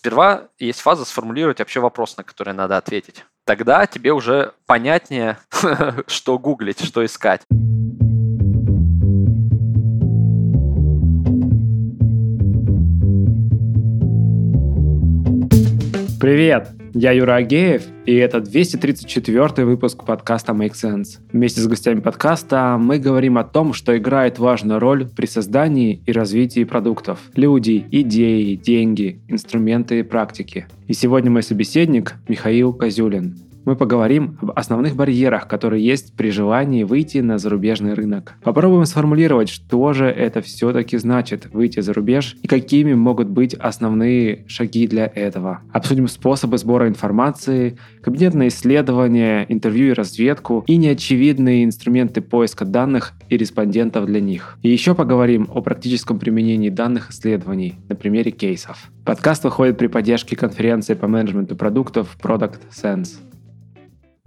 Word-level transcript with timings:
Сперва 0.00 0.48
есть 0.58 0.80
фаза 0.80 1.04
сформулировать 1.04 1.58
вообще 1.58 1.78
вопрос, 1.78 2.16
на 2.16 2.24
который 2.24 2.54
надо 2.54 2.78
ответить. 2.78 3.26
Тогда 3.44 3.84
тебе 3.86 4.14
уже 4.14 4.54
понятнее, 4.64 5.36
что 6.06 6.38
гуглить, 6.38 6.82
что 6.82 7.04
искать. 7.04 7.42
Привет! 16.20 16.68
Я 16.92 17.12
Юра 17.12 17.36
Агеев, 17.36 17.84
и 18.04 18.14
это 18.14 18.40
234 18.40 19.64
выпуск 19.64 20.04
подкаста 20.04 20.52
Make 20.52 20.72
Sense. 20.72 21.18
Вместе 21.32 21.62
с 21.62 21.66
гостями 21.66 22.00
подкаста 22.00 22.76
мы 22.78 22.98
говорим 22.98 23.38
о 23.38 23.44
том, 23.44 23.72
что 23.72 23.96
играет 23.96 24.38
важную 24.38 24.80
роль 24.80 25.08
при 25.08 25.24
создании 25.24 26.02
и 26.04 26.12
развитии 26.12 26.64
продуктов. 26.64 27.20
Люди, 27.36 27.86
идеи, 27.90 28.56
деньги, 28.56 29.22
инструменты 29.28 30.00
и 30.00 30.02
практики. 30.02 30.66
И 30.88 30.92
сегодня 30.92 31.30
мой 31.30 31.42
собеседник 31.42 32.16
Михаил 32.28 32.74
Козюлин, 32.74 33.38
мы 33.64 33.76
поговорим 33.76 34.38
об 34.40 34.52
основных 34.56 34.96
барьерах, 34.96 35.48
которые 35.48 35.84
есть 35.84 36.14
при 36.16 36.30
желании 36.30 36.84
выйти 36.84 37.18
на 37.18 37.38
зарубежный 37.38 37.94
рынок. 37.94 38.34
Попробуем 38.42 38.84
сформулировать, 38.84 39.48
что 39.48 39.92
же 39.92 40.06
это 40.06 40.40
все-таки 40.40 40.96
значит 40.98 41.52
выйти 41.52 41.80
за 41.80 41.92
рубеж 41.92 42.36
и 42.42 42.48
какими 42.48 42.94
могут 42.94 43.28
быть 43.28 43.54
основные 43.54 44.44
шаги 44.48 44.86
для 44.86 45.06
этого. 45.06 45.60
Обсудим 45.72 46.08
способы 46.08 46.58
сбора 46.58 46.88
информации, 46.88 47.78
кабинетные 48.02 48.48
исследования, 48.48 49.46
интервью 49.48 49.90
и 49.90 49.92
разведку 49.92 50.64
и 50.66 50.76
неочевидные 50.76 51.64
инструменты 51.64 52.20
поиска 52.20 52.64
данных 52.64 53.12
и 53.28 53.36
респондентов 53.36 54.06
для 54.06 54.20
них. 54.20 54.58
И 54.62 54.68
еще 54.68 54.94
поговорим 54.94 55.48
о 55.52 55.60
практическом 55.62 56.18
применении 56.18 56.70
данных 56.70 57.10
исследований 57.10 57.78
на 57.88 57.94
примере 57.94 58.30
кейсов. 58.30 58.90
Подкаст 59.04 59.44
выходит 59.44 59.78
при 59.78 59.86
поддержке 59.86 60.36
конференции 60.36 60.94
по 60.94 61.08
менеджменту 61.08 61.56
продуктов 61.56 62.16
Product 62.22 62.60
Sense. 62.70 63.29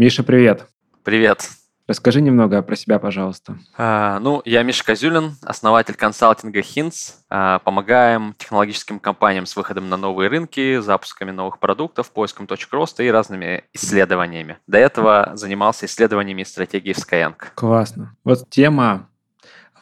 Миша, 0.03 0.21
привет. 0.21 0.67
Привет. 1.05 1.49
Расскажи 1.87 2.19
немного 2.19 2.61
про 2.61 2.75
себя, 2.75 2.99
пожалуйста. 2.99 3.57
А, 3.77 4.19
ну, 4.19 4.41
я 4.43 4.61
Миша 4.63 4.83
Козюлин, 4.83 5.37
основатель 5.41 5.93
консалтинга 5.93 6.59
Hints. 6.59 7.13
А, 7.29 7.59
помогаем 7.59 8.35
технологическим 8.37 8.99
компаниям 8.99 9.45
с 9.45 9.55
выходом 9.55 9.87
на 9.87 9.95
новые 9.95 10.29
рынки, 10.29 10.79
запусками 10.79 11.31
новых 11.31 11.57
продуктов, 11.57 12.11
поиском 12.11 12.47
точек 12.47 12.73
роста 12.73 13.01
и 13.01 13.07
разными 13.07 13.63
исследованиями. 13.71 14.57
До 14.67 14.77
этого 14.77 15.31
занимался 15.35 15.85
исследованиями 15.85 16.43
стратегии 16.43 16.91
в 16.91 16.97
Skyeng. 16.97 17.35
Классно. 17.55 18.13
Вот 18.25 18.49
тема 18.49 19.07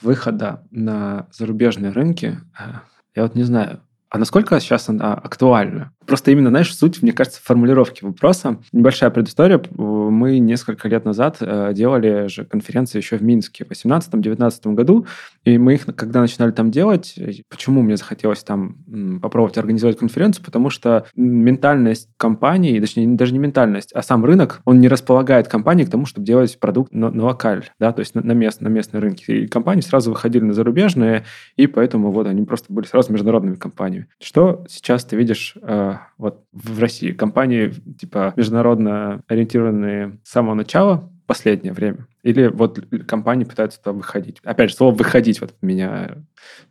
выхода 0.03 0.63
на 0.69 1.29
зарубежные 1.31 1.93
рынки, 1.93 2.37
а, 2.55 2.83
я 3.15 3.23
вот 3.23 3.33
не 3.33 3.41
знаю, 3.41 3.81
а 4.11 4.17
насколько 4.17 4.59
сейчас 4.59 4.89
она 4.89 5.13
актуальна? 5.13 5.93
Просто 6.05 6.31
именно, 6.31 6.49
знаешь, 6.49 6.75
суть, 6.75 7.01
мне 7.01 7.11
кажется, 7.11 7.39
формулировки 7.43 8.03
вопроса. 8.03 8.57
Небольшая 8.71 9.11
предыстория. 9.11 9.61
Мы 9.77 10.39
несколько 10.39 10.87
лет 10.87 11.05
назад 11.05 11.37
э, 11.39 11.71
делали 11.73 12.27
же 12.27 12.43
конференции 12.43 12.97
еще 12.97 13.17
в 13.17 13.23
Минске 13.23 13.65
в 13.65 13.71
2018-2019 13.71 14.73
году, 14.73 15.05
и 15.43 15.57
мы 15.57 15.75
их, 15.75 15.85
когда 15.95 16.21
начинали 16.21 16.51
там 16.51 16.71
делать, 16.71 17.13
э, 17.17 17.31
почему 17.49 17.81
мне 17.81 17.97
захотелось 17.97 18.43
там 18.43 19.19
попробовать 19.21 19.57
организовать 19.57 19.97
конференцию? 19.97 20.43
Потому 20.43 20.69
что 20.69 21.05
ментальность 21.15 22.09
компании, 22.17 22.79
точнее, 22.79 23.07
даже 23.15 23.33
не 23.33 23.39
ментальность, 23.39 23.93
а 23.93 24.01
сам 24.01 24.25
рынок, 24.25 24.61
он 24.65 24.79
не 24.79 24.87
располагает 24.87 25.47
компании 25.47 25.85
к 25.85 25.89
тому, 25.89 26.05
чтобы 26.05 26.25
делать 26.25 26.59
продукт 26.59 26.93
на, 26.93 27.11
на 27.11 27.23
локаль, 27.25 27.69
да, 27.79 27.91
то 27.91 27.99
есть 27.99 28.15
на, 28.15 28.21
на, 28.21 28.31
мест, 28.31 28.61
на 28.61 28.67
местные 28.69 29.01
рынки. 29.01 29.31
И 29.31 29.47
компании 29.47 29.81
сразу 29.81 30.11
выходили 30.11 30.43
на 30.43 30.53
зарубежные, 30.53 31.25
и 31.55 31.67
поэтому 31.67 32.11
вот 32.11 32.27
они 32.27 32.43
просто 32.43 32.73
были 32.73 32.85
сразу 32.85 33.11
международными 33.11 33.55
компаниями. 33.55 34.07
Что 34.19 34.65
сейчас 34.67 35.05
ты 35.05 35.15
видишь 35.15 35.55
э, 35.61 35.90
вот 36.17 36.43
в 36.51 36.79
России? 36.79 37.11
Компании 37.11 37.73
типа 37.99 38.33
международно 38.35 39.21
ориентированные 39.27 40.19
с 40.23 40.31
самого 40.31 40.53
начала, 40.55 41.09
последнее 41.27 41.73
время? 41.73 42.07
Или 42.23 42.47
вот 42.47 42.79
компании 43.07 43.45
пытаются 43.45 43.79
туда 43.79 43.93
выходить? 43.93 44.39
Опять 44.43 44.69
же, 44.69 44.75
слово 44.75 44.93
«выходить» 44.93 45.41
вот 45.41 45.55
меня 45.61 46.17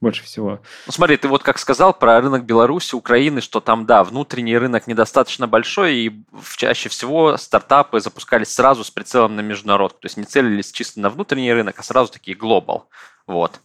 больше 0.00 0.22
всего. 0.22 0.60
Ну 0.86 0.92
смотри, 0.92 1.16
ты 1.16 1.26
вот 1.26 1.42
как 1.42 1.59
сказал 1.59 1.92
про 1.92 2.20
рынок 2.20 2.44
Беларуси, 2.44 2.94
Украины, 2.94 3.41
что 3.41 3.60
там, 3.60 3.84
да, 3.84 4.04
внутренний 4.04 4.56
рынок 4.56 4.86
недостаточно 4.86 5.48
большой, 5.48 5.94
и 5.94 6.25
чаще 6.56 6.88
всего 6.88 7.36
стартапы 7.36 8.00
запускались 8.00 8.54
сразу 8.54 8.84
с 8.84 8.91
прицелом 8.91 9.34
на 9.34 9.41
международ. 9.41 9.98
То 9.98 10.06
есть 10.06 10.16
не 10.16 10.25
целились 10.25 10.70
чисто 10.70 11.00
на 11.00 11.10
внутренний 11.10 11.53
рынок, 11.53 11.76
а 11.78 11.82
сразу 11.82 12.12
такие 12.12 12.36
глобал. 12.36 12.88
Вот. 13.26 13.60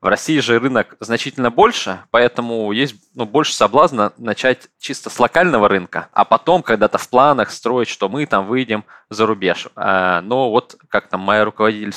В 0.00 0.06
России 0.06 0.38
же 0.38 0.58
рынок 0.58 0.96
значительно 1.00 1.50
больше, 1.50 2.00
поэтому 2.10 2.70
есть 2.72 2.94
ну, 3.14 3.26
больше 3.26 3.54
соблазна 3.54 4.12
начать 4.16 4.68
чисто 4.78 5.10
с 5.10 5.18
локального 5.18 5.68
рынка, 5.68 6.08
а 6.12 6.24
потом 6.24 6.62
когда-то 6.62 6.98
в 6.98 7.08
планах 7.08 7.50
строить, 7.50 7.88
что 7.88 8.08
мы 8.08 8.26
там 8.26 8.46
выйдем 8.46 8.84
за 9.10 9.26
рубеж. 9.26 9.68
А, 9.74 10.20
но 10.20 10.50
вот 10.50 10.76
как 10.88 11.08
там 11.08 11.20
моя 11.20 11.44
руководитель 11.44 11.92
в 11.92 11.96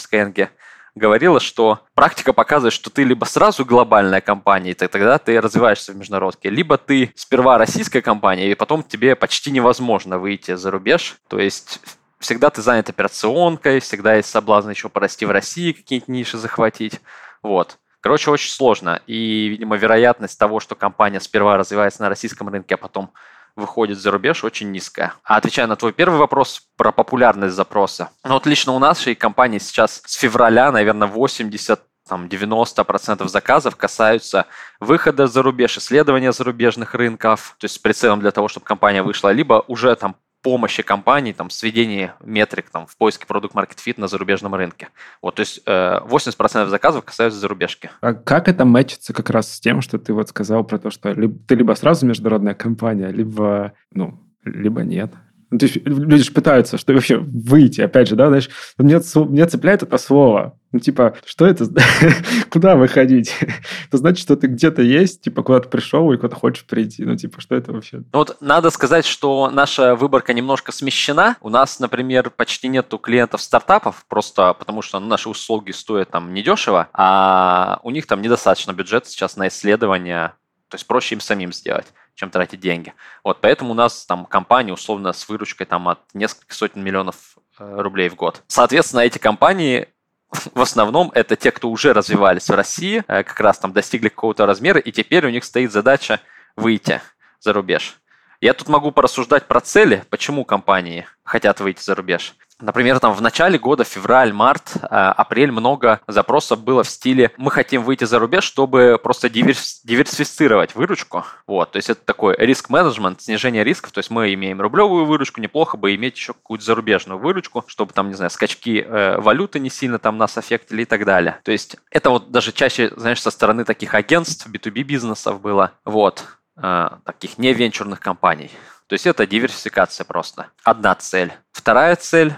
говорила, 0.95 1.40
что 1.40 1.79
практика 1.94 2.34
показывает, 2.34 2.73
что 2.73 2.90
ты 2.90 3.03
либо 3.03 3.25
сразу 3.25 3.66
глобальная 3.66 4.22
компания, 4.22 4.72
и 4.72 4.73
тогда 4.73 5.17
ты 5.17 5.40
развиваешься 5.40 5.94
в 5.94 5.95
международке, 5.95 6.50
либо 6.50 6.78
ты 6.78 7.13
сперва 7.16 7.57
российская 7.57 8.01
компания, 8.01 8.51
и 8.51 8.56
потом 8.56 8.84
тебе 8.84 9.16
почти 9.16 9.51
невозможно 9.51 10.17
выйти 10.17 10.56
за 10.56 10.72
рубеж. 10.72 11.17
То 11.28 11.40
есть 11.40 11.79
всегда 12.19 12.50
ты 12.50 12.61
занят 12.61 12.90
операционкой, 12.90 13.79
всегда 13.79 14.16
есть 14.16 14.29
соблазн 14.29 14.69
еще 14.69 14.90
порасти 14.90 15.25
в 15.25 15.31
России, 15.31 15.72
какие-нибудь 15.72 16.07
ниши 16.09 16.38
захватить. 16.38 17.00
Вот. 17.41 17.78
Короче, 18.01 18.31
очень 18.31 18.51
сложно. 18.51 19.00
И, 19.07 19.47
видимо, 19.47 19.78
вероятность 19.78 20.38
того, 20.38 20.59
что 20.59 20.75
компания 20.75 21.19
сперва 21.19 21.57
развивается 21.57 22.01
на 22.01 22.09
российском 22.09 22.50
рынке, 22.50 22.75
а 22.75 22.78
потом 22.78 23.12
выходит 23.56 24.00
за 24.00 24.12
рубеж, 24.12 24.44
очень 24.44 24.72
низкая. 24.72 25.13
А 25.23 25.38
отвечая 25.38 25.67
на 25.67 25.75
твой 25.75 25.94
первый 25.94 26.17
вопрос 26.17 26.63
про 26.78 26.91
популярность 26.91 27.56
запроса. 27.56 28.09
Ну 28.23 28.34
вот 28.34 28.45
лично 28.45 28.73
у 28.73 28.79
нашей 28.79 29.13
компании 29.13 29.59
сейчас 29.59 30.01
с 30.06 30.16
февраля, 30.16 30.72
наверное, 30.72 31.07
80 31.07 31.81
там 32.07 32.25
90% 32.25 33.28
заказов 33.28 33.75
касаются 33.75 34.47
выхода 34.79 35.28
за 35.28 35.44
рубеж, 35.44 35.78
исследования 35.78 36.31
зарубежных 36.31 36.95
рынков, 36.95 37.56
то 37.59 37.66
есть 37.66 37.75
с 37.75 37.78
прицелом 37.78 38.19
для 38.19 38.31
того, 38.31 38.47
чтобы 38.47 38.66
компания 38.66 39.03
вышла, 39.03 39.29
либо 39.29 39.63
уже 39.67 39.95
там 39.95 40.16
помощи 40.41 40.84
компании 40.84 41.34
там, 41.34 41.50
сведении 41.50 42.12
метрик 42.24 42.69
там, 42.69 42.88
в 42.88 42.97
поиске 42.97 43.25
продукт 43.25 43.56
market 43.56 43.78
fit 43.85 43.96
на 43.97 44.07
зарубежном 44.07 44.56
рынке. 44.56 44.90
Вот, 45.22 45.35
то 45.35 45.41
есть 45.41 45.62
80% 45.66 46.66
э, 46.66 46.68
заказов 46.68 47.06
касаются 47.06 47.40
зарубежки. 47.40 47.90
А 48.02 48.13
как 48.13 48.47
это 48.47 48.66
мэчится 48.66 49.13
как 49.13 49.29
раз 49.29 49.53
с 49.53 49.59
тем, 49.59 49.81
что 49.81 49.97
ты 50.00 50.13
вот 50.13 50.29
сказал 50.29 50.63
про 50.63 50.79
то, 50.79 50.90
что 50.90 51.13
ты 51.13 51.56
либо 51.56 51.74
сразу 51.74 52.06
международная 52.06 52.53
компания, 52.53 53.12
либо, 53.12 53.74
ну, 53.94 54.19
либо 54.44 54.81
нет? 54.81 55.12
Ну, 55.52 55.57
то 55.57 55.66
есть 55.66 55.85
люди 55.85 56.24
же 56.24 56.31
пытаются, 56.31 56.78
что 56.78 56.94
вообще 56.94 57.18
выйти, 57.18 57.81
опять 57.81 58.08
же, 58.08 58.16
да, 58.16 58.28
знаешь, 58.28 58.50
мне, 58.78 59.00
мне 59.16 59.46
цепляет 59.46 59.84
это 59.84 59.97
слово. 59.97 60.58
Ну, 60.72 60.80
типа, 60.80 61.16
что 61.26 61.46
это? 61.46 61.66
куда 62.50 62.76
выходить? 62.76 63.36
это 63.88 63.98
значит, 63.98 64.20
что 64.20 64.36
ты 64.36 64.48
где-то 64.48 64.82
есть, 64.82 65.22
типа, 65.22 65.44
куда-то 65.44 65.70
пришел 65.70 66.12
и 66.12 66.18
куда-то 66.18 66.36
хочешь 66.36 66.66
прийти. 66.66 67.04
Ну, 67.04 67.16
типа, 67.16 67.42
что 67.42 67.56
это 67.56 67.74
вообще? 67.74 67.98
Ну, 67.98 68.06
вот 68.14 68.38
надо 68.40 68.70
сказать, 68.70 69.06
что 69.06 69.50
наша 69.50 69.96
выборка 69.96 70.34
немножко 70.34 70.72
смещена. 70.72 71.38
У 71.42 71.50
нас, 71.50 71.80
например, 71.80 72.30
почти 72.30 72.68
нету 72.68 72.98
клиентов 72.98 73.42
стартапов, 73.42 74.06
просто 74.08 74.54
потому 74.54 74.82
что 74.82 75.00
ну, 75.00 75.08
наши 75.08 75.30
услуги 75.30 75.72
стоят 75.72 76.09
там 76.09 76.34
недешево, 76.34 76.88
а 76.94 77.80
у 77.84 77.92
них 77.92 78.08
там 78.08 78.22
недостаточно 78.22 78.72
бюджета 78.72 79.09
сейчас 79.09 79.36
на 79.36 79.48
исследования 79.48 80.36
то 80.72 80.76
есть 80.76 80.88
проще 80.88 81.16
им 81.16 81.22
самим 81.22 81.52
сделать, 81.52 81.88
чем 82.16 82.30
тратить 82.30 82.62
деньги. 82.62 82.94
Вот, 83.26 83.40
поэтому 83.42 83.72
у 83.72 83.74
нас 83.74 84.06
там 84.06 84.26
компания 84.26 84.72
условно 84.72 85.12
с 85.12 85.28
выручкой 85.28 85.68
там 85.68 85.90
от 85.90 86.00
нескольких 86.14 86.53
сотен 86.53 86.82
миллионов 86.82 87.38
э, 87.59 87.82
рублей 87.82 88.08
в 88.08 88.16
год. 88.16 88.42
Соответственно, 88.48 89.02
эти 89.02 89.18
компании 89.18 89.90
в 90.53 90.62
основном 90.62 91.12
это 91.14 91.36
те, 91.36 91.52
кто 91.52 91.69
уже 91.69 91.94
развивались 91.94 92.47
в 92.47 92.53
России, 92.53 93.03
э, 93.08 93.24
как 93.24 93.40
раз 93.40 93.59
там 93.59 93.74
достигли 93.74 94.09
какого-то 94.09 94.46
размера, 94.46 94.80
и 94.80 94.92
теперь 94.92 95.25
у 95.25 95.30
них 95.30 95.44
стоит 95.44 95.72
задача 95.72 96.19
выйти 96.56 97.02
за 97.40 97.53
рубеж. 97.53 97.97
Я 98.40 98.53
тут 98.53 98.70
могу 98.70 98.91
порассуждать 98.91 99.47
про 99.47 99.61
цели, 99.61 100.03
почему 100.09 100.46
компании 100.46 101.05
хотят 101.23 101.59
выйти 101.59 101.82
за 101.84 101.96
рубеж. 101.96 102.35
Например, 102.61 102.99
там 102.99 103.13
в 103.13 103.22
начале 103.22 103.58
года, 103.58 103.84
февраль, 103.84 104.31
март, 104.34 104.73
э, 104.75 104.85
апрель, 104.87 105.52
много 105.52 105.99
запросов 106.08 106.63
было 106.63 106.84
в 106.84 106.90
стиле 106.90 107.31
«мы 107.37 107.52
хотим 107.52 107.84
выйти 107.84 108.03
за 108.03 108.19
рубеж, 108.19 108.43
чтобы 108.43 108.99
просто 109.02 109.29
диверсифицировать 109.29 110.75
выручку». 110.75 111.25
Вот, 111.47 111.72
то 111.72 111.78
есть 111.78 111.90
это 111.90 112.02
такой 112.05 112.35
риск-менеджмент, 112.37 113.22
снижение 113.22 113.63
рисков, 113.63 113.91
то 113.91 113.99
есть 113.99 114.11
мы 114.11 114.34
имеем 114.34 114.61
рублевую 114.61 115.05
выручку, 115.05 115.41
неплохо 115.41 115.75
бы 115.78 115.96
иметь 115.96 116.17
еще 116.17 116.34
какую-то 116.34 116.63
зарубежную 116.63 117.19
выручку, 117.19 117.63
чтобы 117.67 117.93
там, 117.93 118.09
не 118.09 118.13
знаю, 118.13 118.29
скачки 118.29 118.85
э, 118.87 119.17
валюты 119.17 119.59
не 119.59 119.69
сильно 119.69 119.97
там 119.97 120.17
нас 120.17 120.37
аффектили 120.37 120.84
и 120.84 120.85
так 120.85 121.05
далее. 121.05 121.40
То 121.43 121.52
есть 121.52 121.78
это 121.90 122.11
вот 122.11 122.31
даже 122.31 122.52
чаще, 122.52 122.91
знаешь, 122.96 123.22
со 123.22 123.31
стороны 123.31 123.66
таких 123.66 123.96
агентств, 123.96 124.47
B2B 124.47 124.84
бизнесов 124.84 125.41
было, 125.41 125.72
вот, 125.84 126.25
э, 126.57 126.90
таких 127.05 127.37
не 127.37 127.53
венчурных 127.53 127.99
компаний. 127.99 128.52
То 128.87 128.93
есть 128.93 129.07
это 129.07 129.25
диверсификация 129.25 130.03
просто. 130.03 130.47
Одна 130.64 130.93
цель. 130.96 131.31
Вторая 131.53 131.96
цель 131.96 132.35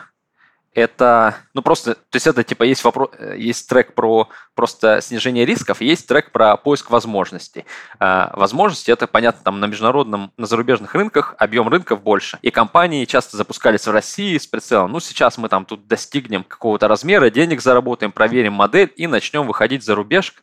это, 0.74 1.36
ну 1.54 1.62
просто, 1.62 1.96
то 1.96 2.16
есть 2.16 2.28
это 2.28 2.44
типа 2.44 2.64
есть 2.64 2.84
вопрос, 2.84 3.12
есть 3.36 3.68
трек 3.70 3.94
про 3.94 4.30
просто 4.56 5.02
снижение 5.02 5.46
рисков, 5.46 5.82
есть 5.82 6.08
трек 6.08 6.32
про 6.32 6.58
поиск 6.58 6.90
возможностей. 6.90 7.66
А, 8.00 8.32
возможности 8.36 8.92
это 8.92 9.08
понятно 9.08 9.44
там 9.44 9.60
на 9.60 9.66
международном, 9.66 10.32
на 10.38 10.46
зарубежных 10.46 10.96
рынках 10.96 11.36
объем 11.38 11.68
рынков 11.68 12.02
больше, 12.02 12.40
и 12.42 12.52
компании 12.52 13.06
часто 13.06 13.38
запускались 13.38 13.86
в 13.86 13.92
России 13.92 14.38
с 14.38 14.48
прицелом. 14.48 14.92
Ну 14.92 15.00
сейчас 15.00 15.38
мы 15.38 15.50
там 15.50 15.66
тут 15.66 15.88
достигнем 15.88 16.44
какого-то 16.44 16.88
размера, 16.88 17.30
денег 17.30 17.62
заработаем, 17.62 18.12
проверим 18.12 18.54
модель 18.54 18.92
и 18.96 19.08
начнем 19.08 19.46
выходить 19.46 19.84
за 19.84 19.96
рубеж, 19.96 20.34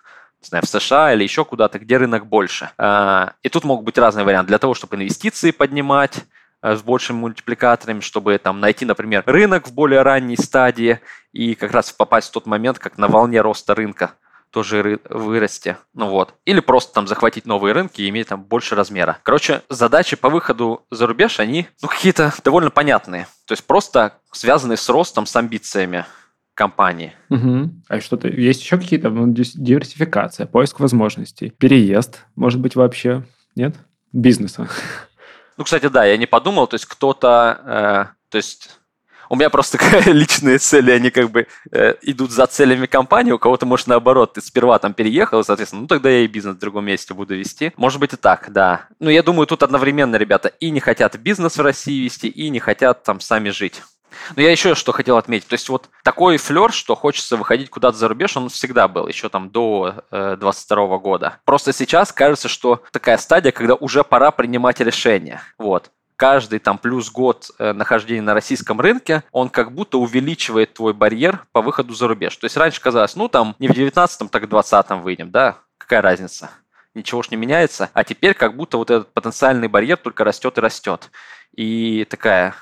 не 0.42 0.46
знаю, 0.46 0.64
в 0.64 0.68
США 0.68 1.12
или 1.12 1.22
еще 1.22 1.44
куда-то, 1.44 1.78
где 1.78 1.96
рынок 1.96 2.26
больше. 2.26 2.70
А, 2.78 3.32
и 3.42 3.48
тут 3.48 3.64
могут 3.64 3.84
быть 3.84 3.98
разные 3.98 4.24
варианты 4.24 4.48
для 4.48 4.58
того, 4.58 4.74
чтобы 4.74 4.96
инвестиции 4.96 5.50
поднимать, 5.50 6.24
Э, 6.24 6.39
с 6.62 6.82
большими 6.82 7.18
мультипликаторами, 7.18 8.00
чтобы 8.00 8.38
там 8.38 8.60
найти, 8.60 8.84
например, 8.84 9.22
рынок 9.26 9.68
в 9.68 9.74
более 9.74 10.02
ранней 10.02 10.36
стадии 10.36 11.00
и 11.32 11.54
как 11.54 11.72
раз 11.72 11.92
попасть 11.92 12.28
в 12.28 12.32
тот 12.32 12.46
момент, 12.46 12.78
как 12.78 12.98
на 12.98 13.08
волне 13.08 13.40
роста 13.40 13.74
рынка 13.74 14.12
тоже 14.50 14.98
вырасти. 15.08 15.76
Ну 15.94 16.08
вот. 16.08 16.34
Или 16.44 16.60
просто 16.60 16.92
там 16.92 17.06
захватить 17.06 17.46
новые 17.46 17.72
рынки 17.72 18.02
и 18.02 18.08
иметь 18.08 18.28
там 18.28 18.42
больше 18.42 18.74
размера. 18.74 19.18
Короче, 19.22 19.62
задачи 19.68 20.16
по 20.16 20.28
выходу 20.28 20.84
за 20.90 21.06
рубеж, 21.06 21.40
они 21.40 21.68
ну, 21.82 21.88
какие-то 21.88 22.32
довольно 22.44 22.70
понятные. 22.70 23.26
То 23.46 23.52
есть 23.52 23.64
просто 23.64 24.14
связанные 24.32 24.76
с 24.76 24.88
ростом, 24.88 25.26
с 25.26 25.36
амбициями 25.36 26.04
компании. 26.54 27.14
Угу. 27.30 27.70
А 27.88 28.00
что-то 28.00 28.28
есть 28.28 28.60
еще 28.60 28.76
какие-то 28.76 29.08
ну, 29.08 29.32
диверсификация, 29.32 30.46
поиск 30.46 30.80
возможностей, 30.80 31.50
переезд, 31.56 32.26
может 32.36 32.60
быть, 32.60 32.76
вообще, 32.76 33.24
нет? 33.54 33.76
Бизнеса. 34.12 34.68
Ну, 35.60 35.64
кстати, 35.64 35.88
да, 35.88 36.06
я 36.06 36.16
не 36.16 36.24
подумал, 36.24 36.66
то 36.68 36.76
есть 36.76 36.86
кто-то, 36.86 37.60
э, 37.66 38.30
то 38.30 38.36
есть 38.38 38.80
у 39.28 39.36
меня 39.36 39.50
просто 39.50 39.78
личные 40.10 40.56
цели, 40.56 40.90
они 40.90 41.10
как 41.10 41.30
бы 41.30 41.48
э, 41.70 41.96
идут 42.00 42.30
за 42.30 42.46
целями 42.46 42.86
компании, 42.86 43.32
у 43.32 43.38
кого-то, 43.38 43.66
может, 43.66 43.86
наоборот, 43.86 44.32
ты 44.32 44.40
сперва 44.40 44.78
там 44.78 44.94
переехал, 44.94 45.44
соответственно, 45.44 45.82
ну 45.82 45.86
тогда 45.86 46.08
я 46.08 46.20
и 46.20 46.28
бизнес 46.28 46.56
в 46.56 46.60
другом 46.60 46.86
месте 46.86 47.12
буду 47.12 47.36
вести. 47.36 47.74
Может 47.76 48.00
быть 48.00 48.14
и 48.14 48.16
так, 48.16 48.50
да. 48.50 48.86
Но 49.00 49.10
я 49.10 49.22
думаю, 49.22 49.46
тут 49.46 49.62
одновременно 49.62 50.16
ребята 50.16 50.48
и 50.48 50.70
не 50.70 50.80
хотят 50.80 51.16
бизнес 51.16 51.58
в 51.58 51.60
России 51.60 52.04
вести, 52.04 52.28
и 52.28 52.48
не 52.48 52.58
хотят 52.58 53.02
там 53.02 53.20
сами 53.20 53.50
жить. 53.50 53.82
Но 54.36 54.42
я 54.42 54.50
еще 54.50 54.74
что 54.74 54.92
хотел 54.92 55.16
отметить. 55.16 55.48
То 55.48 55.54
есть 55.54 55.68
вот 55.68 55.88
такой 56.02 56.36
флер, 56.36 56.72
что 56.72 56.94
хочется 56.94 57.36
выходить 57.36 57.70
куда-то 57.70 57.96
за 57.96 58.08
рубеж, 58.08 58.36
он 58.36 58.48
всегда 58.48 58.88
был, 58.88 59.06
еще 59.06 59.28
там 59.28 59.50
до 59.50 60.04
э, 60.10 60.36
22 60.38 60.98
года. 60.98 61.38
Просто 61.44 61.72
сейчас 61.72 62.12
кажется, 62.12 62.48
что 62.48 62.82
такая 62.92 63.16
стадия, 63.18 63.52
когда 63.52 63.74
уже 63.74 64.04
пора 64.04 64.30
принимать 64.30 64.80
решения. 64.80 65.42
Вот 65.58 65.90
каждый 66.20 66.58
там 66.58 66.76
плюс 66.76 67.10
год 67.10 67.50
э, 67.58 67.72
нахождения 67.72 68.20
на 68.20 68.34
российском 68.34 68.78
рынке, 68.78 69.22
он 69.32 69.48
как 69.48 69.72
будто 69.72 69.96
увеличивает 69.96 70.74
твой 70.74 70.92
барьер 70.92 71.46
по 71.52 71.62
выходу 71.62 71.94
за 71.94 72.08
рубеж. 72.08 72.36
То 72.36 72.44
есть 72.44 72.58
раньше 72.58 72.78
казалось, 72.82 73.16
ну 73.16 73.28
там 73.28 73.56
не 73.58 73.68
в 73.68 73.70
19-м, 73.70 74.28
так 74.28 74.42
в 74.42 74.54
20-м 74.54 75.00
выйдем, 75.00 75.30
да, 75.30 75.56
какая 75.78 76.02
разница? 76.02 76.50
Ничего 76.94 77.22
ж 77.22 77.30
не 77.30 77.38
меняется. 77.38 77.88
А 77.94 78.04
теперь 78.04 78.34
как 78.34 78.54
будто 78.54 78.76
вот 78.76 78.90
этот 78.90 79.10
потенциальный 79.14 79.68
барьер 79.68 79.96
только 79.96 80.24
растет 80.24 80.58
и 80.58 80.60
растет. 80.60 81.10
И 81.54 82.06
такая 82.10 82.54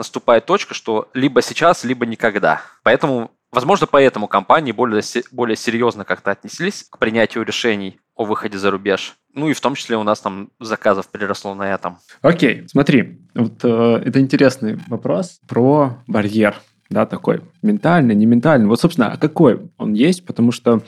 наступает 0.00 0.46
точка, 0.46 0.72
что 0.72 1.08
либо 1.12 1.42
сейчас, 1.42 1.84
либо 1.84 2.06
никогда. 2.06 2.62
Поэтому, 2.82 3.32
возможно, 3.52 3.86
поэтому 3.86 4.28
компании 4.28 4.72
более, 4.72 5.02
более 5.30 5.56
серьезно 5.56 6.06
как-то 6.06 6.30
отнеслись 6.30 6.86
к 6.88 6.96
принятию 6.98 7.44
решений 7.44 8.00
о 8.16 8.24
выходе 8.24 8.56
за 8.56 8.70
рубеж. 8.70 9.16
Ну 9.34 9.50
и 9.50 9.52
в 9.52 9.60
том 9.60 9.74
числе 9.74 9.98
у 9.98 10.02
нас 10.02 10.20
там 10.20 10.48
заказов 10.58 11.08
переросло 11.08 11.54
на 11.54 11.74
этом. 11.74 11.98
Окей, 12.22 12.66
смотри, 12.66 13.20
вот 13.34 13.62
э, 13.62 14.02
это 14.06 14.20
интересный 14.20 14.78
вопрос 14.88 15.38
про 15.46 15.98
барьер, 16.06 16.56
да, 16.88 17.04
такой 17.04 17.42
ментальный, 17.60 18.14
не 18.14 18.24
ментальный. 18.24 18.68
Вот, 18.68 18.80
собственно, 18.80 19.12
а 19.12 19.18
какой 19.18 19.70
он 19.76 19.92
есть? 19.92 20.24
Потому 20.24 20.50
что 20.50 20.80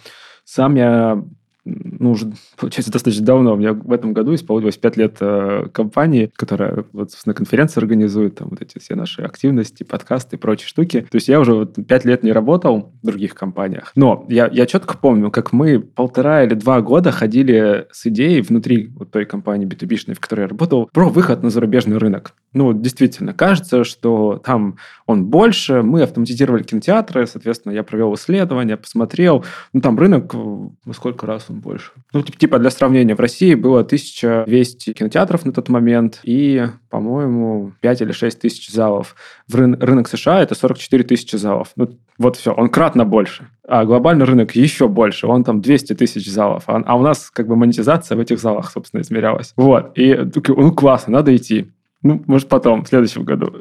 сам 0.45 0.75
я 0.77 1.23
ну, 1.65 2.13
уже, 2.13 2.33
получается, 2.57 2.93
достаточно 2.93 3.25
давно. 3.25 3.55
У 3.55 3.57
меня 3.57 3.73
в 3.73 3.93
этом 3.93 4.13
году 4.13 4.35
исполнилось 4.35 4.77
5 4.77 4.97
лет 4.97 5.17
э, 5.21 5.67
компании, 5.73 6.31
которая 6.35 6.85
вот 6.93 7.11
на 7.25 7.35
конференции 7.35 7.81
организует 7.81 8.37
там 8.37 8.49
вот 8.51 8.61
эти 8.61 8.79
все 8.79 8.95
наши 8.95 9.23
активности, 9.23 9.83
подкасты 9.83 10.37
и 10.37 10.39
прочие 10.39 10.69
штуки. 10.69 11.07
То 11.11 11.17
есть 11.17 11.29
я 11.29 11.41
уже 11.41 11.55
вот 11.55 11.77
5 11.87 12.05
лет 12.05 12.23
не 12.23 12.33
работал 12.33 12.93
в 13.03 13.07
других 13.07 13.35
компаниях. 13.35 13.93
Но 13.95 14.27
я, 14.29 14.49
я 14.53 14.67
четко 14.67 14.97
помню, 14.97 15.31
как 15.31 15.53
мы 15.53 15.81
полтора 15.81 16.45
или 16.45 16.55
два 16.55 16.81
года 16.81 17.13
ходили 17.13 17.87
с 17.93 18.07
идеей 18.07 18.41
внутри 18.43 18.89
вот 18.97 19.11
той 19.11 19.25
компании 19.25 19.67
B2B, 19.67 20.15
в 20.15 20.21
которой 20.21 20.43
я 20.43 20.49
работал, 20.49 20.89
про 20.93 21.09
выход 21.09 21.43
на 21.43 21.51
зарубежный 21.51 21.99
рынок. 21.99 22.35
Ну, 22.53 22.73
действительно, 22.73 23.33
кажется, 23.33 23.85
что 23.85 24.41
там 24.45 24.77
он 25.07 25.27
больше. 25.27 25.83
Мы 25.83 26.03
автоматизировали 26.03 26.63
кинотеатры, 26.63 27.27
соответственно, 27.27 27.73
я 27.73 27.83
провел 27.83 28.15
исследование, 28.15 28.77
посмотрел. 28.77 29.45
Ну, 29.73 29.81
там 29.81 29.99
рынок, 29.99 30.35
ну, 30.35 30.75
сколько 30.95 31.27
раз 31.27 31.47
он 31.49 31.61
больше? 31.61 31.93
Ну, 32.13 32.23
типа, 32.23 32.59
для 32.59 32.71
сравнения, 32.71 33.15
в 33.15 33.21
России 33.21 33.55
было 33.55 33.81
1200 33.81 34.93
кинотеатров 34.93 35.45
на 35.47 35.53
тот 35.53 35.69
момент 35.69 36.21
и, 36.25 36.67
по-моему, 36.91 37.73
5 37.81 38.03
или 38.03 38.13
6 38.13 38.41
тысяч 38.41 38.71
залов. 38.71 39.17
В 39.49 39.55
рын- 39.57 39.79
рынок 39.83 40.09
США 40.09 40.43
это 40.43 40.55
44 40.55 41.05
тысячи 41.05 41.37
залов. 41.37 41.69
Ну, 41.77 41.99
вот 42.19 42.37
все, 42.37 42.53
он 42.53 42.69
кратно 42.69 43.05
больше. 43.05 43.49
А 43.67 43.85
глобальный 43.85 44.27
рынок 44.27 44.55
еще 44.55 44.89
больше, 44.89 45.27
он 45.27 45.45
там 45.45 45.61
200 45.63 45.95
тысяч 45.95 46.31
залов. 46.31 46.65
А, 46.67 46.83
а 46.85 46.97
у 46.97 47.03
нас 47.03 47.31
как 47.31 47.47
бы 47.47 47.57
монетизация 47.57 48.17
в 48.17 48.21
этих 48.21 48.39
залах, 48.39 48.71
собственно, 48.71 49.01
измерялась. 49.01 49.53
Вот, 49.57 49.93
и 49.97 50.19
ну 50.49 50.73
классно, 50.73 51.15
надо 51.15 51.35
идти. 51.35 51.71
Ну, 52.03 52.23
может, 52.27 52.49
потом, 52.49 52.85
в 52.85 52.89
следующем 52.89 53.25
году. 53.25 53.55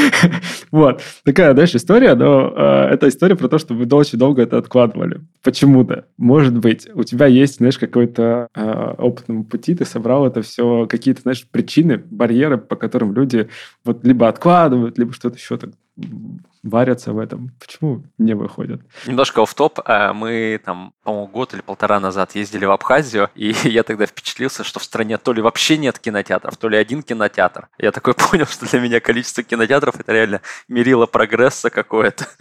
вот. 0.70 1.02
Такая 1.22 1.52
дальше 1.52 1.76
история, 1.76 2.14
но 2.14 2.52
э, 2.56 2.94
это 2.94 3.08
история 3.08 3.36
про 3.36 3.48
то, 3.48 3.58
что 3.58 3.74
вы 3.74 3.84
очень 3.84 4.18
долго 4.18 4.42
это 4.42 4.56
откладывали. 4.56 5.20
Почему-то. 5.42 6.06
Может 6.16 6.56
быть, 6.56 6.88
у 6.94 7.04
тебя 7.04 7.26
есть, 7.26 7.56
знаешь, 7.56 7.78
какой-то 7.78 8.48
э, 8.54 8.94
опытном 8.98 9.44
пути, 9.44 9.74
ты 9.74 9.84
собрал 9.84 10.26
это 10.26 10.40
все, 10.40 10.86
какие-то, 10.86 11.22
знаешь, 11.22 11.46
причины, 11.50 11.98
барьеры, 11.98 12.56
по 12.56 12.76
которым 12.76 13.12
люди 13.12 13.48
вот 13.84 14.02
либо 14.04 14.28
откладывают, 14.28 14.98
либо 14.98 15.12
что-то 15.12 15.36
еще 15.36 15.58
так 15.58 15.70
варятся 16.64 17.12
в 17.12 17.18
этом. 17.18 17.52
Почему 17.60 18.02
не 18.18 18.34
выходят? 18.34 18.80
Немножко 19.06 19.44
в 19.44 19.54
топ 19.54 19.80
а 19.84 20.12
Мы 20.12 20.60
там, 20.64 20.94
по-моему, 21.02 21.28
год 21.28 21.54
или 21.54 21.60
полтора 21.60 22.00
назад 22.00 22.34
ездили 22.34 22.64
в 22.64 22.70
Абхазию, 22.70 23.30
и 23.34 23.54
я 23.64 23.82
тогда 23.82 24.06
впечатлился, 24.06 24.64
что 24.64 24.80
в 24.80 24.84
стране 24.84 25.18
то 25.18 25.32
ли 25.32 25.42
вообще 25.42 25.76
нет 25.76 25.98
кинотеатров, 25.98 26.56
то 26.56 26.68
ли 26.68 26.76
один 26.76 27.02
кинотеатр. 27.02 27.68
Я 27.78 27.92
такой 27.92 28.14
понял, 28.30 28.46
что 28.46 28.66
для 28.66 28.80
меня 28.80 29.00
количество 29.00 29.42
кинотеатров 29.42 30.00
это 30.00 30.12
реально 30.12 30.40
мерило 30.66 31.06
прогресса 31.06 31.70
какое-то. 31.70 32.26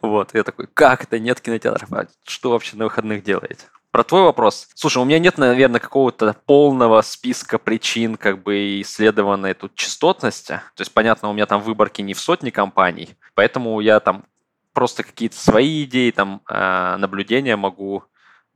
Вот, 0.00 0.32
я 0.32 0.42
такой, 0.42 0.68
как 0.72 1.02
это 1.02 1.18
нет 1.18 1.40
кинотеатров? 1.40 1.92
А 1.92 2.06
что 2.24 2.50
вообще 2.50 2.76
на 2.76 2.84
выходных 2.84 3.22
делаете? 3.22 3.66
Про 3.96 4.04
твой 4.04 4.24
вопрос. 4.24 4.68
Слушай, 4.74 4.98
у 4.98 5.06
меня 5.06 5.18
нет, 5.18 5.38
наверное, 5.38 5.80
какого-то 5.80 6.36
полного 6.44 7.00
списка 7.00 7.56
причин 7.56 8.16
как 8.16 8.42
бы 8.42 8.82
исследованной 8.82 9.54
тут 9.54 9.74
частотности. 9.74 10.60
То 10.74 10.82
есть, 10.82 10.92
понятно, 10.92 11.30
у 11.30 11.32
меня 11.32 11.46
там 11.46 11.62
выборки 11.62 12.02
не 12.02 12.12
в 12.12 12.20
сотни 12.20 12.50
компаний, 12.50 13.16
поэтому 13.34 13.80
я 13.80 14.00
там 14.00 14.26
просто 14.74 15.02
какие-то 15.02 15.38
свои 15.38 15.84
идеи, 15.84 16.10
там, 16.10 16.42
э, 16.46 16.96
наблюдения 16.98 17.56
могу 17.56 18.04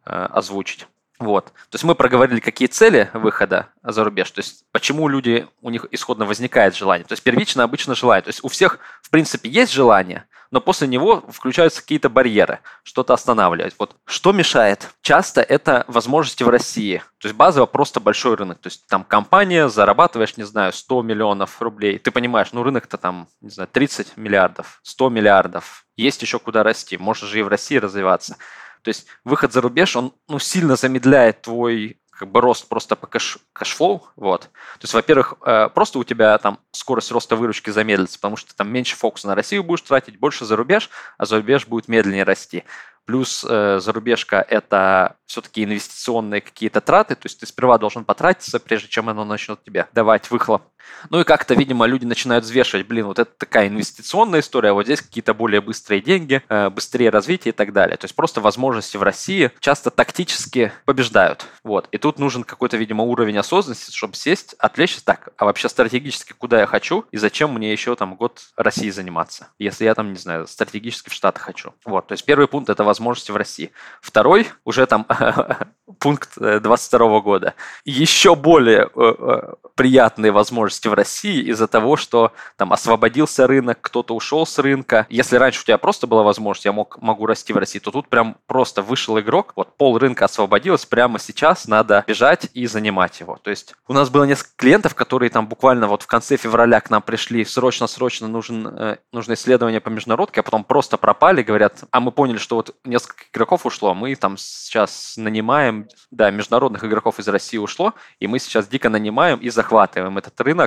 э, 0.04 0.10
озвучить. 0.10 0.86
Вот. 1.18 1.46
То 1.46 1.74
есть 1.74 1.84
мы 1.84 1.94
проговорили, 1.94 2.40
какие 2.40 2.68
цели 2.68 3.08
выхода 3.14 3.68
за 3.82 4.04
рубеж, 4.04 4.30
то 4.30 4.40
есть 4.40 4.66
почему 4.72 5.08
люди, 5.08 5.46
у 5.62 5.70
них 5.70 5.86
исходно 5.90 6.26
возникает 6.26 6.76
желание. 6.76 7.06
То 7.06 7.12
есть 7.12 7.22
первично 7.22 7.64
обычно 7.64 7.94
желание. 7.94 8.24
То 8.24 8.28
есть 8.28 8.44
у 8.44 8.48
всех, 8.48 8.78
в 9.00 9.08
принципе, 9.08 9.48
есть 9.48 9.72
желание, 9.72 10.26
но 10.50 10.60
после 10.60 10.88
него 10.88 11.24
включаются 11.28 11.80
какие-то 11.80 12.08
барьеры, 12.08 12.60
что-то 12.82 13.14
останавливать. 13.14 13.74
Вот 13.78 13.96
что 14.04 14.32
мешает? 14.32 14.90
Часто 15.00 15.40
это 15.42 15.84
возможности 15.86 16.42
в 16.42 16.48
России. 16.48 17.02
То 17.18 17.28
есть 17.28 17.36
базово 17.36 17.66
просто 17.66 18.00
большой 18.00 18.34
рынок. 18.34 18.58
То 18.58 18.66
есть 18.66 18.86
там 18.88 19.04
компания, 19.04 19.68
зарабатываешь, 19.68 20.36
не 20.36 20.44
знаю, 20.44 20.72
100 20.72 21.02
миллионов 21.02 21.62
рублей. 21.62 21.98
Ты 21.98 22.10
понимаешь, 22.10 22.48
ну 22.52 22.62
рынок-то 22.62 22.98
там, 22.98 23.28
не 23.40 23.50
знаю, 23.50 23.68
30 23.70 24.16
миллиардов, 24.16 24.80
100 24.82 25.08
миллиардов. 25.10 25.86
Есть 25.96 26.22
еще 26.22 26.38
куда 26.38 26.62
расти. 26.62 26.96
Можешь 26.96 27.28
же 27.28 27.38
и 27.38 27.42
в 27.42 27.48
России 27.48 27.76
развиваться. 27.76 28.36
То 28.82 28.88
есть 28.88 29.06
выход 29.24 29.52
за 29.52 29.60
рубеж, 29.60 29.94
он 29.94 30.12
ну, 30.28 30.38
сильно 30.38 30.74
замедляет 30.74 31.42
твой 31.42 31.99
как 32.20 32.30
бы 32.30 32.42
рост 32.42 32.68
просто 32.68 32.96
по 32.96 33.06
cash, 33.06 33.38
cash 33.54 33.77
flow, 33.77 34.06
вот. 34.16 34.42
То 34.42 34.82
есть, 34.82 34.92
во-первых, 34.92 35.36
э, 35.46 35.70
просто 35.70 35.98
у 35.98 36.04
тебя 36.04 36.36
там 36.36 36.58
скорость 36.70 37.10
роста 37.12 37.34
выручки 37.34 37.70
замедлится, 37.70 38.18
потому 38.18 38.36
что 38.36 38.54
там 38.54 38.70
меньше 38.70 38.94
фокуса 38.94 39.26
на 39.26 39.34
Россию 39.34 39.64
будешь 39.64 39.80
тратить, 39.80 40.20
больше 40.20 40.44
за 40.44 40.54
рубеж, 40.54 40.90
а 41.16 41.24
за 41.24 41.36
рубеж 41.36 41.66
будет 41.66 41.88
медленнее 41.88 42.24
расти. 42.24 42.64
Плюс 43.06 43.42
э, 43.48 43.80
зарубежка– 43.80 44.44
это 44.50 45.16
все-таки 45.24 45.64
инвестиционные 45.64 46.42
какие-то 46.42 46.82
траты, 46.82 47.14
то 47.14 47.24
есть 47.24 47.40
ты 47.40 47.46
сперва 47.46 47.78
должен 47.78 48.04
потратиться, 48.04 48.60
прежде 48.60 48.88
чем 48.88 49.08
оно 49.08 49.24
начнет 49.24 49.64
тебе 49.64 49.88
давать 49.94 50.30
выхлоп. 50.30 50.62
Ну 51.10 51.20
и 51.20 51.24
как-то, 51.24 51.54
видимо, 51.54 51.86
люди 51.86 52.04
начинают 52.04 52.44
взвешивать, 52.44 52.86
блин, 52.86 53.06
вот 53.06 53.18
это 53.18 53.30
такая 53.36 53.68
инвестиционная 53.68 54.40
история, 54.40 54.70
а 54.70 54.74
вот 54.74 54.84
здесь 54.84 55.00
какие-то 55.00 55.34
более 55.34 55.60
быстрые 55.60 56.00
деньги, 56.00 56.42
э, 56.48 56.70
быстрее 56.70 57.10
развитие 57.10 57.52
и 57.52 57.54
так 57.54 57.72
далее. 57.72 57.96
То 57.96 58.04
есть 58.04 58.14
просто 58.14 58.40
возможности 58.40 58.96
в 58.96 59.02
России 59.02 59.50
часто 59.60 59.90
тактически 59.90 60.72
побеждают. 60.84 61.46
Вот. 61.64 61.88
И 61.92 61.98
тут 61.98 62.18
нужен 62.18 62.44
какой-то, 62.44 62.76
видимо, 62.76 63.04
уровень 63.04 63.38
осознанности, 63.38 63.94
чтобы 63.94 64.14
сесть, 64.14 64.54
отвлечься 64.58 65.04
так, 65.04 65.30
а 65.36 65.44
вообще 65.44 65.68
стратегически 65.68 66.32
куда 66.32 66.60
я 66.60 66.66
хочу 66.66 67.04
и 67.10 67.16
зачем 67.16 67.52
мне 67.52 67.72
еще 67.72 67.96
там 67.96 68.14
год 68.14 68.40
России 68.56 68.90
заниматься, 68.90 69.48
если 69.58 69.84
я 69.84 69.94
там, 69.94 70.12
не 70.12 70.18
знаю, 70.18 70.46
стратегически 70.46 71.08
в 71.08 71.12
Штаты 71.12 71.40
хочу. 71.40 71.74
Вот. 71.84 72.06
То 72.06 72.12
есть 72.12 72.24
первый 72.24 72.48
пункт– 72.48 72.70
это 72.70 72.84
возможности 72.84 73.30
в 73.30 73.36
России. 73.36 73.72
Второй 74.00 74.48
уже 74.64 74.86
там 74.86 75.06
пункт 75.98 76.30
22 76.36 77.06
э, 77.06 77.20
года. 77.20 77.54
Еще 77.84 78.34
более 78.36 78.88
э, 78.94 79.54
приятные 79.74 80.32
возможности 80.32 80.69
в 80.70 80.94
России 80.94 81.42
из-за 81.50 81.66
того, 81.66 81.96
что 81.96 82.32
там 82.56 82.72
освободился 82.72 83.46
рынок, 83.46 83.78
кто-то 83.80 84.14
ушел 84.14 84.46
с 84.46 84.58
рынка. 84.58 85.06
Если 85.08 85.36
раньше 85.36 85.62
у 85.62 85.64
тебя 85.64 85.78
просто 85.78 86.06
была 86.06 86.22
возможность, 86.22 86.64
я 86.64 86.72
мог, 86.72 87.00
могу 87.00 87.26
расти 87.26 87.52
в 87.52 87.56
России, 87.56 87.78
то 87.78 87.90
тут 87.90 88.08
прям 88.08 88.36
просто 88.46 88.82
вышел 88.82 89.18
игрок, 89.18 89.52
вот 89.56 89.76
пол 89.76 89.98
рынка 89.98 90.26
освободилось, 90.26 90.86
прямо 90.86 91.18
сейчас 91.18 91.66
надо 91.66 92.04
бежать 92.06 92.48
и 92.54 92.66
занимать 92.66 93.20
его. 93.20 93.38
То 93.42 93.50
есть 93.50 93.74
у 93.88 93.92
нас 93.92 94.10
было 94.10 94.24
несколько 94.24 94.56
клиентов, 94.56 94.94
которые 94.94 95.30
там 95.30 95.46
буквально 95.46 95.88
вот 95.88 96.02
в 96.02 96.06
конце 96.06 96.36
февраля 96.36 96.80
к 96.80 96.90
нам 96.90 97.02
пришли, 97.02 97.44
срочно-срочно 97.44 98.28
нужен, 98.28 98.66
э, 98.66 98.96
нужно 99.12 99.34
исследование 99.34 99.80
по 99.80 99.88
международке, 99.88 100.40
а 100.40 100.42
потом 100.42 100.64
просто 100.64 100.96
пропали, 100.96 101.42
говорят, 101.42 101.84
а 101.90 102.00
мы 102.00 102.12
поняли, 102.12 102.38
что 102.38 102.56
вот 102.56 102.76
несколько 102.84 103.24
игроков 103.32 103.66
ушло, 103.66 103.94
мы 103.94 104.14
там 104.14 104.36
сейчас 104.36 105.14
нанимаем, 105.16 105.88
да, 106.10 106.30
международных 106.30 106.84
игроков 106.84 107.18
из 107.18 107.28
России 107.28 107.58
ушло, 107.58 107.94
и 108.18 108.26
мы 108.26 108.38
сейчас 108.38 108.68
дико 108.68 108.88
нанимаем 108.88 109.38
и 109.38 109.50
захватываем 109.50 110.18
этот 110.18 110.40
рынок, 110.40 110.59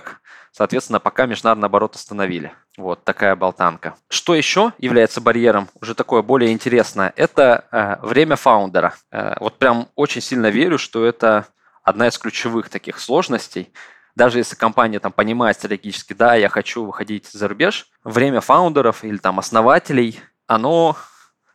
соответственно, 0.52 1.00
пока 1.00 1.26
международный 1.26 1.68
оборот 1.68 1.96
остановили. 1.96 2.54
Вот 2.78 3.04
такая 3.04 3.36
болтанка. 3.36 3.96
Что 4.10 4.36
еще 4.36 4.74
является 4.78 5.22
барьером, 5.22 5.70
уже 5.82 5.96
такое 5.96 6.22
более 6.22 6.52
интересное, 6.52 7.14
это 7.16 7.66
э, 7.72 8.06
время 8.06 8.36
фаундера. 8.36 8.96
Э, 9.12 9.36
вот 9.40 9.58
прям 9.58 9.90
очень 9.96 10.22
сильно 10.22 10.48
верю, 10.48 10.78
что 10.78 11.06
это 11.06 11.48
одна 11.84 12.08
из 12.08 12.18
ключевых 12.18 12.70
таких 12.70 13.00
сложностей. 13.00 13.74
Даже 14.16 14.38
если 14.38 14.56
компания 14.56 15.00
там 15.00 15.12
понимает 15.12 15.58
стратегически, 15.58 16.14
да, 16.14 16.36
я 16.36 16.50
хочу 16.50 16.86
выходить 16.86 17.28
за 17.28 17.48
рубеж, 17.48 17.88
время 18.04 18.42
фаундеров 18.42 19.04
или 19.04 19.18
там 19.18 19.40
основателей, 19.40 20.20
оно 20.46 20.96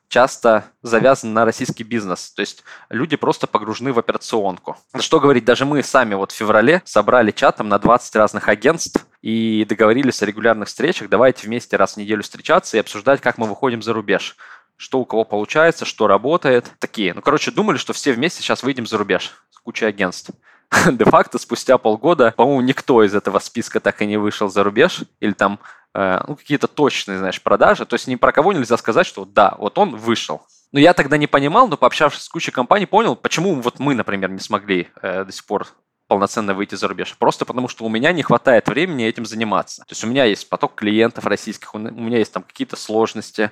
часто 0.08 0.64
завязан 0.82 1.32
на 1.32 1.44
российский 1.44 1.84
бизнес. 1.84 2.30
То 2.32 2.40
есть 2.40 2.64
люди 2.88 3.16
просто 3.16 3.46
погружены 3.46 3.92
в 3.92 3.98
операционку. 3.98 4.76
Что 4.98 5.20
говорить, 5.20 5.44
даже 5.44 5.64
мы 5.64 5.82
сами 5.82 6.14
вот 6.14 6.32
в 6.32 6.34
феврале 6.34 6.82
собрали 6.84 7.30
чатом 7.30 7.68
на 7.68 7.78
20 7.78 8.16
разных 8.16 8.48
агентств 8.48 9.06
и 9.22 9.64
договорились 9.68 10.22
о 10.22 10.26
регулярных 10.26 10.68
встречах. 10.68 11.08
Давайте 11.08 11.46
вместе 11.46 11.76
раз 11.76 11.94
в 11.94 11.96
неделю 11.98 12.22
встречаться 12.22 12.76
и 12.76 12.80
обсуждать, 12.80 13.20
как 13.20 13.38
мы 13.38 13.46
выходим 13.46 13.82
за 13.82 13.92
рубеж 13.92 14.36
что 14.80 15.00
у 15.00 15.04
кого 15.04 15.24
получается, 15.24 15.84
что 15.84 16.06
работает. 16.06 16.70
Такие. 16.78 17.12
Ну, 17.12 17.20
короче, 17.20 17.50
думали, 17.50 17.78
что 17.78 17.92
все 17.92 18.12
вместе 18.12 18.42
сейчас 18.42 18.62
выйдем 18.62 18.86
за 18.86 18.96
рубеж 18.96 19.32
с 19.50 19.58
кучей 19.58 19.86
агентств. 19.86 20.30
Де-факто 20.92 21.38
спустя 21.38 21.78
полгода, 21.78 22.32
по-моему, 22.36 22.60
никто 22.60 23.02
из 23.02 23.14
этого 23.14 23.38
списка 23.38 23.80
так 23.80 24.02
и 24.02 24.06
не 24.06 24.16
вышел 24.16 24.48
за 24.48 24.64
рубеж. 24.64 25.04
Или 25.20 25.32
там 25.32 25.58
Э, 25.94 26.20
ну, 26.26 26.36
какие-то 26.36 26.68
точные, 26.68 27.18
знаешь, 27.18 27.42
продажи. 27.42 27.86
То 27.86 27.94
есть 27.94 28.06
ни 28.06 28.16
про 28.16 28.32
кого 28.32 28.52
нельзя 28.52 28.76
сказать, 28.76 29.06
что 29.06 29.24
да, 29.24 29.54
вот 29.58 29.78
он 29.78 29.96
вышел. 29.96 30.42
Но 30.70 30.78
я 30.78 30.92
тогда 30.92 31.16
не 31.16 31.26
понимал, 31.26 31.66
но 31.66 31.76
пообщавшись 31.76 32.22
с 32.22 32.28
кучей 32.28 32.52
компаний, 32.52 32.86
понял, 32.86 33.16
почему 33.16 33.54
вот 33.54 33.78
мы, 33.78 33.94
например, 33.94 34.30
не 34.30 34.38
смогли 34.38 34.88
э, 35.02 35.24
до 35.24 35.32
сих 35.32 35.44
пор 35.44 35.66
полноценно 36.06 36.54
выйти 36.54 36.74
за 36.74 36.88
рубеж. 36.88 37.16
Просто 37.18 37.44
потому, 37.44 37.68
что 37.68 37.84
у 37.84 37.88
меня 37.88 38.12
не 38.12 38.22
хватает 38.22 38.68
времени 38.68 39.06
этим 39.06 39.26
заниматься. 39.26 39.82
То 39.82 39.92
есть 39.92 40.04
у 40.04 40.06
меня 40.06 40.24
есть 40.24 40.48
поток 40.48 40.74
клиентов 40.74 41.26
российских, 41.26 41.74
у 41.74 41.78
меня 41.78 42.18
есть 42.18 42.32
там 42.32 42.42
какие-то 42.42 42.76
сложности, 42.76 43.50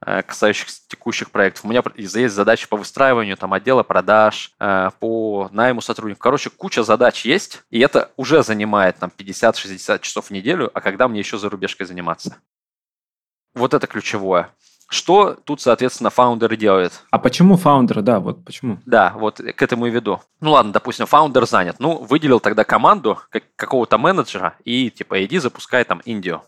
касающихся 0.00 0.82
текущих 0.88 1.30
проектов. 1.30 1.64
У 1.64 1.68
меня 1.68 1.82
есть 1.96 2.34
задачи 2.34 2.68
по 2.68 2.76
выстраиванию 2.76 3.36
там, 3.36 3.52
отдела 3.52 3.82
продаж, 3.82 4.52
э, 4.60 4.90
по 5.00 5.48
найму 5.52 5.80
сотрудников. 5.80 6.22
Короче, 6.22 6.50
куча 6.50 6.82
задач 6.82 7.24
есть, 7.24 7.62
и 7.70 7.80
это 7.80 8.10
уже 8.16 8.42
занимает 8.42 8.98
там 8.98 9.10
50-60 9.16 10.00
часов 10.00 10.26
в 10.26 10.30
неделю, 10.30 10.70
а 10.74 10.80
когда 10.80 11.08
мне 11.08 11.20
еще 11.20 11.38
за 11.38 11.48
рубежкой 11.48 11.86
заниматься? 11.86 12.36
Вот 13.54 13.72
это 13.72 13.86
ключевое. 13.86 14.50
Что 14.88 15.34
тут, 15.34 15.60
соответственно, 15.60 16.10
фаундеры 16.10 16.56
делают? 16.56 17.02
А 17.10 17.18
почему 17.18 17.56
фаундеры, 17.56 18.02
да, 18.02 18.20
вот 18.20 18.44
почему? 18.44 18.78
Да, 18.86 19.12
вот 19.16 19.38
к 19.38 19.62
этому 19.62 19.86
и 19.86 19.90
веду. 19.90 20.20
Ну 20.40 20.52
ладно, 20.52 20.72
допустим, 20.72 21.06
фаундер 21.06 21.46
занят. 21.46 21.76
Ну, 21.80 22.04
выделил 22.04 22.38
тогда 22.38 22.62
команду 22.62 23.18
как, 23.30 23.44
какого-то 23.56 23.98
менеджера 23.98 24.54
и 24.64 24.90
типа 24.90 25.24
иди 25.24 25.38
запускай 25.38 25.82
там 25.84 26.00
Индию. 26.04 26.42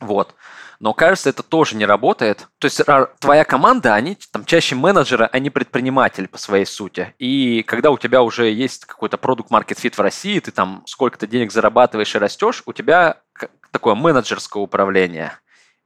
Вот. 0.00 0.34
Но 0.80 0.94
кажется, 0.94 1.28
это 1.30 1.42
тоже 1.42 1.76
не 1.76 1.86
работает. 1.86 2.46
То 2.58 2.66
есть 2.66 2.80
твоя 3.18 3.44
команда, 3.44 3.94
они 3.94 4.16
там 4.30 4.44
чаще 4.44 4.76
менеджеры, 4.76 5.28
а 5.32 5.38
не 5.40 5.50
предприниматели 5.50 6.26
по 6.26 6.38
своей 6.38 6.66
сути. 6.66 7.14
И 7.18 7.64
когда 7.64 7.90
у 7.90 7.98
тебя 7.98 8.22
уже 8.22 8.50
есть 8.50 8.84
какой-то 8.84 9.18
продукт 9.18 9.50
market 9.50 9.76
fit 9.82 9.94
в 9.96 10.00
России, 10.00 10.38
ты 10.38 10.52
там 10.52 10.84
сколько-то 10.86 11.26
денег 11.26 11.50
зарабатываешь 11.50 12.14
и 12.14 12.18
растешь, 12.18 12.62
у 12.64 12.72
тебя 12.72 13.20
такое 13.72 13.96
менеджерское 13.96 14.62
управление 14.62 15.32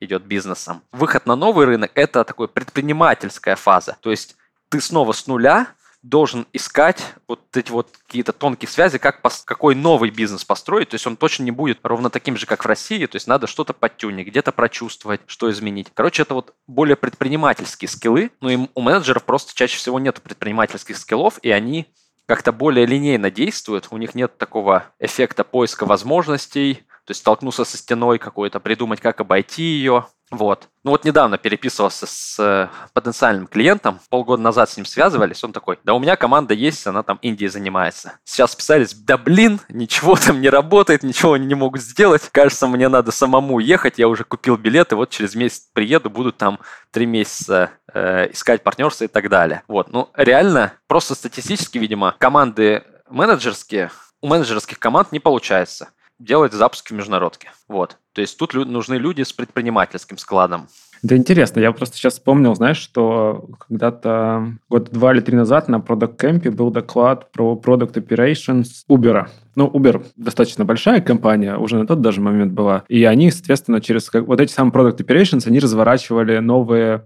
идет 0.01 0.25
бизнесом. 0.25 0.83
Выход 0.93 1.27
на 1.27 1.37
новый 1.37 1.65
рынок– 1.65 1.91
это 1.95 2.25
такая 2.25 2.49
предпринимательская 2.49 3.57
фаза. 3.57 3.97
То 4.01 4.11
есть 4.11 4.37
ты 4.69 4.81
снова 4.81 5.13
с 5.13 5.27
нуля 5.27 5.69
должен 6.03 6.47
искать 6.53 7.03
вот 7.29 7.41
эти 7.57 7.71
вот 7.71 7.97
какие-то 8.07 8.33
тонкие 8.33 8.69
связи, 8.69 8.99
как 8.99 9.23
пос, 9.23 9.43
какой 9.45 9.75
новый 9.75 10.11
бизнес 10.11 10.45
построить. 10.45 10.91
То 10.91 10.95
есть 10.97 11.07
он 11.07 11.17
точно 11.17 11.45
не 11.45 11.53
будет 11.53 11.79
ровно 11.83 12.11
таким 12.11 12.37
же, 12.37 12.47
как 12.47 12.65
в 12.65 12.67
России. 12.67 13.07
То 13.07 13.17
есть 13.17 13.29
надо 13.29 13.47
что-то 13.47 13.73
подтюнить, 13.73 14.27
где-то 14.27 14.53
прочувствовать, 14.53 15.21
что 15.27 15.51
изменить. 15.51 15.89
Короче, 15.95 16.23
это 16.23 16.35
вот 16.35 16.55
более 16.67 16.97
предпринимательские 16.97 17.89
скиллы. 17.89 18.31
Ну 18.41 18.49
и 18.49 18.69
у 18.75 18.81
менеджеров 18.81 19.25
просто 19.25 19.55
чаще 19.55 19.79
всего 19.79 20.01
нет 20.01 20.21
предпринимательских 20.21 20.97
скиллов, 20.97 21.39
и 21.43 21.51
они 21.51 21.87
как-то 22.27 22.53
более 22.53 22.87
линейно 22.87 23.31
действуют. 23.31 23.89
У 23.91 23.97
них 23.97 24.15
нет 24.15 24.37
такого 24.39 24.87
эффекта 24.99 25.45
поиска 25.45 25.87
возможностей, 25.87 26.83
то 27.05 27.11
есть 27.11 27.21
столкнулся 27.21 27.65
со 27.65 27.77
стеной 27.77 28.19
какой-то, 28.19 28.61
придумать, 28.61 29.01
как 29.01 29.21
обойти 29.21 29.63
ее. 29.63 30.07
Вот. 30.33 30.71
Ну 30.83 30.93
вот 30.93 31.05
недавно 31.05 31.37
переписывался 31.37 32.07
с 32.07 32.41
э, 32.41 32.69
потенциальным 32.95 33.47
клиентом, 33.47 34.01
полгода 34.09 34.43
назад 34.43 34.71
с 34.71 34.79
ним 34.79 34.87
связывались, 34.87 35.45
он 35.45 35.53
такой, 35.53 35.79
да 35.85 35.93
у 35.93 35.99
меня 35.99 36.17
команда 36.17 36.55
есть, 36.55 36.87
она 36.87 37.03
там 37.03 37.19
Индией 37.21 37.51
занимается. 37.51 38.15
Сейчас 38.25 38.53
списались, 38.53 38.95
да 38.95 39.19
блин, 39.19 39.61
ничего 39.69 40.17
там 40.17 40.41
не 40.41 40.49
работает, 40.49 41.03
ничего 41.03 41.35
они 41.35 41.45
не 41.45 41.55
могут 41.55 41.83
сделать, 41.83 42.31
кажется, 42.33 42.67
мне 42.67 42.89
надо 42.89 43.13
самому 43.13 43.59
ехать, 43.59 43.99
я 43.99 44.09
уже 44.09 44.25
купил 44.25 44.57
билеты, 44.57 44.97
вот 44.97 45.11
через 45.11 45.35
месяц 45.35 45.69
приеду, 45.75 46.09
буду 46.09 46.33
там 46.33 46.59
три 46.91 47.05
месяца 47.05 47.71
э, 47.93 48.33
искать 48.33 48.63
партнерство 48.63 49.05
и 49.05 49.09
так 49.09 49.29
далее. 49.29 49.65
Вот, 49.69 49.93
ну 49.93 50.09
реально, 50.15 50.73
просто 50.87 51.15
статистически, 51.15 51.77
видимо, 51.77 52.17
команды 52.17 52.85
менеджерские, 53.11 53.91
у 54.23 54.29
менеджерских 54.29 54.79
команд 54.79 55.13
не 55.13 55.21
получается 55.21 55.91
делать 56.23 56.53
запуски 56.53 56.93
в 56.93 56.97
международке. 56.97 57.51
Вот. 57.69 57.97
То 58.13 58.21
есть 58.21 58.39
тут 58.39 58.55
нужны 58.55 58.95
люди 58.95 59.23
с 59.23 59.33
предпринимательским 59.33 60.19
складом. 60.19 60.69
Да 61.03 61.17
интересно, 61.17 61.59
я 61.59 61.73
просто 61.73 61.97
сейчас 61.97 62.13
вспомнил, 62.15 62.55
знаешь, 62.55 62.77
что 62.77 63.49
когда-то 63.59 64.57
год 64.69 64.91
два 64.93 65.13
или 65.13 65.21
три 65.21 65.37
назад 65.37 65.69
на 65.69 65.77
Product 65.77 66.17
Camp 66.17 66.49
был 66.53 66.71
доклад 66.71 67.33
про 67.33 67.61
Product 67.61 67.95
Operations 67.95 68.67
Uber. 68.89 69.27
Ну, 69.57 69.67
Uber 69.67 70.05
достаточно 70.15 70.65
большая 70.65 71.01
компания, 71.01 71.57
уже 71.57 71.77
на 71.77 71.89
тот 71.89 72.03
даже 72.03 72.21
момент 72.21 72.53
была. 72.53 72.85
И 72.89 73.03
они, 73.03 73.33
соответственно, 73.33 73.81
через 73.81 74.11
как, 74.11 74.29
вот 74.29 74.41
эти 74.41 74.53
самые 74.53 74.73
Product 74.73 74.99
Operations, 74.99 75.49
они 75.49 75.59
разворачивали 75.59 76.39
новые 76.39 77.05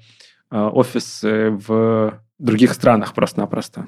э, 0.50 0.60
офисы 0.60 1.58
в 1.66 2.20
других 2.38 2.74
странах 2.74 3.14
просто-напросто. 3.14 3.86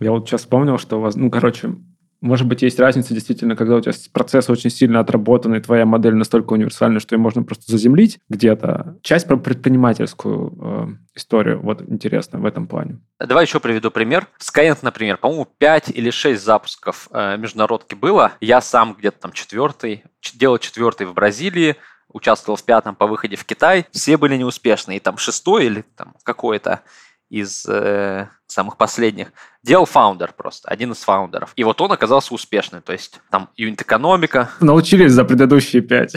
Я 0.00 0.10
вот 0.10 0.28
сейчас 0.28 0.42
вспомнил, 0.42 0.76
что, 0.76 1.10
ну, 1.14 1.30
короче, 1.30 1.76
может 2.20 2.46
быть, 2.46 2.62
есть 2.62 2.80
разница 2.80 3.14
действительно, 3.14 3.56
когда 3.56 3.76
у 3.76 3.80
тебя 3.80 3.92
процесс 4.12 4.48
очень 4.48 4.70
сильно 4.70 5.00
отработанный, 5.00 5.60
твоя 5.60 5.86
модель 5.86 6.14
настолько 6.14 6.54
универсальна, 6.54 7.00
что 7.00 7.14
ее 7.14 7.20
можно 7.20 7.42
просто 7.42 7.70
заземлить 7.70 8.18
где-то. 8.28 8.96
Часть 9.02 9.26
про 9.26 9.36
предпринимательскую 9.36 10.54
э, 10.60 11.16
историю, 11.16 11.60
вот 11.60 11.82
интересно 11.82 12.38
в 12.38 12.44
этом 12.44 12.66
плане. 12.66 13.00
Давай 13.18 13.44
еще 13.44 13.60
приведу 13.60 13.90
пример. 13.90 14.26
Skyeng, 14.40 14.78
например, 14.82 15.18
по-моему, 15.18 15.46
5 15.58 15.90
или 15.90 16.10
6 16.10 16.42
запусков 16.42 17.08
э, 17.12 17.36
международки 17.36 17.94
было. 17.94 18.32
Я 18.40 18.60
сам 18.60 18.94
где-то 18.98 19.20
там 19.20 19.32
четвертый, 19.32 20.04
делал 20.34 20.58
четвертый 20.58 21.06
в 21.06 21.14
Бразилии, 21.14 21.76
участвовал 22.08 22.56
в 22.56 22.64
пятом 22.64 22.94
по 22.94 23.06
выходе 23.06 23.36
в 23.36 23.44
Китай. 23.44 23.86
Все 23.92 24.16
были 24.16 24.36
неуспешные. 24.36 24.96
И 24.96 25.00
там 25.00 25.18
шестой 25.18 25.66
или 25.66 25.84
там 25.96 26.14
какой-то 26.22 26.82
из 27.28 27.66
э, 27.66 28.28
самых 28.46 28.76
последних, 28.76 29.32
делал 29.62 29.84
founder 29.84 30.32
просто, 30.32 30.68
один 30.68 30.92
из 30.92 30.98
founder 30.98 31.36
ов. 31.36 31.52
И 31.56 31.64
вот 31.64 31.80
он 31.80 31.92
оказался 31.92 32.32
успешным. 32.34 32.82
То 32.82 32.92
есть 32.92 33.20
там 33.30 33.48
юнит-экономика. 33.56 34.50
Научились 34.60 35.12
за 35.12 35.24
предыдущие 35.24 35.82
пять. 35.82 36.14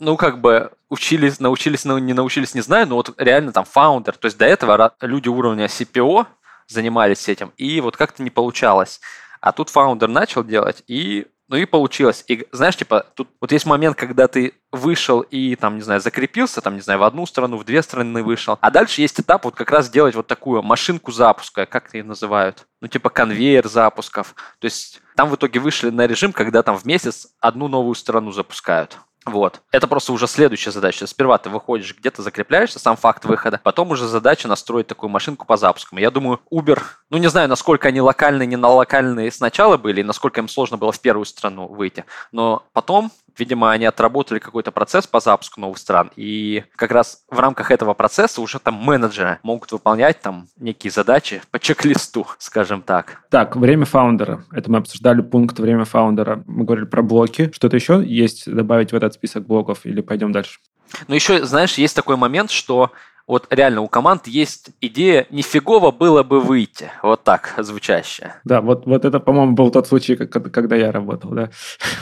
Ну, 0.00 0.18
как 0.18 0.40
бы 0.42 0.70
учились, 0.90 1.40
научились, 1.40 1.86
не 1.86 2.12
научились, 2.12 2.54
не 2.54 2.60
знаю, 2.60 2.86
но 2.86 2.96
вот 2.96 3.14
реально 3.16 3.52
там 3.52 3.64
founder. 3.64 4.16
То 4.16 4.26
есть 4.26 4.36
до 4.36 4.44
этого 4.44 4.94
люди 5.00 5.28
уровня 5.28 5.64
CPO 5.64 6.26
занимались 6.66 7.28
этим, 7.28 7.52
и 7.56 7.80
вот 7.80 7.96
как-то 7.96 8.22
не 8.22 8.30
получалось. 8.30 9.00
А 9.40 9.52
тут 9.52 9.70
founder 9.70 10.08
начал 10.08 10.44
делать, 10.44 10.82
и 10.86 11.26
Ну 11.48 11.56
и 11.56 11.66
получилось. 11.66 12.24
И 12.26 12.46
знаешь, 12.52 12.76
типа, 12.76 13.06
тут 13.14 13.28
вот 13.40 13.52
есть 13.52 13.66
момент, 13.66 13.96
когда 13.96 14.28
ты 14.28 14.54
вышел 14.72 15.20
и 15.20 15.56
там, 15.56 15.76
не 15.76 15.82
знаю, 15.82 16.00
закрепился, 16.00 16.60
там, 16.62 16.74
не 16.74 16.80
знаю, 16.80 17.00
в 17.00 17.02
одну 17.02 17.26
сторону, 17.26 17.58
в 17.58 17.64
две 17.64 17.82
стороны 17.82 18.22
вышел. 18.22 18.58
А 18.60 18.70
дальше 18.70 19.02
есть 19.02 19.20
этап 19.20 19.44
вот 19.44 19.54
как 19.54 19.70
раз 19.70 19.86
сделать 19.86 20.14
вот 20.14 20.26
такую 20.26 20.62
машинку 20.62 21.12
запуска, 21.12 21.66
как 21.66 21.92
ее 21.92 22.02
называют? 22.02 22.66
Ну, 22.80 22.88
типа 22.88 23.10
конвейер 23.10 23.68
запусков. 23.68 24.34
То 24.58 24.64
есть 24.64 25.02
там 25.16 25.28
в 25.28 25.36
итоге 25.36 25.60
вышли 25.60 25.90
на 25.90 26.06
режим, 26.06 26.32
когда 26.32 26.62
там 26.62 26.78
в 26.78 26.86
месяц 26.86 27.28
одну 27.40 27.68
новую 27.68 27.94
страну 27.94 28.32
запускают. 28.32 28.98
Вот. 29.26 29.62
Это 29.72 29.86
просто 29.86 30.12
уже 30.12 30.26
следующая 30.26 30.70
задача. 30.70 31.06
Сперва 31.06 31.38
ты 31.38 31.48
выходишь 31.48 31.96
где-то, 31.96 32.22
закрепляешься, 32.22 32.78
сам 32.78 32.96
факт 32.96 33.24
выхода. 33.24 33.60
Потом 33.62 33.90
уже 33.90 34.06
задача 34.06 34.48
настроить 34.48 34.86
такую 34.86 35.08
машинку 35.08 35.46
по 35.46 35.56
запускам. 35.56 35.98
Я 35.98 36.10
думаю, 36.10 36.40
Uber, 36.52 36.80
ну 37.08 37.16
не 37.16 37.28
знаю, 37.28 37.48
насколько 37.48 37.88
они 37.88 38.00
локальные, 38.00 38.46
не 38.46 38.56
на 38.56 38.68
локальные 38.68 39.32
сначала 39.32 39.78
были, 39.78 40.00
и 40.00 40.04
насколько 40.04 40.40
им 40.40 40.48
сложно 40.48 40.76
было 40.76 40.92
в 40.92 41.00
первую 41.00 41.24
страну 41.24 41.68
выйти. 41.68 42.04
Но 42.32 42.64
потом 42.72 43.10
видимо, 43.38 43.70
они 43.72 43.84
отработали 43.84 44.38
какой-то 44.38 44.70
процесс 44.72 45.06
по 45.06 45.20
запуску 45.20 45.60
новых 45.60 45.78
стран, 45.78 46.10
и 46.16 46.64
как 46.76 46.90
раз 46.90 47.24
в 47.30 47.38
рамках 47.38 47.70
этого 47.70 47.94
процесса 47.94 48.40
уже 48.40 48.58
там 48.58 48.74
менеджеры 48.74 49.38
могут 49.42 49.72
выполнять 49.72 50.20
там 50.20 50.48
некие 50.56 50.90
задачи 50.90 51.42
по 51.50 51.58
чек-листу, 51.58 52.26
скажем 52.38 52.82
так. 52.82 53.22
Так, 53.30 53.56
время 53.56 53.84
фаундера. 53.84 54.44
Это 54.52 54.70
мы 54.70 54.78
обсуждали 54.78 55.20
пункт 55.22 55.58
время 55.58 55.84
фаундера. 55.84 56.42
Мы 56.46 56.64
говорили 56.64 56.86
про 56.86 57.02
блоки. 57.02 57.50
Что-то 57.54 57.76
еще 57.76 58.02
есть 58.04 58.50
добавить 58.50 58.92
в 58.92 58.96
этот 58.96 59.14
список 59.14 59.46
блоков 59.46 59.84
или 59.84 60.00
пойдем 60.00 60.32
дальше? 60.32 60.60
Ну, 61.08 61.14
еще, 61.14 61.44
знаешь, 61.44 61.74
есть 61.74 61.96
такой 61.96 62.16
момент, 62.16 62.50
что 62.50 62.92
вот 63.26 63.46
реально 63.50 63.80
у 63.80 63.88
команд 63.88 64.26
есть 64.26 64.70
идея 64.80 65.26
«нифигово 65.30 65.90
было 65.90 66.22
бы 66.22 66.40
выйти». 66.40 66.90
Вот 67.02 67.24
так 67.24 67.54
звучащая. 67.58 68.40
Да, 68.44 68.60
вот, 68.60 68.86
вот 68.86 69.04
это, 69.04 69.18
по-моему, 69.18 69.52
был 69.52 69.70
тот 69.70 69.86
случай, 69.86 70.16
когда 70.16 70.76
я 70.76 70.92
работал, 70.92 71.30
да. 71.30 71.50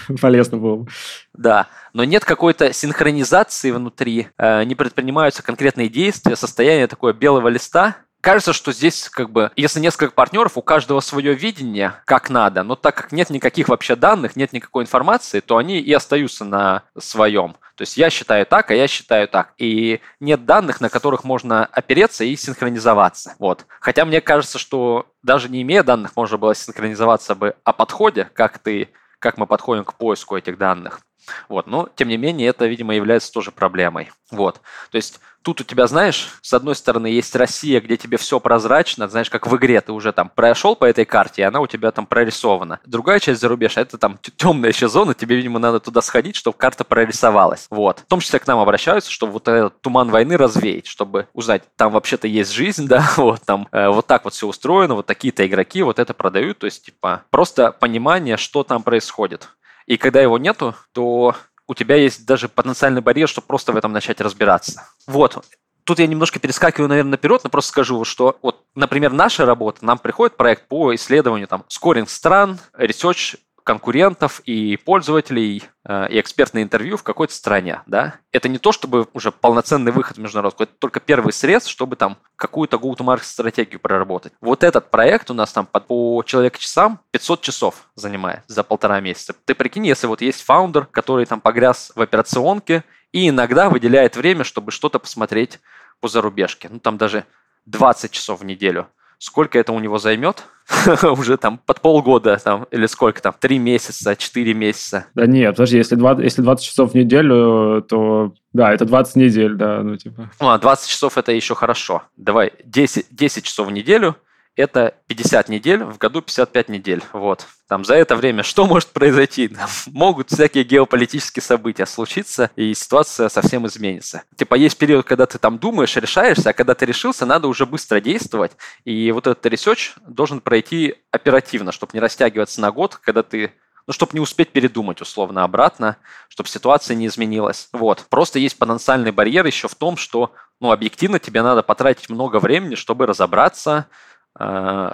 Полезно 0.20 0.58
было 0.58 0.86
Да, 1.32 1.68
но 1.92 2.04
нет 2.04 2.24
какой-то 2.24 2.72
синхронизации 2.72 3.70
внутри, 3.70 4.28
э, 4.36 4.64
не 4.64 4.74
предпринимаются 4.74 5.42
конкретные 5.42 5.88
действия, 5.88 6.34
состояние 6.34 6.88
такое 6.88 7.12
белого 7.12 7.48
листа, 7.48 7.96
Кажется, 8.22 8.52
что 8.52 8.70
здесь 8.70 9.08
как 9.08 9.30
бы, 9.30 9.50
если 9.56 9.80
несколько 9.80 10.14
партнеров, 10.14 10.56
у 10.56 10.62
каждого 10.62 11.00
свое 11.00 11.34
видение, 11.34 11.94
как 12.04 12.30
надо, 12.30 12.62
но 12.62 12.76
так 12.76 12.94
как 12.94 13.10
нет 13.10 13.30
никаких 13.30 13.68
вообще 13.68 13.96
данных, 13.96 14.36
нет 14.36 14.52
никакой 14.52 14.84
информации, 14.84 15.40
то 15.40 15.56
они 15.56 15.80
и 15.80 15.92
остаются 15.92 16.44
на 16.44 16.84
своем. 16.96 17.56
То 17.74 17.82
есть 17.82 17.96
я 17.96 18.10
считаю 18.10 18.46
так, 18.46 18.70
а 18.70 18.74
я 18.74 18.86
считаю 18.86 19.26
так. 19.26 19.54
И 19.58 20.00
нет 20.20 20.44
данных, 20.44 20.80
на 20.80 20.88
которых 20.88 21.24
можно 21.24 21.66
опереться 21.66 22.22
и 22.22 22.36
синхронизоваться. 22.36 23.34
Вот. 23.40 23.66
Хотя 23.80 24.04
мне 24.04 24.20
кажется, 24.20 24.56
что 24.56 25.06
даже 25.24 25.48
не 25.48 25.62
имея 25.62 25.82
данных, 25.82 26.12
можно 26.14 26.38
было 26.38 26.54
синхронизоваться 26.54 27.34
бы 27.34 27.56
о 27.64 27.72
подходе, 27.72 28.30
как 28.34 28.60
ты, 28.60 28.90
как 29.18 29.36
мы 29.36 29.48
подходим 29.48 29.84
к 29.84 29.94
поиску 29.94 30.36
этих 30.36 30.58
данных. 30.58 31.00
Вот. 31.48 31.66
Но, 31.66 31.88
тем 31.94 32.08
не 32.08 32.16
менее, 32.16 32.48
это, 32.48 32.66
видимо, 32.66 32.94
является 32.94 33.32
тоже 33.32 33.50
проблемой. 33.50 34.10
Вот. 34.30 34.60
То 34.90 34.96
есть 34.96 35.20
тут 35.42 35.60
у 35.60 35.64
тебя, 35.64 35.86
знаешь, 35.86 36.28
с 36.40 36.52
одной 36.54 36.74
стороны 36.74 37.06
есть 37.08 37.34
Россия, 37.36 37.80
где 37.80 37.96
тебе 37.96 38.16
все 38.16 38.40
прозрачно, 38.40 39.08
знаешь, 39.08 39.30
как 39.30 39.46
в 39.46 39.56
игре 39.56 39.80
ты 39.80 39.92
уже 39.92 40.12
там 40.12 40.30
прошел 40.34 40.76
по 40.76 40.84
этой 40.84 41.04
карте, 41.04 41.42
и 41.42 41.44
она 41.44 41.60
у 41.60 41.66
тебя 41.66 41.90
там 41.90 42.06
прорисована. 42.06 42.80
Другая 42.86 43.20
часть 43.20 43.40
зарубежа, 43.40 43.80
это 43.80 43.98
там 43.98 44.18
темная 44.36 44.70
еще 44.70 44.88
зона, 44.88 45.14
тебе, 45.14 45.36
видимо, 45.36 45.58
надо 45.58 45.80
туда 45.80 46.00
сходить, 46.00 46.36
чтобы 46.36 46.56
карта 46.56 46.84
прорисовалась. 46.84 47.66
Вот. 47.70 48.00
В 48.00 48.06
том 48.06 48.20
числе 48.20 48.38
к 48.38 48.46
нам 48.46 48.58
обращаются, 48.58 49.10
чтобы 49.10 49.34
вот 49.34 49.48
этот 49.48 49.80
туман 49.80 50.10
войны 50.10 50.36
развеять, 50.36 50.86
чтобы 50.86 51.28
узнать, 51.32 51.62
там 51.76 51.92
вообще-то 51.92 52.26
есть 52.26 52.52
жизнь, 52.52 52.86
да, 52.88 53.12
вот 53.16 53.42
там 53.44 53.68
э, 53.72 53.88
вот 53.88 54.06
так 54.06 54.24
вот 54.24 54.34
все 54.34 54.46
устроено, 54.46 54.94
вот 54.94 55.06
такие-то 55.06 55.46
игроки 55.46 55.82
вот 55.82 55.98
это 55.98 56.14
продают, 56.14 56.58
то 56.58 56.66
есть, 56.66 56.84
типа, 56.84 57.24
просто 57.30 57.72
понимание, 57.72 58.36
что 58.36 58.62
там 58.62 58.82
происходит. 58.82 59.48
И 59.86 59.96
когда 59.96 60.20
его 60.20 60.38
нету, 60.38 60.74
то 60.92 61.34
у 61.66 61.74
тебя 61.74 61.96
есть 61.96 62.26
даже 62.26 62.48
потенциальный 62.48 63.00
барьер, 63.00 63.28
чтобы 63.28 63.46
просто 63.46 63.72
в 63.72 63.76
этом 63.76 63.92
начать 63.92 64.20
разбираться. 64.20 64.88
Вот. 65.06 65.44
Тут 65.84 65.98
я 65.98 66.06
немножко 66.06 66.38
перескакиваю, 66.38 66.88
наверное, 66.88 67.12
наперед, 67.12 67.40
но 67.42 67.50
просто 67.50 67.70
скажу, 67.70 68.04
что 68.04 68.38
вот, 68.42 68.64
например, 68.74 69.12
наша 69.12 69.44
работа, 69.44 69.84
нам 69.84 69.98
приходит 69.98 70.36
проект 70.36 70.68
по 70.68 70.94
исследованию 70.94 71.48
там 71.48 71.64
скоринг 71.68 72.08
стран, 72.08 72.58
research 72.78 73.36
конкурентов 73.64 74.40
и 74.44 74.76
пользователей 74.76 75.62
э, 75.84 76.08
и 76.10 76.20
экспертное 76.20 76.62
интервью 76.62 76.96
в 76.96 77.02
какой-то 77.02 77.34
стране, 77.34 77.82
да, 77.86 78.16
это 78.32 78.48
не 78.48 78.58
то, 78.58 78.72
чтобы 78.72 79.06
уже 79.12 79.30
полноценный 79.32 79.92
выход 79.92 80.16
в 80.16 80.20
международку, 80.20 80.64
это 80.64 80.72
только 80.78 81.00
первый 81.00 81.32
средств, 81.32 81.70
чтобы 81.70 81.96
там 81.96 82.16
какую-то 82.36 82.76
go-to-market 82.76 83.24
стратегию 83.24 83.80
проработать. 83.80 84.32
Вот 84.40 84.64
этот 84.64 84.90
проект 84.90 85.30
у 85.30 85.34
нас 85.34 85.52
там 85.52 85.66
по, 85.66 85.80
по 85.80 86.22
человек-часам 86.24 87.00
500 87.10 87.40
часов 87.40 87.88
занимает 87.94 88.42
за 88.46 88.62
полтора 88.62 89.00
месяца. 89.00 89.34
Ты 89.44 89.54
прикинь, 89.54 89.86
если 89.86 90.06
вот 90.06 90.20
есть 90.20 90.42
фаундер, 90.42 90.86
который 90.86 91.26
там 91.26 91.40
погряз 91.40 91.92
в 91.94 92.00
операционке 92.00 92.84
и 93.12 93.28
иногда 93.28 93.68
выделяет 93.68 94.16
время, 94.16 94.44
чтобы 94.44 94.70
что-то 94.72 94.98
посмотреть 94.98 95.60
по 96.00 96.08
зарубежке, 96.08 96.68
ну 96.70 96.78
там 96.80 96.98
даже 96.98 97.24
20 97.66 98.10
часов 98.10 98.40
в 98.40 98.44
неделю– 98.44 98.88
сколько 99.22 99.56
это 99.56 99.72
у 99.72 99.78
него 99.78 99.98
займет? 99.98 100.42
Уже 101.02 101.36
там 101.36 101.58
под 101.58 101.80
полгода 101.80 102.36
там, 102.42 102.66
или 102.70 102.86
сколько 102.86 103.20
там? 103.20 103.34
Три 103.38 103.58
месяца, 103.58 104.16
четыре 104.16 104.54
месяца. 104.54 105.06
Да 105.14 105.26
нет, 105.26 105.54
подожди, 105.56 105.76
если 105.76 105.96
20, 105.96 106.24
если 106.24 106.42
20 106.42 106.64
часов 106.64 106.92
в 106.92 106.94
неделю, 106.94 107.82
то 107.88 108.32
да, 108.52 108.72
это 108.72 108.84
20 108.84 109.16
недель, 109.16 109.54
да, 109.54 109.82
ну 109.82 109.96
типа. 109.96 110.30
Ну, 110.40 110.58
20 110.58 110.88
часов 110.88 111.18
это 111.18 111.32
еще 111.32 111.54
хорошо. 111.54 112.02
Давай 112.16 112.52
10, 112.64 113.06
10 113.10 113.44
часов 113.44 113.68
в 113.68 113.70
неделю– 113.70 114.16
это 114.56 114.94
50 115.06 115.48
недель, 115.48 115.82
в 115.84 115.98
году 115.98 116.20
55 116.20 116.68
недель. 116.68 117.02
Вот. 117.12 117.46
Там 117.68 117.84
за 117.84 117.94
это 117.94 118.16
время 118.16 118.42
что 118.42 118.66
может 118.66 118.88
произойти? 118.88 119.50
Могут 119.86 120.30
всякие 120.30 120.64
геополитические 120.64 121.42
события 121.42 121.86
случиться, 121.86 122.50
и 122.56 122.74
ситуация 122.74 123.28
совсем 123.28 123.66
изменится. 123.66 124.24
Типа 124.36 124.54
есть 124.54 124.76
период, 124.76 125.06
когда 125.06 125.26
ты 125.26 125.38
там 125.38 125.58
думаешь, 125.58 125.96
решаешься, 125.96 126.50
а 126.50 126.52
когда 126.52 126.74
ты 126.74 126.86
решился, 126.86 127.26
надо 127.26 127.48
уже 127.48 127.66
быстро 127.66 128.00
действовать. 128.00 128.52
И 128.84 129.10
вот 129.12 129.26
этот 129.26 129.44
research 129.46 129.94
должен 130.06 130.40
пройти 130.40 130.96
оперативно, 131.10 131.72
чтобы 131.72 131.92
не 131.94 132.00
растягиваться 132.00 132.60
на 132.60 132.70
год, 132.70 132.96
когда 132.96 133.22
ты 133.22 133.52
ну, 133.86 133.92
чтобы 133.92 134.12
не 134.14 134.20
успеть 134.20 134.50
передумать 134.50 135.00
условно 135.00 135.42
обратно, 135.42 135.96
чтобы 136.28 136.48
ситуация 136.48 136.94
не 136.94 137.06
изменилась. 137.06 137.68
Вот. 137.72 138.06
Просто 138.08 138.38
есть 138.38 138.56
потенциальный 138.58 139.10
барьер 139.10 139.44
еще 139.44 139.68
в 139.68 139.74
том, 139.74 139.96
что, 139.96 140.32
ну, 140.60 140.70
объективно 140.70 141.18
тебе 141.18 141.42
надо 141.42 141.62
потратить 141.62 142.08
много 142.08 142.38
времени, 142.38 142.76
чтобы 142.76 143.06
разобраться, 143.06 143.86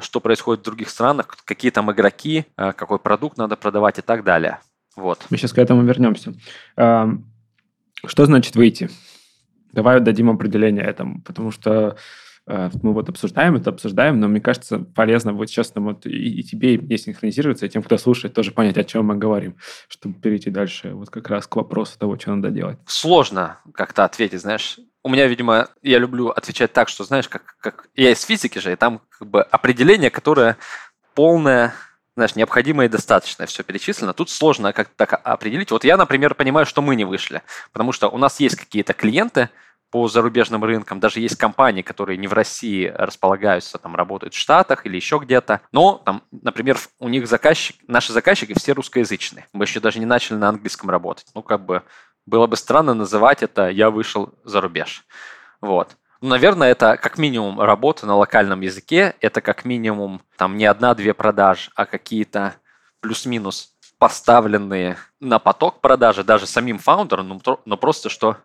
что 0.01 0.21
происходит 0.21 0.63
в 0.63 0.65
других 0.65 0.91
странах, 0.91 1.29
какие 1.45 1.71
там 1.71 1.91
игроки, 1.93 2.47
э, 2.57 2.73
какой 2.73 2.99
продукт 2.99 3.39
надо 3.39 3.57
продавать 3.57 3.99
и 3.99 4.03
так 4.03 4.25
далее. 4.25 4.61
Вот. 4.97 5.27
Мы 5.31 5.37
сейчас 5.37 5.53
к 5.53 5.59
этому 5.59 5.83
вернемся. 5.83 6.35
Эм, 6.77 7.25
что 8.05 8.27
значит 8.27 8.57
выйти? 8.57 8.91
Давай 9.73 10.01
дадим 10.01 10.31
определение 10.31 10.85
этому, 10.85 11.23
потому 11.23 11.51
что 11.51 11.97
мы 12.49 12.95
вот 12.95 13.09
обсуждаем 13.11 13.57
это, 13.57 13.69
обсуждаем, 13.71 14.19
но 14.21 14.27
мне 14.27 14.41
кажется, 14.41 14.79
полезно 14.79 15.35
вот 15.35 15.51
сейчас 15.51 15.75
нам 15.75 15.85
вот 15.85 16.07
и, 16.07 16.41
и 16.41 16.43
тебе, 16.43 16.75
и 16.75 16.79
мне 16.79 16.97
синхронизироваться, 16.97 17.67
и 17.67 17.69
тем, 17.69 17.83
кто 17.83 17.99
слушает, 17.99 18.35
тоже 18.35 18.53
понять, 18.53 18.79
о 18.79 18.85
чем 18.85 19.07
мы 19.07 19.17
говорим, 19.17 19.57
чтобы 19.89 20.15
перейти 20.15 20.49
дальше 20.49 20.95
вот 20.95 21.11
как 21.11 21.29
раз 21.29 21.47
к 21.47 21.57
вопросу 21.57 21.99
того, 21.99 22.19
что 22.19 22.35
надо 22.35 22.51
делать. 22.51 22.79
Сложно 22.87 23.59
как-то 23.75 24.05
ответить, 24.05 24.41
знаешь, 24.41 24.79
у 25.09 25.11
меня, 25.11 25.27
видимо, 25.27 25.69
я 25.81 25.99
люблю 25.99 26.29
отвечать 26.29 26.75
так, 26.75 26.91
что, 26.91 27.03
знаешь, 27.03 27.31
как, 27.31 27.57
как 27.61 27.89
я 27.95 28.11
из 28.11 28.23
физики 28.23 28.59
же, 28.59 28.73
и 28.73 28.77
там 28.77 29.01
как 29.09 29.27
бы 29.27 29.43
определение, 29.43 30.11
которое 30.11 30.59
полное, 31.15 31.73
знаешь, 32.15 32.37
необходимое 32.37 32.89
и 32.89 32.91
достаточное, 32.91 33.47
все 33.47 33.63
перечислено. 33.63 34.13
Тут 34.13 34.29
сложно 34.29 34.75
как-то 34.75 34.95
так 34.97 35.19
определить. 35.25 35.71
Вот 35.71 35.85
я, 35.85 35.97
например, 35.97 36.35
понимаю, 36.35 36.67
что 36.67 36.83
мы 36.83 36.95
не 36.95 37.07
вышли, 37.07 37.41
потому 37.73 37.93
что 37.93 38.09
у 38.09 38.19
нас 38.19 38.39
есть 38.39 38.57
какие-то 38.57 38.93
клиенты 38.93 39.49
по 39.91 40.09
зарубежным 40.09 40.63
рынкам, 40.63 41.01
даже 41.01 41.21
есть 41.21 41.37
компании, 41.37 41.81
которые 41.81 42.19
не 42.19 42.27
в 42.27 42.35
России 42.35 42.93
располагаются, 42.95 43.79
там 43.79 43.97
работают 43.97 44.35
в 44.35 44.37
Штатах 44.37 44.85
или 44.85 44.97
еще 44.97 45.19
где-то, 45.19 45.63
но 45.73 46.03
там, 46.05 46.23
например, 46.31 46.77
у 46.99 47.09
них 47.09 47.27
заказчик, 47.27 47.77
наши 47.87 48.13
заказчики 48.13 48.53
все 48.55 48.73
русскоязычные. 48.73 49.47
Мы 49.55 49.65
еще 49.65 49.81
даже 49.81 50.01
не 50.01 50.05
начали 50.05 50.37
на 50.37 50.51
английском 50.51 50.91
работать. 50.91 51.29
Ну, 51.35 51.43
как 51.43 51.65
бы 51.65 51.83
было 52.29 52.47
бы 52.47 52.57
странно 52.57 52.95
называть 52.95 53.43
это 53.43 53.69
«я 53.69 53.91
вышел 53.91 54.35
за 54.45 54.61
рубеж». 54.61 55.05
Вот. 55.61 55.97
Ну, 56.21 56.29
наверное, 56.29 56.71
это 56.71 56.97
как 56.97 57.17
минимум 57.17 57.61
работа 57.61 58.07
на 58.07 58.17
локальном 58.17 58.61
языке, 58.61 59.15
это 59.21 59.41
как 59.41 59.65
минимум 59.65 60.21
там 60.37 60.57
не 60.57 60.67
одна-две 60.67 61.15
продажи, 61.15 61.71
а 61.75 61.87
какие-то 61.87 62.57
плюс-минус 63.01 63.73
поставленные 63.99 64.97
на 65.21 65.39
поток 65.39 65.81
продажи 65.81 66.25
даже 66.25 66.47
самим 66.47 66.79
фаундером, 66.79 67.41
но, 67.45 67.61
но 67.65 67.77
просто 67.77 68.09
что, 68.09 68.37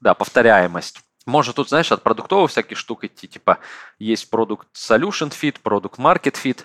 да, 0.00 0.14
повторяемость. 0.14 1.00
Может 1.24 1.56
тут, 1.56 1.68
знаешь, 1.68 1.92
от 1.92 2.02
продуктовых 2.02 2.50
всяких 2.50 2.76
штук 2.76 3.04
идти, 3.04 3.28
типа 3.28 3.58
есть 3.98 4.28
продукт 4.28 4.66
solution 4.74 5.30
fit, 5.30 5.56
продукт 5.62 5.98
market 5.98 6.34
fit. 6.42 6.64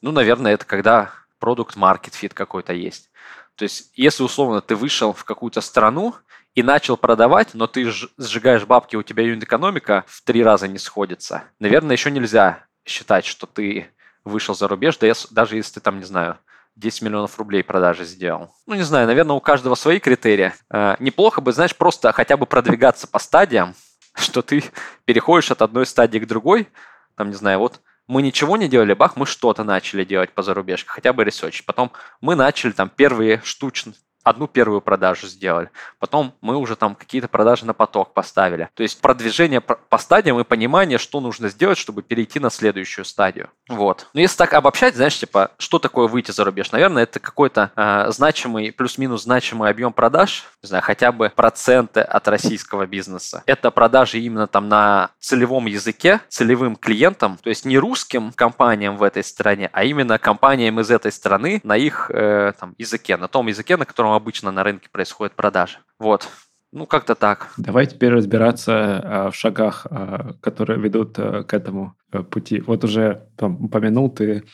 Ну, 0.00 0.10
наверное, 0.10 0.54
это 0.54 0.64
когда 0.64 1.12
продукт 1.38 1.76
market 1.76 2.12
fit 2.20 2.34
какой-то 2.34 2.72
есть. 2.72 3.10
То 3.56 3.64
есть, 3.64 3.90
если 3.94 4.22
условно 4.22 4.60
ты 4.60 4.76
вышел 4.76 5.12
в 5.12 5.24
какую-то 5.24 5.60
страну 5.60 6.14
и 6.54 6.62
начал 6.62 6.96
продавать, 6.96 7.54
но 7.54 7.66
ты 7.66 7.90
сжигаешь 8.18 8.64
бабки, 8.64 8.96
у 8.96 9.02
тебя 9.02 9.24
юнит-экономика 9.24 10.04
в 10.06 10.22
три 10.22 10.42
раза 10.42 10.68
не 10.68 10.78
сходится, 10.78 11.44
наверное, 11.58 11.96
еще 11.96 12.10
нельзя 12.10 12.66
считать, 12.84 13.24
что 13.24 13.46
ты 13.46 13.88
вышел 14.24 14.54
за 14.54 14.68
рубеж, 14.68 14.96
да 14.98 15.12
даже 15.30 15.56
если 15.56 15.74
ты 15.74 15.80
там, 15.80 15.98
не 15.98 16.04
знаю, 16.04 16.38
10 16.76 17.02
миллионов 17.02 17.38
рублей 17.38 17.62
продажи 17.62 18.04
сделал. 18.04 18.54
Ну, 18.66 18.74
не 18.74 18.82
знаю, 18.82 19.06
наверное, 19.06 19.36
у 19.36 19.40
каждого 19.40 19.74
свои 19.74 19.98
критерии. 19.98 20.52
Э, 20.70 20.96
неплохо 21.00 21.40
бы, 21.40 21.52
знаешь, 21.52 21.76
просто 21.76 22.12
хотя 22.12 22.36
бы 22.36 22.46
продвигаться 22.46 23.06
по 23.06 23.18
стадиям, 23.18 23.74
что 24.14 24.42
ты 24.42 24.64
переходишь 25.04 25.50
от 25.50 25.62
одной 25.62 25.86
стадии 25.86 26.18
к 26.18 26.26
другой, 26.26 26.68
там, 27.14 27.28
не 27.28 27.34
знаю, 27.34 27.58
вот 27.58 27.80
мы 28.12 28.20
ничего 28.20 28.58
не 28.58 28.68
делали, 28.68 28.92
бах, 28.92 29.16
мы 29.16 29.24
что-то 29.24 29.64
начали 29.64 30.04
делать 30.04 30.32
по 30.32 30.42
зарубежке, 30.42 30.90
хотя 30.90 31.14
бы 31.14 31.24
research. 31.24 31.64
Потом 31.64 31.92
мы 32.20 32.34
начали 32.34 32.72
там 32.72 32.90
первые 32.90 33.40
штучные, 33.42 33.94
одну 34.22 34.46
первую 34.46 34.80
продажу 34.80 35.26
сделали. 35.26 35.70
Потом 35.98 36.34
мы 36.40 36.56
уже 36.56 36.76
там 36.76 36.94
какие-то 36.94 37.28
продажи 37.28 37.66
на 37.66 37.74
поток 37.74 38.14
поставили. 38.14 38.68
То 38.74 38.82
есть 38.82 39.00
продвижение 39.00 39.60
по 39.60 39.98
стадиям 39.98 40.38
и 40.38 40.44
понимание, 40.44 40.98
что 40.98 41.20
нужно 41.20 41.48
сделать, 41.48 41.78
чтобы 41.78 42.02
перейти 42.02 42.38
на 42.40 42.50
следующую 42.50 43.04
стадию. 43.04 43.50
Вот. 43.68 44.06
Но 44.14 44.20
если 44.20 44.36
так 44.36 44.54
обобщать, 44.54 44.96
знаешь, 44.96 45.18
типа, 45.18 45.52
что 45.58 45.78
такое 45.78 46.08
выйти 46.08 46.30
за 46.30 46.44
рубеж? 46.44 46.72
Наверное, 46.72 47.04
это 47.04 47.20
какой-то 47.20 47.70
э, 47.76 48.10
значимый, 48.10 48.72
плюс-минус 48.72 49.22
значимый 49.22 49.70
объем 49.70 49.92
продаж, 49.92 50.44
не 50.62 50.68
знаю, 50.68 50.82
хотя 50.82 51.12
бы 51.12 51.32
проценты 51.34 52.00
от 52.00 52.28
российского 52.28 52.86
бизнеса. 52.86 53.42
Это 53.46 53.70
продажи 53.70 54.18
именно 54.18 54.46
там 54.46 54.68
на 54.68 55.10
целевом 55.18 55.66
языке, 55.66 56.20
целевым 56.28 56.76
клиентам, 56.76 57.38
то 57.42 57.48
есть 57.48 57.64
не 57.64 57.78
русским 57.78 58.32
компаниям 58.32 58.96
в 58.96 59.02
этой 59.02 59.24
стране, 59.24 59.70
а 59.72 59.84
именно 59.84 60.18
компаниям 60.18 60.80
из 60.80 60.90
этой 60.90 61.12
страны 61.12 61.60
на 61.64 61.76
их 61.76 62.10
э, 62.12 62.52
там, 62.58 62.74
языке, 62.78 63.16
на 63.16 63.28
том 63.28 63.46
языке, 63.48 63.76
на 63.76 63.84
котором 63.84 64.11
обычно 64.14 64.50
на 64.50 64.64
рынке 64.64 64.88
происходят 64.90 65.34
продажи. 65.34 65.78
Вот. 65.98 66.28
Ну, 66.72 66.86
как-то 66.86 67.14
так. 67.14 67.52
Давай 67.58 67.86
теперь 67.86 68.12
разбираться 68.12 68.72
а, 68.74 69.30
в 69.30 69.36
шагах, 69.36 69.86
а, 69.90 70.34
которые 70.40 70.80
ведут 70.80 71.18
а, 71.18 71.44
к 71.44 71.52
этому 71.52 71.94
а, 72.10 72.22
пути. 72.22 72.60
Вот 72.60 72.84
уже 72.84 73.28
там, 73.36 73.62
упомянул 73.62 74.10
ты 74.10 74.44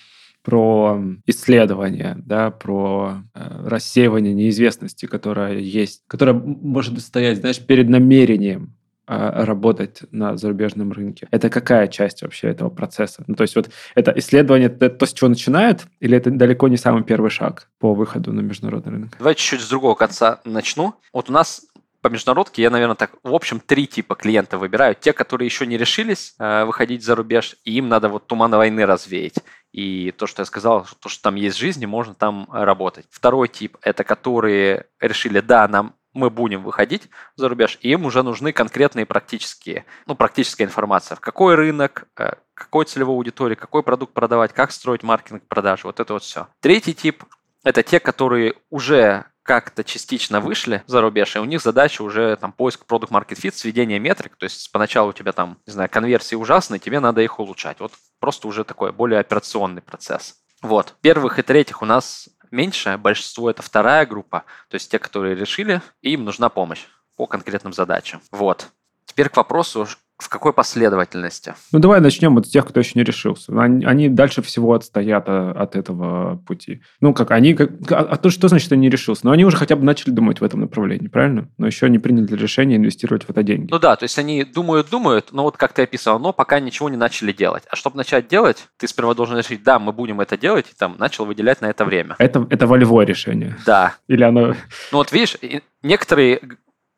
про 0.42 1.00
исследование, 1.26 2.16
да, 2.24 2.50
про 2.50 3.22
э, 3.34 3.68
рассеивание 3.68 4.32
неизвестности, 4.32 5.04
которая 5.04 5.58
есть, 5.58 6.04
которая 6.06 6.34
может 6.36 6.98
стоять, 7.00 7.38
знаешь, 7.38 7.60
перед 7.60 7.90
намерением 7.90 8.77
работать 9.08 10.02
на 10.10 10.36
зарубежном 10.36 10.92
рынке. 10.92 11.28
Это 11.30 11.50
какая 11.50 11.88
часть 11.88 12.22
вообще 12.22 12.48
этого 12.48 12.68
процесса? 12.68 13.24
Ну, 13.26 13.34
то 13.34 13.42
есть 13.42 13.56
вот 13.56 13.70
это 13.94 14.12
исследование, 14.16 14.68
это 14.68 14.90
то, 14.90 15.06
с 15.06 15.12
чего 15.12 15.28
начинает, 15.28 15.86
или 16.00 16.16
это 16.16 16.30
далеко 16.30 16.68
не 16.68 16.76
самый 16.76 17.02
первый 17.02 17.30
шаг 17.30 17.68
по 17.78 17.94
выходу 17.94 18.32
на 18.32 18.40
международный 18.40 18.92
рынок? 18.92 19.16
Давай 19.18 19.34
чуть-чуть 19.34 19.62
с 19.62 19.68
другого 19.68 19.94
конца 19.94 20.40
начну. 20.44 20.94
Вот 21.12 21.30
у 21.30 21.32
нас 21.32 21.62
по 22.00 22.08
международке 22.08 22.62
я, 22.62 22.70
наверное, 22.70 22.94
так, 22.94 23.12
в 23.22 23.34
общем, 23.34 23.60
три 23.60 23.86
типа 23.86 24.14
клиента 24.14 24.56
выбираю. 24.58 24.94
Те, 24.94 25.12
которые 25.12 25.46
еще 25.46 25.66
не 25.66 25.76
решились 25.76 26.34
э, 26.38 26.64
выходить 26.64 27.04
за 27.04 27.14
рубеж, 27.14 27.56
и 27.64 27.72
им 27.72 27.88
надо 27.88 28.08
вот 28.08 28.26
туман 28.26 28.52
войны 28.52 28.86
развеять. 28.86 29.34
И 29.72 30.12
то, 30.16 30.26
что 30.26 30.42
я 30.42 30.46
сказал, 30.46 30.86
то, 31.00 31.08
что 31.08 31.22
там 31.24 31.34
есть 31.34 31.58
жизнь, 31.58 31.82
и 31.82 31.86
можно 31.86 32.14
там 32.14 32.48
работать. 32.50 33.06
Второй 33.10 33.48
тип– 33.48 33.76
это 33.82 34.04
которые 34.04 34.86
решили, 35.00 35.40
да, 35.40 35.66
нам 35.68 35.94
мы 36.18 36.30
будем 36.30 36.62
выходить 36.62 37.08
за 37.36 37.48
рубеж, 37.48 37.78
и 37.80 37.90
им 37.90 38.04
уже 38.04 38.22
нужны 38.22 38.52
конкретные 38.52 39.06
практические, 39.06 39.86
ну, 40.06 40.14
практическая 40.14 40.64
информация. 40.64 41.16
В 41.16 41.20
какой 41.20 41.54
рынок, 41.54 42.08
э, 42.18 42.32
какой 42.54 42.84
целевой 42.84 43.14
аудитории, 43.14 43.54
какой 43.54 43.82
продукт 43.82 44.12
продавать, 44.12 44.52
как 44.52 44.72
строить 44.72 45.02
маркетинг 45.02 45.44
продажи, 45.48 45.82
вот 45.84 46.00
это 46.00 46.12
вот 46.12 46.22
все. 46.22 46.48
Третий 46.60 46.94
тип– 46.94 47.24
это 47.64 47.82
те, 47.82 48.00
которые 48.00 48.54
уже 48.68 49.24
как-то 49.44 49.82
частично 49.82 50.40
вышли 50.40 50.82
за 50.86 51.00
рубеж, 51.00 51.36
и 51.36 51.38
у 51.38 51.44
них 51.44 51.62
задача 51.62 52.02
уже 52.02 52.36
там 52.36 52.52
поиск 52.52 52.84
продукт 52.84 53.12
market 53.12 53.40
fit, 53.40 53.52
сведение 53.52 53.98
метрик, 53.98 54.36
то 54.36 54.44
есть 54.44 54.70
поначалу 54.72 55.10
у 55.10 55.14
тебя 55.14 55.32
там, 55.32 55.56
не 55.66 55.72
знаю, 55.72 55.88
конверсии 55.88 56.34
ужасные, 56.34 56.80
тебе 56.80 57.00
надо 57.00 57.22
их 57.22 57.38
улучшать. 57.40 57.80
Вот 57.80 57.92
просто 58.20 58.46
уже 58.46 58.64
такой 58.64 58.92
более 58.92 59.20
операционный 59.20 59.80
процесс. 59.80 60.36
Вот. 60.60 60.96
Первых 61.00 61.38
и 61.38 61.42
третьих 61.42 61.80
у 61.80 61.86
нас 61.86 62.28
меньше, 62.50 62.96
большинство 62.98 63.50
это 63.50 63.62
вторая 63.62 64.06
группа, 64.06 64.44
то 64.68 64.74
есть 64.74 64.90
те, 64.90 64.98
которые 64.98 65.34
решили, 65.34 65.82
и 66.02 66.12
им 66.12 66.24
нужна 66.24 66.48
помощь 66.48 66.84
по 67.16 67.26
конкретным 67.26 67.72
задачам. 67.72 68.22
Вот. 68.30 68.68
Теперь 69.04 69.28
к 69.28 69.36
вопросу, 69.36 69.86
в 70.18 70.28
какой 70.28 70.52
последовательности? 70.52 71.54
Ну, 71.72 71.78
давай 71.78 72.00
начнем 72.00 72.36
от 72.38 72.46
тех, 72.46 72.66
кто 72.66 72.80
еще 72.80 72.92
не 72.96 73.04
решился. 73.04 73.52
Они, 73.60 73.84
они 73.84 74.08
дальше 74.08 74.42
всего 74.42 74.74
отстоят 74.74 75.24
а, 75.28 75.52
от 75.52 75.76
этого 75.76 76.36
пути. 76.46 76.82
Ну, 77.00 77.14
как 77.14 77.30
они... 77.30 77.54
Как, 77.54 77.70
а, 77.92 78.00
а 78.00 78.16
то, 78.16 78.30
что 78.30 78.48
значит, 78.48 78.72
они 78.72 78.82
не 78.82 78.90
решился? 78.90 79.24
Но 79.24 79.30
они 79.30 79.44
уже 79.44 79.56
хотя 79.56 79.76
бы 79.76 79.84
начали 79.84 80.10
думать 80.10 80.40
в 80.40 80.44
этом 80.44 80.60
направлении, 80.60 81.06
правильно? 81.06 81.48
Но 81.56 81.66
еще 81.66 81.88
не 81.88 82.00
приняли 82.00 82.34
решение 82.34 82.78
инвестировать 82.78 83.24
в 83.24 83.30
это 83.30 83.44
деньги. 83.44 83.70
Ну 83.70 83.78
да, 83.78 83.94
то 83.94 84.04
есть 84.04 84.18
они 84.18 84.42
думают, 84.42 84.90
думают, 84.90 85.28
но 85.32 85.44
вот 85.44 85.56
как 85.56 85.72
ты 85.72 85.82
описывал, 85.82 86.18
но 86.18 86.32
пока 86.32 86.58
ничего 86.58 86.88
не 86.88 86.96
начали 86.96 87.32
делать. 87.32 87.62
А 87.70 87.76
чтобы 87.76 87.96
начать 87.96 88.26
делать, 88.26 88.66
ты 88.76 88.88
сперва 88.88 89.14
должен 89.14 89.38
решить, 89.38 89.62
да, 89.62 89.78
мы 89.78 89.92
будем 89.92 90.20
это 90.20 90.36
делать, 90.36 90.66
и 90.66 90.76
там 90.76 90.96
начал 90.98 91.26
выделять 91.26 91.60
на 91.60 91.66
это 91.66 91.84
время. 91.84 92.16
Это, 92.18 92.44
это 92.50 92.66
волевое 92.66 93.06
решение. 93.06 93.56
Да. 93.64 93.94
Или 94.08 94.24
оно... 94.24 94.48
Ну 94.92 94.98
вот 94.98 95.12
видишь, 95.12 95.36
некоторые 95.82 96.40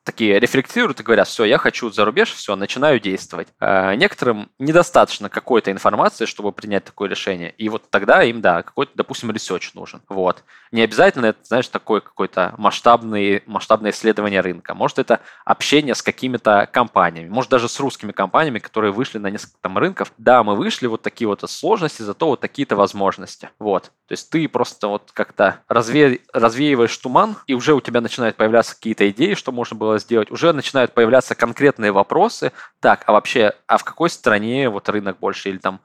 такие 0.05 0.39
рефлектируют 0.39 1.01
и 1.01 1.03
говорят, 1.03 1.29
все, 1.29 1.45
я 1.45 1.59
хочу 1.59 1.91
за 1.91 2.05
рубеж, 2.05 2.33
все, 2.33 2.57
начинаю 2.57 3.01
действовать. 3.01 3.49
А 3.59 3.95
некоторым 3.95 4.51
недостаточно 4.59 5.29
какой-то 5.29 5.71
информации, 5.71 6.25
чтобы 6.25 6.53
принять 6.53 6.85
такое 6.85 7.09
решение. 7.09 7.51
И 7.51 7.69
вот 7.69 7.91
тогда 7.91 8.23
им, 8.23 8.41
да, 8.41 8.63
какой-то, 8.63 8.93
допустим, 8.95 9.31
research 9.31 9.75
нужен. 9.75 10.03
Вот. 10.09 10.45
Не 10.73 10.83
обязательно 10.83 11.27
это, 11.27 11.39
знаешь, 11.43 11.69
такое 11.69 12.01
какое-то 12.01 12.55
масштабное, 12.57 13.43
масштабное 13.47 13.91
исследование 13.91 14.41
рынка. 14.41 14.75
Может, 14.75 14.99
это 14.99 15.21
общение 15.45 15.95
с 15.95 16.03
какими-то 16.03 16.69
компаниями. 16.73 17.29
Может, 17.29 17.51
даже 17.51 17.69
с 17.69 17.79
русскими 17.81 18.13
компаниями, 18.13 18.59
которые 18.59 18.93
вышли 18.93 19.19
на 19.19 19.29
несколько 19.29 19.59
там 19.61 19.77
рынков. 19.79 20.13
Да, 20.17 20.43
мы 20.43 20.57
вышли, 20.57 20.87
вот 20.87 21.03
такие 21.03 21.29
вот 21.29 21.43
сложности, 21.51 22.03
зато 22.03 22.27
вот 22.27 22.41
такие-то 22.41 22.77
возможности. 22.77 23.51
Вот. 23.59 23.85
То 24.07 24.13
есть 24.13 24.31
ты 24.31 24.49
просто 24.49 24.89
вот 24.89 25.11
как-то 25.13 25.61
разве... 25.69 26.21
развеиваешь 26.33 26.97
туман, 26.97 27.37
и 27.47 27.55
уже 27.55 27.75
у 27.75 27.81
тебя 27.81 28.01
начинают 28.01 28.37
появляться 28.37 28.75
какие-то 28.75 29.09
идеи, 29.11 29.35
что 29.35 29.53
можно 29.53 29.77
было 29.77 29.90
сделать, 29.99 30.31
уже 30.31 30.53
начинают 30.53 30.93
появляться 30.93 31.35
конкретные 31.35 31.93
вопросы. 31.93 32.53
Так, 32.81 33.05
а 33.07 33.13
вообще, 33.13 33.55
а 33.67 33.79
в 33.79 33.85
какой 33.85 34.11
стране 34.11 34.69
вот 34.69 34.89
рынок 34.89 35.19
больше 35.19 35.49
или 35.49 35.59
там 35.59 35.81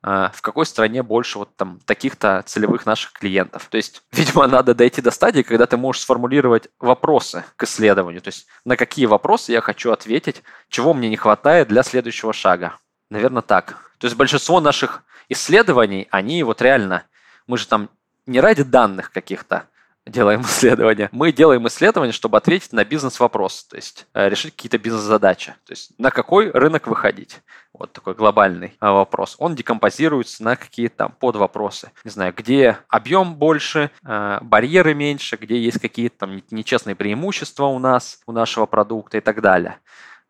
а, 0.00 0.30
в 0.32 0.42
какой 0.42 0.64
стране 0.64 1.02
больше 1.02 1.38
вот 1.38 1.56
там 1.56 1.80
таких-то 1.84 2.42
целевых 2.46 2.86
наших 2.86 3.12
клиентов. 3.12 3.66
То 3.68 3.76
есть, 3.76 4.02
видимо, 4.12 4.46
надо 4.46 4.74
дойти 4.74 5.02
до 5.02 5.10
стадии, 5.10 5.42
когда 5.42 5.66
ты 5.66 5.76
можешь 5.76 6.02
сформулировать 6.02 6.68
вопросы 6.78 7.44
к 7.56 7.64
исследованию. 7.64 8.22
То 8.22 8.28
есть, 8.28 8.46
на 8.64 8.76
какие 8.76 9.06
вопросы 9.06 9.52
я 9.52 9.60
хочу 9.60 9.90
ответить, 9.90 10.42
чего 10.68 10.94
мне 10.94 11.08
не 11.08 11.16
хватает 11.16 11.68
для 11.68 11.82
следующего 11.82 12.32
шага. 12.32 12.76
Наверное, 13.10 13.42
так. 13.42 13.78
То 13.98 14.06
есть, 14.06 14.16
большинство 14.16 14.60
наших 14.60 15.02
исследований, 15.28 16.06
они 16.10 16.42
вот 16.44 16.62
реально, 16.62 17.04
мы 17.48 17.58
же 17.58 17.66
там 17.66 17.90
не 18.26 18.40
ради 18.40 18.62
данных 18.62 19.10
каких-то, 19.10 19.66
делаем 20.08 20.40
исследования. 20.42 21.08
Мы 21.12 21.32
делаем 21.32 21.66
исследования, 21.66 22.12
чтобы 22.12 22.38
ответить 22.38 22.72
на 22.72 22.84
бизнес-вопрос, 22.84 23.64
то 23.64 23.76
есть 23.76 24.06
э, 24.14 24.28
решить 24.28 24.54
какие-то 24.54 24.78
бизнес-задачи. 24.78 25.54
То 25.66 25.72
есть 25.72 25.92
на 25.98 26.10
какой 26.10 26.50
рынок 26.50 26.86
выходить? 26.86 27.40
Вот 27.72 27.92
такой 27.92 28.14
глобальный 28.14 28.76
э, 28.80 28.86
вопрос. 28.88 29.36
Он 29.38 29.54
декомпозируется 29.54 30.42
на 30.42 30.56
какие-то 30.56 30.96
там 30.96 31.12
подвопросы. 31.12 31.92
Не 32.04 32.10
знаю, 32.10 32.34
где 32.36 32.78
объем 32.88 33.34
больше, 33.34 33.90
э, 34.04 34.38
барьеры 34.40 34.94
меньше, 34.94 35.36
где 35.36 35.58
есть 35.58 35.80
какие-то 35.80 36.18
там 36.18 36.42
нечестные 36.50 36.96
преимущества 36.96 37.66
у 37.66 37.78
нас, 37.78 38.20
у 38.26 38.32
нашего 38.32 38.66
продукта 38.66 39.18
и 39.18 39.20
так 39.20 39.40
далее. 39.40 39.78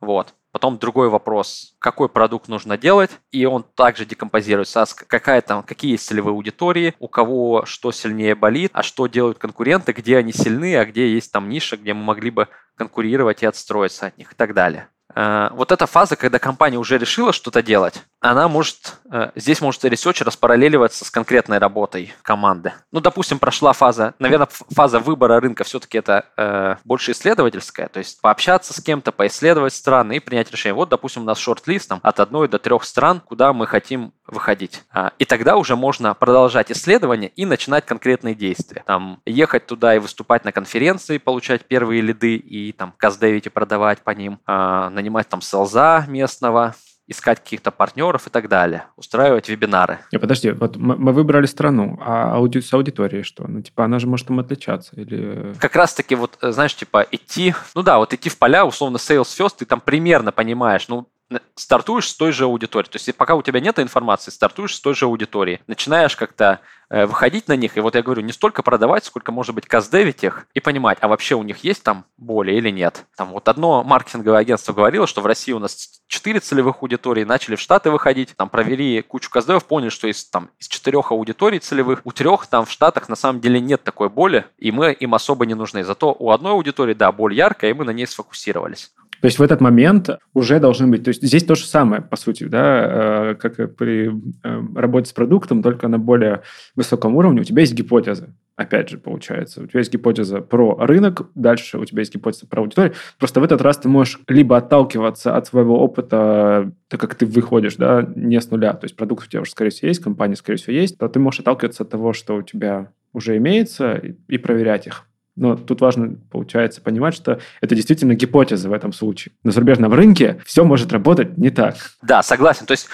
Вот. 0.00 0.34
Потом 0.50 0.78
другой 0.78 1.08
вопрос, 1.10 1.74
какой 1.78 2.08
продукт 2.08 2.48
нужно 2.48 2.78
делать, 2.78 3.10
и 3.30 3.44
он 3.44 3.64
также 3.74 4.06
декомпозируется, 4.06 4.82
а 4.82 4.86
какая 5.06 5.42
там, 5.42 5.62
какие 5.62 5.92
есть 5.92 6.06
целевые 6.06 6.32
аудитории, 6.32 6.94
у 6.98 7.08
кого 7.08 7.64
что 7.66 7.92
сильнее 7.92 8.34
болит, 8.34 8.70
а 8.72 8.82
что 8.82 9.06
делают 9.06 9.38
конкуренты, 9.38 9.92
где 9.92 10.16
они 10.16 10.32
сильны, 10.32 10.76
а 10.76 10.86
где 10.86 11.12
есть 11.12 11.32
там 11.32 11.48
ниша, 11.48 11.76
где 11.76 11.92
мы 11.92 12.02
могли 12.02 12.30
бы 12.30 12.48
конкурировать 12.76 13.42
и 13.42 13.46
отстроиться 13.46 14.06
от 14.06 14.16
них 14.16 14.32
и 14.32 14.36
так 14.36 14.54
далее. 14.54 14.88
Э, 15.18 15.48
вот 15.50 15.72
эта 15.72 15.86
фаза, 15.88 16.14
когда 16.14 16.38
компания 16.38 16.78
уже 16.78 16.96
решила 16.96 17.32
что-то 17.32 17.60
делать, 17.60 18.04
она 18.20 18.46
может, 18.46 18.98
э, 19.10 19.32
здесь 19.34 19.60
может 19.60 19.84
research 19.84 20.20
распараллеливаться 20.20 21.04
с 21.04 21.10
конкретной 21.10 21.58
работой 21.58 22.14
команды. 22.22 22.72
Ну, 22.92 23.00
допустим, 23.00 23.40
прошла 23.40 23.72
фаза, 23.72 24.14
наверное, 24.20 24.48
фаза 24.48 25.00
выбора 25.00 25.40
рынка 25.40 25.64
все-таки 25.64 25.98
это 25.98 26.26
э, 26.36 26.76
больше 26.84 27.10
исследовательская, 27.10 27.88
то 27.88 27.98
есть 27.98 28.20
пообщаться 28.20 28.72
с 28.72 28.80
кем-то, 28.80 29.10
поисследовать 29.10 29.74
страны 29.74 30.18
и 30.18 30.20
принять 30.20 30.52
решение. 30.52 30.74
Вот, 30.74 30.88
допустим, 30.88 31.22
у 31.22 31.24
нас 31.24 31.38
шорт-лист 31.38 31.90
от 32.00 32.20
одной 32.20 32.46
до 32.46 32.60
трех 32.60 32.84
стран, 32.84 33.20
куда 33.20 33.52
мы 33.52 33.66
хотим 33.66 34.12
выходить. 34.28 34.82
А, 34.92 35.12
и 35.18 35.24
тогда 35.24 35.56
уже 35.56 35.74
можно 35.74 36.14
продолжать 36.14 36.70
исследование 36.70 37.30
и 37.34 37.44
начинать 37.44 37.84
конкретные 37.86 38.34
действия. 38.34 38.82
Там, 38.86 39.20
ехать 39.26 39.66
туда 39.66 39.96
и 39.96 39.98
выступать 39.98 40.44
на 40.44 40.52
конференции, 40.52 41.18
получать 41.18 41.64
первые 41.64 42.02
лиды 42.02 42.36
и 42.36 42.72
там 42.72 42.94
custdev 42.96 43.31
ить 43.31 43.46
и 43.46 43.50
продавать 43.50 44.00
по 44.00 44.10
ним, 44.10 44.38
а, 44.46 44.90
нанимать 44.90 45.28
там 45.28 45.40
sales 45.40 45.94
а 45.94 46.04
местного, 46.06 46.74
искать 47.08 47.42
каких-то 47.42 47.70
партнеров 47.70 48.26
и 48.26 48.30
так 48.30 48.48
далее, 48.48 48.84
устраивать 48.96 49.48
вебинары. 49.48 49.98
Не, 50.12 50.18
подожди, 50.18 50.50
вот 50.50 50.76
мы, 50.76 50.94
мы 50.96 51.12
выбрали 51.12 51.46
страну, 51.46 51.98
а 52.02 52.34
ауди, 52.34 52.60
с 52.60 52.72
аудиторией 52.72 53.22
что? 53.22 53.46
Ну, 53.48 53.62
типа, 53.62 53.86
она 53.86 53.98
же 53.98 54.06
может 54.06 54.26
там 54.26 54.38
отличаться 54.38 54.94
или... 54.94 55.54
Как 55.58 55.74
раз-таки 55.74 56.14
вот, 56.14 56.36
знаешь, 56.42 56.76
типа, 56.76 57.06
идти, 57.10 57.54
ну 57.74 57.82
да, 57.82 57.98
вот 57.98 58.12
идти 58.12 58.28
в 58.28 58.36
поля, 58.36 58.66
условно, 58.66 58.98
sales 58.98 59.22
first, 59.22 59.54
ты 59.58 59.64
там 59.64 59.80
примерно 59.80 60.32
понимаешь, 60.32 60.86
ну, 60.88 61.08
стартуешь 61.54 62.08
с 62.08 62.14
той 62.14 62.32
же 62.32 62.44
аудитории. 62.44 62.88
То 62.88 62.96
есть 62.96 63.14
пока 63.16 63.34
у 63.34 63.42
тебя 63.42 63.60
нет 63.60 63.78
информации, 63.78 64.30
стартуешь 64.30 64.74
с 64.74 64.80
той 64.80 64.94
же 64.94 65.04
аудитории. 65.04 65.60
Начинаешь 65.66 66.16
как-то 66.16 66.60
э, 66.90 67.06
выходить 67.06 67.48
на 67.48 67.56
них, 67.56 67.76
и 67.76 67.80
вот 67.80 67.94
я 67.94 68.02
говорю, 68.02 68.22
не 68.22 68.32
столько 68.32 68.62
продавать, 68.62 69.04
сколько, 69.04 69.32
может 69.32 69.54
быть, 69.54 69.66
каздевить 69.66 70.24
их 70.24 70.46
и 70.54 70.60
понимать, 70.60 70.98
а 71.00 71.08
вообще 71.08 71.34
у 71.34 71.42
них 71.42 71.58
есть 71.64 71.82
там 71.82 72.04
боли 72.16 72.52
или 72.52 72.70
нет. 72.70 73.04
Там 73.16 73.28
вот 73.28 73.48
одно 73.48 73.84
маркетинговое 73.84 74.40
агентство 74.40 74.72
говорило, 74.72 75.06
что 75.06 75.20
в 75.20 75.26
России 75.26 75.52
у 75.52 75.58
нас 75.58 76.00
четыре 76.06 76.40
целевых 76.40 76.76
аудитории, 76.82 77.24
начали 77.24 77.56
в 77.56 77.60
Штаты 77.60 77.90
выходить, 77.90 78.34
там 78.36 78.48
провели 78.48 79.02
кучу 79.02 79.30
каздевов, 79.30 79.66
поняли, 79.66 79.90
что 79.90 80.08
из, 80.08 80.24
там, 80.24 80.50
из 80.58 80.68
четырех 80.68 81.12
аудиторий 81.12 81.58
целевых, 81.58 82.00
у 82.04 82.12
трех 82.12 82.46
там 82.46 82.64
в 82.64 82.70
Штатах 82.70 83.08
на 83.08 83.16
самом 83.16 83.40
деле 83.40 83.60
нет 83.60 83.82
такой 83.84 84.08
боли, 84.08 84.46
и 84.56 84.72
мы 84.72 84.92
им 84.92 85.14
особо 85.14 85.44
не 85.44 85.54
нужны. 85.54 85.84
Зато 85.84 86.16
у 86.18 86.30
одной 86.30 86.52
аудитории, 86.52 86.94
да, 86.94 87.12
боль 87.12 87.34
яркая, 87.34 87.70
и 87.70 87.74
мы 87.74 87.84
на 87.84 87.90
ней 87.90 88.06
сфокусировались. 88.06 88.92
То 89.20 89.26
есть 89.26 89.38
в 89.38 89.42
этот 89.42 89.60
момент 89.60 90.10
уже 90.34 90.60
должны 90.60 90.86
быть... 90.86 91.04
То 91.04 91.08
есть 91.08 91.22
здесь 91.22 91.44
то 91.44 91.54
же 91.54 91.64
самое, 91.64 92.02
по 92.02 92.16
сути, 92.16 92.44
да, 92.44 93.32
э, 93.32 93.34
как 93.34 93.76
при 93.76 94.08
э, 94.08 94.62
работе 94.74 95.10
с 95.10 95.12
продуктом, 95.12 95.62
только 95.62 95.88
на 95.88 95.98
более 95.98 96.42
высоком 96.76 97.16
уровне. 97.16 97.40
У 97.40 97.44
тебя 97.44 97.62
есть 97.62 97.74
гипотеза, 97.74 98.34
опять 98.56 98.90
же, 98.90 98.98
получается. 98.98 99.62
У 99.62 99.66
тебя 99.66 99.80
есть 99.80 99.92
гипотеза 99.92 100.40
про 100.40 100.76
рынок, 100.80 101.30
дальше 101.34 101.78
у 101.78 101.84
тебя 101.84 102.00
есть 102.00 102.14
гипотеза 102.14 102.46
про 102.46 102.62
аудиторию. 102.62 102.94
Просто 103.18 103.40
в 103.40 103.44
этот 103.44 103.60
раз 103.60 103.78
ты 103.78 103.88
можешь 103.88 104.20
либо 104.28 104.56
отталкиваться 104.56 105.36
от 105.36 105.46
своего 105.46 105.80
опыта, 105.82 106.72
так 106.88 107.00
как 107.00 107.14
ты 107.14 107.26
выходишь, 107.26 107.76
да, 107.76 108.06
не 108.14 108.40
с 108.40 108.50
нуля, 108.50 108.72
то 108.74 108.84
есть 108.84 108.96
продукт 108.96 109.26
у 109.26 109.30
тебя 109.30 109.42
уже, 109.42 109.50
скорее 109.50 109.70
всего, 109.70 109.88
есть, 109.88 110.02
компания, 110.02 110.36
скорее 110.36 110.58
всего, 110.58 110.74
есть, 110.74 110.98
то 110.98 111.08
ты 111.08 111.18
можешь 111.18 111.40
отталкиваться 111.40 111.82
от 111.82 111.90
того, 111.90 112.12
что 112.12 112.36
у 112.36 112.42
тебя 112.42 112.92
уже 113.12 113.36
имеется, 113.36 113.94
и, 113.94 114.14
и 114.28 114.38
проверять 114.38 114.86
их. 114.86 115.04
Но 115.38 115.56
тут 115.56 115.80
важно, 115.80 116.16
получается, 116.30 116.80
понимать, 116.80 117.14
что 117.14 117.38
это 117.60 117.74
действительно 117.76 118.14
гипотеза 118.14 118.68
в 118.68 118.72
этом 118.72 118.92
случае. 118.92 119.32
На 119.44 119.52
зарубежном 119.52 119.94
рынке 119.94 120.40
все 120.44 120.64
может 120.64 120.92
работать 120.92 121.38
не 121.38 121.50
так. 121.50 121.76
Да, 122.02 122.22
согласен. 122.22 122.66
То 122.66 122.72
есть, 122.72 122.88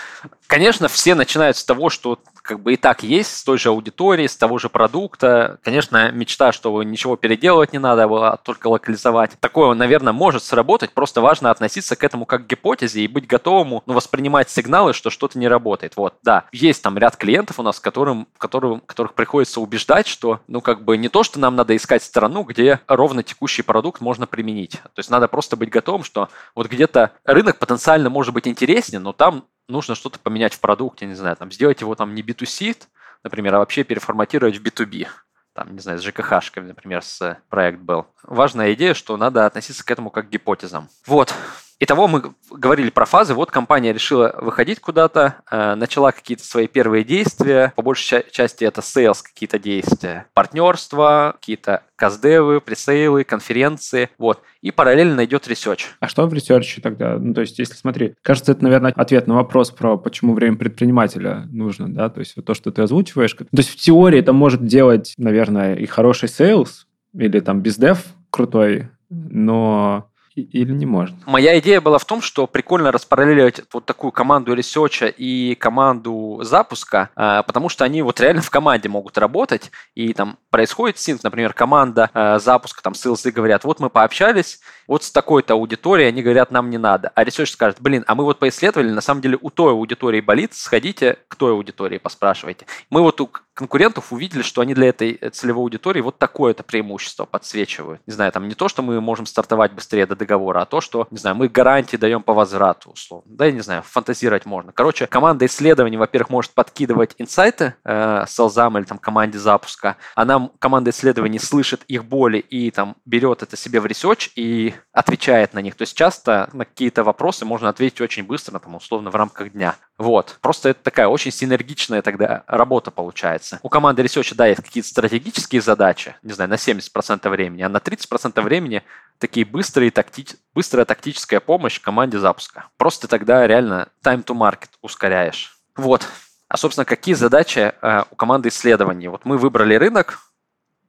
конечно, 0.46 0.88
все 0.88 1.14
начинают 1.14 1.57
с 1.57 1.64
того, 1.64 1.90
что 1.90 2.18
как 2.44 2.61
бы 2.61 2.74
и 2.74 2.76
так 2.76 3.02
есть, 3.02 3.38
с 3.38 3.42
той 3.42 3.57
же 3.57 3.70
аудитории, 3.70 4.26
с 4.26 4.37
того 4.37 4.59
же 4.59 4.68
продукта. 4.68 5.59
Конечно, 5.62 6.12
мечта, 6.12 6.52
что 6.52 6.83
ничего 6.83 7.16
переделывать 7.16 7.72
не 7.72 7.78
надо, 7.78 8.04
а 8.04 8.37
только 8.37 8.66
локализовать. 8.66 9.30
Такое, 9.40 9.74
наверное, 9.74 10.12
может 10.12 10.44
сработать, 10.44 10.92
просто 10.92 11.22
важно 11.22 11.50
относиться 11.50 11.96
к 11.96 12.04
этому 12.04 12.26
как 12.26 12.44
к 12.44 12.46
гипотезе 12.46 13.00
и 13.00 13.09
быть 13.09 13.26
готовому 13.26 13.83
ну, 13.87 13.94
воспринимать 13.94 14.50
сигналы, 14.50 14.92
что 14.92 15.09
что-то 15.09 15.38
не 15.38 15.48
работает. 15.48 15.96
Вот, 15.96 16.16
да, 16.22 16.44
есть 16.52 16.83
там 16.83 16.98
ряд 16.98 17.16
клиентов 17.16 17.59
у 17.59 17.62
нас, 17.62 17.80
которым, 17.80 18.28
которым, 18.37 18.80
которых 18.80 19.14
приходится 19.14 19.62
убеждать, 19.62 20.07
что, 20.07 20.40
ну, 20.46 20.61
как 20.61 20.85
бы 20.85 20.98
не 20.98 21.09
то, 21.09 21.22
что 21.22 21.40
нам 21.40 21.57
надо 21.57 21.74
искать 21.74 22.02
страну, 22.02 22.42
где 22.42 22.80
ровно 22.87 23.22
текущий 23.22 23.62
продукт 23.62 24.02
можно 24.02 24.26
применить. 24.26 24.72
То 24.72 24.98
есть 24.98 25.09
надо 25.09 25.28
просто 25.28 25.57
быть 25.57 25.70
готовым, 25.70 26.04
что 26.04 26.28
вот 26.54 26.66
где-то 26.66 27.12
рынок 27.24 27.59
потенциально 27.59 28.11
может 28.11 28.35
быть 28.35 28.46
интереснее, 28.46 29.00
но 29.00 29.14
там 29.14 29.44
нужно 29.68 29.94
что-то 29.94 30.18
поменять 30.18 30.55
в 30.55 30.61
продукте, 30.61 31.07
не 31.07 31.14
знаю, 31.14 31.37
там, 31.37 31.50
сделать 31.50 31.81
его 31.81 31.94
там 31.94 32.14
не 32.14 32.22
B2C, 32.22 32.77
например, 33.22 33.55
а 33.55 33.59
вообще 33.59 33.85
переформатировать 33.85 34.59
в 34.59 34.62
B2B 34.62 35.09
там, 35.55 35.72
не 35.72 35.81
знаю, 35.81 35.98
с 35.98 36.05
ЖКХ-шками, 36.05 36.66
например, 36.66 37.03
с 37.03 37.38
проект 37.48 37.79
был. 37.79 38.07
Важная 38.24 38.74
идея, 38.74 38.92
что 38.92 39.16
надо 39.16 39.46
относиться 39.46 39.85
к 39.85 39.90
этому 39.90 40.11
как 40.11 40.27
к 40.27 40.31
гипотезам. 40.31 40.88
Вот. 41.07 41.33
Итого 41.80 42.06
мы 42.06 42.22
говорили 42.50 42.90
про 42.90 43.04
фазы. 43.04 43.34
Вот 43.34 43.50
компания 43.50 43.92
решила 43.92 44.34
выходить 44.40 44.80
куда-то, 44.80 45.37
э, 45.50 45.74
начала 45.74 46.12
какие-то 46.12 46.44
свои 46.44 46.66
первые 46.66 47.04
действия. 47.04 47.72
По 47.76 47.82
большей 47.82 48.24
части 48.30 48.64
это 48.64 48.80
sales 48.80 49.18
какие-то 49.22 49.58
действия. 49.58 50.26
Партнерство, 50.34 51.34
какие-то 51.38 51.82
custdev 51.96 52.46
ы, 52.46 52.61
presale 52.61 53.10
ы, 53.10 53.24
конференции. 53.24 54.08
Вот. 54.18 54.40
И 54.62 54.70
параллельно 54.70 55.24
идет 55.24 55.48
research. 55.48 55.87
А 56.00 56.08
что 56.08 56.26
в 56.26 56.32
research 56.33 56.75
е 56.75 56.80
тогда? 56.80 57.18
Ну, 57.18 57.34
то 57.34 57.40
есть, 57.40 57.58
если 57.58 57.74
смотри, 57.74 58.14
кажется, 58.22 58.52
это, 58.52 58.62
наверное, 58.62 58.92
ответ 58.96 59.26
на 59.26 59.34
вопрос 59.34 59.70
про 59.70 59.96
почему 59.96 60.34
время 60.34 60.56
предпринимателя 60.56 61.46
нужно, 61.50 61.92
да? 61.92 62.08
То 62.08 62.20
есть, 62.20 62.37
вот 62.37 62.44
то, 62.44 62.54
что 62.54 62.70
ты 62.70 62.82
озвучиваешь. 62.82 63.34
То 63.34 63.46
есть, 63.52 63.70
в 63.70 63.76
теории 63.76 64.20
это 64.20 64.32
может 64.32 64.64
делать, 64.64 65.14
наверное, 65.18 65.74
и 65.74 65.87
хороший 65.87 66.28
sales, 66.28 66.87
или 67.14 67.40
там 67.40 67.60
bizdev 67.61 68.04
крутой, 68.30 68.88
но 69.10 70.10
или 70.35 70.73
не 70.73 70.87
может? 70.87 71.14
Моя 71.27 71.59
идея 71.59 71.81
была 71.81 71.99
в 71.99 72.05
том, 72.05 72.20
что 72.20 72.47
прикольно 72.47 72.90
распараллеливать 72.90 73.62
вот 73.73 73.87
такую 73.87 74.11
команду 74.11 74.55
research 74.54 75.01
а 75.01 75.07
и 75.07 75.55
команду 75.55 76.40
запуска, 76.42 77.11
а, 77.14 77.42
потому 77.42 77.68
что 77.68 77.85
они 77.85 78.03
вот 78.03 78.20
реально 78.20 78.42
в 78.42 78.51
команде 78.51 78.88
могут 78.88 79.16
работать, 79.18 79.70
и 79.94 80.12
там 80.12 80.38
происходит 80.51 80.99
sync, 80.98 81.22
например, 81.23 81.53
команда 81.53 82.11
а, 82.12 82.38
запуска, 82.38 82.83
там 82.83 82.94
sales 82.94 83.24
ы 83.24 83.30
говорят, 83.31 83.64
вот 83.64 83.81
мы 83.81 83.90
пообщались, 83.90 84.61
вот 84.87 85.05
с 85.05 85.11
такой-то 85.11 85.55
аудиторией, 85.55 86.09
они 86.09 86.23
говорят, 86.23 86.51
нам 86.51 86.70
не 86.70 86.79
надо. 86.79 87.12
А 87.14 87.25
research 87.24 87.50
скажет, 87.51 87.79
блин, 87.81 88.05
а 88.07 88.14
мы 88.14 88.25
вот 88.25 88.38
поисследовали, 88.38 88.90
на 88.90 89.01
самом 89.01 89.20
деле 89.20 89.38
у 89.40 89.51
той 89.51 89.73
аудитории 89.73 90.20
болит, 90.20 90.55
сходите 90.55 91.18
к 91.29 91.37
той 91.37 91.53
аудитории, 91.53 91.99
поспрашивайте. 91.99 92.66
Мы 92.90 93.03
вот 93.03 93.20
у 93.20 93.31
конкурентов 93.55 94.12
увидели, 94.12 94.42
что 94.42 94.61
они 94.61 94.75
для 94.75 94.88
этой 94.88 95.14
целевой 95.31 95.62
аудитории 95.62 96.01
вот 96.01 96.18
такое-то 96.18 96.62
преимущество 96.62 97.25
подсвечивают. 97.25 98.01
Не 98.07 98.12
знаю, 98.12 98.33
там 98.33 98.49
не 98.49 98.55
то, 98.55 98.68
что 98.68 98.83
мы 98.83 99.01
можем 99.01 99.27
стартовать 99.27 99.73
быстрее 99.73 100.07
до 100.07 100.16
договора, 100.16 100.62
а 100.62 100.66
то, 100.66 100.81
что, 100.81 101.07
не 101.11 101.18
знаю, 101.18 101.37
мы 101.37 101.49
гарантии 101.49 101.97
даем 101.97 102.23
по 102.23 102.35
возврату, 102.35 102.90
условно. 102.90 103.31
Да, 103.37 103.47
я 103.47 103.53
не 103.53 103.61
знаю, 103.61 103.83
фантазировать 103.83 104.44
можно. 104.44 104.73
Короче, 104.73 105.07
команда 105.07 105.47
исследований, 105.47 105.97
во-первых, 105.97 106.31
может 106.31 106.53
подкидывать 106.53 107.14
инсайты 107.18 107.75
э, 107.85 108.25
sales 108.28 108.63
ам 108.63 108.76
или 108.77 108.85
там 108.85 108.99
команде 108.99 109.38
запуска, 109.38 109.97
а 110.14 110.25
нам 110.25 110.51
команда 110.59 110.90
исследований 110.90 111.38
слышит 111.38 111.83
их 111.87 112.05
боли 112.05 112.38
и 112.38 112.70
там 112.70 112.97
берет 113.05 113.42
это 113.42 113.57
себе 113.57 113.81
в 113.81 113.87
research 113.87 114.30
и 114.35 114.73
отвечает 114.92 115.54
на 115.54 115.60
них. 115.60 115.74
То 115.74 115.82
есть 115.82 115.96
часто 115.96 116.48
на 116.52 116.64
какие-то 116.64 117.04
вопросы 117.04 117.44
можно 117.44 117.68
ответить 117.68 118.00
очень 118.00 118.24
быстро, 118.24 118.58
там, 118.58 118.74
условно, 118.74 119.10
в 119.10 119.16
рамках 119.16 119.52
дня. 119.52 119.76
Вот. 119.98 120.38
Просто 120.40 120.70
это 120.70 120.82
такая 120.82 121.08
очень 121.08 121.30
синергичная 121.30 122.02
тогда 122.02 122.44
работа 122.46 122.90
получается. 122.90 123.60
У 123.62 123.68
команды 123.68 124.02
research 124.02 124.28
а, 124.28 124.35
да, 124.34 124.46
есть 124.46 124.62
какие-то 124.62 124.88
стратегические 124.88 125.60
задачи, 125.60 126.16
не 126.22 126.32
знаю, 126.32 126.50
на 126.50 126.54
70% 126.54 127.28
времени, 127.28 127.62
а 127.62 127.68
на 127.68 127.78
30% 127.78 128.40
времени 128.42 128.82
такие 129.18 129.46
быстрые 129.46 129.90
такти... 129.90 130.26
быстрая 130.54 130.84
тактическая 130.84 131.40
помощь 131.40 131.80
команде 131.80 132.18
запуска. 132.18 132.66
Просто 132.76 133.08
тогда 133.08 133.46
реально 133.46 133.88
time 134.04 134.24
to 134.24 134.37
market 134.37 134.70
ускоряешь. 134.82 135.56
Вот. 135.76 136.06
А, 136.48 136.56
собственно, 136.56 136.84
какие 136.84 137.14
задачи 137.14 137.72
э, 137.80 138.04
у 138.10 138.14
команды 138.16 138.48
исследований? 138.48 139.08
Вот 139.08 139.24
мы 139.24 139.38
выбрали 139.38 139.74
рынок, 139.74 140.20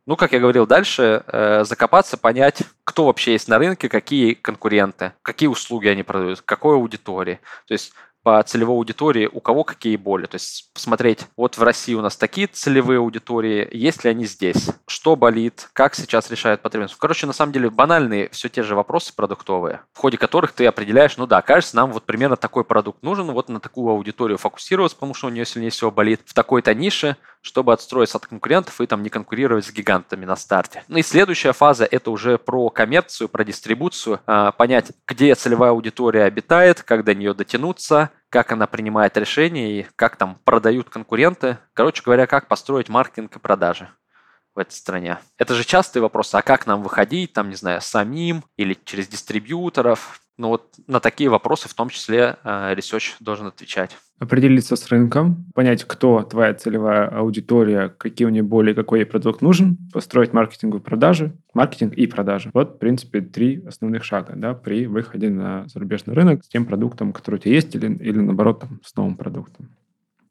ну, 0.06 0.16
как 0.16 0.34
я 0.34 0.40
говорил, 0.40 0.68
дальше 0.68 1.24
э, 1.28 1.64
закопаться, 1.64 2.18
понять, 2.18 2.64
кто 2.84 3.06
вообще 3.06 3.34
есть 3.34 3.48
на 3.48 3.58
рынке, 3.58 3.90
какие 3.90 4.34
конкуренты, 4.34 5.14
какие 5.22 5.48
услуги 5.48 5.88
они 5.88 6.04
продают, 6.04 6.42
какой 6.42 6.76
аудитории. 6.76 7.40
То 7.68 7.74
есть 7.74 7.94
по 8.26 8.42
целевой 8.42 8.78
аудитории, 8.78 9.30
у 9.32 9.40
кого 9.40 9.64
какие 9.64 9.98
боли. 9.98 10.26
То 10.26 10.36
есть 10.36 10.74
посмотреть, 10.74 11.28
вот 11.38 11.60
в 11.60 11.64
России 11.64 11.94
у 11.94 12.02
нас 12.02 12.18
такие 12.18 12.48
целевые 12.48 12.98
аудитории, 12.98 13.70
есть 13.72 14.04
ли 14.04 14.10
они 14.10 14.26
здесь, 14.26 14.72
что 14.88 15.16
болит, 15.16 15.70
как 15.74 15.94
сейчас 15.94 16.32
решают 16.32 16.64
потребности. 16.64 16.98
Короче, 17.00 17.28
на 17.28 17.34
самом 17.34 17.54
деле 17.54 17.70
банальные 17.70 18.30
все 18.30 18.50
те 18.50 18.64
же 18.64 18.74
вопросы 18.74 19.16
продуктовые, 19.16 19.82
в 19.94 20.00
ходе 20.00 20.18
которых 20.18 20.54
ты 20.54 20.66
определяешь, 20.66 21.18
ну 21.18 21.28
да, 21.28 21.44
кажется, 21.44 21.76
нам 21.76 21.92
вот 21.92 22.06
примерно 22.06 22.36
такой 22.36 22.64
продукт 22.64 23.04
нужен, 23.04 23.32
вот 23.32 23.48
на 23.48 23.60
такую 23.60 23.92
аудиторию 23.92 24.40
фокусироваться, 24.40 24.98
потому 24.98 25.14
что 25.14 25.28
у 25.28 25.30
нее 25.30 25.46
сильнее 25.46 25.70
всего 25.70 25.92
болит, 25.92 26.22
в 26.26 26.34
такой-то 26.34 26.74
нише, 26.74 27.18
чтобы 27.46 27.74
отстроиться 27.74 28.18
от 28.18 28.26
конкурентов 28.26 28.82
и 28.82 28.88
там 28.88 29.04
не 29.04 29.10
конкурировать 29.10 29.66
с 29.66 29.72
гигантами 29.72 30.26
на 30.26 30.36
старте. 30.36 30.84
Ну 30.88 30.98
и 30.98 31.04
следующая 31.04 31.54
фаза 31.54 31.86
это 31.86 32.10
уже 32.10 32.40
про 32.40 32.72
коммерцию, 32.72 33.30
про 33.30 33.44
дистрибуцию, 33.44 34.20
а, 34.26 34.52
понять, 34.52 34.92
где 35.08 35.36
целевая 35.36 35.70
аудитория 35.70 36.24
обитает, 36.24 36.82
как 36.82 37.04
до 37.04 37.14
нее 37.14 37.36
дотянуться, 37.36 38.10
как 38.30 38.52
она 38.52 38.66
принимает 38.66 39.16
решения 39.16 39.80
и 39.80 39.86
как 39.96 40.16
там 40.16 40.40
продают 40.44 40.90
конкуренты. 40.90 41.60
Короче 41.74 42.02
говоря, 42.04 42.26
как 42.26 42.48
построить 42.48 42.90
маркетинг 42.90 43.36
и 43.36 43.40
продажи 43.40 43.90
в 44.56 44.60
этой 44.60 44.74
стране. 44.74 45.20
Это 45.38 45.54
же 45.54 45.64
частый 45.64 46.02
вопрос, 46.02 46.34
а 46.34 46.42
как 46.42 46.66
нам 46.66 46.82
выходить, 46.82 47.34
там, 47.34 47.50
не 47.50 47.56
знаю, 47.56 47.80
самим 47.80 48.44
или 48.58 48.76
через 48.86 49.08
дистрибьюторов. 49.08 50.20
Ну 50.38 50.48
вот 50.48 50.74
на 50.88 51.00
такие 51.00 51.30
вопросы 51.30 51.70
в 51.70 51.76
том 51.76 51.90
числе 51.90 52.38
э, 52.44 52.74
Research 52.74 53.18
должен 53.20 53.46
отвечать. 53.46 53.96
Определиться 54.18 54.78
с 54.78 54.88
рынком, 54.88 55.46
понять, 55.54 55.84
кто 55.84 56.22
твоя 56.24 56.54
целевая 56.54 57.08
аудитория, 57.08 57.90
какие 57.90 58.26
у 58.26 58.30
нее 58.30 58.44
боли, 58.44 58.74
какой 58.74 59.00
ей 59.00 59.06
продукт 59.06 59.42
нужен, 59.42 59.78
построить 59.92 60.32
маркетинговые 60.32 60.82
продажи, 60.82 61.34
маркетинг 61.54 61.94
и 61.96 62.08
продажи. 62.08 62.50
Вот, 62.54 62.76
в 62.76 62.78
принципе, 62.78 63.20
три 63.20 63.62
основных 63.66 64.06
шага 64.06 64.34
да, 64.38 64.54
при 64.54 64.88
выходе 64.88 65.30
на 65.30 65.68
зарубежный 65.68 66.14
рынок 66.14 66.46
с 66.46 66.48
тем 66.48 66.66
продуктом, 66.66 67.12
который 67.12 67.36
у 67.36 67.38
тебя 67.40 67.56
есть, 67.56 67.76
или, 67.76 67.94
или 67.94 68.20
наоборот, 68.20 68.62
там, 68.62 68.80
с 68.86 68.96
новым 68.96 69.18
продуктом. 69.18 69.70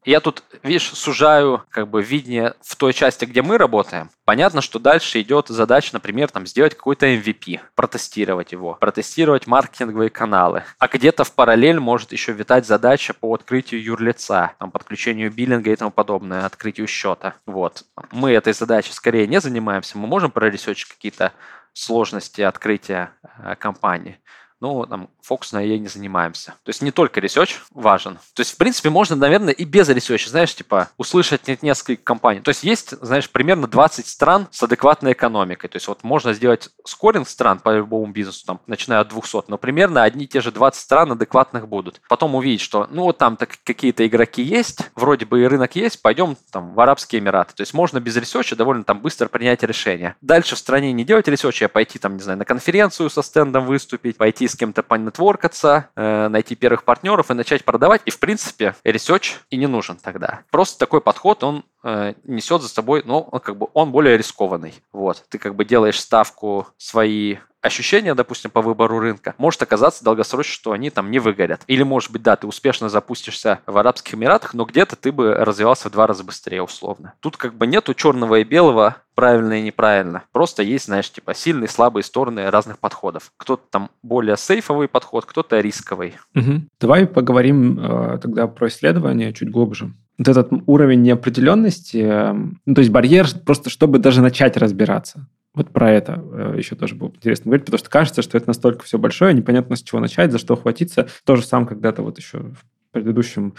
Я 0.05 0.19
тут, 0.19 0.43
видишь, 0.61 0.91
сужаю 0.93 1.63
как 1.69 1.87
бы 1.87 2.03
видение 2.03 2.53
в 2.61 2.75
той 2.75 2.93
части, 2.93 3.25
где 3.25 3.41
мы 3.41 3.57
работаем. 3.57 4.11
Понятно, 4.23 4.61
что 4.61 4.77
дальше 4.77 5.19
идет 5.21 5.47
задача, 5.47 5.89
например, 5.93 6.29
там, 6.29 6.45
сделать 6.45 6.75
какой-то 6.75 7.07
MVP, 7.07 7.59
протестировать 7.73 8.51
его, 8.51 8.75
протестировать 8.75 9.47
маркетинговые 9.47 10.11
каналы. 10.11 10.63
А 10.77 10.87
где-то 10.87 11.23
в 11.23 11.31
параллель 11.33 11.79
может 11.79 12.11
еще 12.11 12.33
витать 12.33 12.67
задача 12.67 13.15
по 13.15 13.33
открытию 13.33 13.83
юрлица, 13.83 14.51
там, 14.59 14.69
подключению 14.69 15.31
биллинга 15.31 15.71
и 15.71 15.75
тому 15.75 15.89
подобное, 15.89 16.45
открытию 16.45 16.85
счета. 16.85 17.33
Вот. 17.47 17.83
Мы 18.11 18.31
этой 18.31 18.53
задачей 18.53 18.93
скорее 18.93 19.25
не 19.25 19.41
занимаемся. 19.41 19.97
Мы 19.97 20.05
можем 20.05 20.29
прорисовать 20.29 20.83
какие-то 20.85 21.33
сложности 21.73 22.41
открытия 22.41 23.11
э, 23.39 23.55
компании. 23.55 24.19
Ну, 24.61 24.85
там, 24.85 25.09
фокусно 25.21 25.59
ей 25.59 25.79
не 25.79 25.87
занимаемся. 25.87 26.55
То 26.63 26.69
есть 26.69 26.81
не 26.81 26.91
только 26.91 27.19
research 27.19 27.59
важен. 27.71 28.19
То 28.33 28.41
есть, 28.41 28.53
в 28.53 28.57
принципе, 28.57 28.89
можно, 28.89 29.15
наверное, 29.15 29.53
и 29.53 29.65
без 29.65 29.89
research 29.89 30.21
а, 30.21 30.29
знаешь, 30.29 30.55
типа, 30.55 30.89
услышать 30.97 31.61
несколько 31.61 32.01
компаний. 32.03 32.41
То 32.41 32.49
есть 32.49 32.63
есть, 32.63 32.91
знаешь, 33.01 33.29
примерно 33.29 33.67
20 33.67 34.07
стран 34.07 34.47
с 34.51 34.63
адекватной 34.63 35.13
экономикой. 35.13 35.67
То 35.67 35.75
есть 35.75 35.87
вот 35.87 36.03
можно 36.03 36.33
сделать 36.33 36.69
скоринг 36.85 37.27
стран 37.27 37.59
по 37.59 37.75
любому 37.75 38.07
бизнесу, 38.11 38.45
там, 38.45 38.61
начиная 38.67 39.01
от 39.01 39.09
200, 39.09 39.45
но 39.47 39.57
примерно 39.57 40.03
одни 40.03 40.25
и 40.25 40.27
те 40.27 40.41
же 40.41 40.51
20 40.51 40.81
стран 40.81 41.11
адекватных 41.11 41.67
будут. 41.67 42.01
Потом 42.07 42.35
увидеть, 42.35 42.61
что, 42.61 42.87
ну, 42.89 43.03
вот 43.03 43.17
там 43.17 43.37
какие-то 43.37 44.07
игроки 44.07 44.41
есть, 44.41 44.89
вроде 44.95 45.25
бы 45.25 45.41
и 45.41 45.45
рынок 45.45 45.75
есть, 45.75 46.01
пойдем 46.01 46.37
там 46.51 46.73
в 46.73 46.79
Арабские 46.79 47.19
Эмираты. 47.19 47.53
То 47.55 47.61
есть 47.61 47.73
можно 47.73 47.99
без 47.99 48.15
research 48.15 48.51
а 48.51 48.55
довольно 48.55 48.83
там 48.83 49.01
быстро 49.01 49.27
принять 49.27 49.63
решение. 49.63 50.15
Дальше 50.21 50.55
в 50.55 50.59
стране 50.59 50.93
не 50.93 51.03
делать 51.03 51.27
research 51.27 51.57
а, 51.57 51.65
а 51.65 51.69
пойти 51.69 51.99
там, 51.99 52.15
не 52.15 52.23
знаю, 52.23 52.39
на 52.39 52.45
конференцию 52.45 53.09
со 53.09 53.21
стендом 53.21 53.65
выступить, 53.65 54.17
пойти 54.17 54.44
с 54.47 54.55
кем-то 54.55 54.83
понетворкаться, 54.83 55.89
э, 55.95 56.27
найти 56.27 56.55
первых 56.55 56.83
партнеров 56.83 57.31
и 57.31 57.33
начать 57.33 57.63
продавать. 57.63 58.01
И, 58.05 58.11
в 58.11 58.19
принципе, 58.19 58.75
research 58.83 59.35
и 59.49 59.57
не 59.57 59.67
нужен 59.67 59.97
тогда. 59.97 60.41
Просто 60.51 60.79
такой 60.79 61.01
подход, 61.01 61.43
он 61.43 61.63
э, 61.83 62.13
несет 62.23 62.61
за 62.61 62.69
собой, 62.69 63.03
ну, 63.05 63.23
как 63.23 63.57
бы 63.57 63.67
он 63.73 63.91
более 63.91 64.17
рискованный. 64.17 64.73
Вот. 64.91 65.23
Ты 65.29 65.37
как 65.37 65.55
бы 65.55 65.65
делаешь 65.65 65.99
ставку 65.99 66.67
свои 66.77 67.37
ощущения, 67.65 68.13
допустим, 68.15 68.51
по 68.51 68.61
выбору 68.61 68.99
рынка, 68.99 69.35
может 69.37 69.61
оказаться 69.61 70.03
долгосрочно, 70.03 70.53
что 70.53 70.71
они 70.71 70.89
там 70.89 71.11
не 71.11 71.19
выгорят. 71.19 71.61
Или, 71.67 71.83
может 71.83 72.11
быть, 72.11 72.23
да, 72.23 72.35
ты 72.35 72.47
успешно 72.47 72.89
запустишься 72.89 73.59
в 73.65 73.77
Арабских 73.77 74.15
Эмиратах, 74.15 74.53
но 74.53 74.65
где-то 74.65 74.95
ты 74.95 75.11
бы 75.11 75.33
развивался 75.33 75.89
в 75.89 75.91
два 75.91 76.07
раза 76.07 76.23
быстрее, 76.23 76.61
условно. 76.61 77.13
Тут 77.19 77.37
как 77.37 77.55
бы 77.55 77.67
нету 77.67 77.93
черного 77.93 78.39
и 78.39 78.43
белого, 78.43 78.97
правильно 79.15 79.59
и 79.59 79.63
неправильно. 79.63 80.23
Просто 80.31 80.63
есть, 80.63 80.85
знаешь, 80.85 81.11
типа 81.11 81.33
сильные, 81.33 81.67
слабые 81.67 82.03
стороны 82.03 82.49
разных 82.49 82.79
подходов. 82.79 83.31
Кто-то 83.37 83.63
там 83.69 83.89
более 84.03 84.37
сейфовый 84.37 84.87
подход, 84.87 85.25
кто-то 85.25 85.59
рисковый. 85.59 86.15
Угу. 86.35 86.61
Давай 86.79 87.07
поговорим 87.07 87.79
э, 87.79 88.19
тогда 88.21 88.47
про 88.47 88.67
исследования 88.67 89.33
чуть 89.33 89.49
глубже 89.49 89.91
вот 90.17 90.27
этот 90.27 90.49
уровень 90.65 91.01
неопределенности, 91.01 91.97
э, 91.97 92.33
ну, 92.33 92.73
то 92.73 92.79
есть 92.79 92.91
барьер 92.91 93.27
просто, 93.45 93.69
чтобы 93.69 93.99
даже 93.99 94.21
начать 94.21 94.57
разбираться. 94.57 95.27
Вот 95.55 95.71
про 95.71 95.91
это 95.91 96.21
э, 96.31 96.55
еще 96.57 96.75
тоже 96.75 96.95
было 96.95 97.09
интересно 97.09 97.45
говорить, 97.45 97.65
потому 97.65 97.79
что 97.79 97.89
кажется, 97.89 98.21
что 98.21 98.37
это 98.37 98.47
настолько 98.47 98.83
все 98.83 98.97
большое, 98.97 99.33
непонятно 99.33 99.75
с 99.75 99.83
чего 99.83 99.99
начать, 99.99 100.31
за 100.31 100.37
что 100.37 100.55
хватиться. 100.55 101.07
Тоже 101.23 101.43
сам 101.43 101.65
когда-то 101.65 102.01
вот 102.01 102.17
еще 102.17 102.39
в 102.39 102.65
предыдущем 102.91 103.55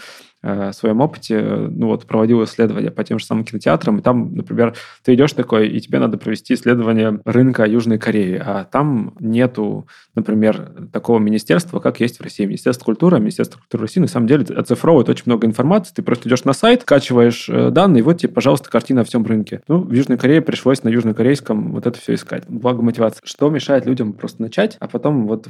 э, 0.47 0.73
своем 0.73 1.01
опыте, 1.01 1.43
ну 1.43 1.89
вот, 1.89 2.07
проводил 2.07 2.43
исследования 2.45 2.91
по 2.91 3.05
тем 3.05 3.19
же 3.19 3.25
самым 3.25 3.45
кинотеатрам, 3.45 3.99
и 3.99 4.03
там, 4.03 4.35
например, 4.35 4.75
ты 5.05 5.15
идешь 5.15 5.33
такой, 5.33 5.69
и 5.69 5.81
тебе 5.81 5.99
надо 5.99 6.19
провести 6.19 6.55
исследование 6.55 7.21
рынка 7.25 7.65
Южной 7.67 7.99
Кореи, 7.99 8.41
а 8.45 8.65
там 8.65 9.15
нету, 9.19 9.89
например, 10.15 10.71
такого 10.93 11.19
министерства, 11.19 11.81
как 11.81 12.01
есть 12.01 12.19
в 12.19 12.23
России. 12.23 12.47
Министерство 12.47 12.85
культуры, 12.85 13.19
Министерство 13.19 13.59
культуры 13.59 13.83
России 13.83 14.01
на 14.01 14.07
самом 14.07 14.27
деле 14.27 14.45
оцифровывает 14.45 15.09
очень 15.09 15.25
много 15.27 15.47
информации, 15.47 15.93
ты 15.95 16.03
просто 16.03 16.29
идешь 16.29 16.45
на 16.45 16.53
сайт, 16.53 16.83
скачиваешь 16.83 17.49
э, 17.49 17.71
данные, 17.71 18.01
и 18.01 18.03
вот 18.03 18.19
тебе, 18.19 18.33
пожалуйста, 18.33 18.71
картина 18.71 19.01
о 19.01 19.05
всем 19.05 19.25
рынке. 19.27 19.63
Ну, 19.69 19.79
в 19.81 19.93
Южной 19.93 20.19
Корее 20.19 20.43
пришлось 20.43 20.83
на 20.85 20.89
южнокорейском 20.89 21.73
вот 21.73 21.87
это 21.87 21.99
все 21.99 22.15
искать. 22.15 22.45
Благо 22.49 22.83
мотивация. 22.83 23.21
Что 23.25 23.51
мешает 23.51 23.87
людям 23.87 24.13
просто 24.13 24.43
начать, 24.43 24.77
а 24.81 24.89
потом 24.89 25.27
вот 25.27 25.49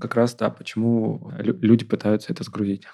как 0.00 0.14
раз, 0.14 0.34
да, 0.34 0.50
почему 0.50 1.32
люди 1.38 1.84
пытаются 1.84 2.32
это 2.32 2.44
сгрузить. 2.44 2.84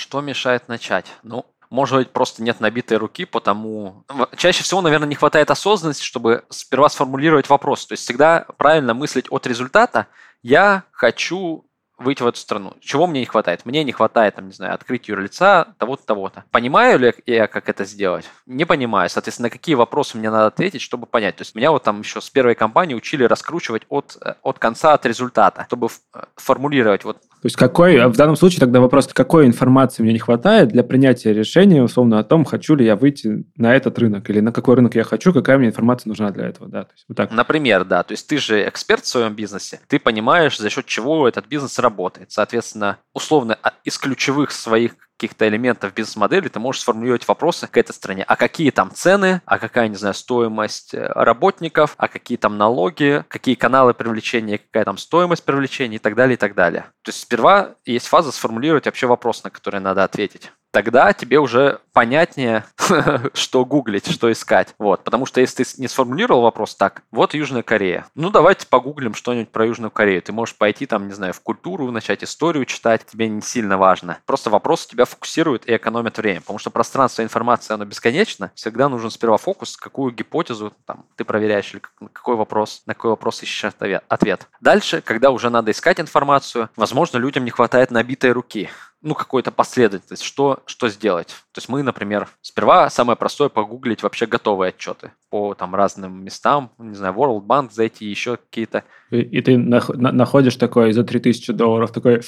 Что 0.00 0.22
мешает 0.22 0.66
начать? 0.66 1.12
Ну, 1.22 1.44
может 1.68 1.98
быть, 1.98 2.10
просто 2.10 2.42
нет 2.42 2.58
набитой 2.58 2.96
руки, 2.96 3.26
потому... 3.26 4.04
Чаще 4.36 4.62
всего, 4.62 4.80
наверное, 4.80 5.06
не 5.06 5.14
хватает 5.14 5.50
осознанности, 5.50 6.02
чтобы 6.02 6.44
сперва 6.48 6.88
сформулировать 6.88 7.50
вопрос. 7.50 7.84
То 7.86 7.92
есть 7.92 8.04
всегда 8.04 8.46
правильно 8.56 8.94
мыслить 8.94 9.26
от 9.30 9.46
результата. 9.46 10.06
Я 10.42 10.84
хочу 10.90 11.66
выйти 11.98 12.22
в 12.22 12.26
эту 12.26 12.38
страну. 12.38 12.72
Чего 12.80 13.06
мне 13.06 13.20
не 13.20 13.26
хватает? 13.26 13.66
Мне 13.66 13.84
не 13.84 13.92
хватает, 13.92 14.36
там, 14.36 14.46
не 14.46 14.54
знаю, 14.54 14.72
открыть 14.72 15.06
юрлица, 15.06 15.74
того-то, 15.76 16.06
того-то. 16.06 16.44
Понимаю 16.50 16.98
ли 16.98 17.14
я, 17.26 17.46
как 17.46 17.68
это 17.68 17.84
сделать? 17.84 18.24
Не 18.46 18.64
понимаю. 18.64 19.10
Соответственно, 19.10 19.48
на 19.48 19.50
какие 19.50 19.74
вопросы 19.74 20.16
мне 20.16 20.30
надо 20.30 20.46
ответить, 20.46 20.80
чтобы 20.80 21.06
понять. 21.06 21.36
То 21.36 21.42
есть 21.42 21.54
меня 21.54 21.70
вот 21.70 21.82
там 21.82 22.00
еще 22.00 22.22
с 22.22 22.30
первой 22.30 22.54
компании 22.54 22.94
учили 22.94 23.24
раскручивать 23.24 23.82
от, 23.90 24.16
э, 24.24 24.34
от 24.42 24.58
конца, 24.58 24.94
от 24.94 25.04
результата, 25.04 25.66
чтобы 25.68 25.88
э, 25.88 26.22
формулировать 26.36 27.04
вот 27.04 27.18
то 27.40 27.46
есть 27.46 27.56
какой, 27.56 28.06
в 28.08 28.16
данном 28.16 28.36
случае 28.36 28.60
тогда 28.60 28.80
вопрос, 28.80 29.06
какой 29.06 29.46
информации 29.46 30.02
мне 30.02 30.12
не 30.12 30.18
хватает 30.18 30.68
для 30.68 30.84
принятия 30.84 31.32
решения, 31.32 31.82
условно, 31.82 32.18
о 32.18 32.24
том, 32.24 32.44
хочу 32.44 32.74
ли 32.74 32.84
я 32.84 32.96
выйти 32.96 33.46
на 33.56 33.74
этот 33.74 33.98
рынок, 33.98 34.28
или 34.28 34.40
на 34.40 34.52
какой 34.52 34.76
рынок 34.76 34.94
я 34.94 35.04
хочу, 35.04 35.32
какая 35.32 35.56
мне 35.56 35.68
информация 35.68 36.10
нужна 36.10 36.30
для 36.32 36.48
этого, 36.48 36.68
да. 36.68 36.84
То 36.84 36.92
есть, 36.92 37.04
вот 37.08 37.16
так. 37.16 37.30
Например, 37.30 37.84
да, 37.84 38.02
то 38.02 38.12
есть 38.12 38.26
ты 38.26 38.36
же 38.36 38.68
эксперт 38.68 39.04
в 39.04 39.06
своем 39.06 39.34
бизнесе, 39.34 39.80
ты 39.88 39.98
понимаешь, 39.98 40.58
за 40.58 40.68
счет 40.68 40.84
чего 40.84 41.26
этот 41.26 41.46
бизнес 41.46 41.78
работает. 41.78 42.30
Соответственно, 42.30 42.98
условно, 43.14 43.58
а, 43.62 43.72
из 43.84 43.96
ключевых 43.96 44.50
своих 44.50 44.92
каких-то 45.20 45.46
элементов 45.46 45.92
бизнес-модели 45.92 46.48
ты 46.48 46.58
можешь 46.60 46.80
сформулировать 46.80 47.28
вопросы 47.28 47.66
к 47.66 47.76
этой 47.76 47.92
стране. 47.92 48.24
А 48.26 48.36
какие 48.36 48.70
там 48.70 48.90
цены, 48.90 49.42
а 49.44 49.58
какая, 49.58 49.88
не 49.88 49.96
знаю, 49.96 50.14
стоимость 50.14 50.94
э, 50.94 51.12
работников, 51.14 51.94
а 51.98 52.08
какие 52.08 52.38
там 52.38 52.56
налоги, 52.56 53.22
какие 53.28 53.54
каналы 53.54 53.92
привлечения, 53.92 54.56
какая 54.56 54.86
там 54.86 54.96
стоимость 54.96 55.44
привлечения? 55.44 55.96
И 55.96 55.98
так 55.98 56.14
далее, 56.14 56.34
и 56.34 56.38
так 56.38 56.54
далее. 56.54 56.86
То 57.02 57.10
есть 57.10 57.20
сперва 57.20 57.74
есть 57.84 58.06
фаза 58.06 58.32
сформулировать 58.32 58.86
вообще 58.86 59.06
вопрос, 59.06 59.44
на 59.44 59.50
который 59.50 59.80
надо 59.80 60.04
ответить 60.04 60.50
тогда 60.70 61.12
тебе 61.12 61.38
уже 61.38 61.80
понятнее, 61.92 62.64
что 63.34 63.64
гуглить, 63.64 64.10
что 64.10 64.30
искать. 64.30 64.74
Вот. 64.78 65.04
Потому 65.04 65.26
что 65.26 65.40
если 65.40 65.64
ты 65.64 65.80
не 65.80 65.88
сформулировал 65.88 66.42
вопрос 66.42 66.74
так, 66.74 67.02
вот 67.10 67.34
Южная 67.34 67.62
Корея. 67.62 68.06
Ну, 68.14 68.30
давайте 68.30 68.66
погуглим 68.66 69.14
что-нибудь 69.14 69.50
про 69.50 69.66
Южную 69.66 69.90
Корею. 69.90 70.22
Ты 70.22 70.32
можешь 70.32 70.56
пойти 70.56 70.86
там, 70.86 71.08
не 71.08 71.12
знаю, 71.12 71.32
в 71.32 71.40
культуру, 71.40 71.90
начать 71.90 72.22
историю 72.22 72.64
читать. 72.64 73.04
Тебе 73.06 73.28
не 73.28 73.42
сильно 73.42 73.76
важно. 73.76 74.18
Просто 74.26 74.50
вопрос 74.50 74.86
тебя 74.86 75.04
фокусирует 75.04 75.68
и 75.68 75.76
экономит 75.76 76.18
время. 76.18 76.40
Потому 76.40 76.58
что 76.58 76.70
пространство 76.70 77.22
информации, 77.22 77.74
оно 77.74 77.84
бесконечно. 77.84 78.52
Всегда 78.54 78.88
нужен 78.88 79.10
сперва 79.10 79.36
фокус, 79.36 79.76
какую 79.76 80.12
гипотезу 80.12 80.72
там, 80.86 81.04
ты 81.16 81.24
проверяешь 81.24 81.72
или 81.72 81.82
какой 82.12 82.36
вопрос, 82.36 82.82
на 82.86 82.94
какой 82.94 83.10
вопрос 83.10 83.42
ищешь 83.42 83.72
ответ. 84.08 84.48
Дальше, 84.60 85.00
когда 85.00 85.30
уже 85.30 85.50
надо 85.50 85.70
искать 85.70 86.00
информацию, 86.00 86.68
возможно, 86.76 87.18
людям 87.18 87.44
не 87.44 87.50
хватает 87.50 87.90
набитой 87.90 88.32
руки 88.32 88.70
ну, 89.02 89.14
какой-то 89.14 89.50
последовательность, 89.50 90.22
что, 90.22 90.62
что 90.66 90.88
сделать. 90.88 91.28
То 91.52 91.58
есть 91.58 91.68
мы, 91.68 91.82
например, 91.82 92.28
сперва 92.42 92.90
самое 92.90 93.16
простое 93.16 93.48
погуглить 93.48 94.02
вообще 94.02 94.26
готовые 94.26 94.70
отчеты 94.70 95.12
по 95.30 95.54
там 95.54 95.74
разным 95.74 96.22
местам, 96.22 96.72
не 96.78 96.94
знаю, 96.94 97.14
World 97.14 97.46
Bank 97.46 97.70
зайти, 97.72 98.06
еще 98.06 98.36
какие-то. 98.36 98.84
И, 99.10 99.20
и 99.20 99.40
ты 99.40 99.56
находишь 99.56 100.56
такой 100.56 100.92
за 100.92 101.04
3000 101.04 101.52
долларов, 101.52 101.92
такой 101.92 102.20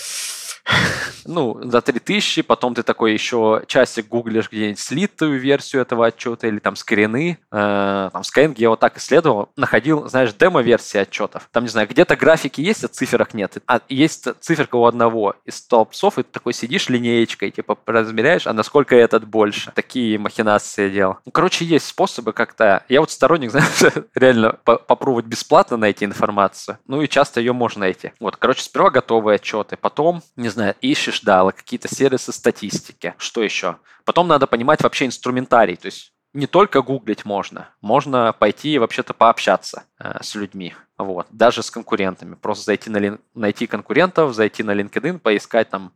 ну, 1.27 1.59
за 1.63 1.81
3000, 1.81 2.43
потом 2.43 2.75
ты 2.75 2.83
такой 2.83 3.13
еще 3.13 3.63
часик 3.67 4.09
гуглишь 4.09 4.51
где-нибудь 4.51 4.79
слитую 4.79 5.39
версию 5.39 5.83
этого 5.83 6.07
отчета 6.07 6.47
или 6.47 6.59
там 6.59 6.77
скрины. 6.77 7.39
Э, 7.51 8.11
там 8.13 8.23
Skyeng 8.23 8.55
я 8.57 8.71
вот 8.71 8.81
так 8.81 8.99
исследовал, 8.99 9.51
находил, 9.57 10.09
знаешь, 10.09 10.33
демо-версии 10.35 10.99
отчетов. 10.99 11.49
Там, 11.53 11.65
не 11.65 11.69
знаю, 11.69 11.89
где-то 11.89 12.17
графики 12.17 12.61
есть, 12.61 12.85
а 12.85 12.89
циферок 12.89 13.35
нет. 13.35 13.59
А 13.67 13.81
есть 13.89 14.29
циферка 14.41 14.77
у 14.77 14.85
одного 14.85 15.35
из 15.45 15.57
столбцов, 15.57 16.19
и 16.19 16.23
ты 16.23 16.29
такой 16.31 16.53
сидишь 16.53 16.89
линеечкой, 16.89 17.51
типа, 17.51 17.79
размеряешь, 17.87 18.47
а 18.47 18.53
насколько 18.53 18.97
этот 18.97 19.27
больше. 19.27 19.73
Такие 19.75 20.19
махинации 20.19 20.91
делал. 20.91 21.17
Ну, 21.25 21.33
короче, 21.33 21.65
есть 21.65 21.87
способы 21.87 22.33
как-то... 22.33 22.85
Я 22.89 23.01
вот 23.01 23.11
сторонник, 23.11 23.51
знаешь, 23.53 23.93
реально 24.15 24.53
попробовать 24.65 25.27
бесплатно 25.27 25.77
найти 25.77 26.05
информацию. 26.05 26.79
Ну 26.87 27.03
и 27.03 27.09
часто 27.09 27.41
ее 27.41 27.53
можно 27.53 27.81
найти. 27.81 28.13
Вот, 28.21 28.37
короче, 28.37 28.63
сперва 28.63 28.91
готовые 28.91 29.37
отчеты, 29.37 29.77
потом, 29.77 30.23
не 30.37 30.49
знаю, 30.49 30.75
ищешь, 30.81 31.12
да, 31.21 31.51
какие-то 31.51 31.95
сервисы 31.95 32.33
статистики. 32.33 33.15
Что 33.19 33.43
еще? 33.43 33.79
Потом 34.05 34.29
надо 34.29 34.47
понимать 34.47 34.83
вообще 34.83 35.07
инструментарий, 35.07 35.77
то 35.77 35.87
есть 35.87 36.13
не 36.33 36.47
только 36.47 36.81
гуглить 36.83 37.25
можно, 37.25 37.69
можно 37.81 38.33
пойти 38.33 38.75
и 38.75 38.79
вообще-то 38.79 39.13
пообщаться 39.13 39.85
э, 39.99 40.23
с 40.23 40.35
людьми, 40.35 40.75
вот, 40.97 41.27
даже 41.31 41.63
с 41.63 41.71
конкурентами. 41.71 42.35
Просто 42.35 42.65
зайти 42.65 42.89
на 42.89 42.97
лин... 42.97 43.21
найти 43.35 43.67
конкурентов, 43.67 44.35
зайти 44.35 44.63
на 44.63 44.73
LinkedIn, 44.75 45.19
поискать 45.19 45.69
там 45.69 45.93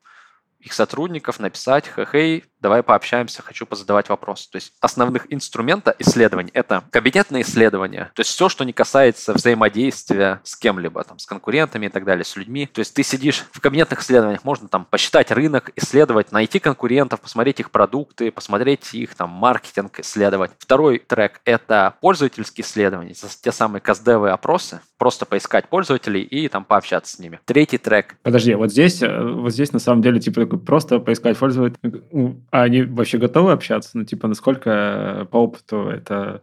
их 0.67 0.73
сотрудников, 0.73 1.39
написать, 1.39 1.85
хей, 2.11 2.45
давай 2.61 2.83
пообщаемся, 2.83 3.43
хочу 3.43 3.67
позадавать 3.67 4.09
вопрос. 4.09 4.49
То 4.49 4.57
есть 4.57 4.73
основных 4.81 5.33
инструмента 5.33 5.95
исследований– 5.99 6.51
это 6.55 6.83
кабинетные 6.91 7.43
исследования, 7.43 8.11
то 8.15 8.21
есть 8.21 8.31
все, 8.31 8.49
что 8.49 8.65
не 8.65 8.73
касается 8.73 9.33
взаимодействия 9.33 10.41
с 10.43 10.57
кем-либо, 10.57 11.05
там, 11.05 11.19
с 11.19 11.27
конкурентами 11.27 11.87
и 11.87 11.89
так 11.89 12.05
далее, 12.05 12.25
с 12.25 12.35
людьми. 12.37 12.67
То 12.67 12.81
есть 12.81 12.95
ты 12.95 13.03
сидишь 13.03 13.45
в 13.53 13.61
кабинетных 13.61 14.01
исследованиях, 14.01 14.43
можно 14.45 14.69
там 14.69 14.85
посчитать 14.85 15.31
рынок, 15.31 15.71
исследовать, 15.77 16.33
найти 16.33 16.59
конкурентов, 16.59 17.21
посмотреть 17.21 17.61
их 17.61 17.71
продукты, 17.71 18.33
посмотреть 18.33 18.93
их 18.95 19.15
там 19.15 19.31
маркетинг, 19.31 20.01
исследовать. 20.01 20.51
Второй 20.59 20.99
трек– 20.99 21.41
это 21.45 21.95
пользовательские 22.01 22.65
исследования, 22.65 23.15
те 23.15 23.53
самые 23.53 23.81
каздевые 23.81 24.33
опросы, 24.33 24.81
просто 24.99 25.27
поискать 25.27 25.69
пользователей 25.69 26.23
и 26.23 26.49
там 26.49 26.65
пообщаться 26.65 27.17
с 27.17 27.19
ними. 27.19 27.41
Третий 27.45 27.79
трек. 27.79 28.17
Подожди, 28.23 28.55
вот 28.55 28.71
здесь, 28.71 29.03
э, 29.03 29.23
вот 29.23 29.53
здесь 29.53 29.73
на 29.73 29.79
самом 29.79 30.03
деле 30.03 30.21
типа 30.21 30.47
просто 30.47 30.99
поискать 30.99 31.37
пользователей. 31.37 32.03
Ну, 32.13 32.41
а 32.51 32.63
они 32.63 32.83
вообще 32.83 33.19
готовы 33.19 33.53
общаться? 33.53 33.91
Ну, 33.95 34.05
типа, 34.05 34.29
насколько 34.29 35.27
по 35.31 35.39
опыту 35.39 35.89
это 35.89 36.43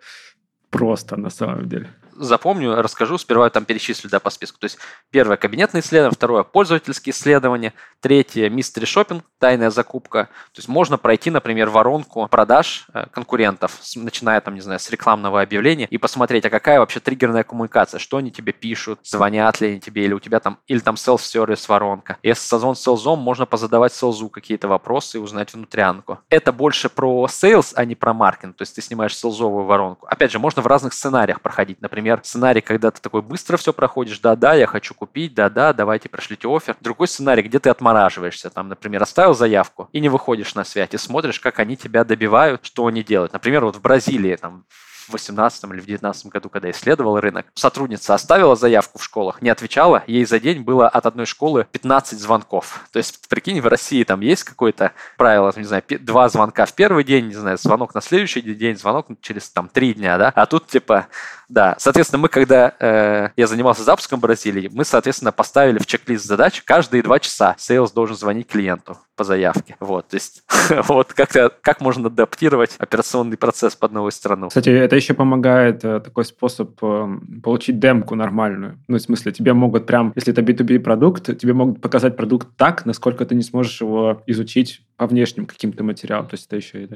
просто 0.69 1.17
на 1.17 1.29
самом 1.29 1.67
деле? 1.67 1.89
Запомню, 2.15 2.81
расскажу, 2.81 3.17
сперва 3.17 3.49
там 3.49 3.65
перечислю 3.65 4.09
да, 4.09 4.19
по 4.19 4.29
списку. 4.29 4.59
То 4.59 4.65
есть 4.65 4.77
первое– 5.11 5.37
кабинетное 5.37 5.81
исследование, 5.81 6.15
второе– 6.15 6.43
пользовательские 6.43 7.13
исследования, 7.13 7.73
третье– 7.99 8.49
мистери 8.51 8.85
шопинг, 8.85 9.23
тайная 9.39 9.69
закупка. 9.69 10.29
То 10.53 10.59
есть 10.59 10.67
можно 10.67 10.97
пройти, 10.97 11.29
например, 11.29 11.69
воронку 11.69 12.27
продаж 12.27 12.85
э, 12.93 13.05
конкурентов, 13.11 13.79
начиная 13.95 14.39
там, 14.41 14.55
не 14.55 14.61
знаю, 14.61 14.79
с 14.79 14.89
рекламного 14.89 15.41
объявления 15.41 15.85
и 15.85 15.97
посмотреть, 15.97 16.45
а 16.45 16.49
какая 16.49 16.79
вообще 16.79 16.99
триггерная 16.99 17.43
коммуникация, 17.43 17.99
что 17.99 18.17
они 18.17 18.31
тебе 18.31 18.53
пишут, 18.53 18.99
звонят 19.03 19.61
ли 19.61 19.69
они 19.69 19.79
тебе, 19.79 20.05
или 20.05 20.13
у 20.13 20.19
тебя 20.19 20.39
там, 20.39 20.59
или 20.67 20.79
там 20.79 20.95
self-service 20.95 21.65
воронка. 21.67 22.17
Если 22.23 22.43
созвон 22.43 22.75
с 22.75 22.81
селзом, 22.81 23.19
можно 23.19 23.45
позадавать 23.45 23.93
селзу 23.93 24.29
какие-то 24.29 24.67
вопросы 24.67 25.17
и 25.17 25.19
узнать 25.19 25.53
внутрянку. 25.53 26.19
Это 26.29 26.51
больше 26.51 26.89
про 26.89 27.25
sales, 27.29 27.73
а 27.75 27.85
не 27.85 27.95
про 27.95 28.13
маркетинг. 28.13 28.55
То 28.57 28.61
есть 28.61 28.75
ты 28.75 28.81
снимаешь 28.81 29.17
селзовую 29.17 29.65
воронку. 29.65 30.05
Опять 30.07 30.31
же, 30.31 30.39
можно 30.39 30.61
в 30.61 30.67
разных 30.67 30.93
сценариях 30.93 31.41
проходить. 31.41 31.81
Например, 31.81 32.02
сценарий, 32.23 32.61
когда 32.61 32.91
ты 32.91 33.01
такой 33.01 33.21
быстро 33.21 33.57
все 33.57 33.73
проходишь, 33.73 34.19
да-да, 34.19 34.53
я 34.53 34.67
хочу 34.67 34.93
купить, 34.93 35.33
да-да, 35.33 35.73
давайте 35.73 36.09
пришлите 36.09 36.47
офер. 36.47 36.75
Другой 36.81 37.07
сценарий, 37.07 37.43
где 37.43 37.59
ты 37.59 37.69
отмораживаешься, 37.69 38.49
там, 38.49 38.69
например, 38.69 39.03
оставил 39.03 39.33
заявку 39.33 39.89
и 39.91 39.99
не 39.99 40.09
выходишь 40.09 40.55
на 40.55 40.63
связь, 40.63 40.89
и 40.93 40.97
смотришь, 40.97 41.39
как 41.39 41.59
они 41.59 41.77
тебя 41.77 42.03
добивают, 42.03 42.65
что 42.65 42.85
они 42.85 43.03
делают. 43.03 43.33
Например, 43.33 43.65
вот 43.65 43.75
в 43.75 43.81
Бразилии, 43.81 44.35
там, 44.35 44.65
в 45.07 45.11
2018 45.11 45.63
или 45.63 45.69
в 45.69 45.85
2019 45.85 46.27
году, 46.27 46.49
когда 46.49 46.71
исследовал 46.71 47.19
рынок, 47.19 47.45
сотрудница 47.55 48.13
оставила 48.13 48.55
заявку 48.55 48.99
в 48.99 49.03
школах, 49.03 49.41
не 49.41 49.49
отвечала, 49.49 50.03
ей 50.07 50.25
за 50.25 50.39
день 50.39 50.61
было 50.61 50.87
от 50.87 51.05
одной 51.05 51.25
школы 51.25 51.67
15 51.71 52.19
звонков. 52.19 52.85
То 52.91 52.97
есть, 52.97 53.27
прикинь, 53.27 53.61
в 53.61 53.67
России 53.67 54.03
там 54.03 54.21
есть 54.21 54.43
какое-то 54.43 54.93
правило, 55.17 55.51
не 55.55 55.63
знаю, 55.63 55.83
два 55.99 56.29
звонка 56.29 56.65
в 56.65 56.73
первый 56.73 57.03
день, 57.03 57.27
не 57.27 57.35
знаю, 57.35 57.57
звонок 57.57 57.93
на 57.93 58.01
следующий 58.01 58.41
день, 58.41 58.77
звонок 58.77 59.07
через 59.21 59.49
там 59.49 59.67
три 59.67 59.93
дня, 59.93 60.17
да, 60.17 60.31
а 60.35 60.45
тут 60.45 60.67
типа 60.67 61.07
да, 61.53 61.75
соответственно, 61.77 62.19
мы, 62.19 62.29
когда 62.29 62.73
э, 62.79 63.29
я 63.37 63.45
занимался 63.47 63.83
запуском 63.83 64.19
Бразилии, 64.19 64.71
мы, 64.73 64.83
соответственно, 64.83 65.31
поставили 65.31 65.77
в 65.77 65.85
чек-лист 65.85 66.25
задач 66.25 66.63
каждые 66.63 67.03
два 67.03 67.19
часа 67.19 67.55
sales 67.59 67.91
должен 67.91 68.15
звонить 68.17 68.47
клиенту 68.47 68.97
по 69.15 69.23
заявке. 69.23 69.75
Вот, 69.79 70.07
то 70.07 70.15
есть, 70.15 70.43
вот 70.87 71.13
как, 71.13 71.61
как 71.61 71.79
можно 71.79 72.07
адаптировать 72.07 72.71
операционный 72.79 73.37
процесс 73.37 73.75
под 73.75 73.91
новую 73.91 74.11
страну. 74.11 74.47
Кстати, 74.47 74.69
это 74.69 74.95
еще 74.95 75.13
помогает 75.13 75.85
э, 75.85 75.99
такой 75.99 76.25
способ 76.25 76.71
э, 76.81 77.17
получить 77.43 77.79
демку 77.79 78.15
нормальную. 78.15 78.79
Ну, 78.87 78.97
в 78.97 79.01
смысле, 79.01 79.31
тебе 79.31 79.53
могут 79.53 79.85
прям, 79.85 80.11
если 80.15 80.33
это 80.33 80.41
B2B 80.41 80.79
продукт, 80.79 81.25
тебе 81.37 81.53
могут 81.53 81.81
показать 81.81 82.17
продукт 82.17 82.47
так, 82.57 82.87
насколько 82.87 83.25
ты 83.25 83.35
не 83.35 83.43
сможешь 83.43 83.79
его 83.79 84.23
изучить 84.25 84.81
по 85.03 85.07
внешним 85.07 85.45
каким-то 85.45 85.83
материалам. 85.83 86.29
То 86.29 86.35
есть 86.35 86.47
это 86.47 86.55
еще 86.55 86.83
и 86.83 86.87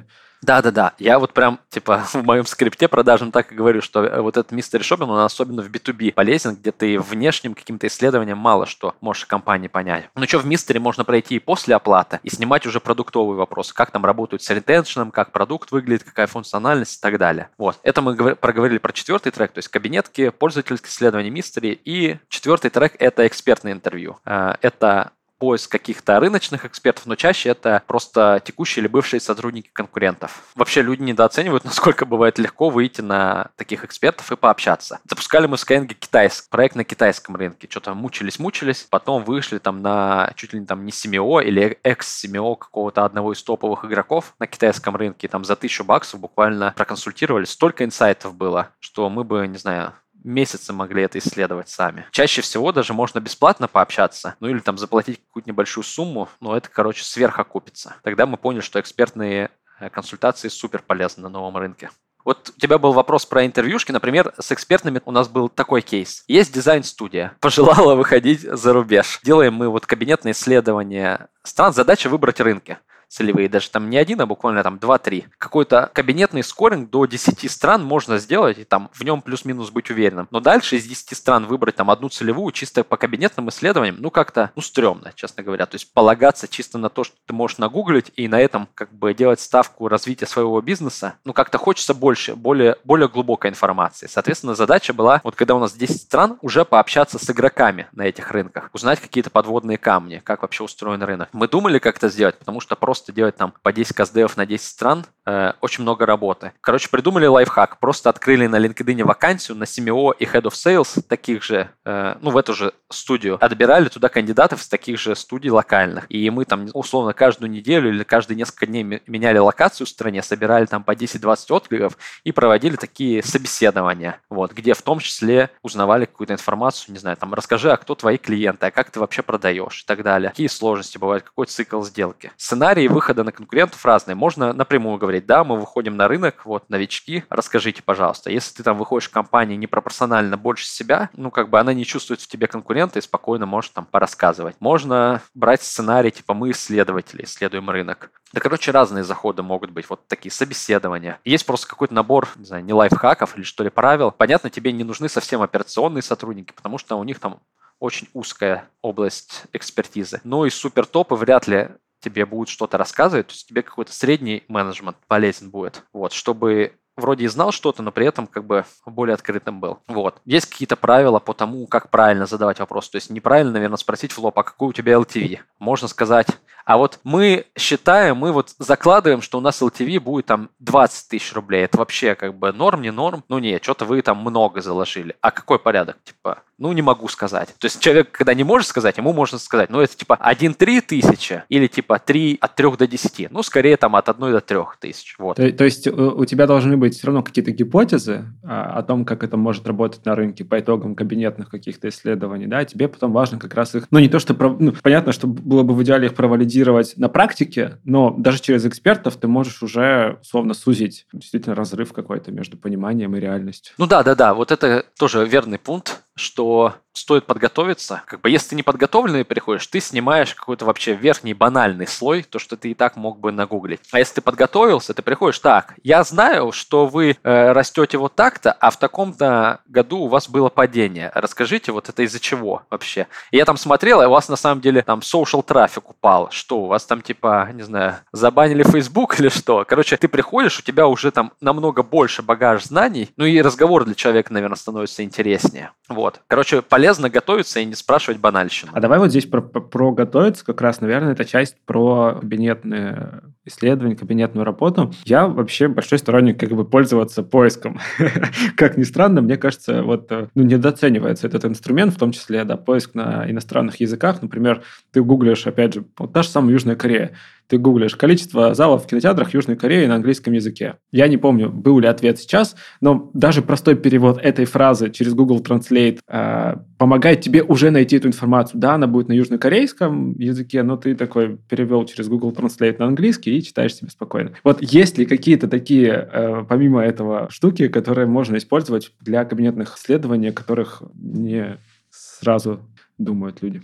да-да-да. 0.41 0.93
Я 0.99 1.17
вот 1.17 1.33
прям, 1.33 1.59
типа, 1.69 2.03
в 2.13 2.23
моем 2.23 2.45
скрипте 2.45 2.87
продажам 2.87 3.31
так 3.31 3.51
и 3.51 3.55
говорю, 3.55 3.81
что 3.81 4.03
э, 4.03 4.21
вот 4.21 4.37
этот 4.37 4.51
мистер 4.51 4.83
шопинг, 4.83 5.09
он 5.09 5.19
особенно 5.19 5.61
в 5.61 5.69
B2B 5.69 6.13
полезен, 6.13 6.55
где 6.55 6.71
ты 6.71 6.99
внешним 6.99 7.55
каким-то 7.55 7.87
исследованием 7.87 8.37
мало 8.37 8.65
что 8.65 8.95
можешь 9.01 9.25
компании 9.25 9.67
понять. 9.67 10.09
Ну 10.15 10.25
что, 10.25 10.39
в 10.39 10.45
мистере 10.45 10.79
можно 10.79 11.03
пройти 11.03 11.35
и 11.35 11.39
после 11.39 11.75
оплаты, 11.75 12.19
и 12.23 12.29
снимать 12.29 12.65
уже 12.65 12.79
продуктовые 12.79 13.37
вопросы, 13.37 13.73
как 13.73 13.91
там 13.91 14.05
работают 14.05 14.43
с 14.43 14.49
ретеншеном, 14.49 15.11
как 15.11 15.31
продукт 15.31 15.71
выглядит, 15.71 16.03
какая 16.03 16.27
функциональность 16.27 16.99
и 16.99 17.01
так 17.01 17.17
далее. 17.17 17.49
Вот. 17.57 17.79
Это 17.83 18.01
мы 18.01 18.35
проговорили 18.35 18.77
про 18.77 18.93
четвертый 18.93 19.31
трек, 19.31 19.51
то 19.51 19.57
есть 19.57 19.69
кабинетки, 19.69 20.29
пользовательские 20.29 20.89
исследования 20.89 21.31
мистери. 21.31 21.79
И 21.83 22.17
четвертый 22.29 22.69
трек– 22.69 22.95
это 22.99 23.25
экспертное 23.25 23.71
интервью. 23.71 24.17
Э, 24.23 24.53
это 24.61 25.13
поиск 25.37 25.71
каких-то 25.71 26.19
рыночных 26.19 26.65
экспертов, 26.65 27.05
но 27.05 27.15
чаще 27.15 27.49
это 27.49 27.83
просто 27.87 28.41
текущие 28.43 28.81
или 28.81 28.87
бывшие 28.87 29.19
сотрудники 29.19 29.69
конкурентов. 29.71 30.43
Вообще 30.55 30.81
люди 30.81 31.01
недооценивают, 31.03 31.63
насколько 31.65 32.05
бывает 32.05 32.37
легко 32.39 32.69
выйти 32.69 33.01
на 33.01 33.49
таких 33.55 33.83
экспертов 33.83 34.31
и 34.31 34.35
пообщаться. 34.35 34.99
Запускали 35.09 35.47
мы 35.47 35.57
в 35.57 35.61
Skyeng 35.61 35.87
китайск, 35.87 36.49
проект 36.49 36.75
на 36.75 36.83
китайском 36.83 37.35
рынке. 37.35 37.67
Что-то 37.69 37.93
мучились-мучились, 37.93 38.87
потом 38.89 39.23
вышли 39.23 39.57
там 39.59 39.81
на 39.81 40.31
чуть 40.35 40.53
ли 40.53 40.59
не 40.59 40.65
там 40.65 40.85
не 40.85 40.91
семио 40.91 41.41
или 41.41 41.79
экс-семио 41.83 42.55
какого-то 42.55 43.05
одного 43.05 43.33
из 43.33 43.43
топовых 43.43 43.85
игроков 43.85 44.33
на 44.39 44.47
китайском 44.47 44.95
рынке. 44.95 45.27
Там 45.27 45.45
за 45.45 45.55
тысячу 45.55 45.83
баксов 45.83 46.19
буквально 46.19 46.73
проконсультировали. 46.75 47.45
Столько 47.45 47.83
инсайтов 47.83 48.35
было, 48.35 48.69
что 48.79 49.09
мы 49.09 49.23
бы, 49.23 49.47
не 49.47 49.57
знаю, 49.57 49.93
месяцы 50.23 50.73
могли 50.73 51.03
это 51.03 51.19
исследовать 51.19 51.69
сами. 51.69 52.05
Чаще 52.11 52.41
всего 52.41 52.71
даже 52.71 52.93
можно 52.93 53.19
бесплатно 53.19 53.67
пообщаться, 53.67 54.35
ну 54.39 54.47
или 54.47 54.59
там 54.59 54.77
заплатить 54.77 55.21
какую-то 55.27 55.49
небольшую 55.49 55.83
сумму, 55.83 56.29
но 56.39 56.55
это, 56.55 56.69
короче, 56.69 57.03
сверхокупится. 57.03 57.95
Тогда 58.03 58.25
мы 58.25 58.37
поняли, 58.37 58.61
что 58.61 58.79
экспертные 58.79 59.51
э, 59.79 59.89
консультации 59.89 60.47
супер 60.47 60.81
полезны 60.81 61.23
на 61.23 61.29
новом 61.29 61.57
рынке. 61.57 61.89
Вот 62.27 62.51
у 62.53 62.59
тебя 62.59 62.77
был 62.77 62.91
вопрос 62.91 63.25
про 63.25 63.45
интервьюшки. 63.45 63.93
Например, 63.93 64.33
с 64.37 64.51
экспертными 64.51 65.01
у 65.05 65.11
нас 65.11 65.29
был 65.29 65.47
такой 65.47 65.81
кейс. 65.81 66.25
Есть 66.27 66.53
дизайн-студия, 66.53 67.37
пожелала 67.39 67.95
выходить 67.95 68.41
за 68.41 68.73
рубеж. 68.73 69.21
Делаем 69.23 69.53
мы 69.53 69.69
вот 69.69 69.85
кабинетное 69.85 70.33
исследование 70.33 71.27
стран. 71.43 71.71
Задача 71.71 72.09
выбрать 72.09 72.41
рынки 72.41 72.79
целевые, 73.07 73.49
даже 73.49 73.69
там 73.69 73.89
не 73.89 73.97
один, 73.97 74.21
а 74.21 74.25
буквально 74.25 74.63
там 74.63 74.75
2-3. 74.75 75.25
Какой-то 75.37 75.89
кабинетный 75.93 76.43
скоринг 76.43 76.89
до 76.89 77.05
10 77.05 77.49
стран 77.49 77.83
можно 77.83 78.17
сделать, 78.17 78.57
и 78.59 78.63
там 78.63 78.89
в 78.93 79.03
нем 79.03 79.21
плюс-минус 79.21 79.69
быть 79.69 79.89
уверенным. 79.89 80.27
Но 80.31 80.39
дальше 80.39 80.75
из 80.75 80.85
10 80.85 81.15
стран 81.17 81.45
выбрать 81.45 81.75
там 81.75 81.89
одну 81.89 82.09
целевую 82.09 82.51
чисто 82.51 82.83
по 82.83 82.97
кабинетным 82.97 83.49
исследованиям, 83.49 83.97
ну 83.99 84.11
как-то, 84.11 84.51
ну 84.55 84.61
стрёмно, 84.61 85.13
честно 85.15 85.43
говоря. 85.43 85.65
То 85.65 85.75
есть 85.75 85.93
полагаться 85.93 86.47
чисто 86.47 86.77
на 86.77 86.89
то, 86.89 87.03
что 87.03 87.15
ты 87.25 87.33
можешь 87.33 87.57
нагуглить 87.57 88.11
и 88.15 88.27
на 88.27 88.39
этом 88.39 88.67
как 88.75 88.93
бы 88.93 89.13
делать 89.13 89.39
ставку 89.39 89.87
развития 89.87 90.25
своего 90.25 90.59
бизнеса, 90.61 91.15
ну 91.23 91.33
как-то 91.33 91.57
хочется 91.57 91.93
больше, 91.93 92.35
более, 92.35 92.77
более 92.83 93.07
глубокой 93.07 93.49
информации. 93.49 94.07
Соответственно, 94.07 94.55
задача 94.55 94.93
была, 94.93 95.21
вот 95.23 95.35
когда 95.35 95.55
у 95.55 95.59
нас 95.59 95.73
10 95.73 96.01
стран, 96.01 96.37
уже 96.41 96.65
пообщаться 96.65 97.19
с 97.19 97.29
игроками 97.29 97.87
на 97.91 98.03
этих 98.03 98.31
рынках, 98.31 98.69
узнать 98.73 98.99
какие-то 98.99 99.29
подводные 99.29 99.77
камни, 99.77 100.21
как 100.23 100.41
вообще 100.41 100.63
устроен 100.63 101.01
рынок. 101.03 101.29
Мы 101.31 101.47
думали, 101.47 101.79
как 101.79 101.97
это 101.97 102.09
сделать, 102.09 102.37
потому 102.37 102.59
что 102.59 102.75
просто 102.75 102.96
просто 102.97 103.13
делать 103.13 103.35
там 103.35 103.53
по 103.63 103.71
10 103.71 103.95
каздевов 103.95 104.37
на 104.37 104.45
10 104.45 104.65
стран, 104.65 105.05
э, 105.27 105.53
очень 105.61 105.83
много 105.83 106.05
работы. 106.05 106.53
Короче, 106.61 106.89
придумали 106.89 107.27
лайфхак. 107.27 107.79
Просто 107.79 108.09
открыли 108.09 108.47
на 108.47 108.57
LinkedIn 108.57 109.03
вакансию 109.03 109.57
на 109.57 109.65
CMO 109.65 110.13
и 110.17 110.25
Head 110.25 110.43
of 110.43 110.53
Sales 110.53 111.01
таких 111.01 111.43
же, 111.43 111.69
э, 111.85 112.15
ну, 112.21 112.31
в 112.31 112.37
эту 112.37 112.53
же 112.53 112.73
студию. 112.89 113.37
Отбирали 113.43 113.89
туда 113.89 114.09
кандидатов 114.09 114.61
из 114.61 114.67
таких 114.67 114.99
же 114.99 115.15
студий 115.15 115.49
локальных. 115.49 116.05
И 116.09 116.29
мы 116.29 116.45
там, 116.45 116.67
условно, 116.73 117.13
каждую 117.13 117.51
неделю 117.51 117.89
или 117.89 118.03
каждые 118.03 118.37
несколько 118.37 118.65
дней 118.65 118.83
меняли 118.83 119.37
локацию 119.37 119.85
в 119.85 119.89
стране, 119.89 120.23
собирали 120.23 120.65
там 120.65 120.83
по 120.83 120.91
10-20 120.91 121.53
откликов 121.53 121.97
и 122.23 122.31
проводили 122.31 122.77
такие 122.77 123.21
собеседования, 123.23 124.21
вот, 124.29 124.53
где 124.53 124.73
в 124.73 124.81
том 124.81 124.99
числе 124.99 125.49
узнавали 125.61 126.05
какую-то 126.05 126.33
информацию, 126.33 126.93
не 126.93 126.99
знаю, 126.99 127.17
там, 127.17 127.33
расскажи, 127.33 127.71
а 127.71 127.77
кто 127.77 127.95
твои 127.95 128.17
клиенты, 128.17 128.67
а 128.67 128.71
как 128.71 128.89
ты 128.91 128.99
вообще 128.99 129.21
продаешь 129.21 129.81
и 129.81 129.85
так 129.85 130.03
далее. 130.03 130.29
Какие 130.29 130.47
сложности 130.47 130.97
бывают, 130.97 131.23
какой 131.23 131.47
цикл 131.47 131.81
сделки. 131.83 132.31
Сценарий 132.37 132.87
выхода 132.87 133.23
на 133.23 133.31
конкурентов 133.31 133.83
разные. 133.85 134.15
Можно 134.15 134.53
напрямую 134.53 134.97
говорить, 134.97 135.16
да, 135.19 135.43
мы 135.43 135.59
выходим 135.59 135.95
на 135.97 136.07
рынок, 136.07 136.45
вот, 136.45 136.69
новички, 136.69 137.23
расскажите, 137.29 137.81
пожалуйста. 137.83 138.29
Если 138.29 138.55
ты 138.55 138.63
там 138.63 138.77
выходишь 138.77 139.09
в 139.09 139.13
компании 139.13 139.55
непропорционально 139.55 140.37
больше 140.37 140.67
себя, 140.67 141.09
ну, 141.13 141.31
как 141.31 141.49
бы 141.49 141.59
она 141.59 141.73
не 141.73 141.85
чувствует 141.85 142.21
в 142.21 142.27
тебе 142.27 142.47
конкурента 142.47 142.99
и 142.99 143.01
спокойно 143.01 143.45
можешь 143.45 143.71
там 143.71 143.85
порассказывать. 143.85 144.55
Можно 144.59 145.21
брать 145.33 145.61
сценарий, 145.61 146.11
типа 146.11 146.33
мы 146.33 146.51
исследователи, 146.51 147.23
исследуем 147.23 147.69
рынок. 147.69 148.11
Да, 148.33 148.41
короче, 148.41 148.71
разные 148.71 149.03
заходы 149.03 149.41
могут 149.41 149.71
быть, 149.71 149.89
вот 149.89 150.07
такие 150.07 150.31
собеседования. 150.31 151.19
Есть 151.23 151.45
просто 151.45 151.67
какой-то 151.67 151.93
набор, 151.93 152.27
не 152.35 152.45
знаю, 152.45 152.63
не 152.63 152.73
лайфхаков 152.73 153.37
или 153.37 153.43
что 153.43 153.63
ли 153.63 153.69
правил. 153.69 154.11
Понятно, 154.11 154.49
тебе 154.49 154.71
не 154.73 154.83
нужны 154.83 155.07
совсем 155.07 155.41
операционные 155.41 156.01
сотрудники, 156.01 156.51
потому 156.53 156.77
что 156.77 156.97
у 156.97 157.03
них 157.03 157.19
там 157.19 157.39
очень 157.79 158.09
узкая 158.13 158.69
область 158.81 159.43
экспертизы. 159.53 160.19
Ну 160.23 160.45
и 160.45 160.49
супер 160.49 160.85
топы 160.85 161.15
вряд 161.15 161.47
ли 161.47 161.69
тебе 162.09 162.25
будут 162.25 162.49
что-то 162.49 162.77
рассказывать, 162.77 163.27
то 163.27 163.33
есть 163.33 163.47
тебе 163.47 163.61
какой-то 163.61 163.93
средний 163.93 164.43
менеджмент 164.47 164.97
полезен 165.07 165.49
будет, 165.49 165.83
вот, 165.93 166.13
чтобы 166.13 166.73
вроде 166.97 167.25
и 167.25 167.27
знал 167.27 167.51
что-то, 167.51 167.83
но 167.83 167.91
при 167.91 168.07
этом 168.07 168.27
как 168.27 168.45
бы 168.45 168.65
более 168.85 169.13
открытым 169.13 169.59
был. 169.59 169.79
Вот. 169.87 170.19
Есть 170.25 170.47
какие-то 170.47 170.75
правила 170.75 171.19
по 171.19 171.33
тому, 171.33 171.67
как 171.67 171.89
правильно 171.89 172.25
задавать 172.25 172.59
вопрос. 172.59 172.89
То 172.89 172.97
есть 172.97 173.09
неправильно, 173.09 173.53
наверное, 173.53 173.77
спросить 173.77 174.11
в 174.11 174.17
лоб, 174.17 174.37
а 174.37 174.43
какой 174.43 174.69
у 174.69 174.73
тебя 174.73 174.93
LTV? 174.93 175.39
Можно 175.59 175.87
сказать, 175.87 176.27
а 176.67 176.75
вот 176.75 176.99
мы 177.05 177.45
считаем, 177.57 178.17
мы 178.17 178.33
вот 178.33 178.53
закладываем, 178.59 179.21
что 179.21 179.37
у 179.37 179.41
нас 179.41 179.61
LTV 179.61 180.01
будет 180.01 180.25
там 180.25 180.49
20 180.59 181.07
тысяч 181.07 181.33
рублей. 181.33 181.63
Это 181.63 181.77
вообще 181.77 182.13
как 182.13 182.37
бы 182.37 182.51
норм, 182.51 182.81
не 182.81 182.91
норм? 182.91 183.23
Ну 183.29 183.39
нет, 183.39 183.63
что-то 183.63 183.85
вы 183.85 184.01
там 184.01 184.17
много 184.17 184.59
заложили. 184.59 185.15
А 185.21 185.31
какой 185.31 185.59
порядок? 185.59 185.95
Типа, 186.03 186.43
ну, 186.57 186.73
не 186.73 186.81
могу 186.81 187.07
сказать. 187.07 187.55
То 187.57 187.67
есть 187.67 187.79
человек, 187.79 188.11
когда 188.11 188.33
не 188.33 188.43
может 188.43 188.67
сказать, 188.67 188.97
ему 188.97 189.13
можно 189.13 189.37
сказать, 189.37 189.69
ну, 189.69 189.79
это 189.79 189.95
типа 189.95 190.19
1-3 190.21 190.81
тысячи 190.81 191.43
или 191.47 191.67
типа 191.67 191.99
3 191.99 192.39
от 192.41 192.55
3 192.55 192.77
до 192.77 192.87
10. 192.87 193.31
Ну, 193.31 193.43
скорее 193.43 193.77
там 193.77 193.95
от 193.95 194.09
1 194.09 194.31
до 194.31 194.41
3 194.41 194.57
тысяч. 194.81 195.15
Вот. 195.19 195.37
То, 195.37 195.49
то 195.51 195.63
есть 195.63 195.87
у, 195.87 196.25
тебя 196.25 196.47
должны 196.47 196.75
быть 196.75 196.97
все 196.97 197.07
равно 197.07 197.23
какие-то 197.23 197.51
гипотезы 197.51 198.25
а, 198.43 198.79
о 198.79 198.83
том, 198.83 199.05
как 199.05 199.23
это 199.23 199.37
может 199.37 199.67
работать 199.67 200.05
на 200.05 200.15
рынке 200.15 200.43
по 200.43 200.59
итогам 200.59 200.95
кабинетных 200.95 201.49
каких-то 201.49 201.87
исследований, 201.87 202.47
да, 202.47 202.65
тебе 202.65 202.89
потом 202.89 203.13
важно 203.13 203.39
как 203.39 203.53
раз 203.53 203.73
их, 203.75 203.87
ну, 203.89 203.99
не 203.99 204.09
то, 204.09 204.19
что, 204.19 204.33
ну, 204.59 204.73
понятно, 204.81 205.13
что 205.13 205.27
было 205.27 205.63
бы 205.63 205.73
в 205.73 205.83
идеале 205.83 206.07
их 206.07 206.15
провалидировать 206.15 206.56
анализировать 206.57 206.97
на 206.97 207.09
практике, 207.09 207.79
но 207.83 208.11
даже 208.17 208.39
через 208.41 208.65
экспертов 208.65 209.17
ты 209.17 209.27
можешь 209.27 209.61
уже 209.61 210.17
условно 210.21 210.53
сузить 210.53 211.05
действительно 211.13 211.55
разрыв 211.55 211.93
какой-то 211.93 212.31
между 212.31 212.57
пониманием 212.57 213.15
и 213.15 213.19
реальностью. 213.19 213.73
Ну 213.77 213.87
да, 213.87 214.03
да, 214.03 214.15
да, 214.15 214.33
вот 214.33 214.51
это 214.51 214.85
тоже 214.97 215.25
верный 215.25 215.59
пункт, 215.59 216.03
что 216.17 216.75
стоит 216.97 217.25
подготовиться. 217.25 218.01
Как 218.05 218.21
бы 218.21 218.29
если 218.29 218.49
ты 218.49 218.55
не 218.55 218.63
подготовленный 218.63 219.23
приходишь, 219.23 219.67
ты 219.67 219.79
снимаешь 219.79 220.33
какой-то 220.33 220.65
вообще 220.65 220.93
верхний 220.93 221.33
банальный 221.33 221.87
слой, 221.87 222.23
то, 222.23 222.39
что 222.39 222.57
ты 222.57 222.71
и 222.71 222.73
так 222.73 222.95
мог 222.95 223.19
бы 223.19 223.31
нагуглить. 223.31 223.81
А 223.91 223.99
если 223.99 224.15
ты 224.15 224.21
подготовился, 224.21 224.93
ты 224.93 225.01
приходишь, 225.01 225.39
так, 225.39 225.75
я 225.83 226.03
знаю, 226.03 226.51
что 226.51 226.87
вы 226.87 227.17
э, 227.21 227.51
растете 227.51 227.97
вот 227.97 228.15
так-то, 228.15 228.51
а 228.51 228.71
в 228.71 228.77
таком-то 228.77 229.61
году 229.67 229.99
у 229.99 230.07
вас 230.07 230.27
было 230.27 230.49
падение. 230.49 231.11
Расскажите, 231.13 231.71
вот 231.71 231.89
это 231.89 232.01
из-за 232.03 232.19
чего 232.19 232.63
вообще? 232.69 233.07
И 233.31 233.37
я 233.37 233.45
там 233.45 233.57
смотрел, 233.57 234.01
и 234.01 234.05
у 234.05 234.09
вас 234.09 234.27
на 234.29 234.35
самом 234.35 234.61
деле 234.61 234.81
там 234.81 234.99
social 234.99 235.43
трафик 235.43 235.89
упал. 235.89 236.29
Что, 236.31 236.61
у 236.61 236.67
вас 236.67 236.85
там 236.85 237.01
типа, 237.01 237.49
не 237.53 237.63
знаю, 237.63 237.97
забанили 238.11 238.63
Facebook 238.63 239.19
или 239.19 239.29
что? 239.29 239.65
Короче, 239.67 239.97
ты 239.97 240.07
приходишь, 240.07 240.59
у 240.59 240.63
тебя 240.63 240.87
уже 240.87 241.11
там 241.11 241.33
намного 241.41 241.83
больше 241.83 242.23
багаж 242.23 242.63
знаний, 242.63 243.09
ну 243.17 243.25
и 243.25 243.41
разговор 243.41 243.85
для 243.85 243.95
человека, 243.95 244.33
наверное, 244.33 244.57
становится 244.57 245.03
интереснее. 245.03 245.71
Вот. 245.87 246.06
Короче, 246.27 246.61
полезно 246.61 247.09
готовиться 247.09 247.59
и 247.59 247.65
не 247.65 247.75
спрашивать 247.75 248.19
банальщину. 248.19 248.71
А 248.73 248.79
давай 248.79 248.99
вот 248.99 249.09
здесь 249.09 249.25
про, 249.25 249.41
про 249.41 249.91
готовиться 249.91 250.45
как 250.45 250.61
раз, 250.61 250.81
наверное, 250.81 251.13
это 251.13 251.25
часть 251.25 251.57
про 251.65 252.17
кабинетные 252.19 253.21
исследования, 253.45 253.95
кабинетную 253.95 254.45
работу. 254.45 254.93
Я 255.05 255.27
вообще 255.27 255.67
большой 255.67 255.99
сторонник 255.99 256.39
как 256.39 256.49
бы 256.49 256.65
пользоваться 256.65 257.23
поиском. 257.23 257.79
как 258.57 258.77
ни 258.77 258.83
странно, 258.83 259.21
мне 259.21 259.37
кажется, 259.37 259.83
вот 259.83 260.11
ну, 260.11 260.43
недооценивается 260.43 261.27
этот 261.27 261.45
инструмент, 261.45 261.93
в 261.93 261.97
том 261.97 262.11
числе, 262.11 262.43
да, 262.43 262.57
поиск 262.57 262.93
на 262.93 263.29
иностранных 263.29 263.79
языках. 263.79 264.21
Например, 264.21 264.63
ты 264.91 265.01
гуглишь, 265.01 265.47
опять 265.47 265.73
же, 265.73 265.85
вот 265.97 266.13
та 266.13 266.23
же 266.23 266.29
самая 266.29 266.53
Южная 266.53 266.75
Корея 266.75 267.13
ты 267.47 267.57
гуглишь 267.57 267.95
количество 267.95 268.53
залов 268.53 268.83
в 268.83 268.87
кинотеатрах 268.87 269.33
Южной 269.33 269.55
Кореи 269.55 269.85
на 269.85 269.95
английском 269.95 270.33
языке. 270.33 270.75
Я 270.91 271.07
не 271.07 271.17
помню, 271.17 271.49
был 271.49 271.79
ли 271.79 271.87
ответ 271.87 272.19
сейчас, 272.19 272.55
но 272.81 273.09
даже 273.13 273.41
простой 273.41 273.75
перевод 273.75 274.19
этой 274.21 274.45
фразы 274.45 274.89
через 274.89 275.13
Google 275.13 275.41
Translate 275.41 275.99
э, 276.07 276.55
помогает 276.77 277.21
тебе 277.21 277.43
уже 277.43 277.71
найти 277.71 277.97
эту 277.97 278.07
информацию. 278.07 278.59
Да, 278.59 278.75
она 278.75 278.87
будет 278.87 279.07
на 279.07 279.13
южнокорейском 279.13 280.17
языке, 280.17 280.63
но 280.63 280.77
ты 280.77 280.95
такой 280.95 281.37
перевел 281.49 281.85
через 281.85 282.07
Google 282.09 282.31
Translate 282.31 282.77
на 282.79 282.87
английский 282.87 283.37
и 283.37 283.43
читаешь 283.43 283.75
себе 283.75 283.89
спокойно. 283.89 284.33
Вот 284.43 284.61
есть 284.61 284.97
ли 284.97 285.05
какие-то 285.05 285.47
такие, 285.47 286.09
э, 286.11 286.43
помимо 286.47 286.83
этого, 286.83 287.27
штуки, 287.29 287.67
которые 287.69 288.07
можно 288.07 288.37
использовать 288.37 288.91
для 288.99 289.23
кабинетных 289.25 289.77
исследований, 289.77 290.29
о 290.29 290.33
которых 290.33 290.83
не 290.95 291.57
сразу 291.89 292.59
думают 292.97 293.41
люди? 293.41 293.61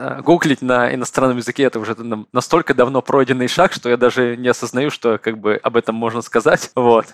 Э, 0.00 0.22
гуглить 0.22 0.62
на 0.62 0.94
иностранном 0.94 1.36
языке 1.36 1.64
это 1.64 1.78
уже 1.78 1.94
настолько 2.32 2.72
давно 2.72 3.02
пройденный 3.02 3.48
шаг, 3.48 3.74
что 3.74 3.90
я 3.90 3.98
даже 3.98 4.34
не 4.34 4.48
осознаю, 4.48 4.90
что 4.90 5.18
как 5.18 5.38
бы 5.38 5.56
об 5.62 5.76
этом 5.76 5.94
можно 5.94 6.22
сказать. 6.22 6.70
Вот. 6.80 7.06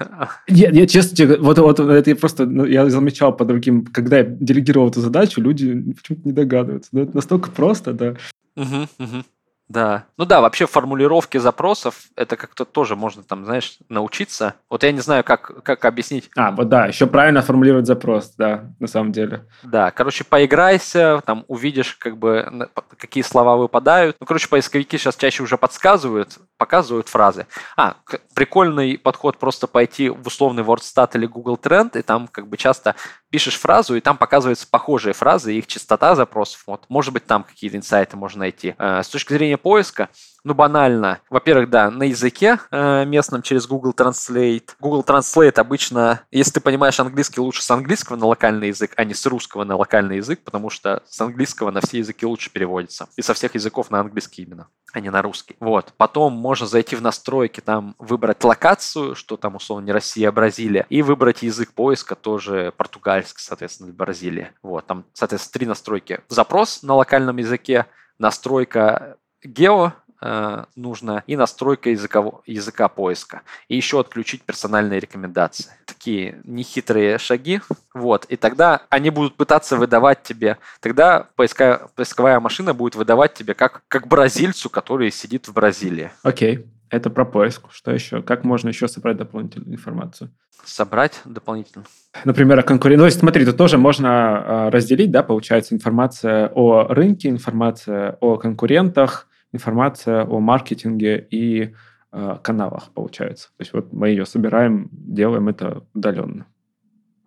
Я, 0.46 0.70
я 0.70 0.86
честно 0.86 1.36
вот, 1.38 1.58
вот 1.58 1.80
это 1.80 2.10
я 2.10 2.14
просто 2.14 2.46
ну, 2.46 2.64
я 2.64 2.88
замечал 2.88 3.36
по 3.36 3.44
другим, 3.44 3.84
когда 3.84 4.18
я 4.18 4.24
делегировал 4.24 4.88
эту 4.88 5.00
задачу, 5.00 5.40
люди 5.40 5.92
почему-то 5.92 6.28
не 6.28 6.32
догадываются. 6.32 6.90
Но 6.92 7.00
это 7.00 7.16
настолько 7.16 7.50
просто, 7.50 7.92
да. 7.92 8.14
Угу, 8.54 8.88
угу. 8.98 9.24
Да. 9.68 10.04
Ну 10.16 10.24
да, 10.24 10.40
вообще 10.40 10.66
формулировки 10.66 11.38
запросов, 11.38 12.04
это 12.14 12.36
как-то 12.36 12.64
тоже 12.64 12.94
можно 12.94 13.22
там, 13.22 13.44
знаешь, 13.44 13.78
научиться. 13.88 14.54
Вот 14.70 14.84
я 14.84 14.92
не 14.92 15.00
знаю, 15.00 15.24
как, 15.24 15.62
как 15.64 15.84
объяснить. 15.84 16.30
А, 16.36 16.52
вот 16.52 16.68
да, 16.68 16.86
еще 16.86 17.06
правильно 17.06 17.42
формулировать 17.42 17.86
запрос, 17.86 18.34
да, 18.38 18.64
на 18.78 18.86
самом 18.86 19.12
деле. 19.12 19.44
Да, 19.64 19.90
короче, 19.90 20.24
поиграйся, 20.24 21.20
там 21.26 21.44
увидишь, 21.48 21.94
как 21.94 22.16
бы, 22.16 22.68
какие 22.96 23.22
слова 23.22 23.56
выпадают. 23.56 24.16
Ну, 24.20 24.26
короче, 24.26 24.48
поисковики 24.48 24.98
сейчас 24.98 25.16
чаще 25.16 25.42
уже 25.42 25.58
подсказывают, 25.58 26.38
показывают 26.58 27.08
фразы. 27.08 27.46
А, 27.76 27.96
прикольный 28.34 28.98
подход 28.98 29.38
просто 29.38 29.66
пойти 29.66 30.08
в 30.08 30.26
условный 30.26 30.62
WordStat 30.62 31.10
или 31.14 31.26
Google 31.26 31.58
Trend, 31.60 31.98
и 31.98 32.02
там 32.02 32.28
как 32.28 32.46
бы 32.46 32.56
часто 32.56 32.94
пишешь 33.30 33.58
фразу, 33.58 33.96
и 33.96 34.00
там 34.00 34.16
показываются 34.16 34.66
похожие 34.70 35.12
фразы, 35.12 35.54
их 35.54 35.66
частота 35.66 36.14
запросов. 36.14 36.62
Вот, 36.66 36.84
может 36.88 37.12
быть, 37.12 37.26
там 37.26 37.42
какие-то 37.42 37.76
инсайты 37.76 38.16
можно 38.16 38.40
найти. 38.40 38.74
Э, 38.78 39.02
с 39.02 39.08
точки 39.08 39.32
зрения 39.32 39.55
поиска, 39.56 40.08
ну, 40.46 40.54
банально. 40.54 41.20
Во-первых, 41.28 41.70
да, 41.70 41.90
на 41.90 42.04
языке 42.04 42.60
э, 42.70 43.04
местном 43.04 43.42
через 43.42 43.66
Google 43.66 43.90
Translate. 43.90 44.70
Google 44.78 45.02
Translate 45.02 45.58
обычно, 45.58 46.20
если 46.30 46.52
ты 46.52 46.60
понимаешь 46.60 47.00
английский, 47.00 47.40
лучше 47.40 47.64
с 47.64 47.70
английского 47.72 48.14
на 48.14 48.26
локальный 48.26 48.68
язык, 48.68 48.92
а 48.94 49.02
не 49.02 49.12
с 49.12 49.26
русского 49.26 49.64
на 49.64 49.74
локальный 49.74 50.18
язык, 50.18 50.44
потому 50.44 50.70
что 50.70 51.02
с 51.08 51.20
английского 51.20 51.72
на 51.72 51.80
все 51.80 51.98
языки 51.98 52.24
лучше 52.24 52.52
переводится. 52.52 53.08
И 53.16 53.22
со 53.22 53.34
всех 53.34 53.56
языков 53.56 53.90
на 53.90 53.98
английский 53.98 54.44
именно, 54.44 54.68
а 54.92 55.00
не 55.00 55.10
на 55.10 55.20
русский. 55.20 55.56
Вот. 55.58 55.92
Потом 55.96 56.34
можно 56.34 56.68
зайти 56.68 56.94
в 56.94 57.02
настройки, 57.02 57.60
там 57.60 57.96
выбрать 57.98 58.44
локацию, 58.44 59.16
что 59.16 59.36
там 59.36 59.56
условно 59.56 59.86
не 59.86 59.90
Россия, 59.90 60.28
а 60.28 60.32
Бразилия, 60.32 60.86
и 60.88 61.02
выбрать 61.02 61.42
язык 61.42 61.72
поиска 61.72 62.14
тоже 62.14 62.72
португальский, 62.76 63.42
соответственно, 63.42 63.92
Бразилия. 63.92 64.52
Вот. 64.62 64.86
Там, 64.86 65.06
соответственно, 65.12 65.52
три 65.54 65.66
настройки. 65.66 66.20
Запрос 66.28 66.84
на 66.84 66.94
локальном 66.94 67.38
языке, 67.38 67.86
настройка 68.18 69.16
гео, 69.46 69.92
э, 70.20 70.64
нужно 70.76 71.22
и 71.26 71.36
настройка 71.36 71.90
языкового, 71.90 72.42
языка 72.46 72.88
поиска. 72.88 73.42
И 73.68 73.76
еще 73.76 74.00
отключить 74.00 74.42
персональные 74.42 75.00
рекомендации. 75.00 75.70
Такие 75.84 76.40
нехитрые 76.44 77.18
шаги. 77.18 77.60
Вот. 77.94 78.24
И 78.26 78.36
тогда 78.36 78.82
они 78.88 79.10
будут 79.10 79.36
пытаться 79.36 79.76
выдавать 79.76 80.22
тебе. 80.22 80.58
Тогда 80.80 81.26
поиска, 81.36 81.88
поисковая 81.94 82.40
машина 82.40 82.74
будет 82.74 82.94
выдавать 82.94 83.34
тебе 83.34 83.54
как, 83.54 83.82
как 83.88 84.06
бразильцу, 84.08 84.70
который 84.70 85.10
сидит 85.10 85.48
в 85.48 85.52
Бразилии. 85.52 86.10
Окей. 86.22 86.56
Okay. 86.56 86.66
Это 86.88 87.10
про 87.10 87.24
поиск. 87.24 87.62
Что 87.70 87.90
еще? 87.90 88.22
Как 88.22 88.44
можно 88.44 88.68
еще 88.68 88.86
собрать 88.86 89.16
дополнительную 89.16 89.74
информацию? 89.74 90.30
Собрать 90.64 91.20
дополнительно. 91.24 91.84
Например, 92.24 92.58
о 92.58 92.62
конкуренции. 92.62 93.04
Ну, 93.04 93.10
смотри, 93.10 93.44
тут 93.44 93.56
тоже 93.56 93.78
можно 93.78 94.08
а, 94.66 94.70
разделить, 94.70 95.10
да, 95.10 95.22
получается, 95.22 95.74
информация 95.74 96.50
о 96.54 96.86
рынке, 96.88 97.28
информация 97.28 98.16
о 98.20 98.36
конкурентах, 98.36 99.26
информация 99.52 100.24
о 100.24 100.40
маркетинге 100.40 101.26
и 101.30 101.74
э, 102.12 102.36
каналах, 102.42 102.90
получается. 102.92 103.48
То 103.56 103.62
есть 103.62 103.72
вот 103.72 103.92
мы 103.92 104.10
ее 104.10 104.26
собираем, 104.26 104.88
делаем 104.92 105.48
это 105.48 105.84
удаленно, 105.94 106.46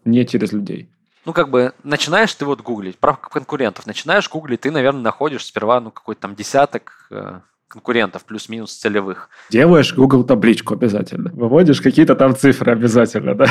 не 0.05 0.25
через 0.25 0.51
людей. 0.51 0.89
Ну, 1.25 1.33
как 1.33 1.49
бы, 1.49 1.73
начинаешь 1.83 2.33
ты 2.33 2.45
вот 2.45 2.61
гуглить 2.61 2.97
про 2.97 3.13
конкурентов, 3.13 3.85
начинаешь 3.85 4.29
гуглить, 4.29 4.61
ты, 4.61 4.71
наверное, 4.71 5.01
находишь 5.01 5.45
сперва, 5.45 5.79
ну, 5.79 5.91
какой-то 5.91 6.21
там 6.21 6.35
десяток 6.35 7.07
э, 7.11 7.41
конкурентов, 7.69 8.25
плюс-минус 8.25 8.75
целевых. 8.75 9.29
Делаешь 9.49 9.93
Google 9.93 10.23
табличку 10.23 10.73
обязательно. 10.73 11.29
Выводишь 11.33 11.81
какие-то 11.81 12.15
там 12.15 12.35
цифры 12.35 12.71
обязательно, 12.71 13.35
да? 13.35 13.45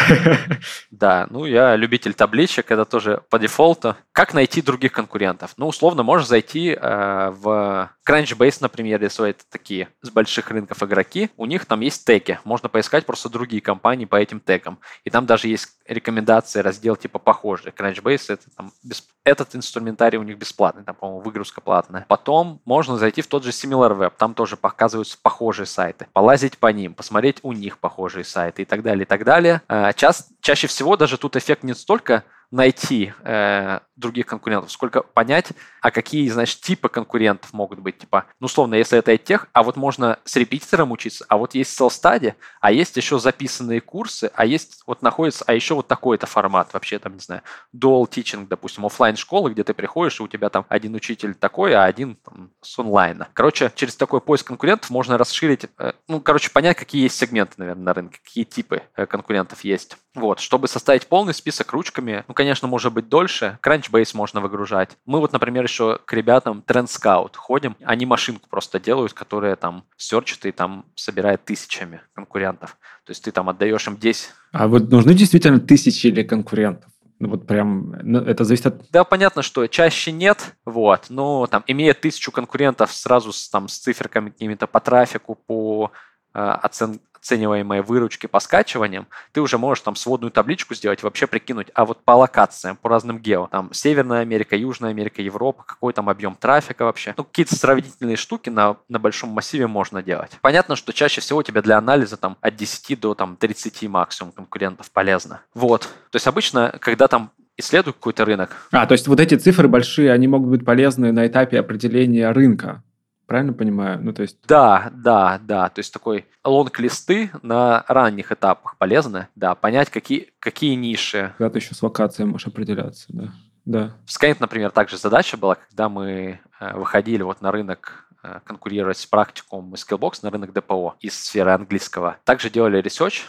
Да, 0.91 1.29
ну 1.31 1.47
я 1.47 1.77
любитель 1.77 2.15
табличек, 2.15 2.71
это 2.73 2.85
тоже 2.85 3.23
по 3.31 3.39
дефолту. 3.39 3.97
Как 4.19 4.35
найти 4.35 4.63
других 4.63 4.91
конкурентов? 4.91 5.53
Ну, 5.59 5.69
условно, 5.69 6.03
можешь 6.03 6.27
зайти 6.27 6.71
э, 6.71 7.31
в 7.31 7.89
Crunchbase, 8.05 8.57
например, 8.61 9.01
если 9.01 9.31
это 9.31 9.45
такие 9.49 9.91
с 10.03 10.11
больших 10.11 10.51
рынков 10.51 10.83
игроки, 10.83 11.31
у 11.37 11.47
них 11.47 11.67
там 11.67 11.79
есть 11.83 12.05
теги. 12.05 12.41
Можно 12.43 12.69
поискать 12.69 13.07
просто 13.07 13.29
другие 13.29 13.63
компании 13.63 14.07
по 14.07 14.17
этим 14.17 14.41
тегам. 14.41 14.81
И 15.05 15.11
там 15.11 15.25
даже 15.25 15.47
есть 15.47 15.69
рекомендации, 15.87 16.59
раздел 16.59 16.97
типа 16.97 17.21
похожий. 17.21 17.71
Crunchbase 17.71 18.33
это 18.33 18.51
там 18.57 18.73
без... 18.83 19.07
этот 19.23 19.55
инструментарий 19.55 20.19
у 20.19 20.25
них 20.25 20.37
бесплатный, 20.37 20.83
там, 20.83 20.97
по-моему, 20.97 21.21
выгрузка 21.21 21.61
платная. 21.61 22.05
Потом 22.09 22.61
можно 22.65 22.99
зайти 22.99 23.23
в 23.23 23.29
тот 23.29 23.45
же 23.45 23.51
SimilarWeb, 23.51 24.15
там 24.19 24.35
тоже 24.35 24.57
показываются 24.57 25.17
похожие 25.23 25.67
сайты. 25.67 26.09
Полазить 26.13 26.59
по 26.59 26.73
ним, 26.73 26.95
посмотреть 26.95 27.39
у 27.45 27.53
них 27.53 27.79
похожие 27.79 28.25
сайты 28.25 28.63
и 28.63 28.65
так 28.65 28.83
далее, 28.83 29.05
и 29.05 29.07
так 29.07 29.23
далее. 29.23 29.63
А, 29.69 29.93
час, 29.93 30.29
чаще 30.41 30.67
всего 30.67 30.97
даже 30.97 31.19
тут 31.19 31.37
эффект 31.37 31.63
не 31.63 31.77
столько 31.77 32.25
найти 32.51 33.13
э, 33.25 33.81
других 33.97 34.27
конкурентов, 34.27 34.71
сколько 34.71 35.03
понять, 35.03 35.49
а 35.83 35.91
какие, 35.91 36.29
значит, 36.29 36.61
типы 36.61 36.89
конкурентов 36.89 37.53
могут 37.53 37.81
быть. 37.81 37.99
Типа, 37.99 38.27
ну, 38.41 38.47
условно, 38.47 38.75
если 38.75 38.99
это 38.99 39.17
тех, 39.19 39.49
а 39.53 39.63
вот 39.63 39.77
можно 39.77 40.19
с 40.25 40.37
репетитором 40.37 40.93
учиться, 40.93 41.25
а 41.29 41.37
вот 41.37 41.55
есть 41.55 41.77
селстади, 41.77 42.35
а 42.61 42.73
есть 42.73 42.97
еще 42.97 43.19
записанные 43.19 43.81
курсы, 43.81 44.31
а 44.35 44.47
есть 44.47 44.83
вот 44.87 45.03
находится, 45.03 45.45
а 45.47 45.53
еще 45.53 45.75
вот 45.75 45.89
такой-то 45.89 46.27
формат, 46.27 46.73
вообще 46.73 46.99
там, 46.99 47.15
не 47.15 47.21
знаю, 47.21 47.43
dual 47.75 48.09
teaching, 48.09 48.47
допустим, 48.47 48.87
офлайн 48.87 49.17
школы, 49.17 49.51
где 49.53 49.65
ты 49.65 49.75
приходишь, 49.75 50.21
и 50.21 50.23
у 50.23 50.29
тебя 50.29 50.49
там 50.49 50.65
один 50.69 50.95
учитель 50.95 51.35
такой, 51.35 51.75
а 51.75 51.85
один 51.85 52.17
там, 52.17 52.51
с 52.63 52.79
онлайна. 52.79 53.29
Короче, 53.35 53.73
через 53.75 53.97
такой 53.97 54.21
поиск 54.21 54.47
конкурентов 54.47 54.91
можно 54.91 55.19
расширить, 55.19 55.67
э, 55.79 55.93
ну, 56.07 56.21
короче, 56.21 56.51
понять, 56.51 56.77
какие 56.77 57.03
есть 57.03 57.17
сегменты, 57.17 57.55
наверное, 57.59 57.85
на 57.85 57.95
рынке, 57.95 58.21
какие 58.25 58.45
типы 58.45 58.83
э, 58.97 59.07
конкурентов 59.07 59.65
есть. 59.65 59.97
Вот, 60.15 60.41
чтобы 60.41 60.69
составить 60.69 61.07
полный 61.07 61.35
список 61.35 61.73
ручками, 61.73 62.25
ну, 62.27 62.35
конечно, 62.39 62.69
может 62.69 62.93
быть 62.93 63.09
дольше, 63.09 63.59
Crunchbase 63.65 64.11
можно 64.15 64.41
выгружать. 64.41 64.97
Мы 65.07 65.19
вот, 65.19 65.33
например, 65.33 65.65
еще 65.65 65.99
к 66.05 66.13
ребятам 66.13 66.63
Trend 66.65 66.87
Scout 66.87 67.33
ходим, 67.35 67.75
они 67.83 68.07
машинку 68.07 68.49
просто 68.49 68.79
делают, 68.79 69.13
которая 69.13 69.57
там 69.57 69.83
серчит 69.97 70.47
и 70.47 70.53
там 70.53 70.85
собирает 70.95 71.45
тысячами 71.45 72.01
конкурентов. 72.15 72.77
То 73.05 73.11
есть 73.11 73.25
ты 73.25 73.33
там 73.33 73.49
отдаешь 73.49 73.89
им 73.89 73.97
10. 73.97 74.31
А 74.53 74.69
вот 74.69 74.89
нужны 74.89 75.15
действительно 75.15 75.59
тысячи 75.59 76.07
или 76.07 76.23
конкурентов? 76.23 76.89
Ну, 77.19 77.31
вот 77.31 77.49
прям, 77.49 77.97
ну, 78.05 78.21
это 78.21 78.45
зависит 78.45 78.67
от... 78.67 78.89
Да, 78.93 79.03
понятно, 79.03 79.43
что 79.43 79.67
чаще 79.67 80.13
нет, 80.13 80.55
вот, 80.65 81.07
но 81.09 81.49
там, 81.49 81.65
имея 81.67 81.93
тысячу 81.93 82.31
конкурентов 82.31 82.93
сразу 82.93 83.33
с, 83.33 83.49
там, 83.49 83.67
с 83.67 83.79
циферками 83.79 84.31
какими-то 84.31 84.69
по 84.69 84.79
трафику, 84.79 85.35
по 85.35 85.91
оцен 86.39 87.01
оцениваемой 87.29 87.83
выручки 87.83 88.27
по 88.27 88.41
скачиваниям, 88.41 89.07
ты 89.33 89.41
уже 89.41 89.59
можешь 89.59 89.83
там 89.83 89.97
сводную 89.97 90.31
табличку 90.31 90.75
сделать, 90.75 91.03
вообще 91.03 91.27
прикинуть, 91.27 91.69
а 91.75 91.85
вот 91.85 92.03
по 92.03 92.13
локациям, 92.13 92.77
по 92.77 92.89
разным 92.89 93.19
гео, 93.19 93.49
там 93.51 93.71
Северная 93.73 94.21
Америка, 94.21 94.57
Южная 94.57 94.91
Америка, 94.91 95.21
Европа, 95.21 95.63
какой 95.67 95.93
там 95.93 96.09
объем 96.09 96.35
трафика 96.35 96.85
вообще. 96.85 97.15
Ну, 97.17 97.25
какие-то 97.25 97.55
сравнительные 97.55 98.17
штуки 98.17 98.49
на, 98.49 98.77
на 98.89 98.99
большом 98.99 99.31
массиве 99.31 99.67
можно 99.67 100.03
делать. 100.03 100.33
Понятно, 100.41 100.77
что 100.77 100.93
чаще 100.93 101.21
всего 101.21 101.43
тебе 101.43 101.61
для 101.61 101.77
анализа 101.79 102.17
там 102.17 102.37
от 102.41 102.57
10 102.57 103.01
до 103.01 103.15
там 103.15 103.37
30 103.37 103.89
максимум 103.89 104.33
конкурентов 104.33 104.91
полезно. 104.91 105.41
Вот. 105.55 105.83
То 105.83 106.17
есть 106.17 106.27
обычно, 106.27 106.75
когда 106.81 107.09
там 107.09 107.31
исследую 107.57 107.95
какой-то 107.95 108.25
рынок. 108.25 108.57
А, 108.71 108.87
то 108.87 108.93
есть 108.93 109.09
вот 109.09 109.21
эти 109.21 109.35
цифры 109.35 109.69
большие, 109.69 110.13
они 110.13 110.29
могут 110.29 110.49
быть 110.49 110.65
полезны 110.65 111.13
на 111.13 111.27
этапе 111.27 111.59
определения 111.59 112.31
рынка. 112.31 112.83
Правильно 113.29 113.53
понимаю? 113.53 114.01
Ну, 114.03 114.15
то 114.15 114.23
есть... 114.23 114.39
Да, 114.49 114.91
да, 114.91 115.39
да. 115.43 115.69
То 115.69 115.81
есть 115.81 115.93
такой 115.93 116.25
лонг-листы 116.43 117.31
на 117.43 117.85
ранних 117.87 118.33
этапах 118.33 118.79
полезны. 118.79 119.29
Да, 119.37 119.55
понять, 119.55 119.91
какие, 119.91 120.31
какие 120.39 120.75
ниши. 120.77 121.35
Когда 121.37 121.51
ты 121.51 121.59
еще 121.59 121.75
с 121.75 121.83
локацией 121.83 122.27
можешь 122.27 122.47
определяться, 122.47 123.05
да. 123.11 123.25
Да. 123.67 123.93
В 124.07 124.19
Skyeng, 124.19 124.39
например, 124.41 124.71
также 124.71 124.97
задача 124.97 125.37
была, 125.37 125.57
когда 125.57 125.91
мы 125.91 126.41
э, 126.59 126.75
выходили 126.75 127.23
вот 127.23 127.43
на 127.43 127.53
рынок 127.53 128.07
э, 128.23 128.41
конкурировать 128.45 128.97
с 128.97 129.05
практикум 129.05 129.75
и 129.75 129.77
Skillbox 129.77 130.21
на 130.23 130.31
рынок 130.31 130.55
ДПО 130.55 130.97
из 131.01 131.23
сферы 131.23 131.51
английского. 131.51 132.17
Также 132.25 132.49
делали 132.49 132.81
research, 132.81 133.27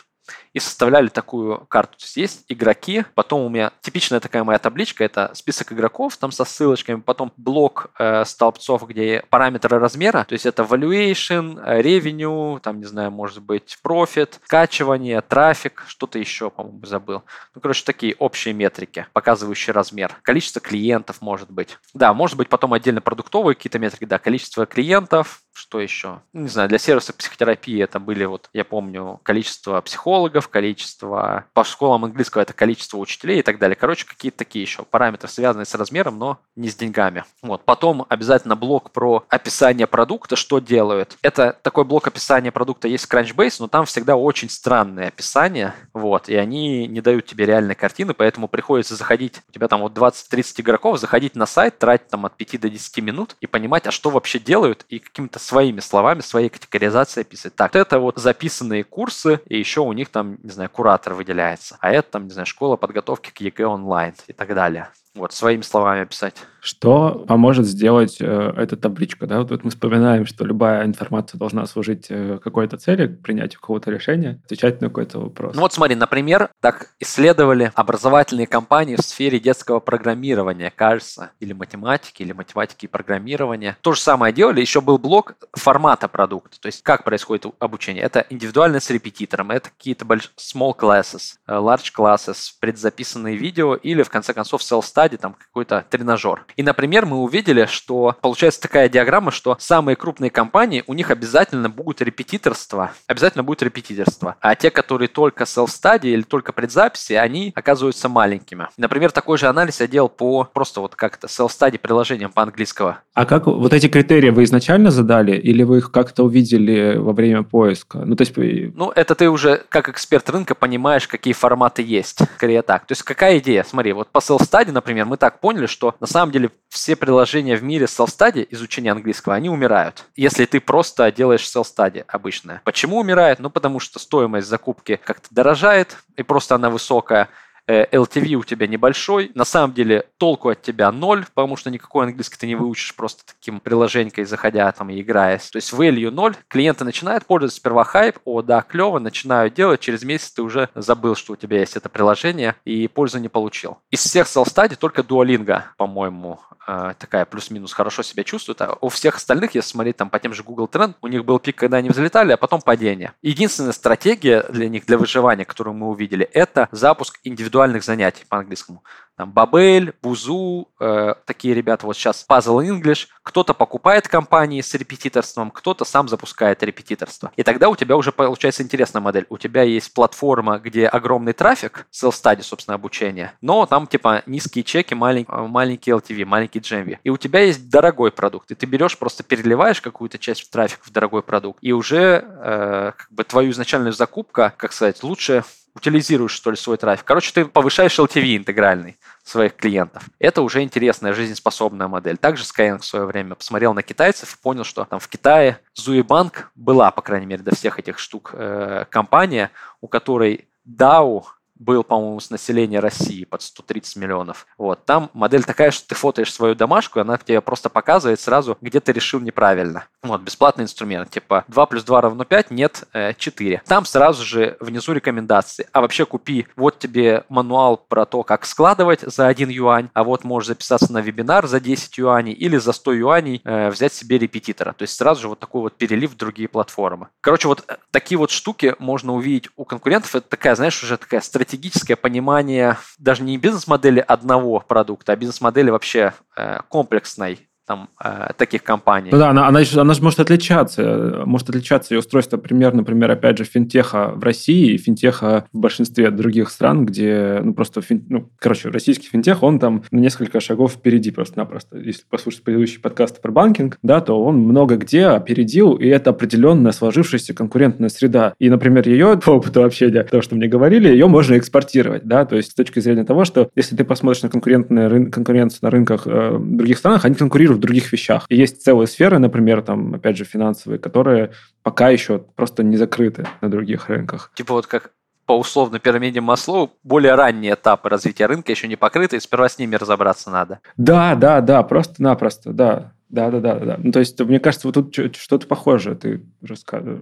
и 0.53 0.59
составляли 0.59 1.07
такую 1.07 1.65
карту. 1.67 1.97
То 1.97 2.03
есть 2.03 2.17
есть 2.17 2.45
игроки, 2.47 3.05
потом 3.15 3.41
у 3.41 3.49
меня 3.49 3.71
типичная 3.81 4.19
такая 4.19 4.43
моя 4.43 4.59
табличка, 4.59 5.03
это 5.03 5.31
список 5.33 5.73
игроков 5.73 6.17
там 6.17 6.31
со 6.31 6.45
ссылочками, 6.45 7.01
потом 7.01 7.31
блок 7.37 7.91
э, 7.97 8.25
столбцов, 8.25 8.87
где 8.87 9.23
параметры 9.29 9.79
размера, 9.79 10.25
то 10.27 10.33
есть 10.33 10.45
это 10.45 10.63
valuation, 10.63 11.61
э, 11.63 11.81
revenue, 11.81 12.59
там, 12.59 12.79
не 12.79 12.85
знаю, 12.85 13.11
может 13.11 13.41
быть, 13.41 13.77
profit, 13.83 14.35
скачивание, 14.45 15.21
трафик, 15.21 15.83
что-то 15.87 16.19
еще, 16.19 16.49
по-моему, 16.49 16.85
забыл. 16.85 17.23
Ну, 17.55 17.61
короче, 17.61 17.83
такие 17.85 18.15
общие 18.19 18.53
метрики, 18.53 19.07
показывающие 19.13 19.73
размер. 19.73 20.15
Количество 20.21 20.61
клиентов, 20.61 21.21
может 21.21 21.49
быть. 21.49 21.77
Да, 21.93 22.13
может 22.13 22.37
быть, 22.37 22.49
потом 22.49 22.73
отдельно 22.73 23.01
продуктовые 23.01 23.55
какие-то 23.55 23.79
метрики, 23.79 24.05
да, 24.05 24.19
количество 24.19 24.65
клиентов, 24.65 25.41
что 25.53 25.79
еще? 25.79 26.21
Не 26.33 26.47
знаю, 26.47 26.69
для 26.69 26.77
сервиса 26.77 27.13
психотерапии 27.13 27.81
это 27.81 27.99
были, 27.99 28.25
вот 28.25 28.49
я 28.53 28.63
помню, 28.63 29.19
количество 29.23 29.81
психологов, 29.81 30.09
количество... 30.27 31.45
По 31.53 31.63
школам 31.63 32.05
английского 32.05 32.41
это 32.41 32.53
количество 32.53 32.97
учителей 32.97 33.39
и 33.39 33.43
так 33.43 33.59
далее. 33.59 33.75
Короче, 33.75 34.05
какие-то 34.05 34.39
такие 34.39 34.63
еще 34.63 34.83
параметры, 34.83 35.29
связанные 35.29 35.65
с 35.65 35.75
размером, 35.75 36.19
но 36.19 36.39
не 36.55 36.69
с 36.69 36.75
деньгами. 36.75 37.23
Вот. 37.41 37.63
Потом 37.63 38.05
обязательно 38.09 38.55
блок 38.55 38.91
про 38.91 39.23
описание 39.29 39.87
продукта, 39.87 40.35
что 40.35 40.59
делают. 40.59 41.17
Это 41.21 41.57
такой 41.61 41.85
блок 41.85 42.07
описания 42.07 42.51
продукта 42.51 42.87
есть 42.87 43.05
в 43.05 43.13
Crunchbase, 43.13 43.57
но 43.59 43.67
там 43.67 43.85
всегда 43.85 44.15
очень 44.15 44.49
странные 44.49 45.07
описания, 45.07 45.75
вот, 45.93 46.29
и 46.29 46.35
они 46.35 46.87
не 46.87 47.01
дают 47.01 47.25
тебе 47.25 47.45
реальной 47.45 47.75
картины, 47.75 48.13
поэтому 48.13 48.47
приходится 48.47 48.95
заходить, 48.95 49.41
у 49.47 49.51
тебя 49.51 49.67
там 49.67 49.81
вот 49.81 49.93
20-30 49.93 50.61
игроков, 50.61 50.99
заходить 50.99 51.35
на 51.35 51.45
сайт, 51.45 51.79
тратить 51.79 52.07
там 52.07 52.25
от 52.25 52.35
5 52.35 52.61
до 52.61 52.69
10 52.69 52.97
минут 53.03 53.35
и 53.41 53.47
понимать, 53.47 53.87
а 53.87 53.91
что 53.91 54.09
вообще 54.09 54.39
делают, 54.39 54.85
и 54.89 54.99
каким-то 54.99 55.39
своими 55.39 55.79
словами, 55.79 56.21
своей 56.21 56.49
категоризацией 56.49 57.21
описывать. 57.21 57.55
Так, 57.55 57.75
это 57.75 57.99
вот 57.99 58.17
записанные 58.17 58.83
курсы, 58.83 59.41
и 59.47 59.57
еще 59.57 59.81
у 59.81 59.93
них 59.93 60.08
там, 60.09 60.37
не 60.43 60.51
знаю, 60.51 60.69
куратор 60.69 61.13
выделяется. 61.13 61.77
А 61.79 61.91
это 61.91 62.11
там, 62.11 62.25
не 62.25 62.31
знаю, 62.31 62.45
школа 62.45 62.75
подготовки 62.75 63.31
к 63.31 63.39
ЕГЭ 63.41 63.65
онлайн 63.65 64.13
и 64.27 64.33
так 64.33 64.53
далее. 64.53 64.89
Вот, 65.15 65.33
своими 65.33 65.61
словами 65.61 66.01
описать. 66.01 66.35
Что 66.61 67.25
поможет 67.27 67.65
сделать 67.65 68.17
э, 68.19 68.53
эта 68.57 68.75
табличка? 68.75 69.27
Да? 69.27 69.39
Вот, 69.39 69.49
вот 69.51 69.63
мы 69.63 69.69
вспоминаем, 69.69 70.25
что 70.25 70.45
любая 70.45 70.85
информация 70.85 71.37
должна 71.37 71.65
служить 71.65 72.07
э, 72.09 72.39
какой-то 72.43 72.77
цели, 72.77 73.07
принятию 73.07 73.59
какого-то 73.59 73.91
решения, 73.91 74.41
отвечать 74.45 74.81
на 74.81 74.89
какой-то 74.89 75.19
вопрос. 75.19 75.55
Ну 75.55 75.61
вот 75.61 75.73
смотри, 75.73 75.95
например, 75.95 76.49
так 76.61 76.91
исследовали 76.99 77.71
образовательные 77.75 78.47
компании 78.47 78.97
в 78.97 79.01
сфере 79.01 79.39
детского 79.39 79.79
программирования, 79.79 80.71
кажется, 80.75 81.31
или 81.39 81.53
математики, 81.53 82.21
или 82.21 82.33
математики 82.33 82.85
и 82.85 82.87
программирования. 82.87 83.77
То 83.81 83.93
же 83.93 84.01
самое 84.01 84.33
делали, 84.33 84.61
еще 84.61 84.81
был 84.81 84.97
блок 84.97 85.35
формата 85.53 86.07
продукта, 86.07 86.59
то 86.59 86.67
есть 86.67 86.83
как 86.83 87.03
происходит 87.03 87.45
обучение. 87.59 88.03
Это 88.03 88.25
индивидуально 88.29 88.79
с 88.79 88.89
репетитором, 88.89 89.51
это 89.51 89.69
какие-то 89.69 90.05
больш... 90.05 90.31
small 90.37 90.77
classes, 90.77 91.37
э, 91.47 91.53
large 91.53 91.91
classes, 91.97 92.51
предзаписанные 92.59 93.37
видео 93.37 93.75
или, 93.75 94.03
в 94.03 94.09
конце 94.09 94.33
концов, 94.33 94.61
self-study, 94.61 95.08
там 95.17 95.33
какой-то 95.33 95.85
тренажер. 95.89 96.45
И, 96.55 96.63
например, 96.63 97.05
мы 97.05 97.17
увидели, 97.17 97.65
что 97.65 98.15
получается 98.21 98.61
такая 98.61 98.89
диаграмма, 98.89 99.31
что 99.31 99.57
самые 99.59 99.95
крупные 99.95 100.29
компании, 100.29 100.83
у 100.87 100.93
них 100.93 101.11
обязательно 101.11 101.69
будет 101.69 102.01
репетиторство, 102.01 102.91
обязательно 103.07 103.43
будет 103.43 103.63
репетиторство. 103.63 104.35
А 104.39 104.55
те, 104.55 104.71
которые 104.71 105.07
только 105.07 105.43
self-study 105.43 106.07
или 106.07 106.21
только 106.21 106.53
предзаписи, 106.53 107.13
они 107.13 107.51
оказываются 107.55 108.09
маленькими. 108.09 108.67
Например, 108.77 109.11
такой 109.11 109.37
же 109.37 109.47
анализ 109.47 109.79
я 109.81 109.87
делал 109.87 110.09
по 110.09 110.49
просто 110.53 110.81
вот 110.81 110.95
как-то 110.95 111.27
self-study 111.27 111.77
приложениям 111.79 112.31
по 112.31 112.43
английского. 112.43 112.99
А 113.13 113.25
как 113.25 113.47
вот 113.47 113.73
эти 113.73 113.87
критерии 113.87 114.29
вы 114.29 114.43
изначально 114.43 114.91
задали 114.91 115.35
или 115.37 115.63
вы 115.63 115.79
их 115.79 115.91
как-то 115.91 116.23
увидели 116.23 116.97
во 116.97 117.13
время 117.13 117.43
поиска? 117.43 117.99
Ну, 117.99 118.15
то 118.15 118.21
есть... 118.21 118.33
Ну, 118.75 118.91
это 118.95 119.15
ты 119.15 119.29
уже 119.29 119.63
как 119.69 119.89
эксперт 119.89 120.29
рынка 120.29 120.55
понимаешь, 120.55 121.07
какие 121.07 121.33
форматы 121.33 121.81
есть. 121.81 122.19
Скорее 122.35 122.61
так. 122.61 122.85
То 122.85 122.93
есть 122.93 123.03
какая 123.03 123.39
идея? 123.39 123.63
Смотри, 123.63 123.93
вот 123.93 124.09
по 124.09 124.19
self-study, 124.19 124.71
например, 124.71 124.88
мы 124.93 125.17
так 125.17 125.39
поняли, 125.39 125.65
что 125.65 125.95
на 125.99 126.07
самом 126.07 126.31
деле 126.31 126.51
все 126.69 126.95
приложения 126.95 127.55
в 127.55 127.63
мире 127.63 127.85
self-study, 127.85 128.47
изучения 128.51 128.91
английского, 128.91 129.35
они 129.35 129.49
умирают. 129.49 130.05
Если 130.15 130.45
ты 130.45 130.59
просто 130.59 131.11
делаешь 131.11 131.43
self-study 131.43 132.05
обычное. 132.07 132.61
Почему 132.63 132.99
умирает? 132.99 133.39
Ну, 133.39 133.49
потому 133.49 133.79
что 133.79 133.99
стоимость 133.99 134.47
закупки 134.47 134.99
как-то 135.03 135.27
дорожает, 135.31 135.97
и 136.15 136.23
просто 136.23 136.55
она 136.55 136.69
высокая. 136.69 137.29
LTV 137.69 138.33
э, 138.33 138.35
у 138.35 138.43
тебя 138.43 138.67
небольшой, 138.67 139.31
на 139.35 139.45
самом 139.45 139.73
деле 139.73 140.05
толку 140.17 140.49
от 140.49 140.61
тебя 140.61 140.91
ноль, 140.91 141.25
потому 141.33 141.55
что 141.55 141.69
никакой 141.69 142.07
английский 142.07 142.37
ты 142.37 142.47
не 142.47 142.55
выучишь 142.55 142.95
просто 142.95 143.23
таким 143.25 143.59
приложенькой, 143.59 144.25
заходя 144.25 144.71
там 144.71 144.89
и 144.89 144.99
играясь. 144.99 145.49
То 145.49 145.57
есть 145.57 145.71
value 145.71 146.09
ноль, 146.09 146.35
клиенты 146.47 146.83
начинают 146.83 147.25
пользоваться 147.25 147.57
сперва 147.57 147.83
хайп, 147.83 148.17
о, 148.25 148.41
да, 148.41 148.61
клево, 148.61 148.99
начинают 148.99 149.53
делать, 149.53 149.79
через 149.79 150.03
месяц 150.03 150.31
ты 150.31 150.41
уже 150.41 150.69
забыл, 150.73 151.15
что 151.15 151.33
у 151.33 151.35
тебя 151.35 151.59
есть 151.59 151.75
это 151.75 151.89
приложение 151.89 152.55
и 152.65 152.87
пользу 152.87 153.19
не 153.19 153.29
получил. 153.29 153.77
Из 153.91 153.99
всех 153.99 154.27
self-study 154.27 154.75
только 154.75 155.01
Duolingo, 155.01 155.61
по-моему, 155.77 156.39
э, 156.67 156.93
такая 156.97 157.25
плюс-минус 157.25 157.73
хорошо 157.73 158.01
себя 158.01 158.23
чувствует, 158.23 158.61
а 158.61 158.77
у 158.81 158.89
всех 158.89 159.17
остальных, 159.17 159.53
если 159.55 159.69
смотреть 159.69 159.97
там 159.97 160.09
по 160.09 160.19
тем 160.19 160.33
же 160.33 160.43
Google 160.43 160.69
Trend, 160.71 160.95
у 161.01 161.07
них 161.07 161.23
был 161.23 161.39
пик, 161.39 161.55
когда 161.55 161.77
они 161.77 161.89
взлетали, 161.89 162.31
а 162.31 162.37
потом 162.37 162.61
падение. 162.61 163.13
Единственная 163.21 163.73
стратегия 163.73 164.43
для 164.49 164.69
них, 164.69 164.85
для 164.85 164.97
выживания, 164.97 165.45
которую 165.45 165.75
мы 165.75 165.89
увидели, 165.89 166.25
это 166.33 166.67
запуск 166.71 167.19
индивидуального 167.23 167.58
индивидуальных 167.59 167.83
занятий 167.83 168.25
по-английскому. 168.27 168.83
Там 169.19 169.33
Бабель, 169.33 169.93
Бузу, 170.01 170.69
э, 170.79 171.13
такие 171.25 171.53
ребята 171.53 171.85
вот 171.85 171.97
сейчас 171.97 172.25
Puzzle 172.25 172.65
English. 172.65 173.07
Кто-то 173.21 173.53
покупает 173.53 174.07
компании 174.07 174.61
с 174.61 174.73
репетиторством, 174.73 175.51
кто-то 175.51 175.83
сам 175.83 176.07
запускает 176.07 176.63
репетиторство. 176.63 177.29
И 177.35 177.43
тогда 177.43 177.67
у 177.67 177.75
тебя 177.75 177.97
уже 177.97 178.13
получается 178.13 178.63
интересная 178.63 179.01
модель. 179.01 179.25
У 179.27 179.37
тебя 179.37 179.63
есть 179.63 179.93
платформа, 179.93 180.57
где 180.57 180.87
огромный 180.87 181.33
трафик, 181.33 181.85
self-study, 181.91 182.43
собственно, 182.43 182.75
обучение, 182.75 183.33
но 183.41 183.65
там 183.65 183.87
типа 183.87 184.23
низкие 184.25 184.63
чеки, 184.63 184.93
маленький, 184.93 185.33
маленький 185.33 185.91
LTV, 185.91 186.23
маленький 186.23 186.59
GMV. 186.59 186.99
И 187.03 187.09
у 187.09 187.17
тебя 187.17 187.41
есть 187.41 187.69
дорогой 187.69 188.13
продукт, 188.13 188.49
и 188.51 188.55
ты 188.55 188.67
берешь, 188.67 188.97
просто 188.97 189.23
переливаешь 189.23 189.81
какую-то 189.81 190.17
часть 190.17 190.49
трафика 190.49 190.83
в 190.85 190.93
дорогой 190.93 191.23
продукт, 191.23 191.59
и 191.61 191.73
уже 191.73 192.23
э, 192.25 192.93
как 192.95 193.11
бы 193.11 193.25
твою 193.25 193.51
изначальную 193.51 193.91
закупку, 193.91 194.49
как 194.55 194.71
сказать, 194.71 195.03
лучше 195.03 195.43
утилизируешь, 195.75 196.31
что 196.31 196.51
ли, 196.51 196.57
свой 196.57 196.77
трафик. 196.77 197.05
Короче, 197.05 197.31
ты 197.33 197.45
повышаешь 197.45 197.97
LTV 197.97 198.37
интегральный 198.37 198.97
своих 199.23 199.55
клиентов. 199.55 200.03
Это 200.19 200.41
уже 200.41 200.61
интересная, 200.61 201.13
жизнеспособная 201.13 201.87
модель. 201.87 202.17
Также 202.17 202.43
Skyeng 202.43 202.79
в 202.79 202.85
свое 202.85 203.05
время 203.05 203.35
посмотрел 203.35 203.73
на 203.73 203.83
китайцев 203.83 204.33
и 204.33 204.41
понял, 204.41 204.63
что 204.63 204.85
там 204.85 204.99
в 204.99 205.07
Китае 205.07 205.59
Зуибанк 205.75 206.51
была, 206.55 206.91
по 206.91 207.01
крайней 207.01 207.25
мере, 207.25 207.43
до 207.43 207.55
всех 207.55 207.79
этих 207.79 207.99
штук 207.99 208.31
э, 208.33 208.85
компания, 208.89 209.51
у 209.81 209.87
которой 209.87 210.47
DAO 210.67 211.23
был, 211.59 211.83
по-моему, 211.83 212.19
с 212.19 212.29
населения 212.29 212.79
России 212.79 213.25
под 213.25 213.41
130 213.41 213.97
миллионов. 213.97 214.47
Вот. 214.57 214.85
Там 214.85 215.09
модель 215.13 215.43
такая, 215.43 215.71
что 215.71 215.87
ты 215.89 215.95
фотоешь 215.95 216.33
свою 216.33 216.55
домашку, 216.55 216.99
и 216.99 217.01
она 217.01 217.17
тебе 217.17 217.41
просто 217.41 217.69
показывает 217.69 218.19
сразу, 218.19 218.57
где 218.61 218.79
ты 218.79 218.91
решил 218.91 219.19
неправильно. 219.19 219.85
Вот, 220.01 220.21
бесплатный 220.21 220.63
инструмент. 220.63 221.09
Типа 221.09 221.43
2 221.47 221.65
плюс 221.65 221.83
2 221.83 222.01
равно 222.01 222.23
5, 222.23 222.51
нет, 222.51 222.83
4. 223.17 223.55
Э, 223.55 223.61
Там 223.67 223.85
сразу 223.85 224.23
же 224.23 224.57
внизу 224.59 224.93
рекомендации. 224.93 225.67
А 225.73 225.81
вообще 225.81 226.05
купи, 226.05 226.47
вот 226.55 226.79
тебе 226.79 227.23
мануал 227.29 227.77
про 227.77 228.05
то, 228.05 228.23
как 228.23 228.45
складывать 228.45 229.01
за 229.01 229.27
1 229.27 229.49
юань, 229.49 229.89
а 229.93 230.03
вот 230.03 230.23
можешь 230.23 230.47
записаться 230.47 230.91
на 230.93 231.01
вебинар 231.01 231.47
за 231.47 231.59
10 231.59 231.97
юаней 231.97 232.33
или 232.33 232.57
за 232.57 232.71
100 232.71 232.93
юаней 232.93 233.41
э, 233.43 233.69
взять 233.69 233.93
себе 233.93 234.17
репетитора. 234.17 234.73
То 234.73 234.83
есть 234.83 234.95
сразу 234.95 235.21
же 235.21 235.27
вот 235.27 235.39
такой 235.39 235.61
вот 235.61 235.75
перелив 235.75 236.11
в 236.11 236.17
другие 236.17 236.47
платформы. 236.47 237.09
Короче, 237.21 237.47
вот 237.47 237.65
э, 237.67 237.77
такие 237.91 238.17
вот 238.17 238.31
штуки 238.31 238.75
можно 238.79 239.13
увидеть 239.13 239.49
у 239.57 239.65
конкурентов. 239.65 240.15
Это 240.15 240.27
такая, 240.29 240.55
знаешь, 240.55 240.81
уже 240.81 240.97
такая 240.97 241.21
стратегическое 241.49 241.95
понимание 241.95 242.77
даже 242.99 243.23
не 243.23 243.35
бизнес-модели 243.39 243.99
одного 243.99 244.59
продукта, 244.59 245.13
а 245.13 245.15
бизнес-модели 245.15 245.71
вообще 245.71 246.13
э, 246.37 246.59
комплексной 246.69 247.48
там, 247.69 247.89
э, 248.03 248.29
таких 248.35 248.63
компаний. 248.63 249.09
Ну 249.11 249.19
да, 249.19 249.29
она, 249.29 249.47
она, 249.47 249.59
она 249.75 249.93
же 249.93 250.01
может 250.01 250.19
отличаться. 250.19 251.21
Может 251.25 251.49
отличаться 251.49 251.93
ее 251.93 251.99
устройство, 251.99 252.37
пример, 252.37 252.73
например, 252.73 253.11
опять 253.11 253.37
же, 253.37 253.43
финтеха 253.43 254.11
в 254.15 254.23
России 254.23 254.73
и 254.73 254.77
финтеха 254.79 255.45
в 255.53 255.59
большинстве 255.59 256.09
других 256.09 256.49
стран, 256.49 256.87
где, 256.87 257.39
ну, 257.43 257.53
просто, 257.53 257.81
фин, 257.81 258.03
ну, 258.09 258.27
короче, 258.39 258.69
российский 258.69 259.07
финтех, 259.07 259.43
он 259.43 259.59
там 259.59 259.83
на 259.91 259.99
несколько 259.99 260.39
шагов 260.39 260.71
впереди 260.71 261.11
просто-напросто. 261.11 261.77
Если 261.77 262.01
послушать 262.09 262.41
предыдущий 262.41 262.81
подкаст 262.81 263.21
про 263.21 263.31
банкинг, 263.31 263.77
да, 263.83 264.01
то 264.01 264.19
он 264.19 264.37
много 264.37 264.75
где 264.77 265.05
опередил, 265.05 265.75
и 265.75 265.85
это 265.85 266.09
определенная 266.09 266.71
сложившаяся 266.71 267.35
конкурентная 267.35 267.89
среда. 267.89 268.33
И, 268.39 268.49
например, 268.49 268.89
ее 268.89 269.19
по 269.23 269.29
опыту 269.29 269.63
общения, 269.63 270.01
то, 270.01 270.23
что 270.23 270.35
мне 270.35 270.47
говорили, 270.47 270.87
ее 270.87 271.05
можно 271.05 271.37
экспортировать, 271.37 272.05
да, 272.05 272.25
то 272.25 272.35
есть 272.35 272.53
с 272.53 272.55
точки 272.55 272.79
зрения 272.79 273.03
того, 273.03 273.25
что 273.25 273.51
если 273.55 273.75
ты 273.75 273.83
посмотришь 273.83 274.23
на 274.23 274.29
конкурентные 274.29 274.87
рын, 274.87 275.11
конкуренцию 275.11 275.59
на 275.61 275.69
рынках 275.69 276.07
э, 276.07 276.35
других 276.39 276.79
странах, 276.79 277.05
они 277.05 277.13
конкурируют 277.13 277.58
в 277.59 277.61
других 277.61 277.91
вещах. 277.91 278.25
И 278.29 278.35
есть 278.35 278.63
целые 278.63 278.87
сферы, 278.87 279.19
например, 279.19 279.61
там, 279.61 279.93
опять 279.93 280.17
же, 280.17 280.25
финансовые, 280.25 280.79
которые 280.79 281.31
пока 281.61 281.89
еще 281.89 282.19
просто 282.19 282.63
не 282.63 282.77
закрыты 282.77 283.27
на 283.41 283.49
других 283.49 283.89
рынках. 283.89 284.31
Типа 284.35 284.53
вот 284.53 284.65
как 284.67 284.91
по 285.25 285.37
условной 285.37 285.79
пирамиде 285.79 286.21
Маслоу 286.21 286.71
более 286.81 287.13
ранние 287.13 287.53
этапы 287.53 287.87
развития 287.87 288.25
рынка 288.25 288.51
еще 288.51 288.67
не 288.67 288.75
покрыты, 288.75 289.17
и 289.17 289.19
сперва 289.19 289.47
с 289.47 289.59
ними 289.59 289.75
разобраться 289.75 290.31
надо. 290.31 290.59
Да, 290.75 291.13
да, 291.13 291.41
да, 291.41 291.61
просто-напросто, 291.61 292.51
да. 292.51 292.93
Да, 293.09 293.31
да, 293.31 293.39
да, 293.39 293.55
да. 293.55 293.79
Ну, 293.81 293.91
то 293.91 293.99
есть, 293.99 294.19
мне 294.19 294.39
кажется, 294.39 294.67
вот 294.67 294.75
тут 294.75 295.15
что-то 295.15 295.47
похожее 295.47 295.95
ты 295.95 296.21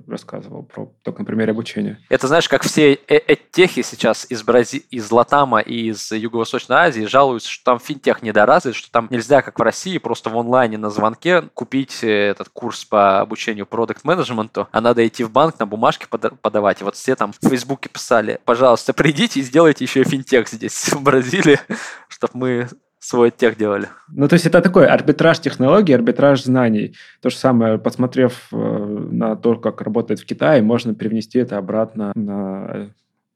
рассказывал 0.07 0.63
про 0.63 0.91
только 1.03 1.19
на 1.19 1.25
примере 1.25 1.51
обучения. 1.51 1.99
Это 2.09 2.27
знаешь, 2.27 2.47
как 2.47 2.63
все 2.63 2.93
э 2.93 3.35
техи 3.51 3.81
сейчас 3.83 4.25
из, 4.29 4.43
Брази... 4.43 4.77
из 4.89 5.11
Латама 5.11 5.59
и 5.59 5.89
из 5.89 6.11
Юго-Восточной 6.11 6.77
Азии 6.77 7.05
жалуются, 7.05 7.49
что 7.49 7.65
там 7.65 7.79
финтех 7.79 8.21
недоразвит, 8.21 8.75
что 8.75 8.91
там 8.91 9.07
нельзя, 9.09 9.41
как 9.41 9.59
в 9.59 9.61
России, 9.61 9.97
просто 9.97 10.29
в 10.29 10.37
онлайне 10.37 10.77
на 10.77 10.89
звонке 10.89 11.41
купить 11.53 12.03
э, 12.03 12.29
этот 12.29 12.49
курс 12.49 12.85
по 12.85 13.19
обучению 13.19 13.65
продукт 13.65 14.03
менеджменту 14.03 14.67
а 14.71 14.81
надо 14.81 15.05
идти 15.07 15.23
в 15.23 15.31
банк 15.31 15.59
на 15.59 15.65
бумажке 15.65 16.07
подавать. 16.07 16.81
И 16.81 16.83
вот 16.83 16.95
все 16.95 17.15
там 17.15 17.33
в 17.33 17.49
Фейсбуке 17.49 17.89
писали, 17.89 18.39
пожалуйста, 18.45 18.93
придите 18.93 19.39
и 19.39 19.43
сделайте 19.43 19.83
еще 19.83 20.01
и 20.01 20.05
финтех 20.05 20.47
здесь, 20.47 20.89
в 20.93 21.01
Бразилии, 21.01 21.59
чтобы 22.07 22.33
мы 22.35 22.69
свой 23.07 23.31
тех 23.31 23.55
делали. 23.57 23.87
Ну, 24.09 24.27
то 24.27 24.33
есть 24.33 24.45
это 24.45 24.61
такой 24.61 24.85
арбитраж 24.85 25.39
технологий, 25.39 25.93
арбитраж 25.93 26.43
знаний. 26.43 26.93
То 27.21 27.29
же 27.29 27.37
самое, 27.37 27.77
посмотрев 27.77 28.49
э, 28.51 28.55
на 28.57 29.37
то, 29.37 29.55
как 29.55 29.81
работает 29.81 30.19
в 30.19 30.25
Китае, 30.25 30.61
можно 30.61 30.93
привнести 30.93 31.39
это 31.39 31.57
обратно 31.57 32.11
на 32.15 32.89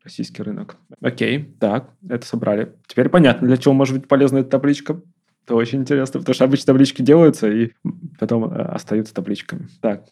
российский 0.03 0.43
рынок. 0.43 0.75
Окей, 1.01 1.55
так, 1.59 1.89
это 2.09 2.25
собрали. 2.25 2.73
Теперь 2.85 3.07
понятно, 3.07 3.47
для 3.47 3.55
чего 3.55 3.73
может 3.73 3.97
быть 3.97 4.09
полезна 4.09 4.39
эта 4.39 4.49
табличка. 4.49 4.99
Это 5.45 5.55
очень 5.55 5.79
интересно, 5.79 6.19
потому 6.19 6.33
что 6.33 6.43
обычно 6.43 6.65
таблички 6.65 7.01
делаются 7.01 7.49
и 7.49 7.71
потом 8.19 8.51
э, 8.51 8.61
остаются 8.61 9.13
табличками. 9.13 9.69
Так, 9.79 10.03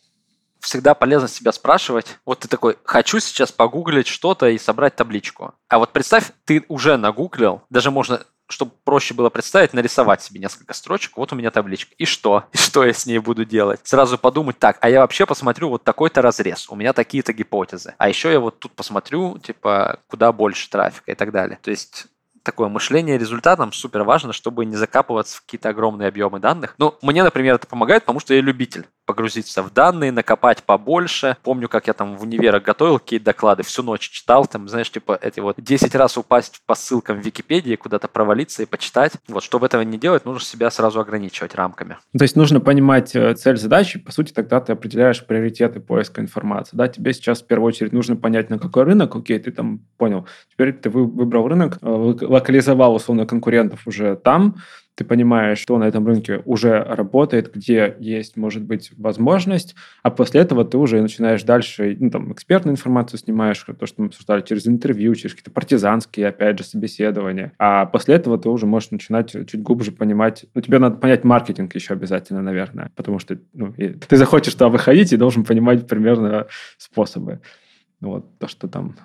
всегда 0.61 0.93
полезно 0.93 1.27
себя 1.27 1.51
спрашивать. 1.51 2.17
Вот 2.25 2.39
ты 2.39 2.47
такой, 2.47 2.77
хочу 2.85 3.19
сейчас 3.19 3.51
погуглить 3.51 4.07
что-то 4.07 4.47
и 4.47 4.57
собрать 4.57 4.95
табличку. 4.95 5.53
А 5.67 5.79
вот 5.79 5.91
представь, 5.91 6.31
ты 6.45 6.63
уже 6.69 6.95
нагуглил, 6.95 7.61
даже 7.69 7.91
можно 7.91 8.21
чтобы 8.49 8.71
проще 8.83 9.13
было 9.13 9.29
представить, 9.29 9.73
нарисовать 9.73 10.21
себе 10.21 10.39
несколько 10.39 10.73
строчек. 10.73 11.17
Вот 11.17 11.31
у 11.31 11.35
меня 11.35 11.51
табличка. 11.51 11.93
И 11.97 12.05
что? 12.05 12.45
И 12.53 12.57
что 12.57 12.83
я 12.83 12.93
с 12.93 13.05
ней 13.05 13.19
буду 13.19 13.45
делать? 13.45 13.79
Сразу 13.83 14.17
подумать, 14.17 14.59
так, 14.59 14.77
а 14.81 14.89
я 14.89 15.01
вообще 15.01 15.25
посмотрю 15.25 15.69
вот 15.69 15.83
такой-то 15.83 16.21
разрез. 16.21 16.69
У 16.69 16.75
меня 16.75 16.93
такие-то 16.93 17.33
гипотезы. 17.33 17.93
А 17.97 18.09
еще 18.09 18.31
я 18.31 18.39
вот 18.39 18.59
тут 18.59 18.73
посмотрю, 18.73 19.37
типа, 19.37 19.99
куда 20.07 20.31
больше 20.31 20.69
трафика 20.69 21.11
и 21.11 21.15
так 21.15 21.31
далее. 21.31 21.59
То 21.61 21.71
есть 21.71 22.07
такое 22.43 22.69
мышление 22.69 23.17
результатом 23.17 23.71
супер 23.71 24.03
важно, 24.03 24.33
чтобы 24.33 24.65
не 24.65 24.75
закапываться 24.75 25.37
в 25.37 25.41
какие-то 25.41 25.69
огромные 25.69 26.07
объемы 26.07 26.39
данных. 26.39 26.75
Ну, 26.77 26.95
мне, 27.01 27.23
например, 27.23 27.55
это 27.55 27.67
помогает, 27.67 28.03
потому 28.03 28.19
что 28.19 28.33
я 28.33 28.41
любитель 28.41 28.87
погрузиться 29.09 29.63
в 29.63 29.73
данные, 29.73 30.11
накопать 30.11 30.61
побольше. 30.61 31.35
Помню, 31.41 31.67
как 31.67 31.87
я 31.87 31.93
там 31.93 32.15
в 32.15 32.21
универах 32.21 32.61
готовил 32.61 32.99
какие-то 32.99 33.25
доклады, 33.25 33.63
всю 33.63 33.81
ночь 33.81 34.07
читал, 34.07 34.45
там, 34.45 34.69
знаешь, 34.69 34.91
типа 34.91 35.17
эти 35.19 35.39
вот 35.39 35.55
10 35.57 35.95
раз 35.95 36.15
упасть 36.15 36.61
по 36.67 36.75
ссылкам 36.75 37.19
в 37.19 37.25
Википедии, 37.25 37.73
куда-то 37.73 38.07
провалиться 38.07 38.61
и 38.61 38.67
почитать. 38.67 39.13
Вот, 39.27 39.41
чтобы 39.41 39.65
этого 39.65 39.81
не 39.81 39.97
делать, 39.97 40.25
нужно 40.25 40.41
себя 40.45 40.69
сразу 40.69 40.99
ограничивать 40.99 41.55
рамками. 41.55 41.97
То 42.15 42.23
есть 42.23 42.35
нужно 42.35 42.59
понимать 42.59 43.15
э, 43.15 43.33
цель 43.33 43.57
задачи, 43.57 43.97
по 43.97 44.11
сути, 44.11 44.31
тогда 44.31 44.61
ты 44.61 44.73
определяешь 44.73 45.25
приоритеты 45.25 45.79
поиска 45.79 46.21
информации. 46.21 46.77
Да, 46.77 46.87
тебе 46.87 47.11
сейчас 47.11 47.41
в 47.41 47.47
первую 47.47 47.69
очередь 47.69 47.93
нужно 47.93 48.15
понять, 48.15 48.51
на 48.51 48.59
какой 48.59 48.83
рынок, 48.83 49.15
окей, 49.15 49.39
ты 49.39 49.51
там 49.51 49.79
понял. 49.97 50.27
Теперь 50.51 50.73
ты 50.73 50.91
выбрал 50.91 51.47
рынок, 51.47 51.79
э, 51.81 51.87
локализовал 51.87 52.93
условно 52.93 53.25
конкурентов 53.25 53.87
уже 53.87 54.15
там, 54.17 54.57
ты 54.99 55.05
понимаешь, 55.05 55.59
что 55.59 55.77
на 55.77 55.85
этом 55.85 56.05
рынке 56.05 56.41
уже 56.43 56.83
работает, 56.83 57.53
где 57.55 57.95
есть, 57.99 58.35
может 58.35 58.63
быть, 58.63 58.91
возможность, 58.97 59.73
а 60.03 60.11
после 60.11 60.41
этого 60.41 60.65
ты 60.65 60.77
уже 60.77 61.01
начинаешь 61.01 61.43
дальше, 61.43 61.95
ну, 61.97 62.09
там, 62.09 62.33
экспертную 62.33 62.73
информацию 62.73 63.17
снимаешь, 63.17 63.65
то, 63.79 63.85
что 63.85 64.01
мы 64.01 64.07
обсуждали, 64.07 64.41
через 64.41 64.67
интервью, 64.67 65.15
через 65.15 65.35
какие-то 65.35 65.51
партизанские, 65.51 66.27
опять 66.27 66.57
же, 66.57 66.65
собеседования. 66.65 67.53
А 67.57 67.85
после 67.85 68.15
этого 68.15 68.37
ты 68.37 68.49
уже 68.49 68.65
можешь 68.65 68.91
начинать 68.91 69.31
чуть 69.31 69.61
глубже 69.61 69.93
понимать, 69.93 70.45
ну, 70.53 70.59
тебе 70.59 70.79
надо 70.79 70.97
понять 70.97 71.23
маркетинг 71.23 71.73
еще 71.75 71.93
обязательно, 71.93 72.41
наверное, 72.41 72.91
потому 72.97 73.19
что 73.19 73.37
ну, 73.53 73.73
ты 73.73 74.17
захочешь 74.17 74.51
туда 74.53 74.67
выходить 74.67 75.13
и 75.13 75.17
должен 75.17 75.45
понимать 75.45 75.87
примерно 75.87 76.47
способы. 76.77 77.39
Вот, 78.01 78.37
то, 78.37 78.49
что 78.49 78.67
там. 78.67 78.97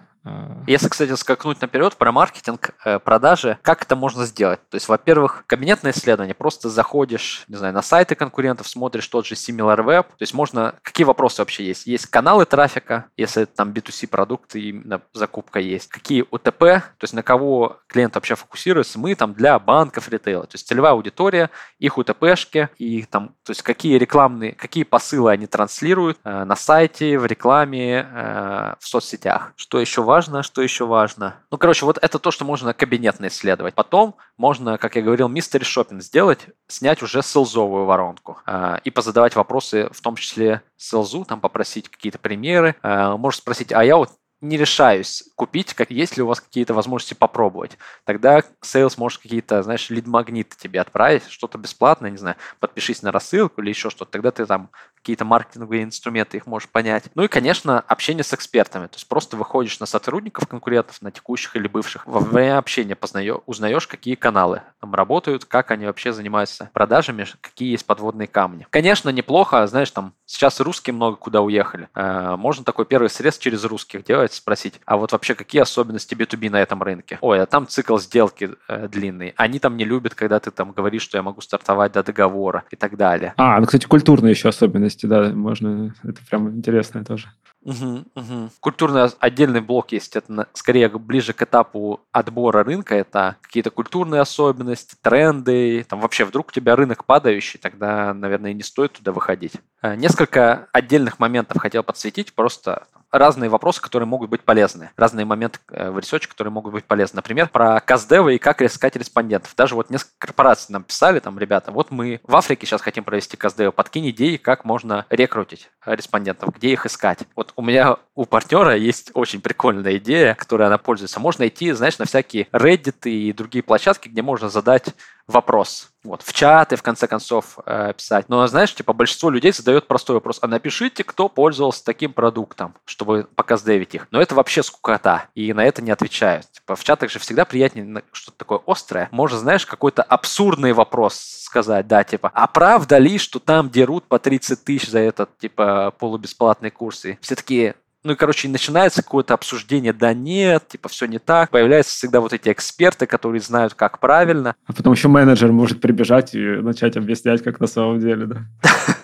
Если, 0.67 0.89
кстати, 0.89 1.15
скакнуть 1.17 1.61
наперед 1.61 1.97
про 1.97 2.11
маркетинг, 2.11 2.71
э, 2.85 2.99
продажи, 2.99 3.59
как 3.63 3.83
это 3.83 3.95
можно 3.95 4.25
сделать? 4.25 4.61
То 4.71 4.77
есть, 4.77 4.89
во-первых, 4.89 5.45
кабинетное 5.47 5.93
исследование. 5.93 6.35
Просто 6.35 6.71
заходишь, 6.71 7.45
не 7.49 7.57
знаю, 7.57 7.75
на 7.75 7.83
сайты 7.83 8.15
конкурентов, 8.15 8.67
смотришь 8.67 9.07
тот 9.09 9.27
же 9.27 9.35
SimilarWeb. 9.35 10.05
То 10.05 10.23
есть, 10.23 10.33
можно... 10.33 10.77
Какие 10.83 11.05
вопросы 11.05 11.43
вообще 11.43 11.67
есть? 11.67 11.87
Есть 11.87 12.07
каналы 12.07 12.47
трафика, 12.47 13.07
если 13.19 13.45
там 13.45 13.73
B2C 13.73 14.07
продукты, 14.07 14.61
именно 14.61 15.03
закупка 15.13 15.61
есть. 15.61 15.89
Какие 15.89 16.25
УТП, 16.31 16.59
то 16.59 17.03
есть, 17.03 17.13
на 17.13 17.23
кого 17.23 17.81
клиент 17.87 18.15
вообще 18.15 18.35
фокусируется? 18.35 18.99
Мы 18.99 19.15
там 19.15 19.35
для 19.35 19.59
банков, 19.59 20.09
ритейла. 20.09 20.45
То 20.45 20.55
есть, 20.55 20.67
целевая 20.67 20.93
аудитория, 20.93 21.51
их 21.79 21.99
УТПшки, 21.99 22.71
и 22.79 23.03
там, 23.03 23.35
то 23.45 23.51
есть, 23.51 23.61
какие 23.61 23.99
рекламные, 23.99 24.53
какие 24.53 24.85
посылы 24.85 25.33
они 25.33 25.47
транслируют 25.47 26.19
э, 26.25 26.45
на 26.45 26.57
сайте, 26.57 27.19
в 27.19 27.27
рекламе, 27.27 28.09
э, 28.11 28.75
в 28.81 28.89
соцсетях. 28.89 29.53
Что 29.57 29.79
еще 29.79 30.03
важно? 30.03 30.14
Важно, 30.15 30.45
что 30.45 30.63
еще 30.63 30.87
важно. 30.87 31.35
Ну, 31.51 31.59
короче, 31.59 31.85
вот 31.85 31.99
это 32.01 32.21
то, 32.21 32.31
что 32.31 32.45
можно 32.45 32.73
кабинетно 32.73 33.27
исследовать. 33.27 33.75
Потом 33.75 34.15
можно, 34.37 34.79
как 34.79 34.95
я 34.95 35.03
говорил, 35.03 35.29
мистери 35.29 35.65
шопинг 35.65 36.03
сделать, 36.03 36.47
снять 36.69 37.03
уже 37.03 37.21
селзовую 37.21 37.85
воронку 37.85 38.39
э, 38.47 38.79
и 38.85 38.91
позадавать 38.91 39.35
вопросы, 39.35 39.89
в 39.91 40.01
том 40.01 40.15
числе 40.15 40.63
селзу, 40.77 41.25
там 41.25 41.41
попросить 41.41 41.89
какие-то 41.89 42.21
примеры. 42.21 42.77
Э, 42.85 43.17
можешь 43.17 43.41
спросить, 43.41 43.73
а 43.73 43.83
я 43.83 43.97
вот 43.97 44.11
не 44.45 44.57
решаюсь 44.57 45.25
купить, 45.37 45.75
как 45.75 45.91
есть 45.91 46.17
ли 46.17 46.23
у 46.23 46.27
вас 46.27 46.41
какие-то 46.41 46.75
возможности 46.75 47.15
попробовать. 47.15 47.79
Тогда 48.05 48.43
Sales 48.63 48.95
может 48.99 49.21
какие-то, 49.23 49.63
знаешь, 49.63 49.91
лид-магниты 49.91 50.57
тебе 50.57 50.81
отправить, 50.81 51.27
что-то 51.29 51.59
бесплатное, 51.59 52.11
не 52.11 52.19
знаю, 52.19 52.37
подпишись 52.61 53.03
на 53.03 53.11
рассылку 53.11 53.63
или 53.63 53.71
еще 53.71 53.91
что-то. 53.91 54.13
Тогда 54.13 54.31
ты 54.31 54.45
там 54.47 54.71
какие-то 54.97 55.25
маркетинговые 55.25 55.85
инструменты 55.85 56.39
их 56.39 56.47
можешь 56.47 56.69
понять. 56.69 57.05
Ну 57.15 57.25
и, 57.25 57.29
конечно, 57.29 57.81
общение 57.81 58.25
с 58.25 58.33
экспертами. 58.33 58.87
То 58.87 58.97
есть 58.97 59.07
просто 59.07 59.37
выходишь 59.37 59.79
на 59.81 59.87
сотрудников 59.87 60.47
конкурентов, 60.49 61.03
на 61.03 61.11
текущих 61.11 61.57
или 61.57 61.69
бывших. 61.69 62.07
Во 62.07 62.21
время 62.21 62.57
общения 62.57 62.95
познаешь, 62.95 63.37
узнаешь, 63.47 63.87
какие 63.87 64.15
каналы 64.15 64.63
там 64.81 64.95
работают, 64.95 65.45
как 65.45 65.71
они 65.71 65.85
вообще 65.87 66.13
занимаются 66.13 66.71
продажами, 66.73 67.27
какие 67.41 67.73
есть 67.73 67.85
подводные 67.87 68.29
камни. 68.29 68.67
Конечно, 68.71 69.11
неплохо, 69.11 69.67
знаешь, 69.67 69.91
там 69.91 70.15
сейчас 70.27 70.61
русские 70.61 70.95
много 70.95 71.17
куда 71.17 71.43
уехали. 71.43 71.89
Э, 71.95 72.37
можно 72.37 72.65
такой 72.65 72.87
первый 72.87 73.11
срез 73.11 73.37
через 73.37 73.65
русских 73.65 74.05
делать, 74.05 74.34
спросить, 74.35 74.81
а 74.87 74.97
вот 74.97 75.13
вообще 75.13 75.35
какие 75.35 75.63
особенности 75.63 76.15
B2B 76.15 76.51
на 76.51 76.61
этом 76.61 76.83
рынке? 76.83 77.19
Ой, 77.21 77.41
а 77.41 77.47
там 77.47 77.67
цикл 77.67 77.99
сделки 77.99 78.51
э, 78.69 78.89
длинный. 78.89 79.35
Они 79.37 79.59
там 79.59 79.77
не 79.77 79.85
любят, 79.85 80.15
когда 80.15 80.41
ты 80.41 80.51
там 80.51 80.73
говоришь, 80.73 81.03
что 81.03 81.19
я 81.19 81.23
могу 81.23 81.41
стартовать 81.41 81.93
до 81.93 82.03
договора 82.03 82.65
и 82.71 82.77
так 82.77 82.97
далее. 82.97 83.35
А, 83.37 83.59
ну, 83.61 83.67
кстати, 83.67 83.87
культурные 83.87 84.33
еще 84.33 84.49
особенности 84.49 85.07
да, 85.07 85.31
можно, 85.31 85.95
это 86.03 86.21
прям 86.29 86.51
интересное 86.57 87.05
тоже. 87.05 87.29
Угу, 87.65 88.05
угу. 88.15 88.51
Культурный 88.61 89.09
отдельный 89.19 89.63
блок 89.63 89.93
есть. 89.93 90.17
Это 90.17 90.47
скорее 90.53 90.89
ближе 90.89 91.33
к 91.33 91.43
этапу 91.43 92.01
отбора 92.13 92.63
рынка. 92.63 92.95
Это 92.95 93.37
какие-то 93.41 93.71
культурные 93.71 94.21
особенности, 94.21 94.97
тренды. 95.01 95.85
Там 95.89 96.01
вообще 96.01 96.25
вдруг 96.25 96.49
у 96.49 96.53
тебя 96.53 96.77
рынок 96.77 97.07
падающий, 97.07 97.59
тогда, 97.59 98.13
наверное, 98.13 98.53
не 98.53 98.63
стоит 98.63 98.93
туда 98.93 99.13
выходить. 99.13 99.55
Э, 99.83 99.97
несколько 99.97 100.69
отдельных 100.73 101.19
моментов 101.19 101.59
хотел 101.59 101.83
подсветить. 101.83 102.35
Просто 102.35 102.87
разные 103.15 103.49
вопросы, 103.49 103.81
которые 103.81 104.07
могут 104.09 104.29
быть 104.29 104.43
полезны, 104.43 104.91
разные 104.97 105.25
моменты 105.25 105.61
э, 105.71 105.91
в 105.91 105.99
research 105.99 106.23
е, 106.23 106.29
которые 106.29 106.53
могут 106.53 106.73
быть 106.73 106.85
полезны. 106.85 107.17
Например, 107.17 107.49
про 107.49 107.81
custdev 107.81 108.28
ы 108.28 108.35
и 108.35 108.39
как 108.39 108.61
искать 108.61 108.97
респондентов. 108.97 109.55
Даже 109.57 109.77
вот 109.77 109.89
несколько 109.89 110.15
корпораций 110.19 110.73
нам 110.73 110.83
писали, 110.83 111.21
там, 111.21 111.39
ребята, 111.39 111.71
вот 111.71 111.91
мы 111.91 112.21
в 112.25 112.35
Африке 112.35 112.67
сейчас 112.67 112.83
хотим 112.83 113.05
провести 113.05 113.37
custdev 113.37 113.65
ы, 113.65 113.73
подкинь 113.73 114.11
идеи, 114.11 114.37
как 114.37 114.65
можно 114.65 115.07
рекрутить 115.11 115.71
респондентов, 115.87 116.55
где 116.55 116.73
их 116.73 116.87
искать. 116.87 117.21
Вот 117.37 117.53
у 117.57 117.63
меня 117.63 117.97
у 118.15 118.27
партнера 118.27 118.77
есть 118.77 119.11
очень 119.15 119.41
прикольная 119.41 119.97
идея, 119.97 120.35
которой 120.35 120.67
она 120.67 120.79
пользуется. 120.79 121.19
Можно 121.19 121.49
идти, 121.49 121.73
знаешь, 121.73 121.99
на 121.99 122.05
всякие 122.05 122.45
Reddit 122.53 123.09
и 123.09 123.33
другие 123.33 123.63
площадки, 123.63 124.09
где 124.09 124.23
можно 124.23 124.49
задать 124.49 124.95
вопрос. 125.27 125.91
Вот, 126.05 126.23
в 126.23 126.33
чаты, 126.35 126.77
в 126.77 126.83
конце 126.83 127.07
концов, 127.07 127.59
э, 127.65 127.95
писать. 127.97 128.29
Но, 128.29 128.47
знаешь, 128.47 128.75
типа, 128.75 128.93
большинство 128.93 129.31
людей 129.31 129.53
задает 129.53 129.89
простой 129.89 130.15
вопрос. 130.15 130.39
А 130.43 130.47
напишите, 130.47 131.03
кто 131.03 131.31
пользовался 131.31 131.83
таким 131.83 132.13
продуктом, 132.13 132.75
чтобы 132.85 133.27
по 133.35 133.45
custdev 133.45 133.80
ить 133.80 133.95
их. 133.95 134.07
Но 134.11 134.21
это 134.21 134.35
вообще 134.35 134.63
скукота. 134.63 135.29
И 135.35 135.53
на 135.55 135.65
это 135.65 135.81
не 135.83 135.91
отвечают. 135.91 136.47
Типа, 136.53 136.77
в 136.77 136.85
чатах 136.85 137.11
же 137.11 137.19
всегда 137.19 137.47
приятнее 137.47 138.03
что-то 138.13 138.37
такое 138.37 138.61
острое. 138.67 139.09
Можно, 139.13 139.39
знаешь, 139.39 139.65
какой-то 139.65 140.03
абсурдный 140.03 140.75
вопрос 140.75 141.15
сказать. 141.55 141.87
Да, 141.87 142.05
типа, 142.05 142.31
а 142.35 142.47
правда 142.49 142.99
ли, 142.99 143.17
что 143.17 143.39
там 143.39 143.71
дерут 143.71 144.05
по 144.05 144.19
30 144.19 144.63
тысяч 144.63 144.91
за 144.91 144.99
этот, 144.99 145.37
типа, 145.39 145.95
полубесплатный 145.99 146.71
курс? 146.71 147.07
И 147.07 147.19
все 147.23 147.35
такие, 147.35 147.77
ну 148.05 148.13
и, 148.13 148.17
короче, 148.17 148.49
начинается 148.49 149.03
какое-то 149.03 149.35
обсуждение, 149.35 149.95
да 149.95 150.13
нет, 150.13 150.69
типа 150.69 150.91
все 150.91 151.07
не 151.07 151.19
так. 151.19 151.51
Появляются 151.51 151.97
всегда 151.97 152.21
вот 152.21 152.35
эти 152.35 152.51
эксперты, 152.51 153.07
которые 153.07 153.41
знают, 153.41 153.75
как 153.75 153.99
правильно. 153.99 154.55
А 154.67 154.73
потом 154.75 154.93
еще 154.93 155.09
менеджер 155.09 155.51
может 155.51 155.81
прибежать 155.81 156.35
и 156.35 156.39
начать 156.39 156.99
объяснять, 156.99 157.43
как 157.43 157.61
на 157.61 157.67
самом 157.67 158.01
деле, 158.01 158.27
да. 158.27 158.45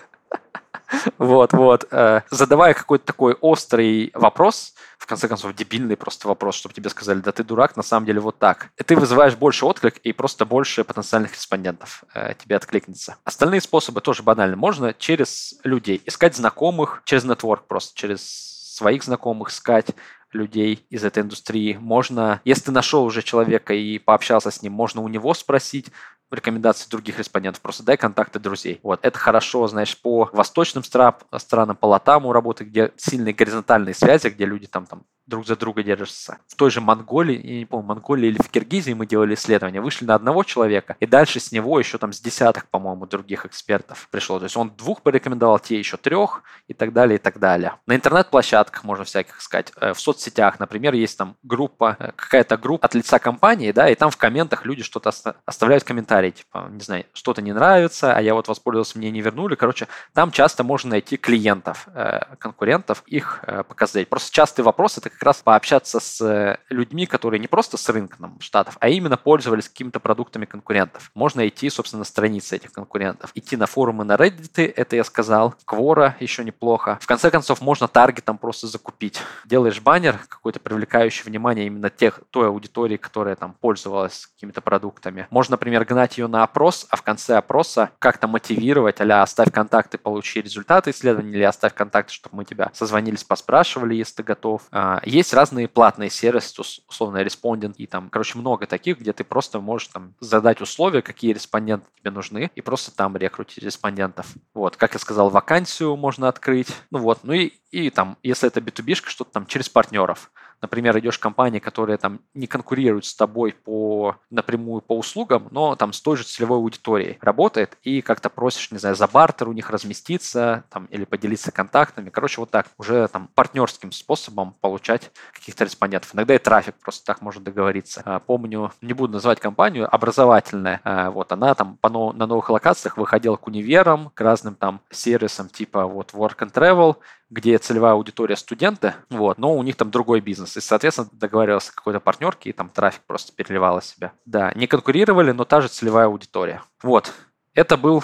Вот, 1.17 1.53
вот. 1.53 1.87
Э, 1.91 2.21
задавая 2.29 2.73
какой-то 2.73 3.05
такой 3.05 3.33
острый 3.39 4.11
вопрос, 4.13 4.73
в 4.97 5.07
конце 5.07 5.27
концов, 5.27 5.55
дебильный 5.55 5.95
просто 5.95 6.27
вопрос, 6.27 6.55
чтобы 6.55 6.75
тебе 6.75 6.89
сказали, 6.89 7.19
да 7.21 7.31
ты 7.31 7.43
дурак, 7.43 7.75
на 7.75 7.81
самом 7.81 8.05
деле 8.05 8.19
вот 8.19 8.37
так. 8.37 8.69
И 8.77 8.83
ты 8.83 8.95
вызываешь 8.95 9.35
больше 9.35 9.65
отклик 9.65 9.97
и 9.97 10.11
просто 10.11 10.45
больше 10.45 10.83
потенциальных 10.83 11.33
респондентов 11.33 12.03
э, 12.13 12.33
тебе 12.37 12.55
откликнется. 12.55 13.15
Остальные 13.23 13.61
способы 13.61 14.01
тоже 14.01 14.21
банальны. 14.21 14.57
Можно 14.57 14.93
через 14.93 15.55
людей 15.63 16.01
искать 16.05 16.35
знакомых, 16.35 17.01
через 17.05 17.23
нетворк 17.23 17.65
просто, 17.67 17.97
через 17.97 18.50
своих 18.75 19.03
знакомых 19.03 19.49
искать, 19.49 19.87
людей 20.31 20.85
из 20.89 21.03
этой 21.03 21.23
индустрии. 21.23 21.77
Можно, 21.79 22.41
если 22.45 22.65
ты 22.65 22.71
нашел 22.71 23.03
уже 23.03 23.21
человека 23.21 23.73
и 23.73 23.99
пообщался 23.99 24.49
с 24.49 24.61
ним, 24.61 24.73
можно 24.73 25.01
у 25.01 25.07
него 25.09 25.33
спросить, 25.33 25.91
рекомендации 26.31 26.89
других 26.89 27.19
респондентов. 27.19 27.61
Просто 27.61 27.83
дай 27.83 27.97
контакты 27.97 28.39
друзей. 28.39 28.79
Вот. 28.83 28.99
Это 29.03 29.19
хорошо, 29.19 29.67
знаешь, 29.67 29.97
по 29.97 30.29
восточным 30.31 30.83
странам, 30.83 31.75
по 31.75 31.85
Латаму 31.87 32.31
работы, 32.31 32.63
где 32.63 32.93
сильные 32.95 33.33
горизонтальные 33.33 33.93
связи, 33.93 34.27
где 34.27 34.45
люди 34.45 34.67
там, 34.67 34.85
там 34.85 35.03
друг 35.31 35.47
за 35.47 35.55
друга 35.55 35.81
держатся. 35.81 36.37
В 36.47 36.55
той 36.55 36.69
же 36.69 36.81
Монголии, 36.81 37.41
я 37.43 37.59
не 37.59 37.65
помню, 37.65 37.87
Монголии 37.87 38.27
или 38.27 38.41
в 38.41 38.49
Киргизии 38.49 38.93
мы 38.93 39.07
делали 39.07 39.33
исследование, 39.33 39.81
вышли 39.81 40.05
на 40.05 40.13
одного 40.13 40.43
человека, 40.43 40.97
и 40.99 41.07
дальше 41.07 41.39
с 41.39 41.51
него 41.51 41.79
еще 41.79 41.97
там 41.97 42.13
с 42.13 42.19
десяток, 42.19 42.67
по-моему, 42.67 43.07
других 43.07 43.45
экспертов 43.45 44.07
пришло. 44.11 44.37
То 44.37 44.45
есть 44.45 44.57
он 44.57 44.71
двух 44.77 45.01
порекомендовал, 45.01 45.57
те 45.59 45.79
еще 45.79 45.97
трех, 45.97 46.43
и 46.67 46.73
так 46.73 46.93
далее, 46.93 47.15
и 47.15 47.17
так 47.19 47.39
далее. 47.39 47.73
На 47.87 47.95
интернет-площадках 47.95 48.83
можно 48.83 49.05
всяких 49.05 49.39
искать. 49.39 49.71
Э, 49.77 49.93
в 49.93 49.99
соцсетях, 49.99 50.59
например, 50.59 50.93
есть 50.93 51.17
там 51.17 51.37
группа, 51.43 51.95
э, 51.97 52.11
какая-то 52.15 52.57
группа 52.57 52.85
от 52.85 52.93
лица 52.93 53.19
компании, 53.19 53.71
да, 53.71 53.89
и 53.89 53.95
там 53.95 54.11
в 54.11 54.17
комментах 54.17 54.65
люди 54.65 54.83
что-то 54.83 55.11
оставляют 55.45 55.83
комментарии 55.83 56.31
типа, 56.31 56.67
не 56.71 56.81
знаю, 56.81 57.05
что-то 57.13 57.41
не 57.41 57.53
нравится, 57.53 58.13
а 58.13 58.21
я 58.21 58.33
вот 58.33 58.47
воспользовался, 58.47 58.97
мне 58.97 59.11
не 59.11 59.21
вернули. 59.21 59.55
Короче, 59.55 59.87
там 60.13 60.31
часто 60.31 60.63
можно 60.63 60.91
найти 60.91 61.17
клиентов, 61.17 61.87
э, 61.93 62.35
конкурентов, 62.37 63.03
их 63.05 63.43
показать. 63.67 64.09
Просто 64.09 64.33
частый 64.33 64.63
вопрос– 64.65 64.97
это 64.97 65.09
как 65.09 65.20
раз 65.23 65.41
пообщаться 65.41 65.99
с 65.99 66.21
э, 66.21 66.57
людьми, 66.69 67.05
которые 67.05 67.39
не 67.39 67.47
просто 67.47 67.77
с 67.77 67.89
рынком 67.89 68.39
штатов, 68.39 68.77
а 68.79 68.89
именно 68.89 69.17
пользовались 69.17 69.69
какими-то 69.69 69.99
продуктами 69.99 70.45
конкурентов. 70.45 71.11
Можно 71.13 71.47
идти, 71.47 71.69
собственно, 71.69 71.99
на 71.99 72.05
страницы 72.05 72.55
этих 72.55 72.71
конкурентов. 72.71 73.31
Идти 73.35 73.57
на 73.57 73.67
форумы 73.67 74.03
на 74.03 74.15
Reddit, 74.15 74.73
это 74.75 74.95
я 74.95 75.03
сказал, 75.03 75.55
Quora 75.65 76.13
еще 76.19 76.43
неплохо. 76.43 76.97
В 77.01 77.07
конце 77.07 77.29
концов, 77.31 77.61
можно 77.61 77.87
таргетом 77.87 78.37
просто 78.37 78.67
закупить. 78.67 79.19
Делаешь 79.45 79.79
баннер 79.81 80.17
какой-то 80.27 80.59
привлекающий 80.59 81.23
внимание 81.25 81.67
именно 81.67 81.89
тех, 81.89 82.21
той 82.31 82.47
аудитории, 82.47 82.97
которая 82.97 83.35
там 83.35 83.53
пользовалась 83.59 84.27
какими-то 84.27 84.61
продуктами. 84.61 85.27
Можно, 85.29 85.53
например, 85.53 85.85
гнать 85.85 86.17
ее 86.17 86.27
на 86.27 86.43
опрос, 86.43 86.87
а 86.89 86.95
в 86.95 87.01
конце 87.01 87.37
опроса 87.37 87.91
как-то 87.99 88.27
мотивировать, 88.27 89.01
а 89.01 89.21
оставь 89.21 89.51
контакты, 89.51 89.97
получи 89.97 90.41
результаты 90.41 90.91
исследования, 90.91 91.31
или 91.31 91.43
оставь 91.43 91.73
контакты, 91.73 92.13
чтобы 92.13 92.37
мы 92.37 92.45
тебя 92.45 92.71
созвонились, 92.73 93.23
поспрашивали, 93.23 93.95
если 93.95 94.15
ты 94.15 94.23
готов. 94.23 94.63
Есть 95.03 95.33
разные 95.33 95.67
платные 95.67 96.09
сервисы, 96.09 96.61
условно, 96.87 97.17
респондент, 97.17 97.77
и 97.77 97.87
там, 97.87 98.09
короче, 98.09 98.37
много 98.37 98.67
таких, 98.67 98.99
где 98.99 99.13
ты 99.13 99.23
просто 99.23 99.59
можешь 99.59 99.87
там 99.87 100.15
задать 100.19 100.61
условия, 100.61 101.01
какие 101.01 101.33
респонденты 101.33 101.87
тебе 101.99 102.11
нужны, 102.11 102.51
и 102.55 102.61
просто 102.61 102.95
там 102.95 103.17
рекрутить 103.17 103.63
респондентов. 103.63 104.27
Вот, 104.53 104.77
как 104.77 104.93
я 104.93 104.99
сказал, 104.99 105.29
вакансию 105.29 105.95
можно 105.95 106.27
открыть. 106.27 106.67
Ну 106.91 106.99
вот, 106.99 107.19
ну 107.23 107.33
и, 107.33 107.53
и 107.71 107.89
там, 107.89 108.17
если 108.23 108.47
это 108.47 108.59
B2B, 108.59 108.95
что-то 108.95 109.31
там 109.31 109.45
через 109.45 109.69
партнеров 109.69 110.31
например, 110.61 110.97
идешь 110.99 111.17
в 111.17 111.19
компании, 111.19 111.59
которая 111.59 111.97
там 111.97 112.21
не 112.33 112.47
конкурирует 112.47 113.05
с 113.05 113.15
тобой 113.15 113.53
по 113.53 114.15
напрямую 114.29 114.81
по 114.81 114.97
услугам, 114.97 115.47
но 115.51 115.75
там 115.75 115.93
с 115.93 116.01
той 116.01 116.17
же 116.17 116.23
целевой 116.23 116.57
аудиторией 116.57 117.17
работает, 117.21 117.77
и 117.83 118.01
как-то 118.01 118.29
просишь, 118.29 118.71
не 118.71 118.77
знаю, 118.77 118.95
за 118.95 119.07
бартер 119.07 119.49
у 119.49 119.53
них 119.53 119.69
разместиться 119.69 120.63
там, 120.69 120.85
или 120.85 121.05
поделиться 121.05 121.51
контактами. 121.51 122.09
Короче, 122.09 122.41
вот 122.41 122.51
так, 122.51 122.67
уже 122.77 123.07
там 123.07 123.29
партнерским 123.33 123.91
способом 123.91 124.55
получать 124.61 125.11
каких-то 125.33 125.63
респондентов. 125.65 126.13
Иногда 126.13 126.35
и 126.35 126.39
трафик 126.39 126.75
просто 126.75 127.05
так 127.05 127.21
можно 127.21 127.43
договориться. 127.43 128.01
А, 128.05 128.19
помню, 128.19 128.71
не 128.81 128.93
буду 128.93 129.13
называть 129.13 129.39
компанию, 129.39 129.93
образовательная. 129.93 130.81
А, 130.83 131.11
вот 131.11 131.31
она 131.31 131.55
там 131.55 131.77
по, 131.77 131.89
на 131.89 132.25
новых 132.25 132.49
локациях 132.49 132.97
выходила 132.97 133.35
к 133.35 133.47
универам, 133.47 134.11
к 134.13 134.21
разным 134.21 134.55
там 134.55 134.81
сервисам 134.89 135.49
типа 135.49 135.85
вот 135.85 136.11
Work 136.13 136.39
and 136.39 136.53
Travel, 136.53 136.97
где 137.31 137.57
целевая 137.57 137.93
аудитория 137.93 138.35
студенты, 138.35 138.93
вот, 139.09 139.37
но 139.37 139.55
у 139.55 139.63
них 139.63 139.77
там 139.77 139.89
другой 139.89 140.19
бизнес. 140.19 140.57
И, 140.57 140.61
соответственно, 140.61 141.09
договаривался 141.13 141.73
какой-то 141.73 142.01
партнерке, 142.01 142.49
и 142.49 142.53
там 142.53 142.69
трафик 142.69 143.01
просто 143.07 143.33
переливал 143.33 143.79
из 143.79 143.85
себя. 143.85 144.11
Да, 144.25 144.51
не 144.53 144.67
конкурировали, 144.67 145.31
но 145.31 145.45
та 145.45 145.61
же 145.61 145.69
целевая 145.69 146.07
аудитория. 146.07 146.61
Вот, 146.83 147.13
это 147.55 147.77
был 147.77 148.03